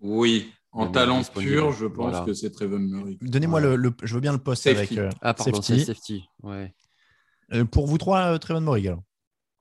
Oui, 0.00 0.52
en 0.72 0.88
talent 0.88 1.22
pur, 1.22 1.72
je 1.72 1.86
pense 1.86 2.24
que 2.24 2.32
c'est 2.32 2.50
Trevon 2.50 2.78
Morig. 2.78 3.18
Donnez-moi 3.20 3.60
le, 3.60 3.92
Je 4.02 4.14
veux 4.14 4.20
bien 4.20 4.32
le 4.32 4.38
poste 4.38 4.66
avec 4.66 4.92
euh, 4.92 5.10
ah, 5.20 5.34
pardon, 5.34 5.60
safety. 5.60 5.84
safety. 5.84 6.24
Ouais. 6.42 6.74
Euh, 7.52 7.64
pour 7.64 7.86
vous 7.86 7.98
trois, 7.98 8.32
euh, 8.32 8.38
Trevon 8.38 8.60
Morig 8.62 8.88
alors 8.88 9.02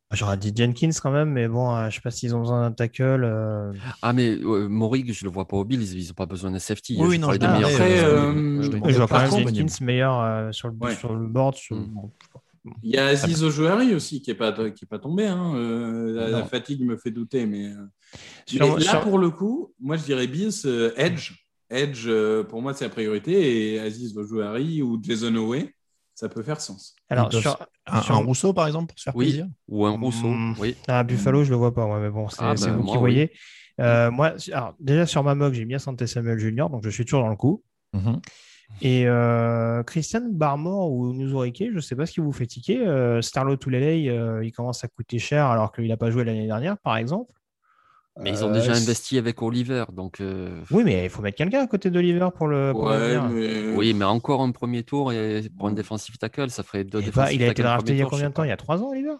ah, 0.09 0.15
J'aurais 0.15 0.37
dit 0.37 0.53
Jenkins 0.55 0.91
quand 1.01 1.11
même, 1.11 1.31
mais 1.31 1.47
bon, 1.47 1.79
je 1.81 1.85
ne 1.85 1.89
sais 1.91 2.01
pas 2.01 2.11
s'ils 2.11 2.35
ont 2.35 2.41
besoin 2.41 2.61
d'un 2.61 2.71
tackle. 2.71 3.73
Ah, 4.01 4.13
mais 4.13 4.37
Morig, 4.37 5.11
je 5.13 5.23
ne 5.23 5.29
le 5.29 5.33
vois 5.33 5.47
pas 5.47 5.57
au 5.57 5.65
Bills, 5.65 5.93
ils 5.93 6.07
n'ont 6.07 6.13
pas 6.13 6.25
besoin 6.25 6.51
d'un 6.51 6.59
safety. 6.59 6.97
Oui, 6.99 7.19
non, 7.19 7.31
je, 7.31 7.35
après, 7.37 7.97
je, 7.97 8.97
vois 8.97 9.07
pas 9.07 9.29
Jenkins 9.29 9.65
meilleur 9.81 10.53
sur, 10.53 10.69
le, 10.69 10.95
sur 10.95 11.13
le 11.13 11.27
board. 11.27 11.55
Sur... 11.55 11.75
Mm. 11.75 12.09
Il 12.83 12.91
y 12.91 12.97
a 12.97 13.07
Aziz 13.07 13.43
Ojouari 13.43 13.95
aussi 13.95 14.21
qui 14.21 14.29
n'est 14.29 14.35
pas, 14.35 14.51
qui 14.51 14.85
est 14.85 14.87
pas 14.87 14.99
tombé. 14.99 15.25
Hein. 15.25 15.55
Euh, 15.55 16.29
la, 16.29 16.45
fatigue 16.45 16.83
me 16.83 16.95
fait 16.95 17.11
douter. 17.11 17.45
Mais, 17.45 17.67
euh, 17.67 18.77
là, 18.79 18.97
pour 18.97 19.17
le 19.17 19.31
coup, 19.31 19.73
moi, 19.79 19.97
je 19.97 20.03
dirais 20.03 20.27
Bills, 20.27 20.51
euh, 20.65 20.93
Edge. 20.95 21.33
Edge, 21.69 22.07
pour 22.49 22.61
moi, 22.61 22.73
c'est 22.73 22.85
la 22.85 22.89
priorité. 22.89 23.73
Et 23.73 23.79
Aziz 23.79 24.15
Ojouari 24.15 24.81
ou 24.81 24.99
Jason 25.01 25.35
Owe, 25.35 25.69
ça 26.13 26.29
peut 26.29 26.43
faire 26.43 26.61
sens. 26.61 26.95
Alors, 27.09 27.31
sur, 27.33 27.57
un, 27.87 28.17
Rousseau, 28.17 28.53
par 28.53 28.67
exemple, 28.67 28.87
pour 28.87 28.99
se 28.99 29.03
faire 29.03 29.15
oui. 29.15 29.25
plaisir 29.25 29.47
Ou 29.67 29.85
un 29.85 29.97
Rousseau, 29.97 30.27
mmh. 30.27 30.55
oui. 30.59 30.75
Ah, 30.87 31.03
Buffalo, 31.03 31.43
je 31.43 31.49
ne 31.49 31.51
le 31.51 31.57
vois 31.57 31.73
pas, 31.73 31.87
moi, 31.87 31.99
mais 31.99 32.09
bon, 32.09 32.29
c'est 32.29 32.41
ah, 32.41 32.53
bah, 32.53 32.71
vous 32.71 32.83
qui 32.83 32.97
voyez. 32.97 33.31
moi, 33.79 34.35
alors, 34.51 34.75
déjà, 34.79 35.05
sur 35.07 35.23
ma 35.23 35.33
mock, 35.33 35.53
j'ai 35.53 35.65
bien 35.65 35.79
Santé 35.79 36.05
Samuel 36.05 36.37
Junior, 36.37 36.69
donc 36.69 36.83
je 36.83 36.89
suis 36.89 37.05
toujours 37.05 37.21
dans 37.21 37.29
le 37.29 37.37
coup. 37.37 37.63
Mmh. 37.93 38.17
Et 38.81 39.03
euh, 39.05 39.83
Christian 39.83 40.23
Barmore 40.31 40.91
ou 40.91 41.13
Nuzurike, 41.13 41.65
je 41.69 41.75
ne 41.75 41.79
sais 41.81 41.95
pas 41.95 42.05
ce 42.05 42.13
qui 42.13 42.19
vous 42.19 42.31
fait 42.31 42.47
tiquer. 42.47 42.85
Euh, 42.85 43.21
Starlo 43.21 43.55
Tulele, 43.55 44.09
euh, 44.09 44.43
il 44.43 44.51
commence 44.51 44.83
à 44.83 44.87
coûter 44.87 45.19
cher 45.19 45.45
alors 45.45 45.71
qu'il 45.71 45.87
n'a 45.87 45.97
pas 45.97 46.09
joué 46.09 46.23
l'année 46.23 46.47
dernière, 46.47 46.77
par 46.79 46.97
exemple. 46.97 47.33
Mais 48.19 48.31
ils 48.31 48.43
ont 48.43 48.51
déjà 48.51 48.73
investi 48.73 49.17
avec 49.17 49.41
Oliver, 49.41 49.85
donc. 49.93 50.21
Oui, 50.71 50.83
mais 50.83 51.05
il 51.05 51.09
faut 51.09 51.21
mettre 51.21 51.37
quelqu'un 51.37 51.61
à 51.61 51.67
côté 51.67 51.89
d'Oliver 51.89 52.27
pour 52.35 52.47
le. 52.47 52.73
Oui, 53.75 53.93
mais 53.93 54.05
encore 54.05 54.41
un 54.41 54.51
premier 54.51 54.83
tour 54.83 55.13
et 55.13 55.43
pour 55.57 55.67
un 55.67 55.71
défensif 55.71 56.17
tackle, 56.17 56.49
ça 56.49 56.63
ferait 56.63 56.83
deux 56.83 56.99
défensifs 56.99 57.15
bah, 57.15 57.31
Il 57.31 57.43
a 57.43 57.47
été 57.47 57.63
drafté 57.63 57.93
il 57.93 57.99
y 57.99 58.01
a 58.01 58.05
combien 58.05 58.29
de 58.29 58.33
temps? 58.33 58.43
Il 58.43 58.49
y 58.49 58.51
a 58.51 58.57
trois 58.57 58.81
ans, 58.83 58.89
Oliver? 58.89 59.15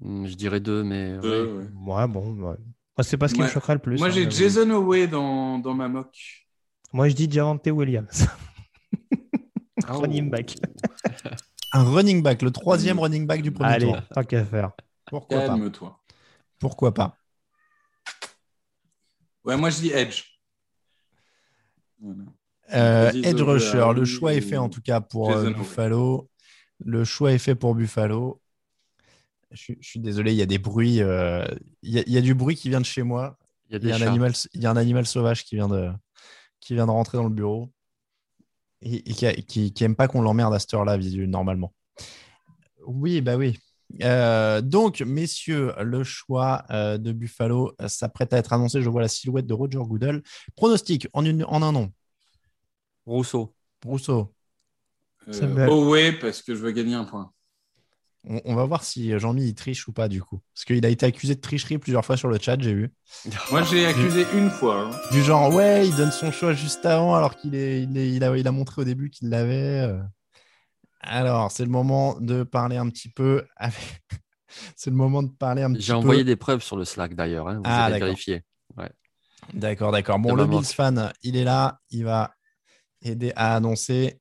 Hmm, 0.00 0.26
Je 0.26 0.34
dirais 0.34 0.60
deux, 0.60 0.82
mais. 0.82 1.16
ouais. 1.18 2.08
bon. 2.08 2.22
Moi, 2.34 2.56
c'est 3.00 3.16
pas 3.16 3.28
ce 3.28 3.34
qui 3.34 3.40
me 3.40 3.48
choquerait 3.48 3.74
le 3.74 3.78
plus. 3.78 3.98
Moi, 3.98 4.08
hein, 4.08 4.10
j'ai 4.10 4.30
Jason 4.30 4.68
Owe 4.70 5.06
dans, 5.06 5.58
dans 5.58 5.72
ma 5.72 5.88
mock. 5.88 6.14
Moi, 6.92 7.08
je 7.08 7.14
dis 7.14 7.30
Javante 7.30 7.66
Williams. 7.68 8.26
Un 9.88 9.92
running 9.92 10.30
back. 10.30 10.56
un 11.72 11.84
running 11.84 12.22
back, 12.22 12.42
le 12.42 12.50
troisième 12.50 12.98
running 12.98 13.26
back 13.26 13.42
du 13.42 13.52
premier 13.52 13.78
tour. 13.78 13.94
Allez, 13.94 14.04
tant 14.14 14.24
qu'à 14.24 14.44
faire. 14.44 14.72
Pourquoi 15.06 15.40
pas 15.40 15.58
Pourquoi 16.58 16.94
pas 16.94 17.16
Ouais, 19.44 19.56
moi 19.56 19.70
je 19.70 19.80
dis 19.80 19.90
Edge. 19.90 20.24
Euh, 22.72 23.10
edge 23.12 23.42
Rusher, 23.42 23.86
le 23.94 24.04
choix 24.04 24.34
est 24.34 24.40
fait 24.40 24.56
en 24.56 24.68
tout 24.68 24.80
cas 24.80 25.00
pour 25.00 25.32
euh, 25.32 25.50
Buffalo. 25.50 26.30
Le 26.78 27.04
choix 27.04 27.32
est 27.32 27.38
fait 27.38 27.54
pour 27.54 27.74
Buffalo. 27.74 28.40
Je, 29.50 29.74
suis 29.80 29.98
désolé, 29.98 30.32
il 30.32 30.36
y 30.36 30.42
a 30.42 30.46
des 30.46 30.58
bruits. 30.58 31.02
Euh, 31.02 31.44
il, 31.82 31.92
y 31.92 32.16
a, 32.16 32.20
du 32.20 32.34
bruit 32.34 32.54
qui 32.54 32.68
vient 32.68 32.80
de 32.80 32.86
chez 32.86 33.02
moi. 33.02 33.36
Il 33.68 33.84
y 33.84 33.92
a, 33.92 33.96
un, 33.96 34.02
animal, 34.02 34.32
il 34.54 34.62
y 34.62 34.66
a 34.66 34.70
un 34.70 34.76
animal 34.76 35.06
sauvage 35.06 35.44
qui 35.44 35.56
vient, 35.56 35.68
de, 35.68 35.90
qui 36.60 36.74
vient 36.74 36.86
de 36.86 36.90
rentrer 36.90 37.18
dans 37.18 37.24
le 37.24 37.30
bureau 37.30 37.72
et, 38.82 39.02
qui, 39.02 39.72
n'aime 39.80 39.96
pas 39.96 40.08
qu'on 40.08 40.22
l'emmerde 40.22 40.54
à 40.54 40.58
cette 40.58 40.74
heure-là, 40.74 40.98
normalement. 41.26 41.72
Oui, 42.86 43.20
bah 43.20 43.36
oui. 43.36 43.58
Euh, 44.02 44.60
donc, 44.60 45.00
messieurs, 45.00 45.72
le 45.80 46.04
choix 46.04 46.64
euh, 46.70 46.96
de 46.96 47.12
Buffalo 47.12 47.72
s'apprête 47.86 48.32
à 48.32 48.38
être 48.38 48.52
annoncé. 48.52 48.82
Je 48.82 48.88
vois 48.88 49.02
la 49.02 49.08
silhouette 49.08 49.46
de 49.46 49.54
Roger 49.54 49.78
Goodell. 49.78 50.22
Pronostic 50.56 51.08
en, 51.12 51.24
en 51.26 51.62
un 51.62 51.72
nom. 51.72 51.92
Rousseau. 53.06 53.54
Rousseau. 53.84 54.32
Euh, 55.28 55.66
oh 55.68 55.90
oui, 55.92 56.12
parce 56.12 56.42
que 56.42 56.54
je 56.54 56.60
veux 56.60 56.70
gagner 56.70 56.94
un 56.94 57.04
point. 57.04 57.32
On, 58.28 58.54
va 58.54 58.66
voir 58.66 58.84
si 58.84 59.18
Jean-Mi 59.18 59.54
triche 59.54 59.88
ou 59.88 59.92
pas 59.92 60.08
du 60.08 60.22
coup. 60.22 60.42
Parce 60.54 60.66
qu'il 60.66 60.84
a 60.84 60.90
été 60.90 61.06
accusé 61.06 61.34
de 61.34 61.40
tricherie 61.40 61.78
plusieurs 61.78 62.04
fois 62.04 62.18
sur 62.18 62.28
le 62.28 62.38
chat, 62.38 62.60
j'ai 62.60 62.74
vu. 62.74 62.92
Moi 63.50 63.62
j'ai 63.62 63.86
accusé 63.86 64.26
une 64.34 64.50
fois. 64.50 64.82
Hein. 64.82 64.90
Du 65.10 65.22
genre, 65.22 65.54
ouais, 65.54 65.88
il 65.88 65.96
donne 65.96 66.12
son 66.12 66.30
choix 66.30 66.52
juste 66.52 66.84
avant 66.84 67.14
alors 67.14 67.36
qu'il 67.36 67.54
est, 67.54 67.82
il, 67.82 68.22
a, 68.22 68.36
il 68.36 68.46
a 68.46 68.52
montré 68.52 68.82
au 68.82 68.84
début 68.84 69.08
qu'il 69.08 69.30
l'avait. 69.30 69.86
Euh. 69.88 69.98
Alors, 71.00 71.50
c'est 71.50 71.64
le 71.64 71.70
moment 71.70 72.20
de 72.20 72.42
parler 72.42 72.76
un 72.76 72.88
petit 72.90 73.08
peu 73.08 73.46
avec. 73.56 74.02
c'est 74.76 74.90
le 74.90 74.96
moment 74.96 75.22
de 75.22 75.30
parler 75.30 75.62
un 75.62 75.72
petit 75.72 75.78
peu. 75.78 75.84
J'ai 75.84 75.92
envoyé 75.94 76.24
des 76.24 76.36
preuves 76.36 76.62
sur 76.62 76.76
le 76.76 76.84
Slack 76.84 77.14
d'ailleurs, 77.14 77.48
hein, 77.48 77.56
vous 77.56 77.62
ah, 77.64 77.86
avez 77.86 78.00
vérifié. 78.00 78.42
D'accord, 79.54 79.90
d'accord. 79.90 80.18
Bon, 80.18 80.34
le 80.34 80.46
Bills 80.46 80.64
fan, 80.64 81.12
il 81.22 81.36
est 81.36 81.44
là. 81.44 81.80
Il 81.90 82.04
va 82.04 82.34
aider 83.02 83.32
à 83.34 83.56
annoncer. 83.56 84.20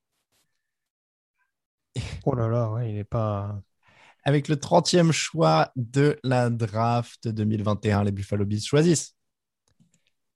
Oh 2.25 2.33
là 2.33 2.47
là, 2.47 2.69
ouais, 2.71 2.89
il 2.89 2.95
n'est 2.95 3.03
pas. 3.03 3.61
Avec 4.29 4.47
le 4.47 4.57
30e 4.57 5.11
choix 5.11 5.71
de 5.75 6.19
la 6.23 6.51
draft 6.51 7.27
2021, 7.27 8.03
les 8.03 8.11
Buffalo 8.11 8.45
Bills 8.45 8.61
choisissent 8.61 9.15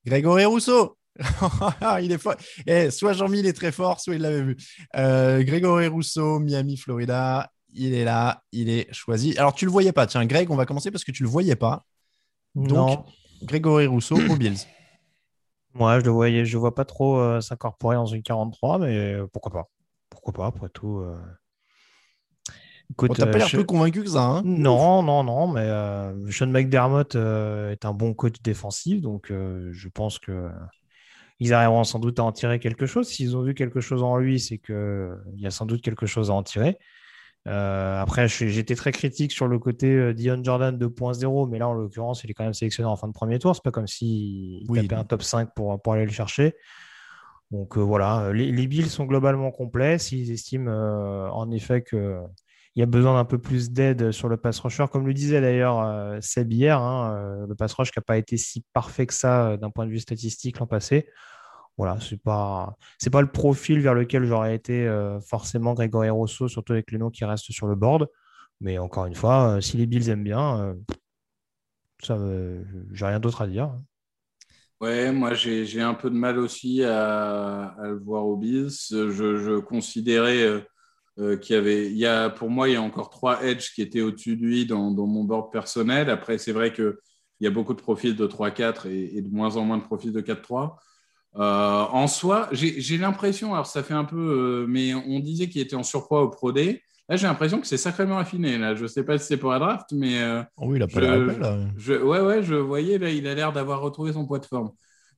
Grégory 0.03 0.45
Rousseau. 0.45 0.97
il 2.01 2.11
est 2.11 2.17
fort. 2.17 2.33
Eh, 2.65 2.89
soit 2.89 3.13
Jean-Mi, 3.13 3.41
il 3.41 3.45
est 3.45 3.53
très 3.53 3.71
fort, 3.71 3.99
soit 3.99 4.15
il 4.15 4.23
l'avait 4.23 4.41
vu. 4.41 4.57
Euh, 4.95 5.43
Grégory 5.43 5.85
Rousseau, 5.85 6.39
Miami, 6.39 6.75
Florida. 6.75 7.51
Il 7.71 7.93
est 7.93 8.03
là, 8.03 8.41
il 8.51 8.71
est 8.71 8.91
choisi. 8.91 9.37
Alors, 9.37 9.53
tu 9.53 9.65
le 9.65 9.71
voyais 9.71 9.91
pas. 9.91 10.07
Tiens, 10.07 10.25
Greg, 10.25 10.49
on 10.49 10.55
va 10.55 10.65
commencer 10.65 10.89
parce 10.89 11.03
que 11.03 11.11
tu 11.11 11.21
le 11.21 11.29
voyais 11.29 11.55
pas. 11.55 11.85
Donc, 12.55 12.69
non. 12.71 13.05
Grégory 13.43 13.85
Rousseau 13.85 14.15
aux 14.15 14.35
Bills. 14.37 14.65
Moi, 15.75 15.99
je 15.99 16.05
le 16.05 16.09
voyais, 16.09 16.45
je 16.45 16.57
vois 16.57 16.73
pas 16.73 16.85
trop 16.85 17.19
euh, 17.19 17.41
s'incorporer 17.41 17.95
dans 17.95 18.07
une 18.07 18.23
43, 18.23 18.79
mais 18.79 19.17
pourquoi 19.31 19.51
pas 19.51 19.69
Pourquoi 20.09 20.33
pas, 20.33 20.47
après 20.47 20.69
tout. 20.69 20.97
Euh... 20.97 21.15
Écoute, 22.91 23.15
t'as 23.15 23.25
pas 23.25 23.37
l'air 23.37 23.49
plus 23.49 23.65
convaincu 23.65 24.03
que 24.03 24.09
ça. 24.09 24.21
Hein 24.21 24.41
non, 24.45 25.01
non, 25.01 25.23
non, 25.23 25.47
mais 25.47 25.61
euh, 25.61 26.29
Sean 26.29 26.47
McDermott 26.47 27.15
euh, 27.15 27.71
est 27.71 27.85
un 27.85 27.93
bon 27.93 28.13
coach 28.13 28.35
défensif, 28.43 29.01
donc 29.01 29.31
euh, 29.31 29.69
je 29.71 29.87
pense 29.89 30.19
que 30.19 30.49
ils 31.39 31.53
arriveront 31.53 31.83
sans 31.83 31.99
doute 31.99 32.19
à 32.19 32.23
en 32.23 32.31
tirer 32.31 32.59
quelque 32.59 32.85
chose. 32.85 33.07
S'ils 33.07 33.35
ont 33.35 33.41
vu 33.41 33.53
quelque 33.55 33.81
chose 33.81 34.03
en 34.03 34.17
lui, 34.17 34.39
c'est 34.39 34.59
qu'il 34.59 35.15
y 35.37 35.47
a 35.47 35.51
sans 35.51 35.65
doute 35.65 35.81
quelque 35.81 36.05
chose 36.05 36.29
à 36.29 36.33
en 36.33 36.43
tirer. 36.43 36.77
après, 37.45 38.27
j'étais 38.27 38.75
très 38.75 38.91
critique 38.91 39.31
sur 39.31 39.47
le 39.47 39.59
côté 39.59 40.13
Dion 40.13 40.41
Jordan 40.43 40.77
2.0, 40.77 41.49
mais 41.49 41.57
là, 41.57 41.67
en 41.67 41.73
l'occurrence, 41.73 42.23
il 42.23 42.29
est 42.29 42.33
quand 42.33 42.43
même 42.43 42.53
sélectionné 42.53 42.87
en 42.87 42.95
fin 42.95 43.07
de 43.07 43.13
premier 43.13 43.39
tour. 43.39 43.55
C'est 43.55 43.63
pas 43.63 43.71
comme 43.71 43.87
s'il 43.87 44.63
oui, 44.69 44.87
tapait 44.87 44.95
un 44.95 45.03
top 45.03 45.23
5 45.23 45.49
pour, 45.55 45.81
pour 45.81 45.93
aller 45.93 46.05
le 46.05 46.11
chercher. 46.11 46.55
Donc 47.51 47.77
voilà, 47.77 48.31
les, 48.31 48.51
les, 48.51 48.67
Bills 48.67 48.89
sont 48.89 49.05
globalement 49.05 49.51
complets. 49.51 49.97
S'ils 49.97 50.31
estiment 50.31 50.71
en 50.71 51.51
effet 51.51 51.81
que 51.81 52.21
il 52.75 52.79
y 52.79 52.83
a 52.83 52.87
besoin 52.87 53.13
d'un 53.13 53.25
peu 53.25 53.37
plus 53.37 53.71
d'aide 53.71 54.11
sur 54.11 54.29
le 54.29 54.37
pass 54.37 54.59
rusher. 54.59 54.85
Comme 54.91 55.05
le 55.05 55.13
disait 55.13 55.41
d'ailleurs 55.41 55.81
euh, 55.81 56.19
Seb 56.21 56.51
hier, 56.51 56.79
hein, 56.79 57.15
euh, 57.15 57.47
le 57.47 57.55
pass 57.55 57.73
rush 57.73 57.91
qui 57.91 57.99
n'a 57.99 58.03
pas 58.03 58.17
été 58.17 58.35
si 58.37 58.65
parfait 58.73 59.05
que 59.05 59.13
ça 59.13 59.49
euh, 59.49 59.57
d'un 59.57 59.69
point 59.69 59.85
de 59.85 59.91
vue 59.91 59.99
statistique 59.99 60.59
l'an 60.59 60.65
passé. 60.65 61.07
Voilà, 61.77 61.99
c'est 61.99 62.21
pas 62.21 62.75
c'est 62.99 63.09
pas 63.09 63.21
le 63.21 63.31
profil 63.31 63.79
vers 63.79 63.93
lequel 63.95 64.25
j'aurais 64.25 64.55
été 64.55 64.87
forcément 65.27 65.73
Grégory 65.73 66.09
Rosso, 66.11 66.47
surtout 66.47 66.73
avec 66.73 66.91
les 66.91 66.99
noms 66.99 67.09
qui 67.09 67.25
restent 67.25 67.51
sur 67.51 67.65
le 67.65 67.73
board. 67.73 68.07
Mais 68.61 68.77
encore 68.77 69.07
une 69.07 69.15
fois, 69.15 69.59
si 69.59 69.77
les 69.77 69.87
Bills 69.87 70.07
aiment 70.11 70.23
bien, 70.23 70.75
ça, 72.03 72.15
j'ai 72.91 73.05
rien 73.07 73.19
d'autre 73.19 73.41
à 73.41 73.47
dire. 73.47 73.73
Ouais, 74.81 75.11
moi 75.11 75.33
j'ai 75.33 75.81
un 75.81 75.95
peu 75.95 76.11
de 76.11 76.15
mal 76.15 76.37
aussi 76.37 76.83
à, 76.83 77.75
le 77.81 77.97
voir 77.97 78.27
aux 78.27 78.37
Bills. 78.37 78.69
Je, 78.91 79.09
je 79.11 79.59
considérais 79.59 80.63
euh, 81.19 81.37
qui 81.37 81.53
avait, 81.53 81.85
il 81.85 81.97
y 81.97 82.07
a, 82.07 82.31
pour 82.31 82.49
moi, 82.49 82.67
il 82.67 82.73
y 82.73 82.75
a 82.75 82.81
encore 82.81 83.11
trois 83.11 83.43
edges 83.43 83.71
qui 83.75 83.83
étaient 83.83 84.01
au-dessus 84.01 84.35
de 84.35 84.43
lui 84.43 84.65
dans, 84.65 84.89
mon 84.89 85.23
board 85.23 85.51
personnel. 85.51 86.09
Après, 86.09 86.39
c'est 86.39 86.51
vrai 86.51 86.73
qu'il 86.73 86.95
y 87.39 87.45
a 87.45 87.51
beaucoup 87.51 87.75
de 87.75 87.81
profils 87.81 88.15
de 88.15 88.25
3-4 88.25 88.87
et, 88.87 89.21
de 89.21 89.29
moins 89.29 89.55
en 89.55 89.63
moins 89.63 89.77
de 89.77 89.83
profils 89.83 90.11
de 90.11 90.21
4-3. 90.21 90.75
Euh, 91.35 91.39
en 91.39 92.07
soi, 92.07 92.49
j'ai 92.51 92.97
l'impression, 92.97 93.53
alors 93.53 93.67
ça 93.67 93.83
fait 93.83 93.93
un 93.93 94.05
peu, 94.05 94.17
euh, 94.17 94.65
mais 94.67 94.95
on 94.95 95.19
disait 95.19 95.49
qu'il 95.49 95.61
était 95.61 95.75
en 95.75 95.83
surpoids 95.83 96.23
au 96.23 96.29
Pro. 96.29 96.51
Là, 96.51 97.15
j'ai 97.15 97.27
l'impression 97.27 97.61
que 97.61 97.67
c'est 97.67 97.77
sacrément 97.77 98.17
affiné. 98.17 98.57
Là. 98.57 98.73
Je 98.73 98.83
ne 98.83 98.87
sais 98.87 99.03
pas 99.03 99.19
si 99.19 99.27
c'est 99.27 99.37
pour 99.37 99.51
la 99.51 99.59
draft, 99.59 99.91
mais. 99.91 100.19
Oh 100.57 100.63
oui, 100.65 100.77
il 100.77 100.81
a 100.81 100.87
pas 100.87 100.99
l'air 100.99 101.39
là. 101.39 101.59
Je, 101.77 101.93
ouais, 101.93 102.21
ouais, 102.21 102.41
je 102.41 102.55
voyais, 102.55 102.97
là, 102.97 103.11
il 103.11 103.27
a 103.27 103.35
l'air 103.35 103.53
d'avoir 103.53 103.81
retrouvé 103.81 104.13
son 104.13 104.25
poids 104.25 104.39
de 104.39 104.47
forme. 104.47 104.71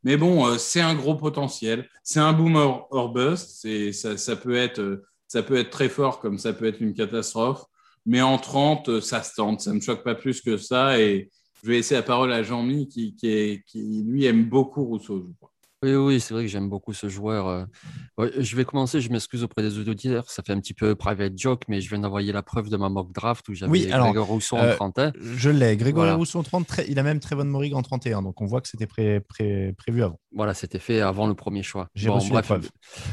Mais 0.03 0.17
bon, 0.17 0.57
c'est 0.57 0.81
un 0.81 0.93
gros 0.93 1.15
potentiel. 1.15 1.87
C'est 2.03 2.19
un 2.19 2.33
boomer 2.33 2.85
or 2.91 3.13
bust. 3.13 3.65
Ça, 3.93 4.17
ça 4.17 4.35
peut 4.35 4.55
être 4.55 5.01
ça 5.35 5.43
peut 5.43 5.57
être 5.57 5.69
très 5.69 5.89
fort 5.89 6.21
comme 6.21 6.37
ça 6.37 6.53
peut 6.53 6.63
être 6.63 6.79
une 6.79 6.93
catastrophe. 6.93 7.65
Mais 8.05 8.21
en 8.21 8.37
30, 8.37 9.01
ça 9.01 9.21
se 9.21 9.35
tente. 9.35 9.59
Ça 9.59 9.71
ne 9.71 9.75
me 9.75 9.81
choque 9.81 10.01
pas 10.01 10.15
plus 10.15 10.39
que 10.39 10.55
ça. 10.55 10.97
Et 10.97 11.29
je 11.61 11.67
vais 11.67 11.73
laisser 11.73 11.95
la 11.95 12.03
parole 12.03 12.31
à 12.31 12.41
Jean-Mi 12.41 12.87
qui, 12.87 13.17
qui, 13.17 13.61
qui, 13.67 14.03
lui, 14.07 14.23
aime 14.23 14.45
beaucoup 14.45 14.85
Rousseau, 14.85 15.25
je 15.27 15.33
crois. 15.35 15.51
Oui, 15.85 15.95
oui, 15.95 16.19
c'est 16.19 16.33
vrai 16.33 16.43
que 16.43 16.49
j'aime 16.49 16.67
beaucoup 16.67 16.93
ce 16.93 17.07
joueur. 17.09 17.47
Euh. 17.47 17.65
je 18.37 18.55
vais 18.55 18.65
commencer, 18.65 19.01
je 19.01 19.11
m'excuse 19.11 19.43
auprès 19.43 19.61
des 19.61 19.77
auditeurs, 19.77 20.29
ça 20.31 20.41
fait 20.41 20.53
un 20.53 20.59
petit 20.59 20.73
peu 20.73 20.95
private 20.95 21.33
joke, 21.37 21.63
mais 21.67 21.79
je 21.79 21.89
viens 21.89 21.99
d'envoyer 21.99 22.31
la 22.31 22.41
preuve 22.41 22.69
de 22.69 22.77
ma 22.77 22.89
mock 22.89 23.11
draft 23.11 23.47
où 23.49 23.53
j'avais 23.53 23.71
oui, 23.71 23.85
Grégory 23.87 24.17
Rousseau 24.17 24.57
en 24.57 24.63
euh, 24.63 24.75
31. 24.75 25.13
Je 25.19 25.49
l'ai, 25.51 25.77
Grégory 25.77 26.11
Rousseau 26.11 26.39
en 26.39 26.43
30, 26.43 26.81
il 26.87 26.97
a 26.97 27.03
même 27.03 27.19
Trevon 27.19 27.45
Morig 27.45 27.75
en 27.75 27.83
31, 27.83 28.23
donc 28.23 28.41
on 28.41 28.45
voit 28.45 28.61
que 28.61 28.67
c'était 28.67 28.87
prévu 28.87 30.03
avant. 30.03 30.19
Voilà, 30.31 30.53
c'était 30.53 30.79
fait 30.79 31.01
avant 31.01 31.27
le 31.27 31.35
premier 31.35 31.61
choix. 31.61 31.87
J'ai 31.93 32.09
reçu 32.09 32.33
la 32.33 32.41
preuve. 32.41 32.69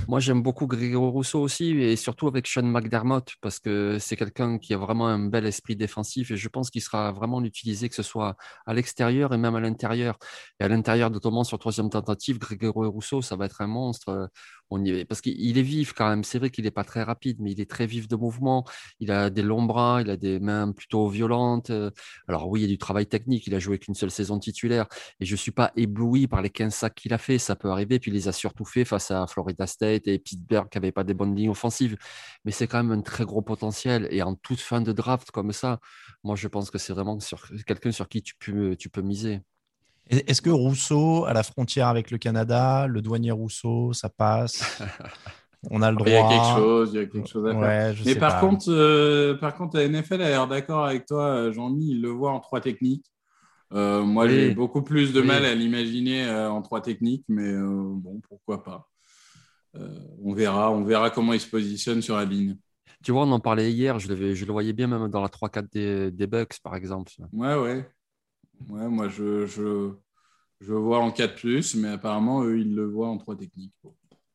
Moi, 0.08 0.18
j'aime 0.20 0.42
beaucoup 0.42 0.66
Grégory 0.66 1.10
Rousseau 1.10 1.40
aussi, 1.40 1.72
et 1.72 1.96
surtout 1.96 2.26
avec 2.26 2.46
Sean 2.46 2.62
McDermott, 2.62 3.34
parce 3.42 3.58
que 3.58 3.98
c'est 4.00 4.16
quelqu'un 4.16 4.58
qui 4.58 4.72
a 4.72 4.78
vraiment 4.78 5.08
un 5.08 5.26
bel 5.26 5.44
esprit 5.44 5.76
défensif, 5.76 6.30
et 6.30 6.36
je 6.36 6.48
pense 6.48 6.70
qu'il 6.70 6.80
sera 6.80 7.12
vraiment 7.12 7.42
utilisé, 7.44 7.90
que 7.90 7.94
ce 7.94 8.02
soit 8.02 8.36
à 8.64 8.72
l'extérieur 8.72 9.34
et 9.34 9.38
même 9.38 9.54
à 9.54 9.60
l'intérieur. 9.60 10.18
Et 10.58 10.64
à 10.64 10.68
l'intérieur, 10.68 11.10
notamment 11.10 11.44
sur 11.44 11.58
troisième 11.58 11.90
tentative, 11.90 12.38
Grégory 12.38 12.61
Rousseau, 12.68 13.22
ça 13.22 13.36
va 13.36 13.46
être 13.46 13.60
un 13.60 13.66
monstre. 13.66 14.08
Euh, 14.08 14.26
on 14.70 14.84
y... 14.84 15.04
Parce 15.04 15.20
qu'il 15.20 15.58
est 15.58 15.62
vif 15.62 15.92
quand 15.92 16.08
même. 16.08 16.24
C'est 16.24 16.38
vrai 16.38 16.50
qu'il 16.50 16.64
n'est 16.64 16.70
pas 16.70 16.84
très 16.84 17.02
rapide, 17.02 17.38
mais 17.40 17.52
il 17.52 17.60
est 17.60 17.70
très 17.70 17.86
vif 17.86 18.08
de 18.08 18.16
mouvement. 18.16 18.64
Il 19.00 19.10
a 19.10 19.30
des 19.30 19.42
longs 19.42 19.64
bras, 19.64 20.00
il 20.02 20.10
a 20.10 20.16
des 20.16 20.40
mains 20.40 20.72
plutôt 20.72 21.08
violentes. 21.08 21.70
Euh. 21.70 21.90
Alors 22.28 22.48
oui, 22.48 22.60
il 22.60 22.62
y 22.64 22.66
a 22.66 22.68
du 22.68 22.78
travail 22.78 23.06
technique. 23.06 23.46
Il 23.46 23.54
a 23.54 23.58
joué 23.58 23.78
qu'une 23.78 23.94
seule 23.94 24.10
saison 24.10 24.38
titulaire. 24.38 24.86
Et 25.20 25.26
je 25.26 25.32
ne 25.32 25.36
suis 25.36 25.50
pas 25.50 25.72
ébloui 25.76 26.26
par 26.26 26.42
les 26.42 26.50
15 26.50 26.74
sacs 26.74 26.94
qu'il 26.94 27.12
a 27.14 27.18
fait. 27.18 27.38
Ça 27.38 27.56
peut 27.56 27.70
arriver. 27.70 27.98
Puis 27.98 28.10
il 28.10 28.14
les 28.14 28.28
a 28.28 28.32
surtout 28.32 28.64
fait 28.64 28.84
face 28.84 29.10
à 29.10 29.26
Florida 29.26 29.66
State 29.66 30.08
et 30.08 30.18
Pittsburgh 30.18 30.68
qui 30.70 30.78
n'avaient 30.78 30.92
pas 30.92 31.04
des 31.04 31.14
bonnes 31.14 31.36
lignes 31.36 31.50
offensives. 31.50 31.96
Mais 32.44 32.52
c'est 32.52 32.66
quand 32.66 32.82
même 32.82 32.98
un 32.98 33.02
très 33.02 33.24
gros 33.24 33.42
potentiel. 33.42 34.08
Et 34.10 34.22
en 34.22 34.34
toute 34.34 34.60
fin 34.60 34.80
de 34.80 34.92
draft 34.92 35.30
comme 35.30 35.52
ça, 35.52 35.80
moi 36.24 36.36
je 36.36 36.48
pense 36.48 36.70
que 36.70 36.78
c'est 36.78 36.92
vraiment 36.92 37.20
sur... 37.20 37.46
quelqu'un 37.66 37.92
sur 37.92 38.08
qui 38.08 38.22
tu 38.22 38.34
peux, 38.38 38.76
tu 38.76 38.88
peux 38.88 39.02
miser. 39.02 39.40
Est-ce 40.08 40.42
que 40.42 40.50
Rousseau, 40.50 41.24
à 41.24 41.32
la 41.32 41.42
frontière 41.42 41.88
avec 41.88 42.10
le 42.10 42.18
Canada, 42.18 42.86
le 42.86 43.00
douanier 43.00 43.30
Rousseau, 43.30 43.92
ça 43.92 44.08
passe? 44.08 44.82
On 45.70 45.80
a 45.80 45.90
le 45.90 45.96
droit. 45.96 46.08
Il 46.08 46.12
y 46.12 46.16
a 46.16 46.28
quelque 46.28 46.56
chose, 46.56 46.90
il 46.92 46.96
y 46.96 47.02
a 47.02 47.06
quelque 47.06 47.28
chose 47.28 47.46
à 47.46 47.58
faire. 47.58 47.94
Mais 48.04 48.14
par 48.16 48.40
contre, 48.40 48.64
euh, 48.68 49.34
par 49.34 49.54
contre, 49.54 49.76
la 49.76 49.88
NFL 49.88 50.20
a 50.22 50.28
l'air 50.28 50.48
d'accord 50.48 50.84
avec 50.84 51.06
toi, 51.06 51.26
euh, 51.26 51.52
Jean-Mi. 51.52 51.92
Il 51.92 52.02
le 52.02 52.08
voit 52.08 52.32
en 52.32 52.40
trois 52.40 52.60
techniques. 52.60 53.06
Euh, 53.72 54.02
moi, 54.02 54.28
j'ai 54.28 54.50
beaucoup 54.54 54.82
plus 54.82 55.12
de 55.12 55.22
mal 55.22 55.44
à 55.44 55.54
l'imaginer 55.54 56.28
en 56.30 56.60
trois 56.62 56.82
techniques, 56.82 57.24
mais 57.28 57.54
bon, 57.54 58.20
pourquoi 58.28 58.62
pas. 58.62 58.88
on 60.22 60.34
verra, 60.34 60.70
on 60.70 60.84
verra 60.84 61.10
comment 61.10 61.32
il 61.32 61.40
se 61.40 61.48
positionne 61.48 62.02
sur 62.02 62.16
la 62.16 62.24
ligne. 62.24 62.56
Tu 63.02 63.12
vois, 63.12 63.22
on 63.22 63.32
en 63.32 63.40
parlait 63.40 63.72
hier. 63.72 63.98
Je 63.98 64.12
le, 64.12 64.34
je 64.34 64.44
le 64.44 64.52
voyais 64.52 64.72
bien 64.72 64.88
même 64.88 65.08
dans 65.08 65.22
la 65.22 65.28
3-4 65.28 65.72
des, 65.72 66.10
des 66.10 66.26
Bucks, 66.26 66.58
par 66.62 66.76
exemple. 66.76 67.12
Ouais, 67.32 67.56
ouais. 67.56 67.88
Ouais, 68.68 68.88
moi, 68.88 69.08
je, 69.08 69.46
je, 69.46 69.92
je 70.60 70.72
vois 70.72 71.00
en 71.00 71.10
4+, 71.10 71.78
mais 71.78 71.88
apparemment, 71.88 72.42
eux, 72.44 72.60
ils 72.60 72.74
le 72.74 72.86
voient 72.86 73.08
en 73.08 73.18
3 73.18 73.36
techniques. 73.36 73.74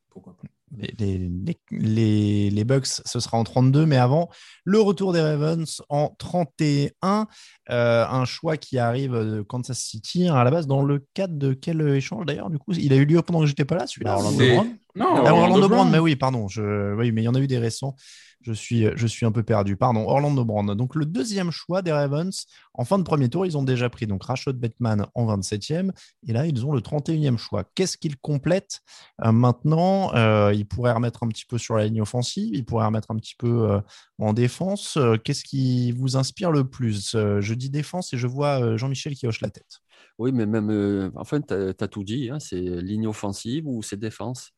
Pourquoi 0.10 0.36
pas 0.36 0.48
les, 0.76 1.30
les, 1.72 2.50
les, 2.50 2.64
Bucks, 2.64 2.88
ce 2.88 3.20
sera 3.20 3.38
en 3.38 3.44
32, 3.44 3.86
mais 3.86 3.98
avant, 3.98 4.30
le 4.66 4.80
retour 4.80 5.14
des 5.14 5.22
Ravens 5.22 5.82
en 5.90 6.14
31. 6.18 7.28
Euh, 7.70 8.06
un 8.06 8.26
choix 8.26 8.58
qui 8.58 8.78
arrive 8.78 9.14
de 9.14 9.42
Kansas 9.42 9.80
City, 9.80 10.28
hein, 10.28 10.36
à 10.36 10.44
la 10.44 10.52
base, 10.52 10.68
dans 10.68 10.84
le 10.84 11.06
cadre 11.14 11.36
de 11.36 11.54
quel 11.54 11.82
échange 11.96 12.26
d'ailleurs 12.26 12.50
Du 12.50 12.60
coup, 12.60 12.74
il 12.74 12.92
a 12.94 12.98
eu 12.98 13.06
lieu 13.06 13.22
pendant 13.22 13.42
que 13.42 13.46
j'étais 13.46 13.66
pas 13.66 13.76
là, 13.76 13.88
celui-là 13.88 14.16
Orlando 14.16 14.38
Brown? 14.38 14.78
Non, 14.96 15.26
ah, 15.26 15.34
Orlando, 15.34 15.70
Brown, 15.70 15.90
mais 15.90 16.00
oui, 16.00 16.16
pardon. 16.16 16.48
Je... 16.48 16.96
Oui, 16.96 17.12
mais 17.12 17.22
il 17.22 17.26
y 17.26 17.30
en 17.30 17.36
a 17.36 17.40
eu 17.40 17.48
des 17.48 17.60
récents. 17.60 17.96
Je 18.42 18.54
suis, 18.54 18.88
je 18.96 19.08
suis 19.08 19.26
un 19.26 19.32
peu 19.32 19.44
perdu. 19.44 19.76
Pardon, 19.76 20.08
Orlando 20.08 20.46
Brown. 20.46 20.74
Donc, 20.76 20.96
le 20.96 21.06
deuxième 21.06 21.52
choix 21.52 21.82
des 21.82 21.92
Ravens, 21.92 22.46
en 22.74 22.86
fin 22.86 22.98
de 22.98 23.04
premier 23.04 23.30
tour, 23.30 23.46
ils 23.46 23.58
ont 23.58 23.64
déjà 23.64 23.90
pris 23.90 24.08
donc 24.08 24.24
Rashad 24.24 24.58
Bateman 24.58 25.08
en 25.16 25.38
27e. 25.38 25.92
Et 26.28 26.34
là, 26.34 26.46
ils 26.46 26.66
ont 26.66 26.72
le 26.72 26.82
31e 26.82 27.38
choix. 27.38 27.64
Qu'est-ce 27.76 27.98
qu'ils 27.98 28.18
complètent? 28.18 28.82
Euh, 29.26 29.32
maintenant 29.32 30.14
euh, 30.16 30.54
Ils 30.54 30.66
pourraient 30.66 30.92
remettre 30.92 31.24
un 31.24 31.28
petit 31.28 31.46
peu 31.46 31.58
sur 31.58 31.76
la 31.76 31.86
ligne 31.86 32.02
offensive. 32.02 32.54
Ils 32.54 32.66
pourraient 32.66 32.86
remettre 32.86 33.12
un 33.12 33.16
petit 33.16 33.36
peu 33.36 33.72
euh, 33.72 33.82
en 34.20 34.34
défense. 34.34 34.98
Qu'est-ce 35.24 35.44
qui 35.44 35.92
vous 35.92 36.16
inspire 36.18 36.52
le 36.52 36.64
plus? 36.64 37.12
Je 37.14 37.54
dis 37.54 37.70
défense 37.70 38.14
et 38.14 38.18
je 38.18 38.28
vois 38.28 38.78
Jean-Michel 38.78 39.16
qui 39.16 39.28
hoche 39.28 39.42
la 39.42 39.50
tête. 39.50 39.80
Oui, 40.20 40.32
mais 40.32 40.46
même, 40.46 41.12
enfin, 41.16 41.42
tu 41.42 41.54
as, 41.54 41.88
tout 41.88 42.04
dit. 42.04 42.30
Hein. 42.30 42.40
c'est 42.40 42.60
ligne 42.60 43.08
offensive 43.08 43.68
ou 43.68 43.84
c'est 43.84 43.98
défense? 43.98 44.52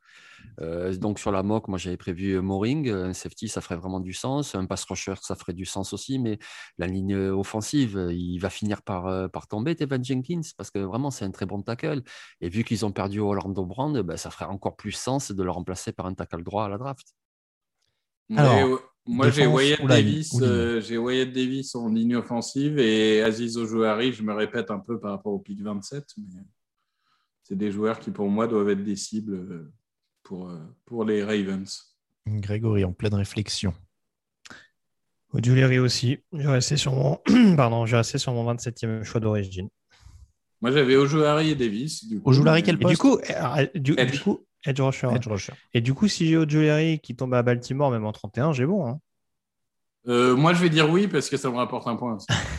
Euh, 0.61 0.95
donc 0.95 1.19
sur 1.19 1.31
la 1.31 1.43
mock, 1.43 1.67
moi 1.67 1.77
j'avais 1.77 1.97
prévu 1.97 2.33
euh, 2.33 2.41
Moring, 2.41 2.89
un 2.89 3.13
safety, 3.13 3.47
ça 3.47 3.61
ferait 3.61 3.77
vraiment 3.77 3.99
du 3.99 4.13
sens, 4.13 4.55
un 4.55 4.65
pass 4.65 4.83
rusher, 4.85 5.13
ça 5.21 5.35
ferait 5.35 5.53
du 5.53 5.65
sens 5.65 5.93
aussi, 5.93 6.19
mais 6.19 6.37
la 6.77 6.87
ligne 6.87 7.15
offensive, 7.15 8.09
il 8.11 8.37
va 8.39 8.49
finir 8.49 8.81
par, 8.81 9.07
euh, 9.07 9.27
par 9.27 9.47
tomber, 9.47 9.75
Tevan 9.75 10.03
Jenkins, 10.03 10.41
parce 10.57 10.69
que 10.69 10.79
vraiment 10.79 11.11
c'est 11.11 11.25
un 11.25 11.31
très 11.31 11.45
bon 11.45 11.61
tackle. 11.61 12.01
Et 12.41 12.49
vu 12.49 12.63
qu'ils 12.63 12.85
ont 12.85 12.91
perdu 12.91 13.19
Orlando 13.19 13.65
Brand, 13.65 13.97
ben, 14.01 14.17
ça 14.17 14.29
ferait 14.29 14.45
encore 14.45 14.75
plus 14.75 14.91
sens 14.91 15.31
de 15.31 15.43
le 15.43 15.51
remplacer 15.51 15.91
par 15.91 16.05
un 16.05 16.13
tackle 16.13 16.43
droit 16.43 16.65
à 16.65 16.69
la 16.69 16.77
draft. 16.77 17.07
Alors, 18.35 18.79
moi 19.07 19.31
j'ai 19.31 19.47
Wyatt, 19.47 19.83
Davis, 19.85 20.37
j'ai 20.81 20.97
Wyatt 20.97 21.31
Davis 21.31 21.73
en 21.73 21.89
ligne 21.89 22.17
offensive 22.17 22.77
et 22.77 23.23
Aziz 23.23 23.57
Ojoari, 23.57 24.13
je 24.13 24.21
me 24.21 24.33
répète 24.33 24.69
un 24.69 24.79
peu 24.79 24.99
par 24.99 25.11
rapport 25.11 25.33
au 25.33 25.39
pick 25.39 25.61
27, 25.63 26.03
mais 26.17 26.43
c'est 27.41 27.57
des 27.57 27.71
joueurs 27.71 27.99
qui, 27.99 28.11
pour 28.11 28.29
moi, 28.29 28.45
doivent 28.45 28.69
être 28.69 28.83
des 28.83 28.95
cibles 28.95 29.71
pour, 30.29 30.51
pour 30.85 31.05
les 31.05 31.23
Ravens. 31.23 31.97
Grégory, 32.27 32.85
en 32.85 32.93
pleine 32.93 33.15
réflexion. 33.15 33.73
Ojulari 35.33 35.79
aussi. 35.79 36.19
Je 36.31 36.43
vais 36.43 36.53
rester 36.53 36.77
sur 36.77 36.93
mon, 36.93 37.19
Pardon, 37.57 37.87
je 37.87 37.95
rester 37.95 38.19
sur 38.19 38.31
mon 38.33 38.53
27e 38.53 39.03
choix 39.03 39.19
d'origine. 39.19 39.69
Moi, 40.61 40.71
j'avais 40.71 40.95
Ojulari 40.95 41.49
et 41.49 41.55
Davis. 41.55 42.05
Ojulari, 42.23 42.61
quel 42.61 42.77
poste 42.77 42.93
du 42.93 42.97
coup, 42.97 43.17
du, 43.73 43.95
edge. 43.97 44.21
coup, 44.21 44.45
edge 44.65 44.79
rusher. 44.79 45.07
Edge 45.15 45.27
rusher. 45.27 45.53
Et 45.73 45.81
du 45.81 45.95
coup, 45.95 46.07
si 46.07 46.27
j'ai 46.27 46.37
Ojulari 46.37 46.99
qui 46.99 47.15
tombe 47.15 47.33
à 47.33 47.41
Baltimore, 47.41 47.89
même 47.89 48.05
en 48.05 48.11
31, 48.11 48.53
j'ai 48.53 48.67
bon. 48.67 48.85
Hein. 48.85 48.99
Euh, 50.07 50.35
moi, 50.35 50.53
je 50.53 50.61
vais 50.61 50.69
dire 50.69 50.91
oui 50.91 51.07
parce 51.07 51.27
que 51.27 51.37
ça 51.37 51.49
me 51.49 51.55
rapporte 51.55 51.87
un 51.87 51.95
point. 51.95 52.19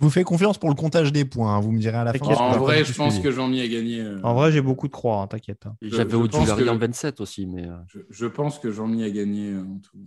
vous 0.00 0.10
faites 0.10 0.24
confiance 0.24 0.56
pour 0.58 0.70
le 0.70 0.74
comptage 0.74 1.12
des 1.12 1.24
points, 1.24 1.54
hein, 1.54 1.60
vous 1.60 1.72
me 1.72 1.78
direz 1.78 1.98
à 1.98 2.04
la 2.04 2.12
fin. 2.14 2.26
En 2.26 2.58
vrai, 2.58 2.84
je 2.84 2.92
pense 2.94 3.18
que 3.18 3.30
Jean-Mi 3.30 3.60
a 3.60 3.68
gagné. 3.68 4.00
Euh, 4.00 4.20
en 4.22 4.34
vrai, 4.34 4.50
j'ai 4.50 4.62
beaucoup 4.62 4.88
de 4.88 4.92
croix, 4.92 5.20
hein, 5.20 5.26
t'inquiète. 5.26 5.64
J'avais 5.82 6.14
Ojulari 6.14 6.68
en 6.68 6.78
27 6.78 7.20
aussi. 7.20 7.46
mais. 7.46 7.68
Euh. 7.68 7.76
Je, 8.08 8.26
pense 8.26 8.58
que 8.58 8.70
Jean-Mi 8.70 9.04
a 9.04 9.10
gagné 9.10 9.54
en 9.56 9.78
tout. 9.78 9.98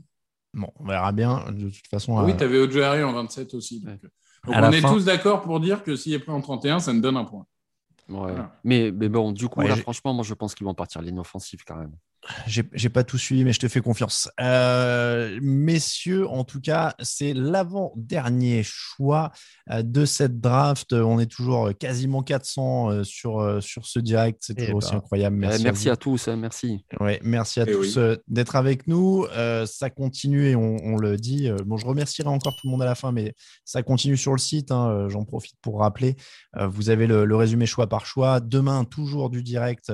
Bon, 0.53 0.67
on 0.79 0.85
verra 0.85 1.11
bien. 1.11 1.45
De 1.51 1.69
toute 1.69 1.87
façon. 1.87 2.19
Oui, 2.23 2.35
tu 2.35 2.43
avais 2.43 2.57
Ojulari 2.57 3.03
en 3.03 3.13
27 3.13 3.53
aussi. 3.53 3.81
Donc, 4.45 4.55
on 4.55 4.71
est 4.71 4.81
tous 4.81 5.05
d'accord 5.05 5.41
pour 5.41 5.59
dire 5.59 5.83
que 5.83 5.95
s'il 5.95 6.13
est 6.13 6.19
pris 6.19 6.31
en 6.31 6.41
31, 6.41 6.79
ça 6.79 6.91
nous 6.91 7.01
donne 7.01 7.17
un 7.17 7.25
point. 7.25 7.45
Ouais. 8.09 8.33
Mais, 8.63 8.91
mais, 8.91 9.09
bon, 9.09 9.31
du 9.31 9.47
coup, 9.47 9.61
là, 9.61 9.75
franchement, 9.75 10.13
moi, 10.13 10.23
je 10.23 10.33
pense 10.33 10.55
qu'ils 10.55 10.65
vont 10.65 10.73
partir 10.73 11.01
ligne 11.01 11.19
offensive 11.19 11.61
quand 11.65 11.75
même. 11.75 11.93
J'ai 12.47 12.89
pas 12.89 13.03
tout 13.03 13.17
suivi, 13.17 13.43
mais 13.43 13.53
je 13.53 13.59
te 13.59 13.67
fais 13.67 13.81
confiance. 13.81 14.29
Euh, 14.39 15.37
messieurs, 15.41 16.27
en 16.27 16.43
tout 16.43 16.61
cas, 16.61 16.95
c'est 16.99 17.33
l'avant-dernier 17.33 18.61
choix 18.63 19.31
euh, 19.71 19.83
de 19.83 20.05
cette 20.05 20.39
draft. 20.39 20.93
On 20.93 21.19
est 21.19 21.31
toujours 21.31 21.71
quasiment 21.77 22.23
400 22.23 22.89
euh, 22.89 23.03
sur, 23.03 23.61
sur 23.61 23.85
ce 23.85 23.99
direct. 23.99 24.41
C'est 24.41 24.55
toujours 24.55 24.75
aussi 24.75 24.91
bah. 24.91 24.97
incroyable. 24.97 25.35
Merci, 25.35 25.63
merci 25.63 25.89
à, 25.89 25.97
tous. 25.97 26.27
Hein, 26.27 26.37
merci. 26.37 26.85
Ouais, 26.99 27.19
merci 27.23 27.59
à 27.59 27.65
eh 27.67 27.71
tous 27.71 27.99
d'être 28.27 28.55
avec 28.55 28.87
nous. 28.87 29.25
ça 29.65 29.89
continue 29.89 30.47
et 30.47 30.55
on, 30.55 30.97
le 30.97 31.17
dit. 31.17 31.49
Bon, 31.65 31.77
je 31.77 31.85
remercierai 31.85 32.29
encore 32.29 32.53
tout 32.53 32.67
le 32.67 32.71
monde 32.71 32.81
à 32.81 32.85
la 32.85 32.95
fin, 32.95 33.11
mais 33.11 33.33
ça 33.65 33.83
continue 33.83 34.17
sur 34.17 34.31
le 34.31 34.37
site. 34.37 34.71
Hein, 34.71 35.07
j'en 35.09 35.25
profite 35.25 35.55
pour 35.61 35.79
rappeler. 35.79 36.15
vous 36.59 36.89
avez 36.89 37.07
le, 37.07 37.25
le, 37.25 37.35
résumé 37.35 37.65
choix 37.65 37.87
par 37.87 38.05
choix. 38.05 38.39
Demain, 38.39 38.85
toujours 38.85 39.29
du 39.29 39.43
direct 39.43 39.91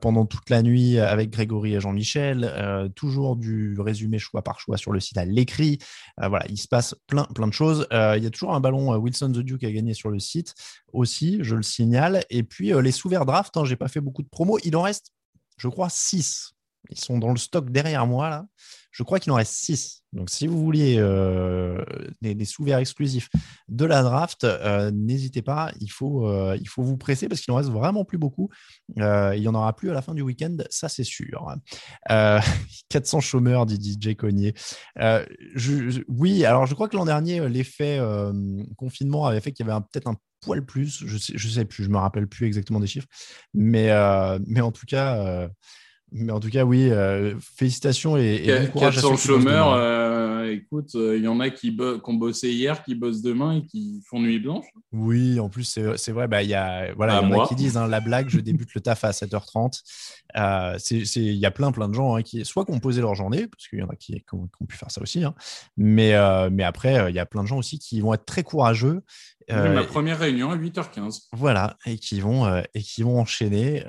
pendant 0.00 0.26
toute 0.26 0.50
la 0.50 0.62
nuit 0.62 0.98
avec 0.98 1.30
Grégory 1.30 1.53
et 1.62 1.80
Jean-Michel, 1.80 2.44
euh, 2.44 2.88
toujours 2.88 3.36
du 3.36 3.76
résumé 3.78 4.18
choix 4.18 4.42
par 4.42 4.60
choix 4.60 4.76
sur 4.76 4.92
le 4.92 5.00
site 5.00 5.18
à 5.18 5.24
l'écrit. 5.24 5.78
Euh, 6.20 6.28
voilà, 6.28 6.44
il 6.48 6.58
se 6.58 6.68
passe 6.68 6.94
plein, 7.06 7.24
plein 7.24 7.46
de 7.46 7.52
choses. 7.52 7.86
Euh, 7.92 8.16
il 8.16 8.24
y 8.24 8.26
a 8.26 8.30
toujours 8.30 8.54
un 8.54 8.60
ballon 8.60 8.96
Wilson 8.96 9.30
The 9.32 9.38
Duke 9.38 9.64
à 9.64 9.72
gagner 9.72 9.94
sur 9.94 10.10
le 10.10 10.18
site 10.18 10.54
aussi, 10.92 11.38
je 11.42 11.54
le 11.54 11.62
signale. 11.62 12.24
Et 12.30 12.42
puis 12.42 12.72
les 12.82 12.92
sous-verts 12.92 13.26
draft, 13.26 13.56
hein, 13.56 13.64
j'ai 13.64 13.76
pas 13.76 13.88
fait 13.88 14.00
beaucoup 14.00 14.22
de 14.22 14.28
promos. 14.28 14.58
Il 14.64 14.76
en 14.76 14.82
reste, 14.82 15.12
je 15.56 15.68
crois, 15.68 15.88
6. 15.88 16.53
Ils 16.90 16.98
sont 16.98 17.18
dans 17.18 17.30
le 17.30 17.38
stock 17.38 17.70
derrière 17.70 18.06
moi 18.06 18.28
là. 18.28 18.46
Je 18.94 19.02
crois 19.02 19.18
qu'il 19.18 19.32
en 19.32 19.34
reste 19.34 19.54
6. 19.54 20.04
Donc, 20.12 20.30
si 20.30 20.46
vous 20.46 20.56
vouliez 20.62 20.98
euh, 20.98 21.84
des, 22.22 22.44
sous-verts 22.44 22.78
exclusifs 22.78 23.28
de 23.66 23.84
la 23.84 24.04
draft, 24.04 24.44
euh, 24.44 24.92
n'hésitez 24.92 25.42
pas. 25.42 25.72
Il 25.80 25.90
faut, 25.90 26.28
euh, 26.28 26.56
il 26.60 26.68
faut 26.68 26.84
vous 26.84 26.96
presser 26.96 27.28
parce 27.28 27.40
qu'il 27.40 27.52
en 27.52 27.56
reste 27.56 27.70
vraiment 27.70 28.04
plus 28.04 28.18
beaucoup. 28.18 28.50
il 28.96 29.02
n'y 29.02 29.48
en 29.48 29.54
aura 29.56 29.74
plus 29.74 29.90
à 29.90 29.94
la 29.94 30.00
fin 30.00 30.14
du 30.14 30.22
week-end, 30.22 30.56
ça 30.70 30.88
c'est 30.88 31.02
sûr. 31.02 31.56
400 32.88 33.18
chômeurs, 33.18 33.66
dit 33.66 33.98
DJ 34.00 34.14
Cognier. 34.14 34.54
oui, 36.08 36.44
alors 36.44 36.66
je 36.66 36.74
crois 36.74 36.88
que 36.88 36.96
l'an 36.96 37.04
dernier, 37.04 37.48
l'effet 37.48 37.98
confinement 38.76 39.26
avait 39.26 39.40
fait 39.40 39.50
qu'il 39.50 39.66
y 39.66 39.68
avait 39.68 39.80
peut-être 39.92 40.06
un 40.06 40.16
poil 40.40 40.64
plus. 40.64 41.02
Je 41.04 41.18
sais, 41.18 41.32
je 41.34 41.48
sais 41.48 41.64
plus, 41.64 41.82
je 41.82 41.90
me 41.90 41.98
rappelle 41.98 42.28
plus 42.28 42.46
exactement 42.46 42.78
des 42.78 42.86
chiffres. 42.86 43.08
Mais, 43.54 43.88
mais 44.46 44.60
en 44.60 44.70
tout 44.70 44.86
cas 44.86 45.48
mais 46.16 46.30
en 46.30 46.38
tout 46.38 46.48
cas, 46.48 46.64
oui, 46.64 46.90
euh, 46.90 47.34
félicitations 47.40 48.16
et, 48.16 48.44
et 48.44 48.60
bon 48.60 48.66
courage 48.68 48.94
400 48.94 49.16
chômeurs, 49.16 49.72
euh, 49.72 50.48
écoute, 50.52 50.90
il 50.94 51.00
euh, 51.00 51.18
y 51.18 51.26
en 51.26 51.40
a 51.40 51.50
qui, 51.50 51.76
ont 51.80 52.14
bossé 52.14 52.52
hier, 52.52 52.84
qui 52.84 52.94
bossent 52.94 53.20
demain 53.20 53.56
et 53.56 53.66
qui 53.66 54.00
font 54.08 54.20
nuit 54.20 54.38
blanche. 54.38 54.66
Oui, 54.92 55.40
en 55.40 55.48
plus, 55.48 55.76
c'est 55.96 56.12
vrai, 56.12 56.28
bah, 56.28 56.44
il 56.44 56.48
y, 56.48 56.54
a, 56.54 56.94
voilà, 56.94 57.20
y 57.20 57.24
en 57.24 57.42
a 57.42 57.48
qui 57.48 57.56
disent 57.56 57.76
hein, 57.76 57.88
la 57.88 57.98
blague, 57.98 58.28
je 58.28 58.38
débute 58.38 58.72
le 58.74 58.80
taf 58.80 59.02
à 59.02 59.10
7h30. 59.10 59.80
Il 61.16 61.34
y 61.34 61.46
a 61.46 61.50
plein, 61.50 61.72
plein 61.72 61.88
de 61.88 61.94
gens 61.94 62.14
hein, 62.14 62.22
qui, 62.22 62.44
soit 62.44 62.64
qui 62.64 62.70
ont 62.70 62.80
posé 62.80 63.00
leur 63.00 63.16
journée, 63.16 63.48
parce 63.48 63.66
qu'il 63.66 63.80
y 63.80 63.82
en 63.82 63.88
a 63.88 63.96
qui, 63.96 64.24
ont, 64.32 64.48
pu 64.68 64.76
faire 64.76 64.92
ça 64.92 65.02
aussi, 65.02 65.24
hein, 65.24 65.34
mais, 65.76 66.14
mais 66.50 66.62
après, 66.62 67.10
il 67.10 67.16
y 67.16 67.18
a 67.18 67.26
plein 67.26 67.42
de 67.42 67.48
gens 67.48 67.58
aussi 67.58 67.80
qui 67.80 68.00
vont 68.00 68.14
être 68.14 68.24
très 68.24 68.44
courageux 68.44 69.02
ma 69.50 69.84
première 69.84 70.18
réunion 70.18 70.50
à 70.50 70.56
8h15. 70.56 71.28
Voilà, 71.32 71.76
et 71.86 71.98
qui 71.98 72.20
vont, 72.20 72.62
et 72.74 72.82
qui 72.82 73.02
vont 73.02 73.20
enchaîner. 73.20 73.84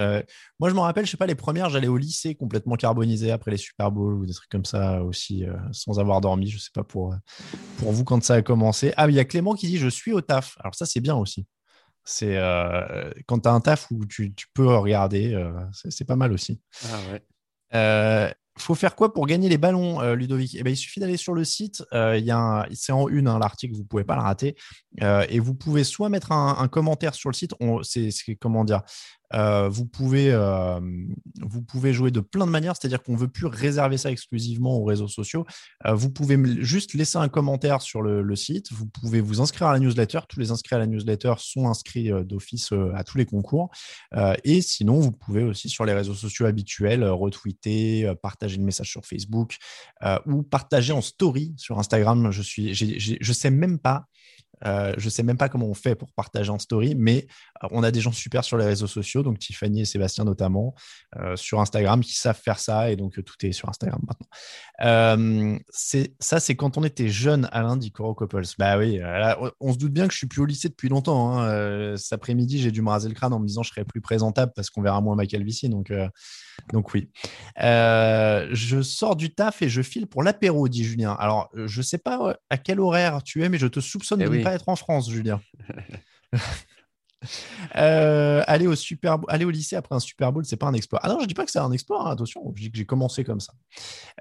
moi, 0.60 0.70
je 0.70 0.76
me 0.76 0.80
rappelle, 0.80 1.06
je 1.06 1.12
sais 1.12 1.18
pas, 1.18 1.28
les 1.28 1.36
premières, 1.36 1.70
j'allais 1.70 1.88
au 1.88 1.98
lycée 1.98 2.36
complètement 2.36 2.76
carbonisé 2.76 3.32
après 3.32 3.52
les 3.52 3.58
Super 3.58 3.92
Bowls 3.92 4.16
ou 4.16 4.26
des 4.26 4.34
trucs 4.34 4.50
comme 4.50 4.66
ça 4.66 5.04
aussi, 5.04 5.46
sans 5.72 6.00
avoir 6.00 6.22
dormi. 6.22 6.50
Je 6.50 6.58
sais 6.58 6.72
pas 6.74 6.84
pour, 6.84 7.16
pour 7.78 7.92
vous 7.92 8.04
quand 8.04 8.24
ça 8.24 8.36
a 8.36 8.42
commencé. 8.42 8.94
Ah, 8.98 9.08
il 9.10 9.16
y 9.16 9.20
a 9.20 9.26
Clément 9.26 9.54
qui 9.54 9.68
dit 9.68 9.78
Je 9.78 9.88
suis 9.88 10.12
au 10.14 10.22
taf. 10.22 10.58
Alors, 10.60 10.76
ça, 10.76 10.86
c'est 10.86 11.02
bien 11.02 11.16
aussi. 11.16 11.46
C'est 12.04 12.38
quand 13.28 13.40
tu 13.40 13.50
as 13.50 13.52
un 13.52 13.62
taf 13.62 13.88
où 13.92 14.06
tu, 14.06 14.34
tu 14.34 14.48
peux 14.54 14.76
regarder, 14.76 15.42
c'est 15.72 16.06
pas 16.06 16.16
mal 16.16 16.34
aussi. 16.34 16.62
Ah 16.86 17.00
ouais 17.12 18.36
faut 18.58 18.76
faire 18.76 18.96
quoi 18.96 19.14
pour 19.14 19.28
gagner 19.28 19.50
les 19.50 19.58
ballons, 19.58 20.02
euh, 20.02 20.16
Ludovic? 20.16 20.56
Eh 20.56 20.64
ben, 20.64 20.72
Il 20.72 20.78
suffit 20.78 21.00
d'aller 21.00 21.18
sur 21.18 21.34
le 21.34 21.44
site. 21.44 21.84
Euh, 21.94 22.20
c'est 22.74 22.92
en 22.92 23.08
une, 23.10 23.28
hein, 23.28 23.40
l'article, 23.40 23.74
vous 23.74 23.82
ne 23.82 23.88
pouvez 23.88 24.04
pas 24.04 24.16
le 24.16 24.22
rater. 24.22 24.56
Euh, 25.02 25.26
et 25.30 25.40
vous 25.40 25.54
pouvez 25.54 25.84
soit 25.84 26.10
mettre 26.10 26.32
un, 26.32 26.58
un 26.60 26.68
commentaire 26.68 27.16
sur 27.16 27.30
le 27.30 27.36
site. 27.36 27.54
C'est 27.84 28.36
comment 28.36 28.64
dire 28.64 28.82
euh, 29.34 29.70
vous, 29.70 29.86
pouvez, 29.86 30.32
euh, 30.32 30.80
vous 31.42 31.62
pouvez 31.62 31.94
jouer 31.94 32.12
de 32.12 32.20
plein 32.20 32.46
de 32.46 32.52
manières, 32.52 32.76
c'est-à-dire 32.80 33.02
qu'on 33.02 33.14
ne 33.14 33.18
veut 33.18 33.28
plus 33.28 33.48
réserver 33.48 33.98
ça 33.98 34.12
exclusivement 34.12 34.78
aux 34.78 34.84
réseaux 34.84 35.08
sociaux. 35.08 35.46
Euh, 35.86 35.94
vous 35.94 36.10
pouvez 36.10 36.38
juste 36.64 36.94
laisser 36.94 37.18
un 37.18 37.30
commentaire 37.30 37.82
sur 37.82 38.02
le, 38.02 38.36
site, 38.36 38.72
vous 38.74 38.86
pouvez 38.86 39.22
vous 39.22 39.40
inscrire 39.40 39.68
à 39.68 39.74
la 39.74 39.80
newsletter. 39.80 40.20
Tous 40.28 40.40
les 40.40 40.52
inscrits 40.52 40.76
à 40.76 40.80
la 40.80 40.88
newsletter 40.88 41.36
sont 41.38 41.68
inscrits 41.68 42.12
d'office 42.26 42.74
à 42.94 43.04
tous 43.04 43.18
les 43.18 43.26
concours. 43.26 43.70
et 44.44 44.62
sinon, 44.62 45.00
vous 45.00 45.12
pouvez 45.12 45.44
aussi 45.44 45.70
sur 45.70 45.86
les 45.86 45.94
réseaux 45.94 46.14
sociaux 46.14 46.46
habituels 46.46 47.06
retweeter, 47.06 48.14
partager 48.22 48.58
le 48.58 48.64
message 48.64 48.90
sur 48.90 49.06
Facebook 49.06 49.56
ou 50.26 50.44
partager 50.44 50.92
en 50.92 51.02
story 51.02 51.54
sur 51.56 51.80
Instagram. 51.80 52.32
Je 52.32 53.28
ne 53.28 53.34
sais 53.34 53.52
même 53.52 53.80
pas 53.80 54.06
euh, 54.66 54.94
je 54.98 55.06
ne 55.06 55.10
sais 55.10 55.24
même 55.24 55.38
pas 55.38 55.50
comment 55.50 55.68
on 55.68 55.74
fait 55.74 55.96
pour 55.96 56.12
partager 56.14 56.50
en 56.50 56.60
story, 56.60 56.96
mais 56.96 57.28
euh, 57.64 57.68
on 57.72 57.84
a 57.84 57.92
des 57.92 58.02
gens 58.02 58.12
super 58.12 58.44
sur 58.44 58.58
les 58.58 58.66
réseaux 58.66 58.88
sociaux, 58.88 59.24
donc 59.24 59.40
Tiffany 59.40 59.82
et 59.82 59.86
Sébastien 59.86 60.24
notamment, 60.24 60.76
euh, 61.18 61.36
sur 61.36 61.60
Instagram, 61.60 62.02
qui 62.02 62.14
savent 62.14 62.40
faire 62.40 62.60
ça, 62.60 62.92
et 62.92 62.96
donc 62.96 63.24
tout 63.24 63.46
est 63.46 63.52
sur 63.52 63.70
Instagram 63.70 64.02
maintenant. 64.08 65.66
ça, 65.70 66.40
c'est 66.40 66.56
quand 66.56 66.78
on 66.78 66.84
était 66.84 67.10
jeune, 67.10 67.50
Alain 67.52 67.78
dit 67.78 67.92
Coro 67.92 68.14
Couples. 68.14 68.44
Bah 68.58 68.78
oui, 68.78 69.00
on 69.60 69.74
se 69.74 69.78
doute 69.78 69.94
bien 69.94 70.08
que 70.08 70.14
je 70.14 70.18
suis 70.18 70.28
plus 70.28 70.42
au 70.42 70.46
lycée 70.46 70.70
depuis 70.70 70.90
longtemps. 70.90 71.40
Hein. 71.40 71.98
cet 71.98 72.14
après-midi, 72.14 72.60
j'ai 72.60 72.72
dû 72.72 72.82
me 72.82 72.90
raser 72.90 73.10
le 73.10 73.16
crâne 73.16 73.34
en 73.34 73.40
me 73.40 73.48
disant 73.48 73.62
que 73.62 73.68
je 73.68 73.74
serais 73.74 73.86
plus 73.86 74.02
présentable 74.02 74.52
parce 74.56 74.70
qu'on 74.70 74.82
verra 74.82 75.02
moins 75.02 75.16
ma 75.16 75.26
calvitie, 75.26 75.70
donc 75.70 75.92
donc 76.72 76.94
oui. 76.94 77.10
Je 77.58 78.82
sors 78.82 79.16
du 79.16 79.34
taf 79.34 79.62
et 79.62 79.70
je 79.70 79.82
file 79.82 80.08
pour 80.08 80.24
l'apéro, 80.24 80.68
dit 80.68 80.84
Julien. 80.84 81.14
Alors, 81.20 81.50
je 81.56 81.80
ne 81.80 81.84
sais 81.84 81.98
pas 81.98 82.38
à 82.50 82.58
quel 82.58 82.80
horaire 82.80 83.24
tu 83.24 83.44
es, 83.44 83.50
mais 83.50 83.58
je 83.58 83.68
te 83.68 83.80
soupçonne 83.80 84.22
eh 84.22 84.26
de 84.26 84.30
pas 84.46 84.56
être 84.56 84.70
en 84.70 84.76
France, 84.76 85.10
Julien. 85.10 85.42
euh, 87.76 88.44
aller, 88.48 88.68
au 88.68 88.76
super, 88.76 89.18
aller 89.28 89.46
au 89.46 89.50
lycée 89.50 89.76
après 89.76 89.96
un 89.96 90.00
Super 90.00 90.32
Bowl, 90.32 90.46
c'est 90.46 90.58
pas 90.58 90.68
un 90.68 90.74
exploit. 90.74 91.00
Ah 91.04 91.10
non, 91.10 91.20
je 91.22 91.26
dis 91.26 91.34
pas 91.34 91.46
que 91.46 91.52
c'est 91.52 91.60
un 91.60 91.72
exploit, 91.72 92.08
hein, 92.08 92.12
attention, 92.12 92.54
je 92.56 92.62
dis 92.62 92.72
que 92.72 92.78
j'ai 92.78 92.86
commencé 92.86 93.24
comme 93.24 93.40
ça. 93.40 93.54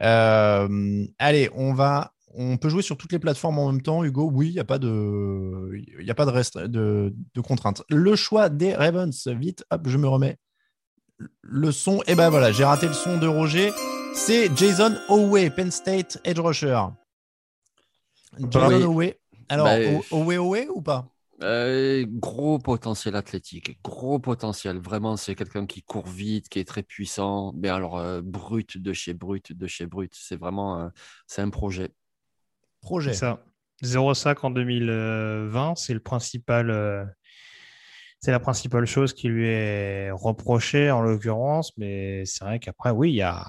Euh, 0.03 1.07
allez, 1.19 1.51
on 1.55 1.75
va. 1.75 2.13
On 2.37 2.57
peut 2.57 2.69
jouer 2.69 2.83
sur 2.83 2.97
toutes 2.97 3.13
les 3.13 3.21
plateformes 3.21 3.61
en 3.61 3.71
même 3.71 3.81
temps, 3.81 4.03
Hugo? 4.03 4.29
Oui, 4.33 4.49
il 4.49 4.55
n'y 4.55 4.59
a 4.59 4.65
pas 4.65 4.81
de, 4.81 5.71
il 6.01 6.11
a 6.11 6.15
pas 6.17 6.27
de, 6.27 6.33
reste, 6.33 6.59
de, 6.59 7.15
de 7.33 7.41
contraintes. 7.41 7.83
Le 7.89 8.17
choix 8.17 8.49
des 8.49 8.75
Ravens, 8.75 9.29
vite, 9.29 9.65
hop, 9.71 9.83
je 9.87 9.97
me 9.99 10.09
remets 10.09 10.39
le 11.43 11.73
son. 11.73 12.03
Et 12.07 12.15
ben 12.15 12.31
voilà, 12.31 12.51
j'ai 12.53 12.65
raté 12.65 12.89
le 12.89 12.93
son 12.93 13.19
de 13.19 13.27
Roger. 13.27 13.71
C'est 14.15 14.57
Jason 14.57 14.97
Owe, 15.09 15.51
Penn 15.51 15.71
State 15.71 16.19
Edge 16.25 16.39
Rusher. 16.41 16.81
Jason 18.51 18.83
Owe. 18.83 19.13
Alors, 19.49 19.67
bah, 19.67 19.79
Owe 20.11 20.39
Owe 20.39 20.69
ou 20.75 20.83
pas? 20.83 21.09
Euh, 21.43 22.07
gros 22.09 22.59
potentiel 22.59 23.17
athlétique, 23.17 23.79
gros 23.83 24.19
potentiel. 24.19 24.79
Vraiment, 24.79 25.17
c'est 25.17 25.35
quelqu'un 25.35 25.67
qui 25.67 25.83
court 25.83 26.07
vite, 26.07 26.49
qui 26.49 26.61
est 26.61 26.65
très 26.65 26.83
puissant. 26.83 27.53
Mais 27.57 27.69
alors, 27.69 27.99
euh, 27.99 28.21
brut 28.23 28.79
de 28.79 28.93
chez 28.93 29.15
brut, 29.15 29.53
de 29.53 29.67
chez 29.67 29.87
brut. 29.87 30.13
C'est 30.15 30.37
vraiment 30.37 30.81
euh, 30.81 30.89
c'est 31.27 31.43
un 31.43 31.51
projet. 31.51 31.91
Projet. 32.81 33.13
ça. 33.13 33.45
0,5 33.83 34.45
en 34.45 34.51
2020, 34.51 35.75
c'est 35.75 35.95
le 35.95 36.01
principal 36.01 37.15
c'est 38.25 38.31
la 38.31 38.41
principale 38.41 38.87
chose 38.87 39.13
qui 39.13 39.29
lui 39.29 39.47
est 39.47 40.11
reprochée 40.11 40.91
en 40.91 41.03
l'occurrence, 41.03 41.77
mais 41.77 42.25
c'est 42.25 42.43
vrai 42.43 42.59
qu'après, 42.59 42.89
oui, 42.89 43.11
il 43.11 43.17
y 43.17 43.23
a, 43.23 43.45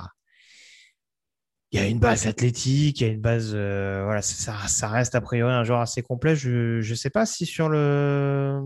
il 1.71 1.79
y 1.79 1.81
a 1.81 1.87
une 1.87 1.99
base 1.99 2.27
athlétique, 2.27 3.01
il 3.01 3.07
y 3.07 3.09
a 3.09 3.13
une 3.13 3.21
base, 3.21 3.51
euh, 3.53 4.03
voilà, 4.05 4.21
ça, 4.21 4.55
ça, 4.67 4.87
reste 4.87 5.15
a 5.15 5.21
priori 5.21 5.51
un 5.51 5.63
joueur 5.63 5.81
assez 5.81 6.01
complet. 6.01 6.35
Je 6.35 6.77
ne 6.77 6.95
sais 6.95 7.09
pas 7.09 7.25
si 7.25 7.45
sur 7.45 7.69
le, 7.69 8.61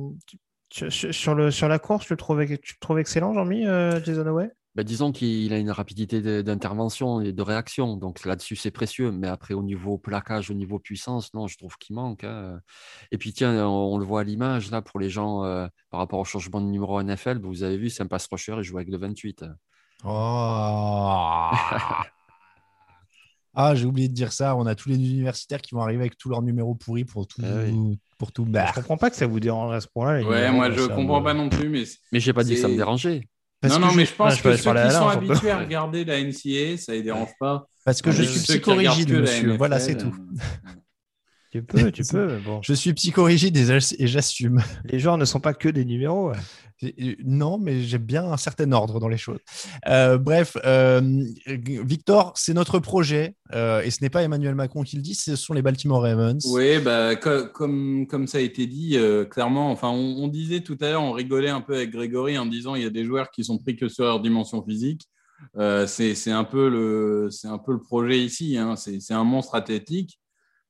Sur, 0.72 1.34
le, 1.34 1.50
sur 1.50 1.68
la 1.68 1.80
course, 1.80 2.06
tu 2.06 2.14
le 2.14 2.18
trouves, 2.18 2.46
tu 2.46 2.52
le 2.54 2.80
trouves 2.80 3.00
excellent, 3.00 3.34
Jean-Mi, 3.34 3.66
euh, 3.66 4.04
Jason 4.04 4.28
Away? 4.28 4.52
Ben, 4.76 4.84
disons 4.84 5.12
qu'il 5.12 5.52
a 5.52 5.58
une 5.58 5.72
rapidité 5.72 6.44
d'intervention 6.44 7.22
et 7.22 7.34
de 7.34 7.42
réaction, 7.42 7.98
donc 7.98 8.24
là-dessus 8.24 8.56
c'est 8.56 8.70
précieux. 8.70 9.12
Mais 9.12 9.28
après, 9.28 9.56
au 9.56 9.64
niveau 9.64 9.98
plaquage, 9.98 10.52
au 10.52 10.54
niveau 10.54 10.78
puissance, 10.78 11.34
non, 11.34 11.48
je 11.48 11.58
trouve 11.58 11.76
qu'il 11.78 11.96
manque. 11.96 12.24
hein. 12.24 12.60
Et 13.12 13.18
puis 13.18 13.34
tiens, 13.34 13.68
on, 13.68 13.96
on 13.96 13.98
le 13.98 14.06
voit 14.06 14.22
à 14.22 14.24
l'image 14.24 14.70
là 14.70 14.84
pour 14.84 15.00
les 15.00 15.10
gens 15.10 15.44
euh, 15.44 15.68
par 15.90 16.00
rapport 16.00 16.20
au 16.20 16.24
changement 16.24 16.62
de 16.62 16.68
numéro 16.68 17.02
NFL. 17.02 17.40
Vous 17.42 17.64
avez 17.64 17.78
vu, 17.78 17.90
c'est 17.90 18.04
un 18.04 18.08
pass 18.08 18.28
rusher, 18.32 18.56
il 18.58 18.64
joue 18.64 18.78
avec 18.78 18.90
le 18.90 18.98
28. 18.98 19.46
Oh 20.06 21.50
Ah, 23.56 23.74
j'ai 23.76 23.86
oublié 23.86 24.08
de 24.08 24.14
dire 24.14 24.32
ça. 24.32 24.56
On 24.56 24.66
a 24.66 24.76
tous 24.76 24.90
les 24.90 24.96
universitaires 24.96 25.62
qui 25.62 25.74
vont 25.76 25.82
arriver 25.82 26.02
avec 26.02 26.18
tous 26.18 26.30
leurs 26.30 26.42
numéros 26.42 26.76
pourris 26.76 27.04
pour 27.06 27.28
tout, 27.28 27.42
Ah 27.44 27.64
pour 28.18 28.32
tout 28.32 28.46
Je 28.46 28.52
battre. 28.52 28.74
comprends 28.76 28.98
pas 28.98 29.10
que 29.10 29.16
ça 29.16 29.28
vous 29.28 29.40
dérange 29.40 29.74
à 29.76 29.82
ce 29.82 29.88
point-là. 29.88 30.20
Ouais, 30.28 30.36
numéros, 30.36 30.54
moi 30.56 30.72
je 30.72 30.82
comprends 30.88 31.20
me- 31.20 31.24
pas 31.26 31.34
non 31.34 31.50
plus, 31.50 31.68
mais 31.70 31.84
Mais 32.12 32.20
j'ai 32.20 32.34
pas 32.34 32.44
dit 32.44 32.56
que 32.56 32.62
ça 32.62 32.68
me 32.68 32.76
dérangeait. 32.76 33.28
Parce 33.62 33.74
non, 33.74 33.88
non, 33.88 33.90
je- 33.92 33.98
mais 33.98 34.06
je 34.06 34.14
pense 34.14 34.34
Ah, 34.34 34.36
je 34.36 34.42
que 34.44 34.52
ceux 34.52 34.58
qui 34.58 34.64
sont 34.64 34.90
surtout. 34.90 35.10
habitués 35.10 35.52
à 35.52 35.60
regarder 35.60 36.06
la 36.06 36.20
NCA, 36.20 36.78
ça 36.78 36.94
les 36.94 37.04
dérange 37.04 37.32
pas. 37.40 37.68
Parce 37.84 38.02
que 38.02 38.12
je 38.12 38.22
Mais 38.22 38.28
suis 38.28 38.40
psychorigide, 38.42 39.12
monsieur. 39.12 39.58
Voilà, 39.58 39.80
c'est 39.80 39.98
tout. 39.98 40.14
euh, 40.16 40.38
Tu 41.52 41.64
peux, 41.64 41.92
tu 41.92 42.04
peux. 42.12 42.38
Bon. 42.46 42.62
Je 42.64 42.74
suis 42.74 42.94
psychorigide 42.94 43.58
et 43.58 43.66
j'ass- 43.66 43.96
et 43.98 44.08
j'assume. 44.08 44.62
Les 44.86 45.00
joueurs 45.00 45.18
ne 45.18 45.26
sont 45.26 45.40
pas 45.40 45.54
que 45.54 45.68
des 45.68 45.84
numéros. 45.84 46.32
Et- 46.82 47.18
Non, 47.26 47.58
mais 47.58 47.82
j'ai 47.82 47.98
bien 47.98 48.24
un 48.32 48.38
certain 48.38 48.72
ordre 48.72 49.00
dans 49.00 49.08
les 49.10 49.18
choses. 49.18 49.40
Euh, 49.88 50.18
bref, 50.18 50.56
euh, 50.66 51.02
Victor, 51.46 52.34
c'est 52.36 52.54
notre 52.54 52.80
projet 52.80 53.36
euh, 53.54 53.82
et 53.82 53.92
ce 53.92 54.02
n'est 54.02 54.10
pas 54.10 54.24
Emmanuel 54.24 54.56
Macron 54.56 54.84
qui 54.84 54.96
le 54.96 55.02
dit, 55.02 55.16
ce 55.16 55.36
sont 55.36 55.54
les 55.54 55.62
Baltimore 55.62 56.02
Ravens. 56.04 56.46
Oui, 56.52 56.80
bah, 56.80 57.16
co- 57.16 57.48
comme, 57.54 58.08
comme 58.08 58.28
ça 58.28 58.38
a 58.38 58.42
été 58.42 58.68
dit, 58.68 58.98
euh, 58.98 59.26
clairement, 59.26 59.72
enfin, 59.72 59.90
on, 59.90 60.28
disait 60.28 60.62
tout 60.62 60.78
à 60.82 60.90
l'heure, 60.90 61.02
on 61.04 61.12
rigolait 61.12 61.50
un 61.50 61.62
peu 61.62 61.76
avec 61.76 61.92
Grégory 61.92 62.38
en 62.38 62.46
disant 62.46 62.76
il 62.76 62.84
y 62.84 62.86
a 62.86 62.90
des 62.90 63.04
joueurs 63.06 63.32
qui 63.32 63.44
sont 63.44 63.58
pris 63.58 63.76
que 63.76 63.90
sur 63.90 64.06
leur 64.06 64.22
dimension 64.22 64.64
physique. 64.64 65.08
Euh, 65.58 65.88
c'est 65.88 66.32
un, 66.32 66.44
peu 66.44 66.70
le- 66.70 67.30
un 67.46 67.58
peu 67.58 67.72
le 67.72 67.80
projet 67.80 68.20
ici. 68.20 68.58
hein. 68.58 68.76
C'est 68.76 69.14
un 69.14 69.24
monstre 69.24 69.56
athlétique. 69.56 70.20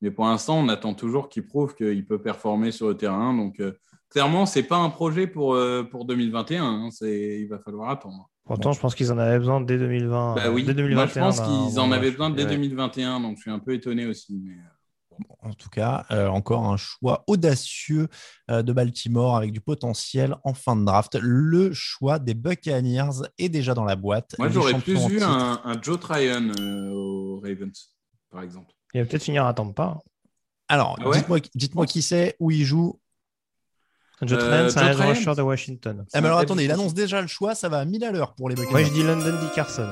Mais 0.01 0.11
pour 0.11 0.25
l'instant, 0.25 0.57
on 0.59 0.69
attend 0.69 0.93
toujours 0.93 1.27
qu'il 1.27 1.45
prouve 1.45 1.75
qu'il 1.75 2.05
peut 2.05 2.21
performer 2.21 2.71
sur 2.71 2.87
le 2.87 2.95
terrain. 2.95 3.33
Donc, 3.35 3.59
euh, 3.59 3.73
clairement, 4.09 4.45
ce 4.45 4.59
n'est 4.59 4.65
pas 4.65 4.77
un 4.77 4.89
projet 4.89 5.27
pour, 5.27 5.53
euh, 5.53 5.83
pour 5.83 6.05
2021. 6.05 6.63
hein. 6.65 6.89
C'est- 6.91 7.39
Il 7.41 7.47
va 7.47 7.59
falloir 7.59 7.89
attendre. 7.89 8.29
Pourtant, 8.45 8.71
je 8.71 8.79
pense 8.79 8.95
qu'ils 8.95 9.11
en 9.11 9.17
avaient 9.19 9.37
besoin 9.37 9.61
dès 9.61 9.77
2020. 9.77 10.35
Bah 10.35 10.49
oui, 10.51 10.63
dès 10.63 10.73
2021. 10.73 11.21
moi, 11.21 11.31
je 11.31 11.37
pense 11.37 11.47
qu'ils 11.69 11.79
en 11.79 11.91
avaient 11.91 12.09
besoin 12.11 12.29
dès 12.31 12.45
Ouais. 12.45 12.49
2021. 12.49 13.19
Donc, 13.19 13.37
je 13.37 13.41
suis 13.41 13.51
un 13.51 13.59
peu 13.59 13.73
étonné 13.73 14.05
aussi. 14.07 14.39
Mais... 14.43 14.53
euh, 14.53 15.23
En 15.41 15.53
tout 15.53 15.69
cas, 15.69 16.05
euh, 16.11 16.27
encore 16.29 16.65
un 16.65 16.77
choix 16.77 17.23
audacieux 17.27 18.07
euh, 18.49 18.63
de 18.63 18.71
Baltimore 18.73 19.35
avec 19.37 19.51
du 19.51 19.59
potentiel 19.61 20.35
en 20.45 20.53
fin 20.53 20.75
de 20.75 20.83
draft. 20.85 21.15
Le 21.21 21.71
choix 21.73 22.17
des 22.19 22.33
Buccaneers 22.33 23.27
est 23.37 23.49
déjà 23.49 23.73
dans 23.73 23.83
la 23.83 23.95
boîte. 23.97 24.33
Moi, 24.39 24.49
j'aurais 24.49 24.73
plus 24.79 24.95
titre. 24.97 25.27
un, 25.29 25.61
un 25.63 25.79
Joe 25.81 25.99
Tryon 25.99 26.51
euh, 26.59 26.89
aux 26.91 27.39
Ravens, 27.41 27.93
par 28.31 28.41
exemple. 28.41 28.71
Il 28.93 29.01
va 29.01 29.05
peut-être 29.07 29.23
finir 29.23 29.45
à 29.45 29.53
Tampa. 29.53 29.99
Alors, 30.69 30.97
Ah 31.01 31.09
ouais? 31.09 31.17
dites-moi 31.17 31.39
dites-moi 31.53 31.85
qui 31.85 32.01
c'est, 32.01 32.35
où 32.39 32.49
il 32.49 32.63
joue. 32.63 32.99
Joe 34.21 34.39
Euh, 34.41 34.67
Trent, 34.67 34.69
c'est 34.71 34.79
un 34.79 34.81
Joe 34.83 34.91
edge 34.91 34.97
Tryon. 34.97 35.13
rusher 35.13 35.35
de 35.35 35.41
Washington. 35.41 36.05
Ah, 36.13 36.21
mais 36.21 36.27
alors 36.27 36.39
attendez, 36.39 36.65
il 36.65 36.71
annonce 36.71 36.93
déjà 36.93 37.21
le 37.21 37.27
choix, 37.27 37.55
ça 37.55 37.69
va 37.69 37.79
à 37.79 37.85
1000 37.85 38.03
à 38.03 38.11
l'heure 38.11 38.35
pour 38.35 38.49
les 38.49 38.55
Buccaneers. 38.55 38.71
Moi, 38.71 38.83
je 38.83 38.93
dis 38.93 39.03
London 39.03 39.35
Dickerson. 39.41 39.87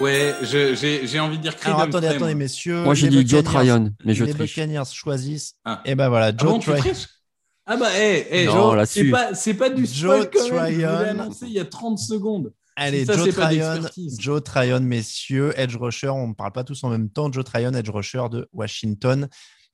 Ouais, 0.00 0.34
je- 0.42 0.74
j'ai 0.74 1.06
j'ai 1.06 1.20
envie 1.20 1.36
de 1.38 1.42
dire 1.42 1.54
Alors 1.64 1.78
Creed 1.80 1.88
attendez, 1.94 2.08
attendez, 2.08 2.34
messieurs. 2.34 2.82
Moi, 2.82 2.94
j'ai 2.94 3.08
dit 3.08 3.26
Joe 3.26 3.44
Tryon, 3.44 3.92
mais 4.04 4.14
je 4.14 4.24
les 4.24 4.32
triche. 4.34 4.56
Buccaneers 4.56 4.84
choisissent. 4.92 5.54
Ah. 5.64 5.80
Et 5.84 5.94
ben 5.94 6.08
voilà, 6.08 6.26
Ah 6.26 6.32
Joe 6.36 6.60
Tryon. 6.60 6.82
Ah 7.64 7.76
bah, 7.76 7.88
hé, 7.96 8.44
Joe, 8.46 8.74
là-dessus. 8.76 9.04
c'est 9.04 9.10
pas, 9.10 9.34
c'est 9.34 9.54
pas 9.54 9.70
du 9.70 9.86
Joe 9.86 10.24
spoil 10.24 10.30
quand 10.32 10.40
même. 10.40 10.48
Je 10.48 10.52
vous 10.52 10.66
l'ai 10.66 10.74
Tryon. 10.74 10.88
annoncé 11.22 11.46
il 11.46 11.52
y 11.52 11.60
a 11.60 11.64
30 11.64 11.98
secondes. 11.98 12.52
Allez, 12.74 13.04
Ça, 13.04 13.12
Joe 13.16 13.26
c'est 13.26 13.36
pas 13.36 13.46
Tryon. 13.46 13.80
Joe 14.18 14.42
Tryon, 14.42 14.80
messieurs, 14.80 15.52
edge 15.56 15.76
rusher, 15.76 16.08
on 16.08 16.28
ne 16.28 16.34
parle 16.34 16.50
pas 16.52 16.64
tous 16.64 16.82
en 16.82 16.88
même 16.88 17.08
temps. 17.08 17.30
Joe 17.30 17.44
Tryon, 17.44 17.72
edge 17.74 17.88
rusher 17.90 18.24
de 18.32 18.48
Washington. 18.52 19.28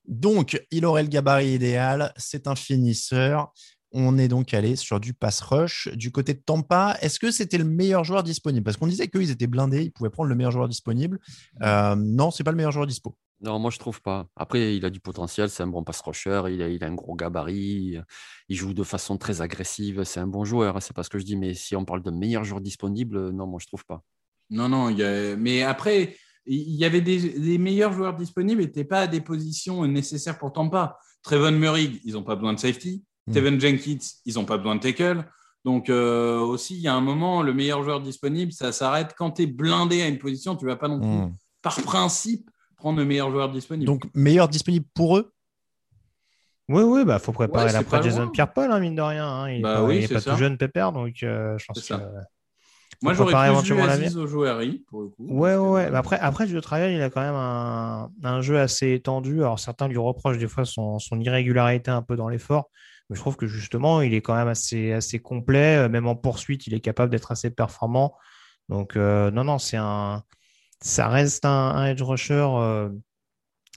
Donc, 0.07 0.61
il 0.71 0.85
aurait 0.85 1.03
le 1.03 1.09
gabarit 1.09 1.53
idéal, 1.53 2.13
c'est 2.17 2.47
un 2.47 2.55
finisseur. 2.55 3.51
On 3.91 4.17
est 4.19 4.27
donc 4.27 4.53
allé 4.53 4.75
sur 4.75 4.99
du 4.99 5.13
pass 5.13 5.41
rush. 5.41 5.89
Du 5.95 6.11
côté 6.11 6.35
de 6.35 6.41
Tampa, 6.45 6.95
est-ce 7.01 7.19
que 7.19 7.31
c'était 7.31 7.57
le 7.57 7.63
meilleur 7.63 8.03
joueur 8.03 8.21
disponible? 8.23 8.63
Parce 8.63 8.77
qu'on 8.77 8.87
disait 8.87 9.07
qu'ils 9.07 9.31
étaient 9.31 9.47
blindés, 9.47 9.83
ils 9.83 9.91
pouvaient 9.91 10.11
prendre 10.11 10.29
le 10.29 10.35
meilleur 10.35 10.51
joueur 10.51 10.67
disponible. 10.67 11.19
Euh, 11.63 11.95
non, 11.95 12.29
c'est 12.29 12.43
pas 12.43 12.51
le 12.51 12.57
meilleur 12.57 12.71
joueur 12.71 12.85
dispo. 12.85 13.15
Non, 13.41 13.57
moi 13.57 13.71
je 13.71 13.79
trouve 13.79 14.01
pas. 14.01 14.27
Après, 14.35 14.75
il 14.75 14.83
a 14.85 14.89
du 14.89 14.99
potentiel, 14.99 15.49
c'est 15.49 15.63
un 15.63 15.67
bon 15.67 15.83
pass 15.83 16.01
rusher, 16.01 16.43
il 16.49 16.61
a, 16.61 16.67
il 16.67 16.83
a 16.83 16.87
un 16.87 16.93
gros 16.93 17.15
gabarit, 17.15 17.97
il 18.49 18.55
joue 18.55 18.73
de 18.73 18.83
façon 18.83 19.17
très 19.17 19.41
agressive, 19.41 20.03
c'est 20.03 20.19
un 20.19 20.27
bon 20.27 20.43
joueur, 20.43 20.75
hein, 20.75 20.81
c'est 20.81 20.93
pas 20.95 21.03
ce 21.03 21.09
que 21.09 21.19
je 21.19 21.23
dis, 21.23 21.37
mais 21.37 21.53
si 21.53 21.73
on 21.75 21.85
parle 21.85 22.03
de 22.03 22.11
meilleur 22.11 22.43
joueur 22.43 22.59
disponible, 22.59 23.29
non, 23.29 23.47
moi 23.47 23.59
je 23.61 23.67
trouve 23.67 23.85
pas. 23.85 24.03
Non, 24.49 24.67
non, 24.67 24.89
il 24.89 24.97
y 24.97 25.03
a- 25.03 25.37
mais 25.37 25.63
après, 25.63 26.17
il 26.45 26.75
y 26.75 26.85
avait 26.85 27.01
des, 27.01 27.39
des 27.39 27.57
meilleurs 27.57 27.93
joueurs 27.93 28.15
disponibles, 28.15 28.61
n'étaient 28.61 28.83
pas 28.83 29.01
à 29.01 29.07
des 29.07 29.21
positions 29.21 29.85
nécessaires 29.85 30.37
pour 30.37 30.51
Tampa. 30.53 30.97
Trevon 31.21 31.51
Murray, 31.51 31.91
ils 32.05 32.13
n'ont 32.13 32.23
pas 32.23 32.35
besoin 32.35 32.53
de 32.53 32.59
safety. 32.59 33.03
Steven 33.29 33.59
Jenkins, 33.61 33.97
ils 34.25 34.33
n'ont 34.35 34.45
pas 34.45 34.57
besoin 34.57 34.75
de 34.75 34.81
tackle. 34.81 35.23
Donc 35.65 35.89
euh, 35.89 36.39
aussi, 36.39 36.75
il 36.75 36.81
y 36.81 36.87
a 36.87 36.93
un 36.95 37.01
moment, 37.01 37.43
le 37.43 37.53
meilleur 37.53 37.83
joueur 37.83 38.01
disponible, 38.01 38.51
ça 38.53 38.71
s'arrête 38.71 39.13
quand 39.17 39.31
tu 39.31 39.43
es 39.43 39.45
blindé 39.45 40.01
à 40.01 40.07
une 40.07 40.17
position, 40.17 40.55
tu 40.55 40.65
vas 40.65 40.77
pas 40.77 40.87
non 40.87 40.99
plus, 40.99 41.07
Hmm. 41.07 41.33
par 41.61 41.75
principe, 41.81 42.49
prendre 42.77 42.97
le 42.97 43.05
meilleur 43.05 43.29
joueur 43.29 43.51
disponible. 43.51 43.85
Donc, 43.85 44.05
meilleur 44.15 44.47
disponible 44.47 44.85
pour 44.95 45.17
eux? 45.17 45.31
Oui, 46.69 46.83
oui, 46.83 47.03
bah 47.03 47.19
faut 47.19 47.31
préparer 47.33 47.65
Ouais, 47.65 47.73
l'après 47.73 47.97
pas 47.97 48.03
Jason. 48.03 48.29
Pierre-Paul, 48.29 48.71
hein, 48.71 48.79
mine 48.79 48.95
de 48.95 49.01
rien. 49.01 49.27
hein. 49.27 49.49
Il 49.49 49.59
est 49.59 49.61
Bah 49.61 49.73
pas, 49.75 49.83
oui, 49.83 49.97
il 49.97 50.03
est 50.03 50.07
c'est 50.07 50.13
pas 50.15 50.19
ça. 50.21 50.31
tout 50.31 50.37
jeune 50.37 50.57
pépère, 50.57 50.91
donc 50.91 51.21
euh, 51.23 51.57
je 51.57 51.65
pense 51.65 51.79
C'est 51.83 51.93
que. 51.95 52.01
Moi, 53.01 53.13
j'aurais 53.13 53.33
plus 53.33 53.41
vu 53.43 53.47
éventuellement 53.47 53.85
l'avenir. 53.85 54.07
Aziz 54.07 54.17
Ojouari, 54.17 54.83
pour 54.87 55.01
le 55.03 55.07
coup. 55.07 55.25
Ouais, 55.29 55.55
ouais. 55.55 55.89
Bah 55.89 55.99
après, 55.99 56.19
après, 56.19 56.47
Joe 56.47 56.61
Tryon, 56.61 56.89
il 56.89 57.01
a 57.01 57.09
quand 57.09 57.21
même 57.21 57.35
un, 57.35 58.11
un 58.23 58.41
jeu 58.41 58.59
assez 58.59 58.91
étendu. 58.93 59.41
Alors, 59.41 59.59
certains 59.59 59.87
lui 59.87 59.97
reprochent 59.97 60.37
des 60.37 60.47
fois 60.47 60.65
son, 60.65 60.99
son 60.99 61.19
irrégularité 61.19 61.91
un 61.91 62.01
peu 62.01 62.15
dans 62.15 62.27
l'effort. 62.27 62.69
Mais 63.09 63.15
je 63.15 63.21
trouve 63.21 63.37
que 63.37 63.47
justement, 63.47 64.01
il 64.01 64.13
est 64.13 64.21
quand 64.21 64.35
même 64.35 64.49
assez, 64.49 64.91
assez 64.91 65.19
complet. 65.19 65.77
Euh, 65.77 65.89
Même 65.89 66.07
en 66.07 66.15
poursuite, 66.15 66.67
il 66.67 66.73
est 66.73 66.79
capable 66.81 67.09
d'être 67.11 67.31
assez 67.31 67.49
performant. 67.49 68.15
Donc, 68.67 68.95
euh, 68.97 69.31
non, 69.31 69.43
non, 69.45 69.57
c'est 69.59 69.77
un. 69.77 70.23
Ça 70.81 71.07
reste 71.07 71.45
un, 71.45 71.49
un 71.49 71.85
edge 71.87 72.01
rusher. 72.01 72.33
euh, 72.47 72.89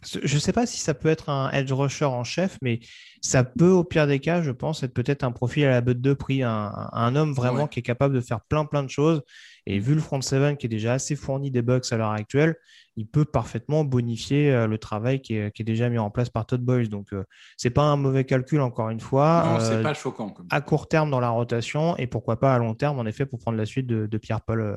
je 0.04 0.34
ne 0.34 0.40
sais 0.40 0.52
pas 0.52 0.66
si 0.66 0.78
ça 0.78 0.94
peut 0.94 1.08
être 1.08 1.28
un 1.28 1.50
edge 1.52 1.70
rusher 1.72 2.04
en 2.06 2.24
chef, 2.24 2.58
mais 2.62 2.80
ça 3.20 3.44
peut, 3.44 3.70
au 3.70 3.84
pire 3.84 4.06
des 4.06 4.18
cas, 4.18 4.42
je 4.42 4.50
pense, 4.50 4.82
être 4.82 4.92
peut-être 4.94 5.22
un 5.22 5.32
profil 5.32 5.64
à 5.64 5.70
la 5.70 5.80
botte 5.80 6.00
de 6.00 6.12
prix, 6.12 6.42
un, 6.42 7.16
homme 7.16 7.32
vraiment 7.32 7.62
Ouais. 7.64 7.68
qui 7.68 7.78
est 7.80 7.82
capable 7.82 8.14
de 8.14 8.20
faire 8.20 8.40
plein, 8.40 8.64
plein 8.64 8.82
de 8.82 8.90
choses. 8.90 9.22
Et 9.66 9.78
vu 9.78 9.94
le 9.94 10.00
front 10.00 10.20
seven 10.20 10.56
qui 10.56 10.66
est 10.66 10.68
déjà 10.68 10.94
assez 10.94 11.14
fourni 11.14 11.52
des 11.52 11.62
Bucks 11.62 11.92
à 11.92 11.96
l'heure 11.96 12.10
actuelle, 12.10 12.56
il 12.96 13.06
peut 13.06 13.24
parfaitement 13.24 13.84
bonifier 13.84 14.52
euh, 14.52 14.66
le 14.66 14.76
travail 14.76 15.20
qui 15.22 15.36
est, 15.36 15.52
qui 15.54 15.62
est 15.62 15.64
déjà 15.64 15.88
mis 15.88 15.98
en 15.98 16.10
place 16.10 16.30
par 16.30 16.46
Todd 16.46 16.60
Boyles. 16.62 16.88
Donc, 16.88 17.12
euh, 17.12 17.22
c'est 17.56 17.70
pas 17.70 17.82
un 17.84 17.96
mauvais 17.96 18.24
calcul, 18.24 18.60
encore 18.60 18.90
une 18.90 18.98
fois. 19.00 19.44
Non, 19.46 19.64
Euh, 19.64 19.82
pas 19.82 19.94
choquant. 19.94 20.30
Comme... 20.30 20.48
à 20.50 20.60
court 20.60 20.88
terme 20.88 21.10
dans 21.10 21.20
la 21.20 21.30
rotation 21.30 21.96
et 21.96 22.08
pourquoi 22.08 22.40
pas 22.40 22.54
à 22.54 22.58
long 22.58 22.74
terme, 22.74 22.98
en 22.98 23.06
effet, 23.06 23.24
pour 23.24 23.38
prendre 23.38 23.56
la 23.56 23.66
suite 23.66 23.86
de, 23.86 24.06
de 24.06 24.18
Pierre-Paul 24.18 24.60
euh, 24.60 24.76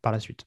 par 0.00 0.10
la 0.12 0.20
suite. 0.20 0.46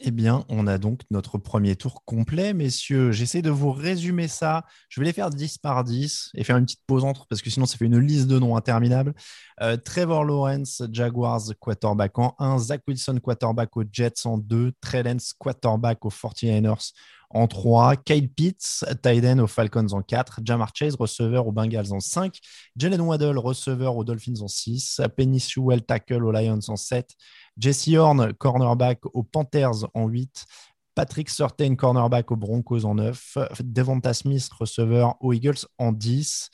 Eh 0.00 0.10
bien, 0.10 0.44
on 0.48 0.66
a 0.66 0.76
donc 0.76 1.02
notre 1.10 1.38
premier 1.38 1.76
tour 1.76 2.04
complet, 2.04 2.52
messieurs. 2.52 3.12
J'essaie 3.12 3.42
de 3.42 3.50
vous 3.50 3.70
résumer 3.70 4.26
ça. 4.26 4.64
Je 4.88 5.00
vais 5.00 5.06
les 5.06 5.12
faire 5.12 5.30
10 5.30 5.58
par 5.58 5.84
10 5.84 6.30
et 6.34 6.42
faire 6.42 6.56
une 6.56 6.64
petite 6.64 6.82
pause 6.86 7.04
entre, 7.04 7.28
parce 7.28 7.42
que 7.42 7.48
sinon, 7.48 7.64
ça 7.64 7.76
fait 7.76 7.84
une 7.84 7.98
liste 7.98 8.26
de 8.26 8.40
noms 8.40 8.56
interminable. 8.56 9.14
Euh, 9.62 9.76
Trevor 9.76 10.24
Lawrence, 10.24 10.82
Jaguars, 10.90 11.42
quarterback 11.60 12.18
en 12.18 12.34
1. 12.40 12.58
Zach 12.58 12.82
Wilson, 12.88 13.20
quarterback 13.22 13.76
aux 13.76 13.84
Jets 13.90 14.26
en 14.26 14.36
2. 14.36 14.72
Trey 14.80 15.04
Lance, 15.04 15.32
quarterback 15.38 16.04
aux 16.04 16.10
49ers 16.10 16.92
en 17.34 17.48
3. 17.48 17.96
Kyle 17.96 18.30
Pitts, 18.30 18.84
end 19.04 19.38
aux 19.40 19.46
Falcons 19.46 19.88
en 19.92 20.02
4. 20.02 20.40
Jamar 20.44 20.70
Chase, 20.74 20.94
receveur 20.94 21.46
aux 21.46 21.52
Bengals 21.52 21.92
en 21.92 22.00
5. 22.00 22.38
Jalen 22.76 23.00
Waddle, 23.00 23.38
receveur 23.38 23.96
aux 23.96 24.04
Dolphins 24.04 24.40
en 24.40 24.48
6. 24.48 25.02
Penny 25.16 25.40
Sewell, 25.40 25.82
tackle 25.82 26.24
aux 26.24 26.32
Lions 26.32 26.60
en 26.68 26.76
7. 26.76 27.10
Jesse 27.58 27.88
Horn, 27.88 28.32
cornerback 28.34 29.00
aux 29.12 29.24
Panthers 29.24 29.86
en 29.94 30.06
8. 30.06 30.46
Patrick 30.94 31.28
Surtain, 31.28 31.74
cornerback 31.74 32.30
aux 32.30 32.36
Broncos 32.36 32.84
en 32.84 32.94
9. 32.94 33.38
Devonta 33.64 34.14
Smith, 34.14 34.48
receveur 34.58 35.16
aux 35.20 35.32
Eagles 35.32 35.66
en 35.78 35.92
10. 35.92 36.50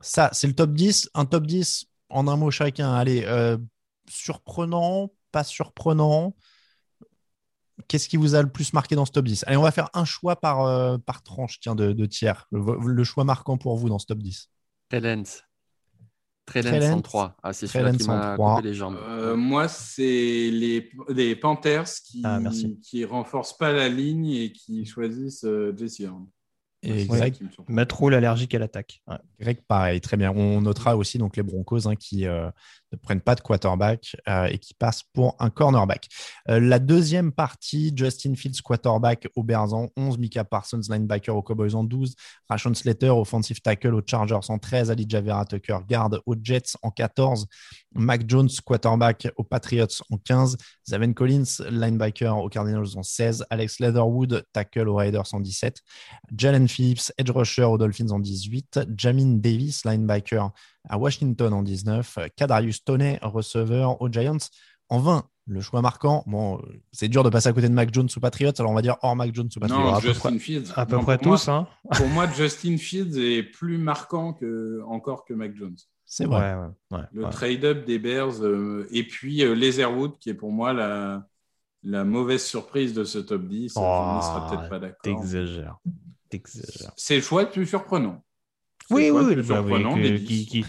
Ça, 0.00 0.30
c'est 0.32 0.46
le 0.46 0.54
top 0.54 0.72
10. 0.72 1.10
Un 1.14 1.26
top 1.26 1.46
10 1.46 1.86
en 2.10 2.28
un 2.28 2.36
mot 2.36 2.50
chacun. 2.52 2.92
Allez, 2.92 3.24
euh, 3.26 3.58
surprenant, 4.08 5.10
pas 5.32 5.42
surprenant. 5.42 6.36
Qu'est-ce 7.88 8.08
qui 8.08 8.16
vous 8.16 8.34
a 8.34 8.42
le 8.42 8.48
plus 8.50 8.72
marqué 8.72 8.94
dans 8.94 9.04
ce 9.06 9.12
top 9.12 9.24
10 9.26 9.44
Allez, 9.46 9.56
on 9.56 9.62
va 9.62 9.70
faire 9.70 9.88
un 9.94 10.04
choix 10.04 10.36
par, 10.36 10.62
euh, 10.66 10.98
par 10.98 11.22
tranche 11.22 11.58
tiens, 11.60 11.74
de, 11.74 11.92
de 11.92 12.06
tiers. 12.06 12.46
Le, 12.52 12.76
le 12.86 13.04
choix 13.04 13.24
marquant 13.24 13.56
pour 13.56 13.76
vous 13.76 13.88
dans 13.88 13.98
ce 13.98 14.06
top 14.06 14.18
10. 14.18 14.50
Trellens. 14.90 15.22
Trellens 16.44 16.70
Trellens. 16.70 16.90
103. 16.96 17.36
Ah, 17.42 17.52
c'est 17.52 17.66
celui-là 17.66 17.92
qui 17.92 17.98
Trellens 17.98 18.14
m'a 18.20 18.22
103. 18.32 18.56
coupé 18.56 18.68
les 18.68 18.74
jambes. 18.74 18.98
Euh, 19.00 19.36
moi, 19.36 19.68
c'est 19.68 20.02
les, 20.50 20.90
les 21.08 21.36
Panthers 21.36 21.84
qui 22.04 22.20
Ah, 22.24 22.40
merci. 22.40 22.78
qui 22.82 23.04
renforcent 23.04 23.56
pas 23.56 23.72
la 23.72 23.88
ligne 23.88 24.26
et 24.30 24.52
qui 24.52 24.84
choisissent 24.84 25.44
euh, 25.44 25.74
Jesse 25.76 26.00
Horn. 26.00 26.26
Et 26.84 27.06
Greg, 27.06 27.36
Rule 27.92 28.14
allergique 28.14 28.54
à 28.56 28.58
l'attaque. 28.58 29.02
Ouais. 29.06 29.16
Greg, 29.38 29.60
pareil, 29.68 30.00
très 30.00 30.16
bien. 30.16 30.32
On 30.32 30.60
notera 30.62 30.96
aussi 30.96 31.16
donc 31.16 31.36
les 31.36 31.44
Broncos 31.44 31.86
hein, 31.86 31.94
qui 31.94 32.26
euh, 32.26 32.50
ne 32.92 32.98
prennent 32.98 33.20
pas 33.20 33.34
de 33.34 33.40
quarterback 33.40 34.16
euh, 34.28 34.46
et 34.46 34.58
qui 34.58 34.74
passent 34.74 35.02
pour 35.12 35.36
un 35.38 35.50
cornerback. 35.50 36.08
Euh, 36.48 36.60
la 36.60 36.78
deuxième 36.78 37.32
partie, 37.32 37.92
Justin 37.96 38.34
Fields, 38.34 38.60
quarterback 38.62 39.28
aux 39.34 39.42
Bears 39.42 39.72
en 39.74 39.88
11, 39.96 40.18
Mika 40.18 40.44
Parsons, 40.44 40.80
linebacker 40.88 41.34
aux 41.34 41.42
Cowboys 41.42 41.74
en 41.74 41.84
12, 41.84 42.14
Rashon 42.48 42.74
Slater, 42.74 43.10
offensive 43.10 43.60
tackle 43.60 43.94
aux 43.94 44.02
Chargers 44.04 44.48
en 44.48 44.58
13, 44.58 44.90
Ali 44.90 45.06
Javera 45.08 45.44
Tucker, 45.44 45.78
garde 45.88 46.20
aux 46.26 46.36
Jets 46.42 46.76
en 46.82 46.90
14, 46.90 47.46
Mac 47.94 48.22
Jones, 48.26 48.48
quarterback 48.64 49.28
aux 49.36 49.44
Patriots 49.44 49.86
en 50.10 50.18
15, 50.18 50.56
Zaven 50.88 51.14
Collins, 51.14 51.44
linebacker 51.70 52.36
aux 52.38 52.48
Cardinals 52.48 52.96
en 52.96 53.02
16, 53.02 53.46
Alex 53.50 53.80
Leatherwood, 53.80 54.44
tackle 54.52 54.88
aux 54.88 54.96
Raiders 54.96 55.32
en 55.32 55.40
17, 55.40 55.80
Jalen 56.36 56.68
Phillips, 56.68 57.12
edge 57.18 57.30
rusher 57.30 57.64
aux 57.64 57.78
Dolphins 57.78 58.10
en 58.10 58.18
18, 58.18 58.80
Jamin 58.96 59.36
Davis, 59.38 59.84
linebacker 59.84 60.50
à 60.88 60.98
Washington 60.98 61.52
en 61.52 61.62
19, 61.62 62.18
Kadarius 62.36 62.84
Toney, 62.84 63.18
receveur 63.22 64.00
aux 64.02 64.10
Giants 64.10 64.36
en 64.88 64.98
20. 64.98 65.24
Le 65.48 65.60
choix 65.60 65.82
marquant, 65.82 66.22
bon, 66.28 66.58
euh, 66.58 66.80
c'est 66.92 67.08
dur 67.08 67.24
de 67.24 67.28
passer 67.28 67.48
à 67.48 67.52
côté 67.52 67.68
de 67.68 67.74
Mac 67.74 67.92
Jones 67.92 68.08
ou 68.16 68.20
Patriots, 68.20 68.52
alors 68.60 68.70
on 68.70 68.74
va 68.76 68.82
dire 68.82 68.96
hors 69.02 69.16
Mac 69.16 69.34
Jones 69.34 69.48
ou 69.56 69.58
Patriots. 69.60 69.82
Non, 69.82 69.94
à 69.94 70.00
peu 70.00 70.06
Justin 70.08 70.30
près. 70.30 70.38
Fields. 70.38 70.72
À 70.76 70.86
peu 70.86 70.94
Non, 70.96 71.02
près 71.02 71.18
moi- 71.24 71.36
tous. 71.36 71.48
Hein. 71.48 71.66
Pour 71.96 72.06
moi, 72.06 72.28
Justin 72.28 72.76
Fields 72.76 73.18
est 73.18 73.42
plus 73.42 73.76
marquant 73.76 74.34
que, 74.34 74.80
encore 74.86 75.24
que 75.24 75.34
Mac 75.34 75.56
Jones. 75.56 75.74
C'est 76.04 76.26
vrai. 76.26 76.54
Ouais, 76.54 76.60
ouais, 76.92 76.98
ouais, 76.98 77.04
Le 77.12 77.24
ouais. 77.24 77.30
trade-up 77.30 77.84
des 77.86 77.98
Bears 77.98 78.40
euh, 78.44 78.86
et 78.92 79.04
puis 79.04 79.42
euh, 79.42 79.54
Leatherwood, 79.56 80.16
qui 80.18 80.30
est 80.30 80.34
pour 80.34 80.52
moi 80.52 80.72
la, 80.72 81.26
la 81.82 82.04
mauvaise 82.04 82.44
surprise 82.44 82.94
de 82.94 83.02
ce 83.02 83.18
top 83.18 83.48
10. 83.48 83.72
Oh, 83.76 83.80
On 83.80 84.16
ne 84.18 84.20
sera 84.22 84.48
peut-être 84.48 84.68
pas 84.68 84.78
d'accord. 84.78 85.00
T'exagères. 85.02 85.78
T'exagères. 86.28 86.92
C'est 86.96 87.16
le 87.16 87.22
choix 87.22 87.42
le 87.42 87.50
plus 87.50 87.66
surprenant. 87.66 88.22
Oui, 88.92 89.10
oui, 89.10 89.34
bah 89.36 89.36
oui, 89.36 89.44
surprenant 89.44 89.94
que- 89.96 90.00
des 90.02 90.18
10. 90.18 90.26
qui- 90.26 90.46
qui- 90.46 90.64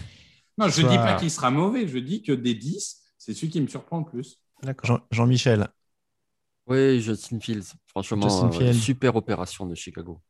Non, 0.58 0.68
je 0.68 0.80
ne 0.82 0.86
soit- 0.86 0.90
dis 0.90 0.96
pas 0.96 1.16
qu'il 1.16 1.30
sera 1.30 1.50
mauvais, 1.50 1.86
je 1.88 1.98
dis 1.98 2.22
que 2.22 2.32
des 2.32 2.54
10, 2.54 3.02
c'est 3.18 3.34
celui 3.34 3.50
qui 3.50 3.60
me 3.60 3.66
surprend 3.68 3.98
le 3.98 4.04
plus. 4.04 4.38
D'accord. 4.62 4.86
Jean- 4.86 5.00
Jean-Michel, 5.10 5.68
Oui, 6.66 7.00
Justin 7.00 7.40
Fields. 7.40 7.74
Franchement, 7.88 8.22
Justin 8.28 8.48
euh, 8.48 8.52
Fields. 8.52 8.80
super 8.80 9.16
opération 9.16 9.66
de 9.66 9.74
Chicago. 9.74 10.20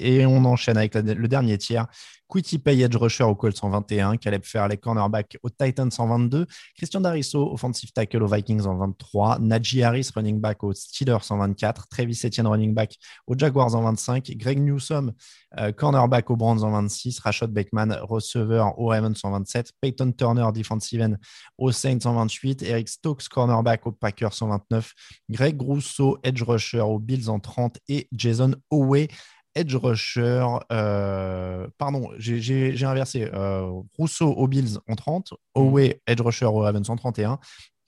Et 0.00 0.26
on 0.26 0.44
enchaîne 0.44 0.76
avec 0.76 0.94
le 0.94 1.28
dernier 1.28 1.58
tiers. 1.58 1.86
Quitty 2.30 2.60
Pay, 2.60 2.82
edge 2.82 2.96
rusher 2.96 3.24
aux 3.24 3.34
Colts 3.34 3.58
en 3.62 3.70
21, 3.70 4.16
Caleb 4.16 4.44
Fairley, 4.44 4.76
cornerback 4.76 5.36
aux 5.42 5.50
Titans 5.50 5.90
en 5.98 6.06
22, 6.06 6.46
Christian 6.76 7.00
Darisso, 7.00 7.52
offensive 7.52 7.90
tackle 7.92 8.22
aux 8.22 8.28
Vikings 8.28 8.66
en 8.66 8.76
23, 8.76 9.40
Najee 9.40 9.82
Harris, 9.82 10.10
running 10.14 10.40
back 10.40 10.62
aux 10.62 10.72
Steelers 10.72 11.30
en 11.30 11.38
24, 11.38 11.88
Travis 11.88 12.20
Etienne, 12.24 12.46
running 12.46 12.72
back 12.72 12.96
aux 13.26 13.36
Jaguars 13.36 13.74
en 13.74 13.82
25, 13.82 14.30
Greg 14.36 14.60
Newsom, 14.60 15.12
euh, 15.58 15.72
cornerback 15.72 16.30
aux 16.30 16.36
Browns 16.36 16.62
en 16.62 16.70
26, 16.70 17.18
Rashad 17.18 17.52
Beckman, 17.52 17.98
receveur 18.02 18.78
aux 18.78 18.86
Ravens 18.86 19.18
en 19.24 19.32
27, 19.32 19.72
Peyton 19.80 20.12
Turner, 20.12 20.46
defensive 20.54 21.02
end 21.02 21.16
aux 21.58 21.72
Saints 21.72 21.98
en 22.04 22.14
28, 22.14 22.62
Eric 22.62 22.88
Stokes, 22.88 23.28
cornerback 23.28 23.88
aux 23.88 23.92
Packers 23.92 24.40
en 24.42 24.48
29, 24.48 24.92
Greg 25.30 25.60
Rousseau, 25.60 26.18
edge 26.22 26.42
rusher 26.42 26.80
aux 26.80 27.00
Bills 27.00 27.28
en 27.28 27.40
30 27.40 27.78
et 27.88 28.06
Jason 28.12 28.54
Howe, 28.70 29.08
edge 29.54 29.74
rusher, 29.74 30.46
euh, 30.72 31.66
pardon, 31.78 32.10
j'ai- 32.18 32.84
inversé, 32.84 33.28
euh, 33.32 33.68
Rousseau 33.98 34.28
aux 34.32 34.46
Bills 34.48 34.78
en 34.88 34.94
30, 34.94 35.34
Howe, 35.54 35.78
edge 36.06 36.20
rusher 36.20 36.46
aux 36.46 36.60
Ravens 36.60 36.88
en 36.88 36.96
31 36.96 37.38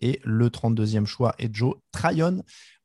et 0.01 0.20
le 0.24 0.51
32e 0.51 1.06
choix 1.06 1.34
est 1.39 1.55
Joe 1.55 1.74
Tryon 1.93 2.43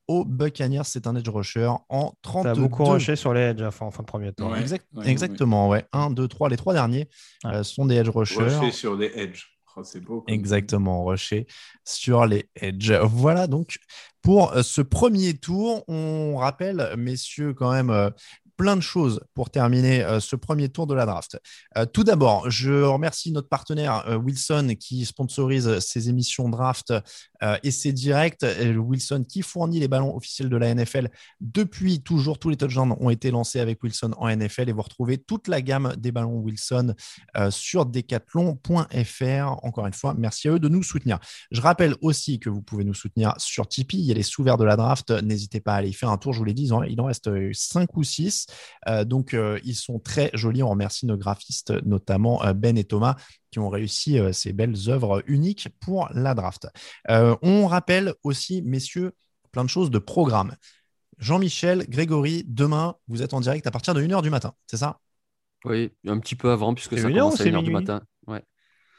aux 0.08 0.24
Buccaneers, 0.24 0.84
c'est 0.86 1.06
un 1.08 1.16
edge 1.16 1.28
rusher 1.28 1.70
en 1.90 2.14
32. 2.22 2.54
T'as 2.54 2.60
beaucoup 2.62 2.86
rushé 2.86 3.16
sur 3.18 3.34
les 3.34 3.42
edges 3.42 3.64
enfin, 3.64 3.88
en 3.88 3.92
fin 3.92 4.04
de 4.04 4.08
premier 4.08 4.32
temps. 4.32 4.52
Ouais. 4.52 4.62
Exact- 4.62 4.86
ouais, 4.96 5.08
exactement, 5.10 5.68
ouais. 5.68 5.84
1, 5.92 6.12
2, 6.12 6.28
3, 6.30 6.48
les 6.48 6.56
trois 6.56 6.74
derniers 6.74 7.10
Ouais. 7.44 7.56
euh, 7.56 7.64
sont 7.64 7.86
des 7.86 7.96
edge 7.96 8.08
rushers. 8.10 8.44
Rusher 8.44 8.72
sur 8.72 8.98
des 8.98 9.12
edges. 9.16 9.48
Oh, 9.76 9.84
c'est 9.84 10.00
beau. 10.00 10.24
Exactement, 10.28 11.04
rusher 11.06 11.46
sur 11.84 12.26
les 12.26 12.50
edges. 12.56 12.94
Voilà 13.04 13.46
donc 13.48 13.78
pour 14.24 14.52
ce 14.64 14.82
premier 14.82 15.36
tour. 15.38 15.84
On 15.88 16.38
rappelle, 16.38 16.94
messieurs, 16.98 17.54
quand 17.54 17.72
même. 17.72 18.12
Plein 18.58 18.76
de 18.76 18.82
choses 18.82 19.22
pour 19.36 19.52
terminer 19.52 20.04
euh, 20.04 20.20
ce 20.20 20.36
premier 20.36 20.68
tour 20.68 20.88
de 20.88 20.96
la 20.96 21.06
draft. 21.06 21.40
Euh, 21.78 21.86
tout 21.86 22.04
d'abord, 22.04 22.50
je 22.50 22.82
remercie 22.82 23.32
notre 23.32 23.50
partenaire 23.50 24.04
euh, 24.10 24.18
Wilson 24.18 24.74
qui 24.80 25.06
sponsorise 25.06 25.78
ces 25.80 26.10
émissions 26.10 26.50
draft 26.50 26.92
et 27.62 27.70
ses 27.70 27.94
directs. 27.94 28.44
Wilson 28.76 29.24
qui 29.30 29.44
fournit 29.44 29.80
les 29.80 29.88
ballons 29.88 30.16
officiels 30.16 30.50
de 30.50 30.58
la 30.58 30.74
NFL 30.74 31.10
depuis 31.40 32.02
toujours. 32.02 32.40
Tous 32.40 32.50
les 32.50 32.58
touchdowns 32.58 32.96
ont 33.00 33.12
été 33.12 33.30
lancés 33.30 33.60
avec 33.60 33.84
Wilson 33.84 34.12
en 34.18 34.28
NFL 34.36 34.70
et 34.70 34.72
vous 34.72 34.82
retrouvez 34.82 35.20
toute 35.20 35.48
la 35.48 35.62
gamme 35.62 35.94
des 36.00 36.12
ballons 36.12 36.40
Wilson 36.40 36.96
sur 37.52 37.86
decathlon.fr. 37.86 39.64
Encore 39.64 39.86
une 39.86 39.94
fois, 39.94 40.16
merci 40.18 40.48
à 40.48 40.54
eux 40.54 40.60
de 40.60 40.68
nous 40.68 40.82
soutenir. 40.82 41.20
Je 41.52 41.62
rappelle 41.62 41.96
aussi 42.02 42.40
que 42.40 42.50
vous 42.50 42.62
pouvez 42.64 42.84
nous 42.84 42.96
soutenir 42.96 43.34
sur 43.38 43.68
Tipeee. 43.68 44.00
Il 44.00 44.06
y 44.06 44.12
a 44.12 44.16
les 44.16 44.24
sous-verts 44.24 44.58
de 44.58 44.66
la 44.66 44.76
draft. 44.76 45.12
N'hésitez 45.12 45.60
pas 45.60 45.74
à 45.74 45.76
aller 45.78 45.90
y 45.90 45.94
faire 45.94 46.10
un 46.10 46.18
tour. 46.18 46.34
Je 46.34 46.40
vous 46.40 46.46
l'ai 46.46 46.54
dit, 46.56 46.72
en- 46.72 46.82
il 46.84 47.00
en 47.00 47.06
reste 47.06 47.30
5 47.54 47.96
ou 47.98 48.04
6. 48.04 48.47
Donc, 49.06 49.34
euh, 49.34 49.60
ils 49.64 49.76
sont 49.76 50.00
très 50.00 50.30
jolis. 50.34 50.64
On 50.64 50.70
remercie 50.70 51.06
nos 51.06 51.18
graphistes, 51.18 51.72
notamment 51.86 52.44
euh, 52.46 52.54
Ben 52.54 52.78
et 52.78 52.84
Thomas, 52.84 53.16
qui 53.52 53.60
ont 53.60 53.70
réussi 53.70 54.20
euh, 54.20 54.32
ces 54.32 54.54
belles 54.54 54.76
œuvres 54.88 55.24
uniques 55.28 55.70
pour 55.80 56.10
la 56.14 56.34
draft. 56.34 56.68
Euh, 57.10 57.36
on 57.42 57.68
rappelle 57.68 58.14
aussi, 58.24 58.62
messieurs, 58.62 59.14
plein 59.52 59.64
de 59.64 59.70
choses 59.70 59.92
de 59.92 60.00
programme. 60.00 60.56
Jean-Michel, 61.18 61.86
Grégory, 61.90 62.44
demain, 62.48 62.96
vous 63.08 63.22
êtes 63.24 63.34
en 63.34 63.40
direct 63.40 63.66
à 63.66 63.72
partir 63.72 63.94
de 63.94 64.02
1h 64.02 64.22
du 64.22 64.30
matin, 64.30 64.54
c'est 64.68 64.78
ça? 64.78 65.00
Oui, 65.66 65.92
un 66.06 66.20
petit 66.20 66.36
peu 66.36 66.52
avant, 66.52 66.74
puisque 66.76 66.96
C'est 66.96 67.02
ça 67.02 67.10
une 67.10 67.18
heure 67.18 67.26
commence 67.26 67.40
ou 67.40 67.42
à 67.42 67.46
c'est 67.46 67.52
1h 67.52 67.64
du 67.64 67.72
matin. 67.72 68.02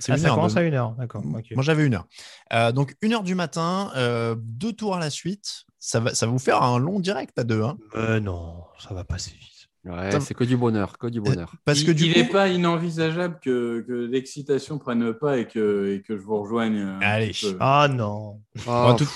Ah, 0.08 0.12
une 0.14 0.18
ça 0.18 0.28
heure 0.28 0.34
commence 0.36 0.54
de- 0.54 0.58
à 0.60 0.62
une 0.62 0.74
heure, 0.74 0.92
d'accord. 0.98 1.24
Moi, 1.24 1.42
j'avais 1.58 1.84
une 1.86 1.94
heure. 1.94 2.06
Euh, 2.52 2.70
donc, 2.72 2.94
une 3.02 3.12
heure 3.14 3.22
du 3.24 3.34
matin, 3.34 3.90
euh, 3.96 4.34
deux 4.38 4.72
tours 4.72 4.94
à 4.96 5.00
la 5.00 5.10
suite. 5.10 5.64
Ça 5.80 6.00
va, 6.00 6.14
ça 6.14 6.26
va 6.26 6.32
vous 6.32 6.38
faire 6.38 6.62
un 6.62 6.78
long 6.78 7.00
direct 7.00 7.38
à 7.38 7.44
deux. 7.44 7.62
hein. 7.62 7.76
Euh, 7.94 8.20
non, 8.20 8.64
ça 8.78 8.94
va 8.94 9.04
passer 9.04 9.30
vite. 9.38 9.68
Ouais, 9.84 10.10
Ça- 10.10 10.20
c'est 10.20 10.34
que 10.34 10.44
du 10.44 10.56
bonheur, 10.56 10.98
que 10.98 11.06
du 11.06 11.20
bonheur. 11.20 11.52
Parce 11.64 11.80
il 11.80 11.86
que 11.86 11.92
du 11.92 12.04
il 12.06 12.12
coup, 12.12 12.18
n'est 12.18 12.28
pas 12.28 12.48
inenvisageable 12.48 13.38
que, 13.42 13.84
que 13.86 13.92
l'excitation 13.92 14.78
prenne 14.78 15.14
pas 15.14 15.38
et 15.38 15.46
que, 15.46 15.94
et 15.94 16.02
que 16.02 16.16
je 16.16 16.22
vous 16.22 16.42
rejoigne. 16.42 16.98
Allez. 17.00 17.32
Ah 17.60 17.88
non. 17.90 18.40
Bon, 18.66 18.94
tout- 18.96 19.08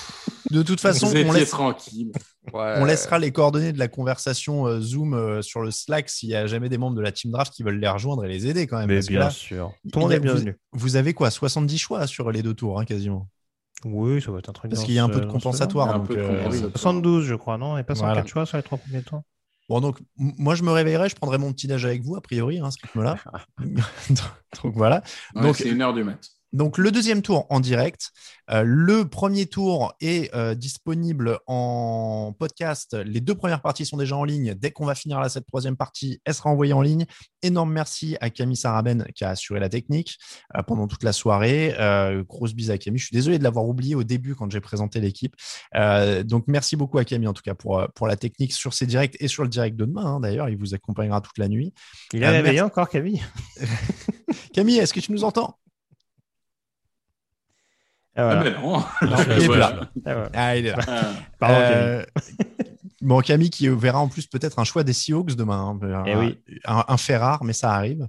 de 0.51 0.63
toute 0.63 0.81
façon, 0.81 1.09
vous 1.09 1.17
on, 1.17 1.33
laisse- 1.33 1.51
tranquille. 1.51 2.13
Ouais. 2.53 2.75
on 2.79 2.85
laissera 2.85 3.19
les 3.19 3.31
coordonnées 3.33 3.73
de 3.73 3.79
la 3.79 3.89
conversation 3.89 4.67
euh, 4.67 4.81
Zoom 4.81 5.15
euh, 5.15 5.43
sur 5.43 5.61
le 5.63 5.71
Slack 5.71 6.09
s'il 6.09 6.29
y 6.31 6.35
a 6.35 6.47
jamais 6.47 6.69
des 6.69 6.79
membres 6.79 6.97
de 6.97 7.01
la 7.03 7.13
team 7.13 7.31
draft 7.31 7.53
qui 7.53 7.63
veulent 7.63 7.79
les 7.81 7.89
rejoindre 7.89 8.25
et 8.25 8.29
les 8.29 8.47
aider 8.47 8.67
quand 8.67 8.79
même. 8.79 8.89
Mais 8.89 9.01
bien 9.01 9.19
là, 9.21 9.31
sûr. 9.31 9.73
il 9.85 9.91
Tout 9.91 9.99
le 9.99 10.03
monde 10.03 10.11
y 10.13 10.15
a- 10.15 10.17
est 10.17 10.21
bienvenu. 10.21 10.57
vous 10.73 10.97
avez 10.97 11.15
quoi 11.15 11.31
70 11.31 11.79
choix 11.79 12.07
sur 12.07 12.31
les 12.31 12.43
deux 12.43 12.55
tours, 12.55 12.81
hein, 12.81 12.85
quasiment? 12.85 13.29
Oui, 13.85 14.23
ça 14.23 14.31
va 14.31 14.39
être 14.39 14.49
un 14.49 14.53
truc. 14.53 14.71
Parce 14.71 14.85
qu'il 14.85 14.95
y 14.95 14.99
a 15.01 15.05
un 15.05 15.09
peu 15.09 15.21
de 15.21 15.27
compensatoire. 15.27 15.93
Donc, 15.99 16.07
peu 16.09 16.15
de 16.17 16.21
euh, 16.21 16.37
compensatoire. 16.45 16.73
72, 16.77 17.25
je 17.25 17.35
crois, 17.35 17.59
non? 17.59 17.77
Et 17.79 17.83
pas 17.83 17.95
104 17.97 18.13
Voilà. 18.15 18.27
choix 18.29 18.47
sur 18.47 18.57
les 18.57 18.63
trois 18.63 18.79
premiers 18.79 19.03
temps 19.03 19.25
Bon, 19.69 19.81
donc, 19.81 19.99
moi, 20.17 20.55
je 20.55 20.63
me 20.65 20.71
réveillerai, 20.71 21.09
je 21.09 21.15
prendrai 21.17 21.39
mon 21.39 21.53
petit 21.53 21.67
déj 21.67 21.85
avec 21.87 22.03
vous, 22.03 22.15
a 22.17 22.21
priori, 22.21 22.59
hein, 22.61 22.71
ce 22.71 22.77
rythme-là. 22.83 23.17
donc, 24.63 24.75
voilà. 24.75 25.03
Ouais, 25.35 25.43
Donc- 25.43 25.57
c'est 25.57 25.69
une 25.71 25.83
heure 25.83 25.95
du 25.95 26.05
mat. 26.05 26.19
Donc, 26.53 26.79
le 26.79 26.91
deuxième 26.91 27.23
tour 27.23 27.47
en 27.51 27.61
direct. 27.61 28.11
Euh, 28.51 28.63
le 28.67 29.09
premier 29.09 29.47
tour 29.47 29.95
est 30.01 30.35
euh, 30.35 30.55
disponible 30.55 31.39
en 31.47 32.35
podcast. 32.39 32.95
Les 33.07 33.21
deux 33.21 33.35
premières 33.35 33.63
parties 33.63 33.87
sont 33.87 33.97
déjà 33.97 34.17
en 34.17 34.25
ligne. 34.25 34.55
Dès 34.55 34.71
qu'on 34.71 34.85
va 34.85 34.95
finir 34.95 35.21
là, 35.21 35.29
cette 35.29 35.47
troisième 35.47 35.77
partie, 35.77 36.21
elle 36.25 36.35
sera 36.35 36.51
envoyée 36.51 36.73
en 36.75 36.83
ligne. 36.83 37.07
Énorme 37.43 37.73
merci 37.73 38.17
à 38.21 38.29
Camille 38.31 38.57
Saraben 38.57 39.07
qui 39.15 39.25
a 39.25 39.31
assuré 39.31 39.61
la 39.61 39.69
technique 39.69 40.19
euh, 40.57 40.63
pendant 40.63 40.87
toute 40.89 41.03
la 41.05 41.13
soirée. 41.13 41.75
Grosse 42.29 42.55
bise 42.55 42.71
à 42.71 42.79
Camille. 42.79 42.99
Je 42.99 43.07
suis 43.07 43.15
désolé 43.17 43.39
de 43.39 43.45
l'avoir 43.45 43.67
oublié 43.67 43.95
au 43.95 44.05
début 44.05 44.35
quand 44.35 44.51
j'ai 44.51 44.61
présenté 44.61 45.01
l'équipe. 45.01 45.35
Donc, 46.25 46.45
merci 46.49 46.77
beaucoup 46.77 46.99
à 46.99 47.05
Camille 47.05 47.29
en 47.29 47.33
tout 47.33 47.43
cas 47.43 47.55
pour, 47.55 47.83
pour 47.95 48.07
la 48.07 48.17
technique 48.17 48.53
sur 48.53 48.75
ces 48.75 48.87
directs 48.87 49.17
et 49.21 49.29
sur 49.29 49.43
le 49.43 49.49
direct 49.49 49.77
de 49.77 49.85
demain. 49.85 50.05
hein. 50.17 50.21
D'ailleurs, 50.21 50.49
il 50.49 50.57
vous 50.57 50.75
accompagnera 50.75 51.21
toute 51.21 51.39
la 51.39 51.49
nuit. 51.49 51.73
Il 52.13 52.23
est 52.23 52.27
Euh, 52.27 52.31
réveillé 52.31 52.61
encore, 52.61 52.89
Camille 52.89 53.23
Camille, 54.53 54.79
est-ce 54.79 54.93
que 54.93 55.01
tu 55.01 55.13
nous 55.13 55.25
entends? 55.25 55.59
Voilà. 58.17 58.41
Ah, 58.41 58.45
ben 58.45 58.55
non. 58.61 58.73
Non, 59.03 59.17
il 59.37 59.43
est 59.43 59.47
Voilà. 59.47 59.71
là. 59.71 59.91
Ah. 60.07 60.29
Ah, 60.35 60.57
il 60.57 60.67
est 60.67 60.71
là. 60.71 60.79
Ah. 60.87 61.03
Pardon. 61.39 61.57
Euh, 61.61 62.05
bon, 63.01 63.21
Camille 63.21 63.51
qui 63.51 63.69
verra 63.69 64.01
en 64.01 64.09
plus 64.09 64.27
peut-être 64.27 64.59
un 64.59 64.65
choix 64.65 64.85
des 64.85 64.93
Seahawks 64.93 65.35
demain. 65.35 65.79
hein. 65.83 65.87
Un, 65.95 66.05
Eh 66.07 66.17
oui. 66.17 66.39
un, 66.65 66.85
un 66.89 66.97
fait 66.97 67.17
rare, 67.17 67.45
mais 67.45 67.53
ça 67.53 67.73
arrive. 67.73 68.07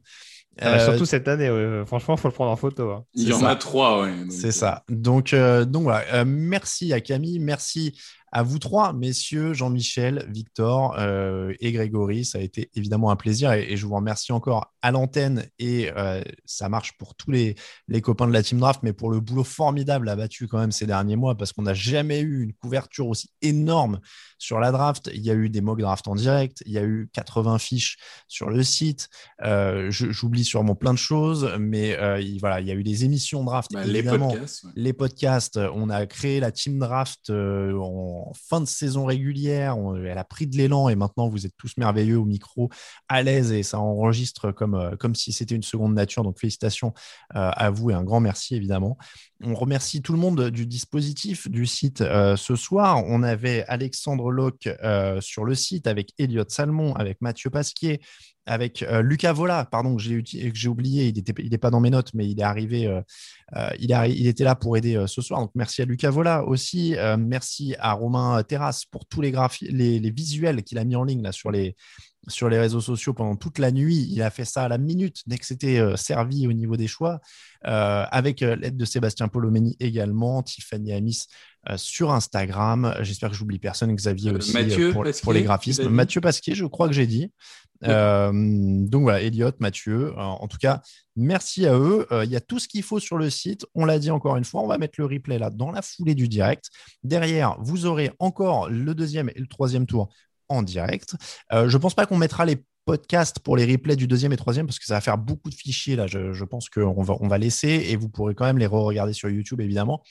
Ah, 0.60 0.66
bah, 0.66 0.72
Euh, 0.82 0.86
surtout 0.86 1.06
cette 1.06 1.28
année, 1.28 1.50
ouais. 1.50 1.84
franchement, 1.86 2.16
il 2.16 2.20
faut 2.22 2.28
le 2.28 2.34
prendre 2.34 2.52
en 2.52 2.56
photo. 2.56 2.92
hein. 2.92 3.04
Il 3.16 3.24
y 3.24 3.26
C'est 3.28 3.34
en 3.34 3.40
ça. 3.40 3.50
a 3.50 3.56
trois, 3.56 4.02
ouais. 4.04 4.12
C'est 4.30 4.48
euh, 4.48 4.52
ça. 4.52 4.84
Donc, 4.90 5.34
euh, 5.34 5.66
donc 5.66 5.84
voilà. 5.84 6.04
Euh, 6.14 6.26
merci 6.28 6.94
à 6.94 7.02
Camille, 7.02 7.40
merci 7.40 7.98
à 8.34 8.42
vous 8.42 8.58
trois, 8.58 8.94
messieurs, 8.94 9.54
Jean-Michel, 9.54 10.26
Victor 10.28 10.96
euh, 10.98 11.54
et 11.60 11.72
Grégory. 11.72 12.26
Ça 12.26 12.40
a 12.40 12.42
été 12.42 12.72
évidemment 12.74 13.12
un 13.12 13.16
plaisir 13.16 13.52
et, 13.52 13.78
je 13.78 13.86
vous 13.86 13.94
remercie 13.94 14.32
encore 14.32 14.74
à 14.82 14.92
l'antenne 14.92 15.46
et 15.60 15.92
euh, 15.96 16.24
ça 16.44 16.68
marche 16.68 16.98
pour 16.98 17.14
tous 17.14 17.30
les, 17.30 17.54
les, 17.88 18.02
copains 18.02 18.28
de 18.28 18.34
la 18.34 18.42
Team 18.42 18.60
Draft, 18.60 18.82
mais 18.82 18.92
pour 18.92 19.12
le 19.12 19.20
boulot 19.20 19.44
formidable 19.44 20.10
abattu 20.10 20.48
quand 20.48 20.58
même 20.58 20.72
ces 20.72 20.88
derniers 20.88 21.16
mois 21.16 21.36
parce 21.36 21.54
qu'on 21.54 21.62
n'a 21.62 21.76
jamais 21.76 22.22
eu 22.22 22.42
une 22.42 22.54
couverture 22.54 23.08
aussi 23.08 23.30
énorme 23.44 24.00
sur 24.40 24.60
la 24.60 24.72
draft. 24.72 25.12
Il 25.14 25.22
y 25.22 25.30
a 25.30 25.36
eu 25.36 25.50
des 25.50 25.62
mock 25.62 25.80
drafts 25.80 26.08
en 26.08 26.16
direct, 26.16 26.64
il 26.66 26.72
y 26.72 26.80
a 26.80 26.84
eu 26.84 27.10
80 27.14 27.60
fiches 27.60 27.98
sur 28.28 28.50
le 28.50 28.64
site. 28.64 29.10
Euh, 29.44 29.92
j'oublie 29.92 30.44
sûrement 30.44 30.76
plein 30.76 30.94
de 30.94 30.98
choses, 30.98 31.52
mais 31.60 31.96
il, 32.20 32.40
voilà, 32.40 32.62
il 32.62 32.68
y 32.68 32.72
a 32.72 32.74
eu 32.74 32.84
des 32.84 33.06
émissions 33.06 33.44
draft, 33.44 33.72
bah, 33.72 33.86
évidemment. 33.86 34.30
Les 34.30 34.34
podcasts, 34.34 34.66
les 34.76 34.94
podcasts, 34.94 35.60
on 35.76 35.90
a 35.92 36.08
créé 36.08 36.40
la 36.40 36.52
Team 36.52 36.80
Draft 36.80 37.30
en 37.30 38.23
fin 38.34 38.62
de 38.62 38.66
saison 38.66 39.06
régulière. 39.06 39.76
elle 40.06 40.18
a 40.18 40.24
pris 40.24 40.48
de 40.48 40.58
l'élan 40.58 40.90
et 40.90 40.96
maintenant 40.96 41.30
vous 41.30 41.46
êtes 41.46 41.56
tous 41.58 41.76
merveilleux 41.78 42.18
au 42.18 42.26
micro, 42.26 42.70
à 43.08 43.22
l'aise 43.24 43.52
et 43.52 43.64
ça 43.64 43.80
enregistre 43.80 44.52
comme, 44.52 44.76
euh, 44.76 44.96
comme 44.96 45.16
si 45.16 45.32
c'était 45.32 45.56
une 45.56 45.64
seconde 45.64 45.94
nature. 45.94 46.24
Donc 46.24 46.40
félicitations 46.40 46.94
euh, 47.36 47.52
à 47.54 47.70
vous 47.70 47.92
et 47.92 47.94
un 47.94 48.04
grand 48.04 48.20
merci 48.20 48.56
évidemment. 48.56 48.98
On 49.46 49.56
remercie 49.56 50.02
tout 50.02 50.14
le 50.14 50.20
monde 50.20 50.50
du 50.50 50.66
dispositif 50.66 51.50
du 51.50 51.66
site 51.66 52.02
euh, 52.02 52.36
ce 52.36 52.56
soir. 52.56 53.04
On 53.06 53.24
avait 53.24 53.66
Alexandre 53.68 54.32
Locke 54.32 54.70
sur 55.20 55.44
le 55.46 55.56
site 55.56 55.88
avec 55.88 56.14
Elliot 56.18 56.46
Salmon, 56.48 56.94
avec 56.94 57.22
Mathieu 57.22 57.50
Pasquier, 57.50 58.00
avec 58.46 58.84
euh, 58.84 59.02
Lucas 59.02 59.34
Vola, 59.34 59.66
pardon, 59.66 59.96
que 59.96 60.02
j'ai 60.02 60.68
oublié, 60.68 61.08
il 61.08 61.16
n'était 61.16 61.34
il 61.42 61.54
est 61.54 61.58
pas 61.58 61.70
dans 61.70 61.80
mes 61.80 61.90
notes, 61.90 62.14
mais 62.14 62.28
il 62.28 62.40
est 62.40 62.44
arrivé, 62.44 62.88
euh, 62.88 63.02
euh, 63.56 63.70
il, 63.80 64.28
était 64.28 64.44
là 64.44 64.56
pour 64.56 64.76
aider 64.76 65.04
ce 65.08 65.22
soir. 65.22 65.40
Donc 65.40 65.52
merci 65.56 65.82
à 65.82 65.86
Lucas 65.86 66.10
Vola 66.10 66.44
aussi, 66.44 66.96
merci 67.18 67.76
à 67.80 67.94
Romain 67.94 68.44
Terrasse 68.44 68.86
pour 68.86 69.06
tous 69.06 69.22
les, 69.22 69.34
les, 69.62 70.00
les 70.00 70.12
visuels 70.12 70.64
qu'il 70.64 70.78
a 70.78 70.84
mis 70.84 70.96
en 70.96 71.04
ligne 71.04 71.22
là, 71.22 71.32
sur, 71.32 71.52
les, 71.52 71.76
sur 72.28 72.50
les 72.50 72.60
réseaux 72.60 72.82
sociaux 72.82 73.14
pendant 73.14 73.36
toute 73.36 73.60
la 73.60 73.72
nuit. 73.72 74.08
Il 74.12 74.22
a 74.22 74.30
fait 74.30 74.46
ça 74.46 74.64
à 74.64 74.68
la 74.68 74.78
minute 74.78 75.22
dès 75.28 75.38
que 75.38 75.46
c'était 75.46 75.82
servi 75.96 76.48
au 76.48 76.54
niveau 76.54 76.78
des 76.78 76.88
choix, 76.88 77.20
avec 77.64 78.42
l'aide 78.42 78.78
de 78.78 78.86
Sébastien 78.86 79.28
Polomeni 79.28 79.76
également, 79.80 80.42
Tiffany 80.44 80.94
Amis 80.94 81.26
sur 81.76 82.12
Instagram. 82.12 82.96
J'espère 83.02 83.30
que 83.30 83.36
j'oublie 83.36 83.60
personne, 83.60 83.94
Xavier 83.96 84.32
aussi 84.32 84.54
pour, 84.92 85.06
pour, 85.24 85.34
les 85.34 85.44
graphismes. 85.44 85.90
Mathieu 85.90 86.22
Pasquier, 86.22 86.56
je 86.56 86.66
crois 86.66 86.88
que 86.88 86.94
j'ai 86.94 87.08
dit. 87.08 87.32
Euh, 87.88 88.32
donc 88.88 89.04
voilà, 89.04 89.22
Elliot, 89.22 89.52
Mathieu. 89.60 90.14
Euh, 90.18 90.22
en 90.22 90.48
tout 90.48 90.58
cas, 90.58 90.82
merci 91.16 91.66
à 91.66 91.78
eux. 91.78 92.08
Euh, 92.12 92.26
il 92.26 92.32
y 92.32 92.36
a 92.36 92.42
tout 92.42 92.60
ce 92.60 92.68
qu'il 92.68 92.84
faut 92.84 93.00
sur 93.00 93.18
le 93.18 93.30
site. 93.30 93.66
On 93.76 93.86
l'a 93.86 94.00
dit 94.00 94.12
encore 94.12 94.38
une 94.38 94.44
fois, 94.44 94.62
on 94.62 94.68
va 94.68 94.78
mettre 94.78 94.96
le 94.98 95.06
replay 95.06 95.38
là 95.38 95.50
dans 95.50 95.72
la 95.72 95.82
foulée 95.82 96.16
du 96.16 96.28
direct. 96.28 96.70
Derrière, 97.04 97.58
vous 97.60 97.86
aurez 97.86 98.12
encore 98.20 98.70
le 98.70 98.96
deuxième 98.96 99.30
et 99.30 99.40
le 99.40 99.48
troisième 99.48 99.86
tour 99.86 100.10
en 100.54 100.64
direct. 100.64 101.16
je 101.52 101.66
ne 101.66 101.78
pense 101.78 101.94
pas 101.94 102.06
qu'on 102.06 102.18
mettra 102.18 102.46
les 102.46 102.64
podcasts 102.86 103.40
pour 103.40 103.56
les 103.56 103.66
replays 103.66 103.96
du 103.96 104.08
deuxième 104.08 104.34
et 104.34 104.38
troisième 104.38 104.66
parce 104.66 104.80
que 104.80 104.86
ça 104.86 104.96
va 104.96 105.02
faire 105.02 105.18
beaucoup 105.18 105.50
de 105.50 105.56
fichiers 105.56 105.96
là. 105.96 106.08
Je, 106.08 106.44
pense 106.44 106.70
qu'on 106.70 107.02
va, 107.02 107.16
on 107.20 107.28
va 107.28 107.38
laisser 107.38 107.86
et 107.90 107.96
vous 107.96 108.10
pourrez 108.10 108.36
quand 108.36 108.46
même 108.46 108.58
les 108.58 108.68
re-regarder 108.68 109.14
sur 109.14 109.30
YouTube 109.30 109.62
évidemment. 109.62 110.04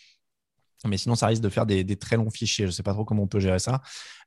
Mais 0.89 0.97
sinon, 0.97 1.15
ça 1.15 1.27
risque 1.27 1.43
de 1.43 1.49
faire 1.49 1.67
des, 1.67 1.85
très 1.97 2.17
longs 2.17 2.31
fichiers. 2.31 2.67
Je 2.67 2.73
sais 2.73 2.83
pas 2.83 2.93
trop 2.93 3.05
comment 3.05 3.23
on 3.23 3.29
peut 3.29 3.41
gérer 3.41 3.59
ça. 3.59 3.83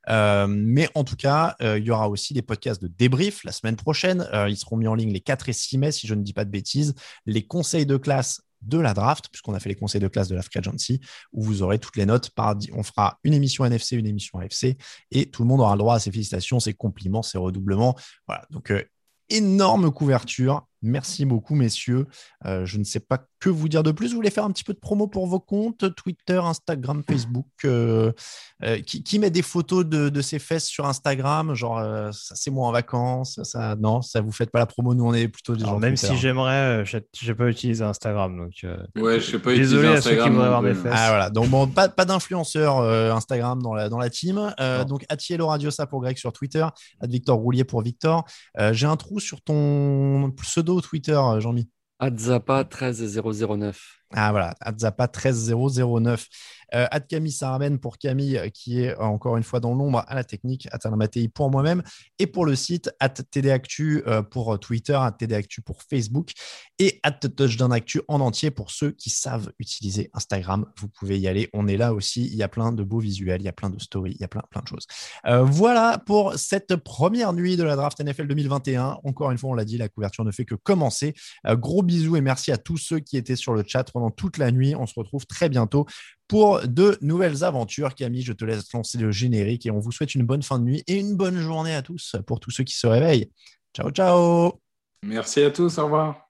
Euh, 0.08 0.46
mais 0.48 0.88
en 0.94 1.04
tout 1.04 1.16
cas, 1.16 1.56
euh, 1.60 1.78
il 1.78 1.84
y 1.84 1.90
aura 1.90 2.08
aussi 2.08 2.32
des 2.32 2.42
podcasts 2.42 2.80
de 2.80 2.88
débrief 2.88 3.44
la 3.44 3.52
semaine 3.52 3.76
prochaine. 3.76 4.26
Euh, 4.32 4.48
ils 4.48 4.56
seront 4.56 4.76
mis 4.76 4.88
en 4.88 4.94
ligne 4.94 5.12
les 5.12 5.20
4 5.20 5.48
et 5.48 5.52
6 5.52 5.78
mai, 5.78 5.92
si 5.92 6.06
je 6.06 6.14
ne 6.14 6.22
dis 6.22 6.32
pas 6.32 6.44
de 6.44 6.50
bêtises. 6.50 6.94
Les 7.26 7.46
conseils 7.46 7.86
de 7.86 7.96
classe 7.96 8.42
de 8.66 8.78
la 8.78 8.94
draft, 8.94 9.26
puisqu'on 9.30 9.54
a 9.54 9.60
fait 9.60 9.68
les 9.68 9.74
conseils 9.74 10.00
de 10.00 10.08
classe 10.08 10.28
de 10.28 10.34
la 10.34 10.42
Free 10.42 10.58
Agency, 10.58 11.00
où 11.32 11.42
vous 11.42 11.62
aurez 11.62 11.78
toutes 11.78 11.96
les 11.96 12.06
notes. 12.06 12.30
Par, 12.30 12.56
on 12.72 12.82
fera 12.82 13.18
une 13.24 13.34
émission 13.34 13.64
NFC, 13.64 13.96
une 13.96 14.06
émission 14.06 14.38
AFC, 14.38 14.76
et 15.10 15.30
tout 15.30 15.42
le 15.42 15.48
monde 15.48 15.60
aura 15.60 15.72
le 15.72 15.78
droit 15.78 15.96
à 15.96 15.98
ses 15.98 16.10
félicitations, 16.10 16.60
ses 16.60 16.74
compliments, 16.74 17.22
ses 17.22 17.38
redoublements. 17.38 17.96
Voilà. 18.26 18.44
Donc, 18.50 18.72
énorme 19.28 19.90
couverture. 19.90 20.66
Merci 20.86 21.24
beaucoup, 21.24 21.54
messieurs. 21.54 22.06
je 22.44 22.78
ne 22.78 22.84
sais 22.84 23.00
pas 23.00 23.26
que 23.40 23.50
vous 23.50 23.68
dire 23.68 23.82
de 23.82 23.92
plus 23.92 24.10
Vous 24.10 24.16
voulez 24.16 24.30
faire 24.30 24.44
un 24.44 24.50
petit 24.50 24.64
peu 24.64 24.72
de 24.72 24.78
promo 24.78 25.06
pour 25.08 25.26
vos 25.26 25.40
comptes 25.40 25.94
Twitter, 25.94 26.38
Instagram, 26.42 27.02
Facebook 27.08 27.46
euh, 27.64 28.12
euh, 28.62 28.80
qui, 28.80 29.18
met 29.18 29.30
des 29.30 29.42
photos 29.42 29.84
de, 29.84 30.20
ses 30.20 30.38
fesses 30.38 30.66
sur 30.66 30.86
Instagram 30.86 31.54
Genre, 31.54 31.78
euh, 31.78 32.10
ça 32.12 32.34
c'est 32.34 32.50
moi 32.50 32.66
en 32.66 32.72
vacances 32.72 33.40
ça, 33.42 33.76
Non, 33.76 34.02
ça 34.02 34.20
vous 34.20 34.32
faites 34.32 34.50
pas 34.50 34.58
la 34.58 34.66
promo. 34.66 34.94
Nous, 34.94 35.04
on 35.04 35.14
est 35.14 35.28
plutôt 35.28 35.54
des 35.54 35.64
gens. 35.64 35.78
Même 35.78 35.96
si 35.96 36.16
j'aimerais, 36.16 36.84
je 36.84 36.98
n'ai 36.98 37.34
pas 37.34 37.48
utilisé 37.48 37.84
Instagram. 37.84 38.36
Donc, 38.36 38.52
ouais, 38.96 39.20
je 39.20 39.32
sais 39.32 39.38
pas 39.38 39.54
Désolé 39.54 39.88
à 39.88 40.00
ceux 40.00 40.16
qui 40.16 40.28
voudraient 40.28 40.46
avoir 40.46 40.62
mes 40.62 40.74
fesses. 40.74 40.92
Ah, 40.94 41.08
voilà. 41.08 41.30
Donc, 41.30 41.48
bon, 41.48 41.66
pas, 41.66 41.88
pas 41.88 42.04
d'influenceur 42.04 42.80
Instagram 43.14 43.62
dans 43.62 43.74
la, 43.74 43.88
dans 43.88 43.98
la 43.98 44.10
team. 44.10 44.54
donc, 44.88 45.04
Atiello 45.08 45.46
Radio, 45.46 45.70
ça 45.70 45.86
pour 45.86 46.00
Greg 46.00 46.16
sur 46.16 46.32
Twitter. 46.32 46.66
À 47.00 47.06
Victor 47.06 47.36
Roulier 47.36 47.64
pour 47.64 47.82
Victor. 47.82 48.24
J'ai 48.72 48.86
un 48.86 48.96
trou 48.96 49.20
sur 49.20 49.42
ton 49.42 50.32
pseudo 50.42 50.75
Twitter, 50.80 51.40
Jean-Mi. 51.40 51.68
Adzapa 51.98 52.64
13009. 52.64 53.76
Ah 54.14 54.30
voilà, 54.30 54.54
Adzapa 54.60 55.08
13009. 55.08 56.26
Euh, 56.74 56.86
Ad 56.90 57.06
Camille 57.06 57.32
Saraben 57.32 57.78
pour 57.78 57.98
Camille, 57.98 58.38
euh, 58.38 58.48
qui 58.48 58.80
est 58.80 58.90
euh, 58.90 59.02
encore 59.02 59.36
une 59.36 59.44
fois 59.44 59.60
dans 59.60 59.74
l'ombre 59.74 60.04
à 60.06 60.14
la 60.14 60.24
technique, 60.24 60.68
Matei 60.96 61.28
pour 61.28 61.50
moi-même, 61.50 61.82
et 62.18 62.26
pour 62.26 62.44
le 62.46 62.54
site, 62.54 62.90
at 63.00 63.10
TDActu 63.10 64.04
pour 64.30 64.58
Twitter, 64.58 64.94
at 64.94 65.12
TDActu 65.12 65.62
pour 65.62 65.82
Facebook, 65.82 66.32
et 66.78 67.00
at 67.02 67.12
Touchdown 67.12 67.72
Actu 67.72 68.00
en 68.08 68.20
entier 68.20 68.50
pour 68.50 68.70
ceux 68.70 68.92
qui 68.92 69.10
savent 69.10 69.50
utiliser 69.58 70.10
Instagram. 70.14 70.66
Vous 70.78 70.88
pouvez 70.88 71.18
y 71.18 71.28
aller, 71.28 71.50
on 71.52 71.66
est 71.66 71.76
là 71.76 71.92
aussi. 71.92 72.26
Il 72.26 72.36
y 72.36 72.42
a 72.42 72.48
plein 72.48 72.72
de 72.72 72.82
beaux 72.82 73.00
visuels, 73.00 73.42
il 73.42 73.44
y 73.44 73.48
a 73.48 73.52
plein 73.52 73.68
de 73.68 73.78
stories, 73.78 74.12
il 74.12 74.20
y 74.20 74.24
a 74.24 74.28
plein, 74.28 74.42
plein 74.50 74.62
de 74.62 74.68
choses. 74.68 74.86
voilà 75.24 75.98
pour 76.06 76.34
cette 76.34 76.76
première 76.76 77.32
nuit 77.32 77.56
de 77.56 77.64
la 77.64 77.76
draft 77.76 78.00
NFL 78.00 78.28
2021. 78.28 78.98
Encore 79.04 79.30
une 79.30 79.38
fois, 79.38 79.50
on 79.50 79.54
l'a 79.54 79.64
dit, 79.64 79.76
la 79.76 79.88
couverture 79.88 80.24
ne 80.24 80.30
fait 80.30 80.44
que 80.44 80.54
commencer. 80.54 81.14
gros 81.44 81.82
bisous 81.82 82.16
et 82.16 82.20
merci 82.20 82.52
à 82.52 82.58
tous 82.58 82.78
ceux 82.78 83.00
qui 83.00 83.16
étaient 83.16 83.36
sur 83.36 83.54
le 83.54 83.64
chat 83.66 83.90
pendant 83.96 84.10
toute 84.10 84.36
la 84.36 84.52
nuit. 84.52 84.74
On 84.76 84.84
se 84.84 84.92
retrouve 84.94 85.24
très 85.24 85.48
bientôt 85.48 85.86
pour 86.28 86.60
de 86.68 86.98
nouvelles 87.00 87.44
aventures. 87.44 87.94
Camille, 87.94 88.20
je 88.20 88.34
te 88.34 88.44
laisse 88.44 88.70
lancer 88.74 88.98
le 88.98 89.10
générique 89.10 89.64
et 89.64 89.70
on 89.70 89.78
vous 89.78 89.90
souhaite 89.90 90.14
une 90.14 90.24
bonne 90.24 90.42
fin 90.42 90.58
de 90.58 90.64
nuit 90.64 90.84
et 90.86 90.98
une 90.98 91.16
bonne 91.16 91.38
journée 91.38 91.74
à 91.74 91.80
tous 91.80 92.14
pour 92.26 92.38
tous 92.38 92.50
ceux 92.50 92.64
qui 92.64 92.76
se 92.76 92.86
réveillent. 92.86 93.30
Ciao, 93.74 93.90
ciao. 93.90 94.60
Merci 95.02 95.40
à 95.40 95.50
tous. 95.50 95.78
Au 95.78 95.84
revoir. 95.84 96.28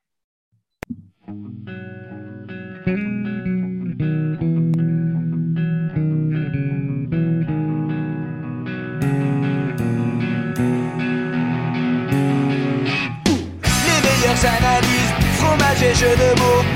Analyses, 14.45 15.13
fromage 15.39 15.83
et 15.83 15.95
jeux 15.95 16.15
de 16.15 16.39
mots, 16.39 16.76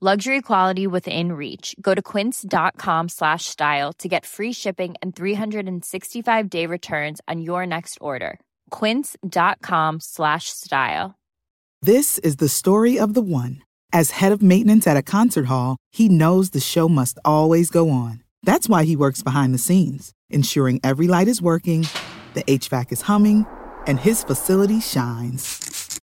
Luxury 0.00 0.42
quality 0.42 0.86
within 0.86 1.32
reach. 1.32 1.74
Go 1.80 1.92
to 1.92 2.00
quince.com 2.00 3.08
slash 3.08 3.46
style 3.46 3.92
to 3.94 4.08
get 4.08 4.24
free 4.24 4.52
shipping 4.52 4.94
and 5.02 5.16
365 5.16 6.48
day 6.48 6.66
returns 6.66 7.20
on 7.26 7.40
your 7.40 7.66
next 7.66 7.98
order. 8.00 8.38
Quince.com 8.70 9.98
slash 9.98 10.50
style. 10.50 11.16
This 11.82 12.18
is 12.18 12.36
the 12.36 12.48
story 12.48 12.96
of 12.96 13.14
the 13.14 13.22
one. 13.22 13.64
As 13.92 14.12
head 14.12 14.30
of 14.30 14.40
maintenance 14.40 14.86
at 14.86 14.96
a 14.96 15.02
concert 15.02 15.46
hall, 15.46 15.76
he 15.90 16.08
knows 16.08 16.50
the 16.50 16.60
show 16.60 16.88
must 16.88 17.18
always 17.24 17.68
go 17.68 17.90
on. 17.90 18.22
That's 18.44 18.68
why 18.68 18.84
he 18.84 18.94
works 18.94 19.24
behind 19.24 19.52
the 19.52 19.58
scenes, 19.58 20.12
ensuring 20.30 20.78
every 20.84 21.08
light 21.08 21.26
is 21.26 21.42
working 21.42 21.86
the 22.38 22.44
HVAC 22.44 22.92
is 22.92 23.02
humming, 23.02 23.46
and 23.86 23.98
his 23.98 24.22
facility 24.22 24.80
shines. 24.80 25.77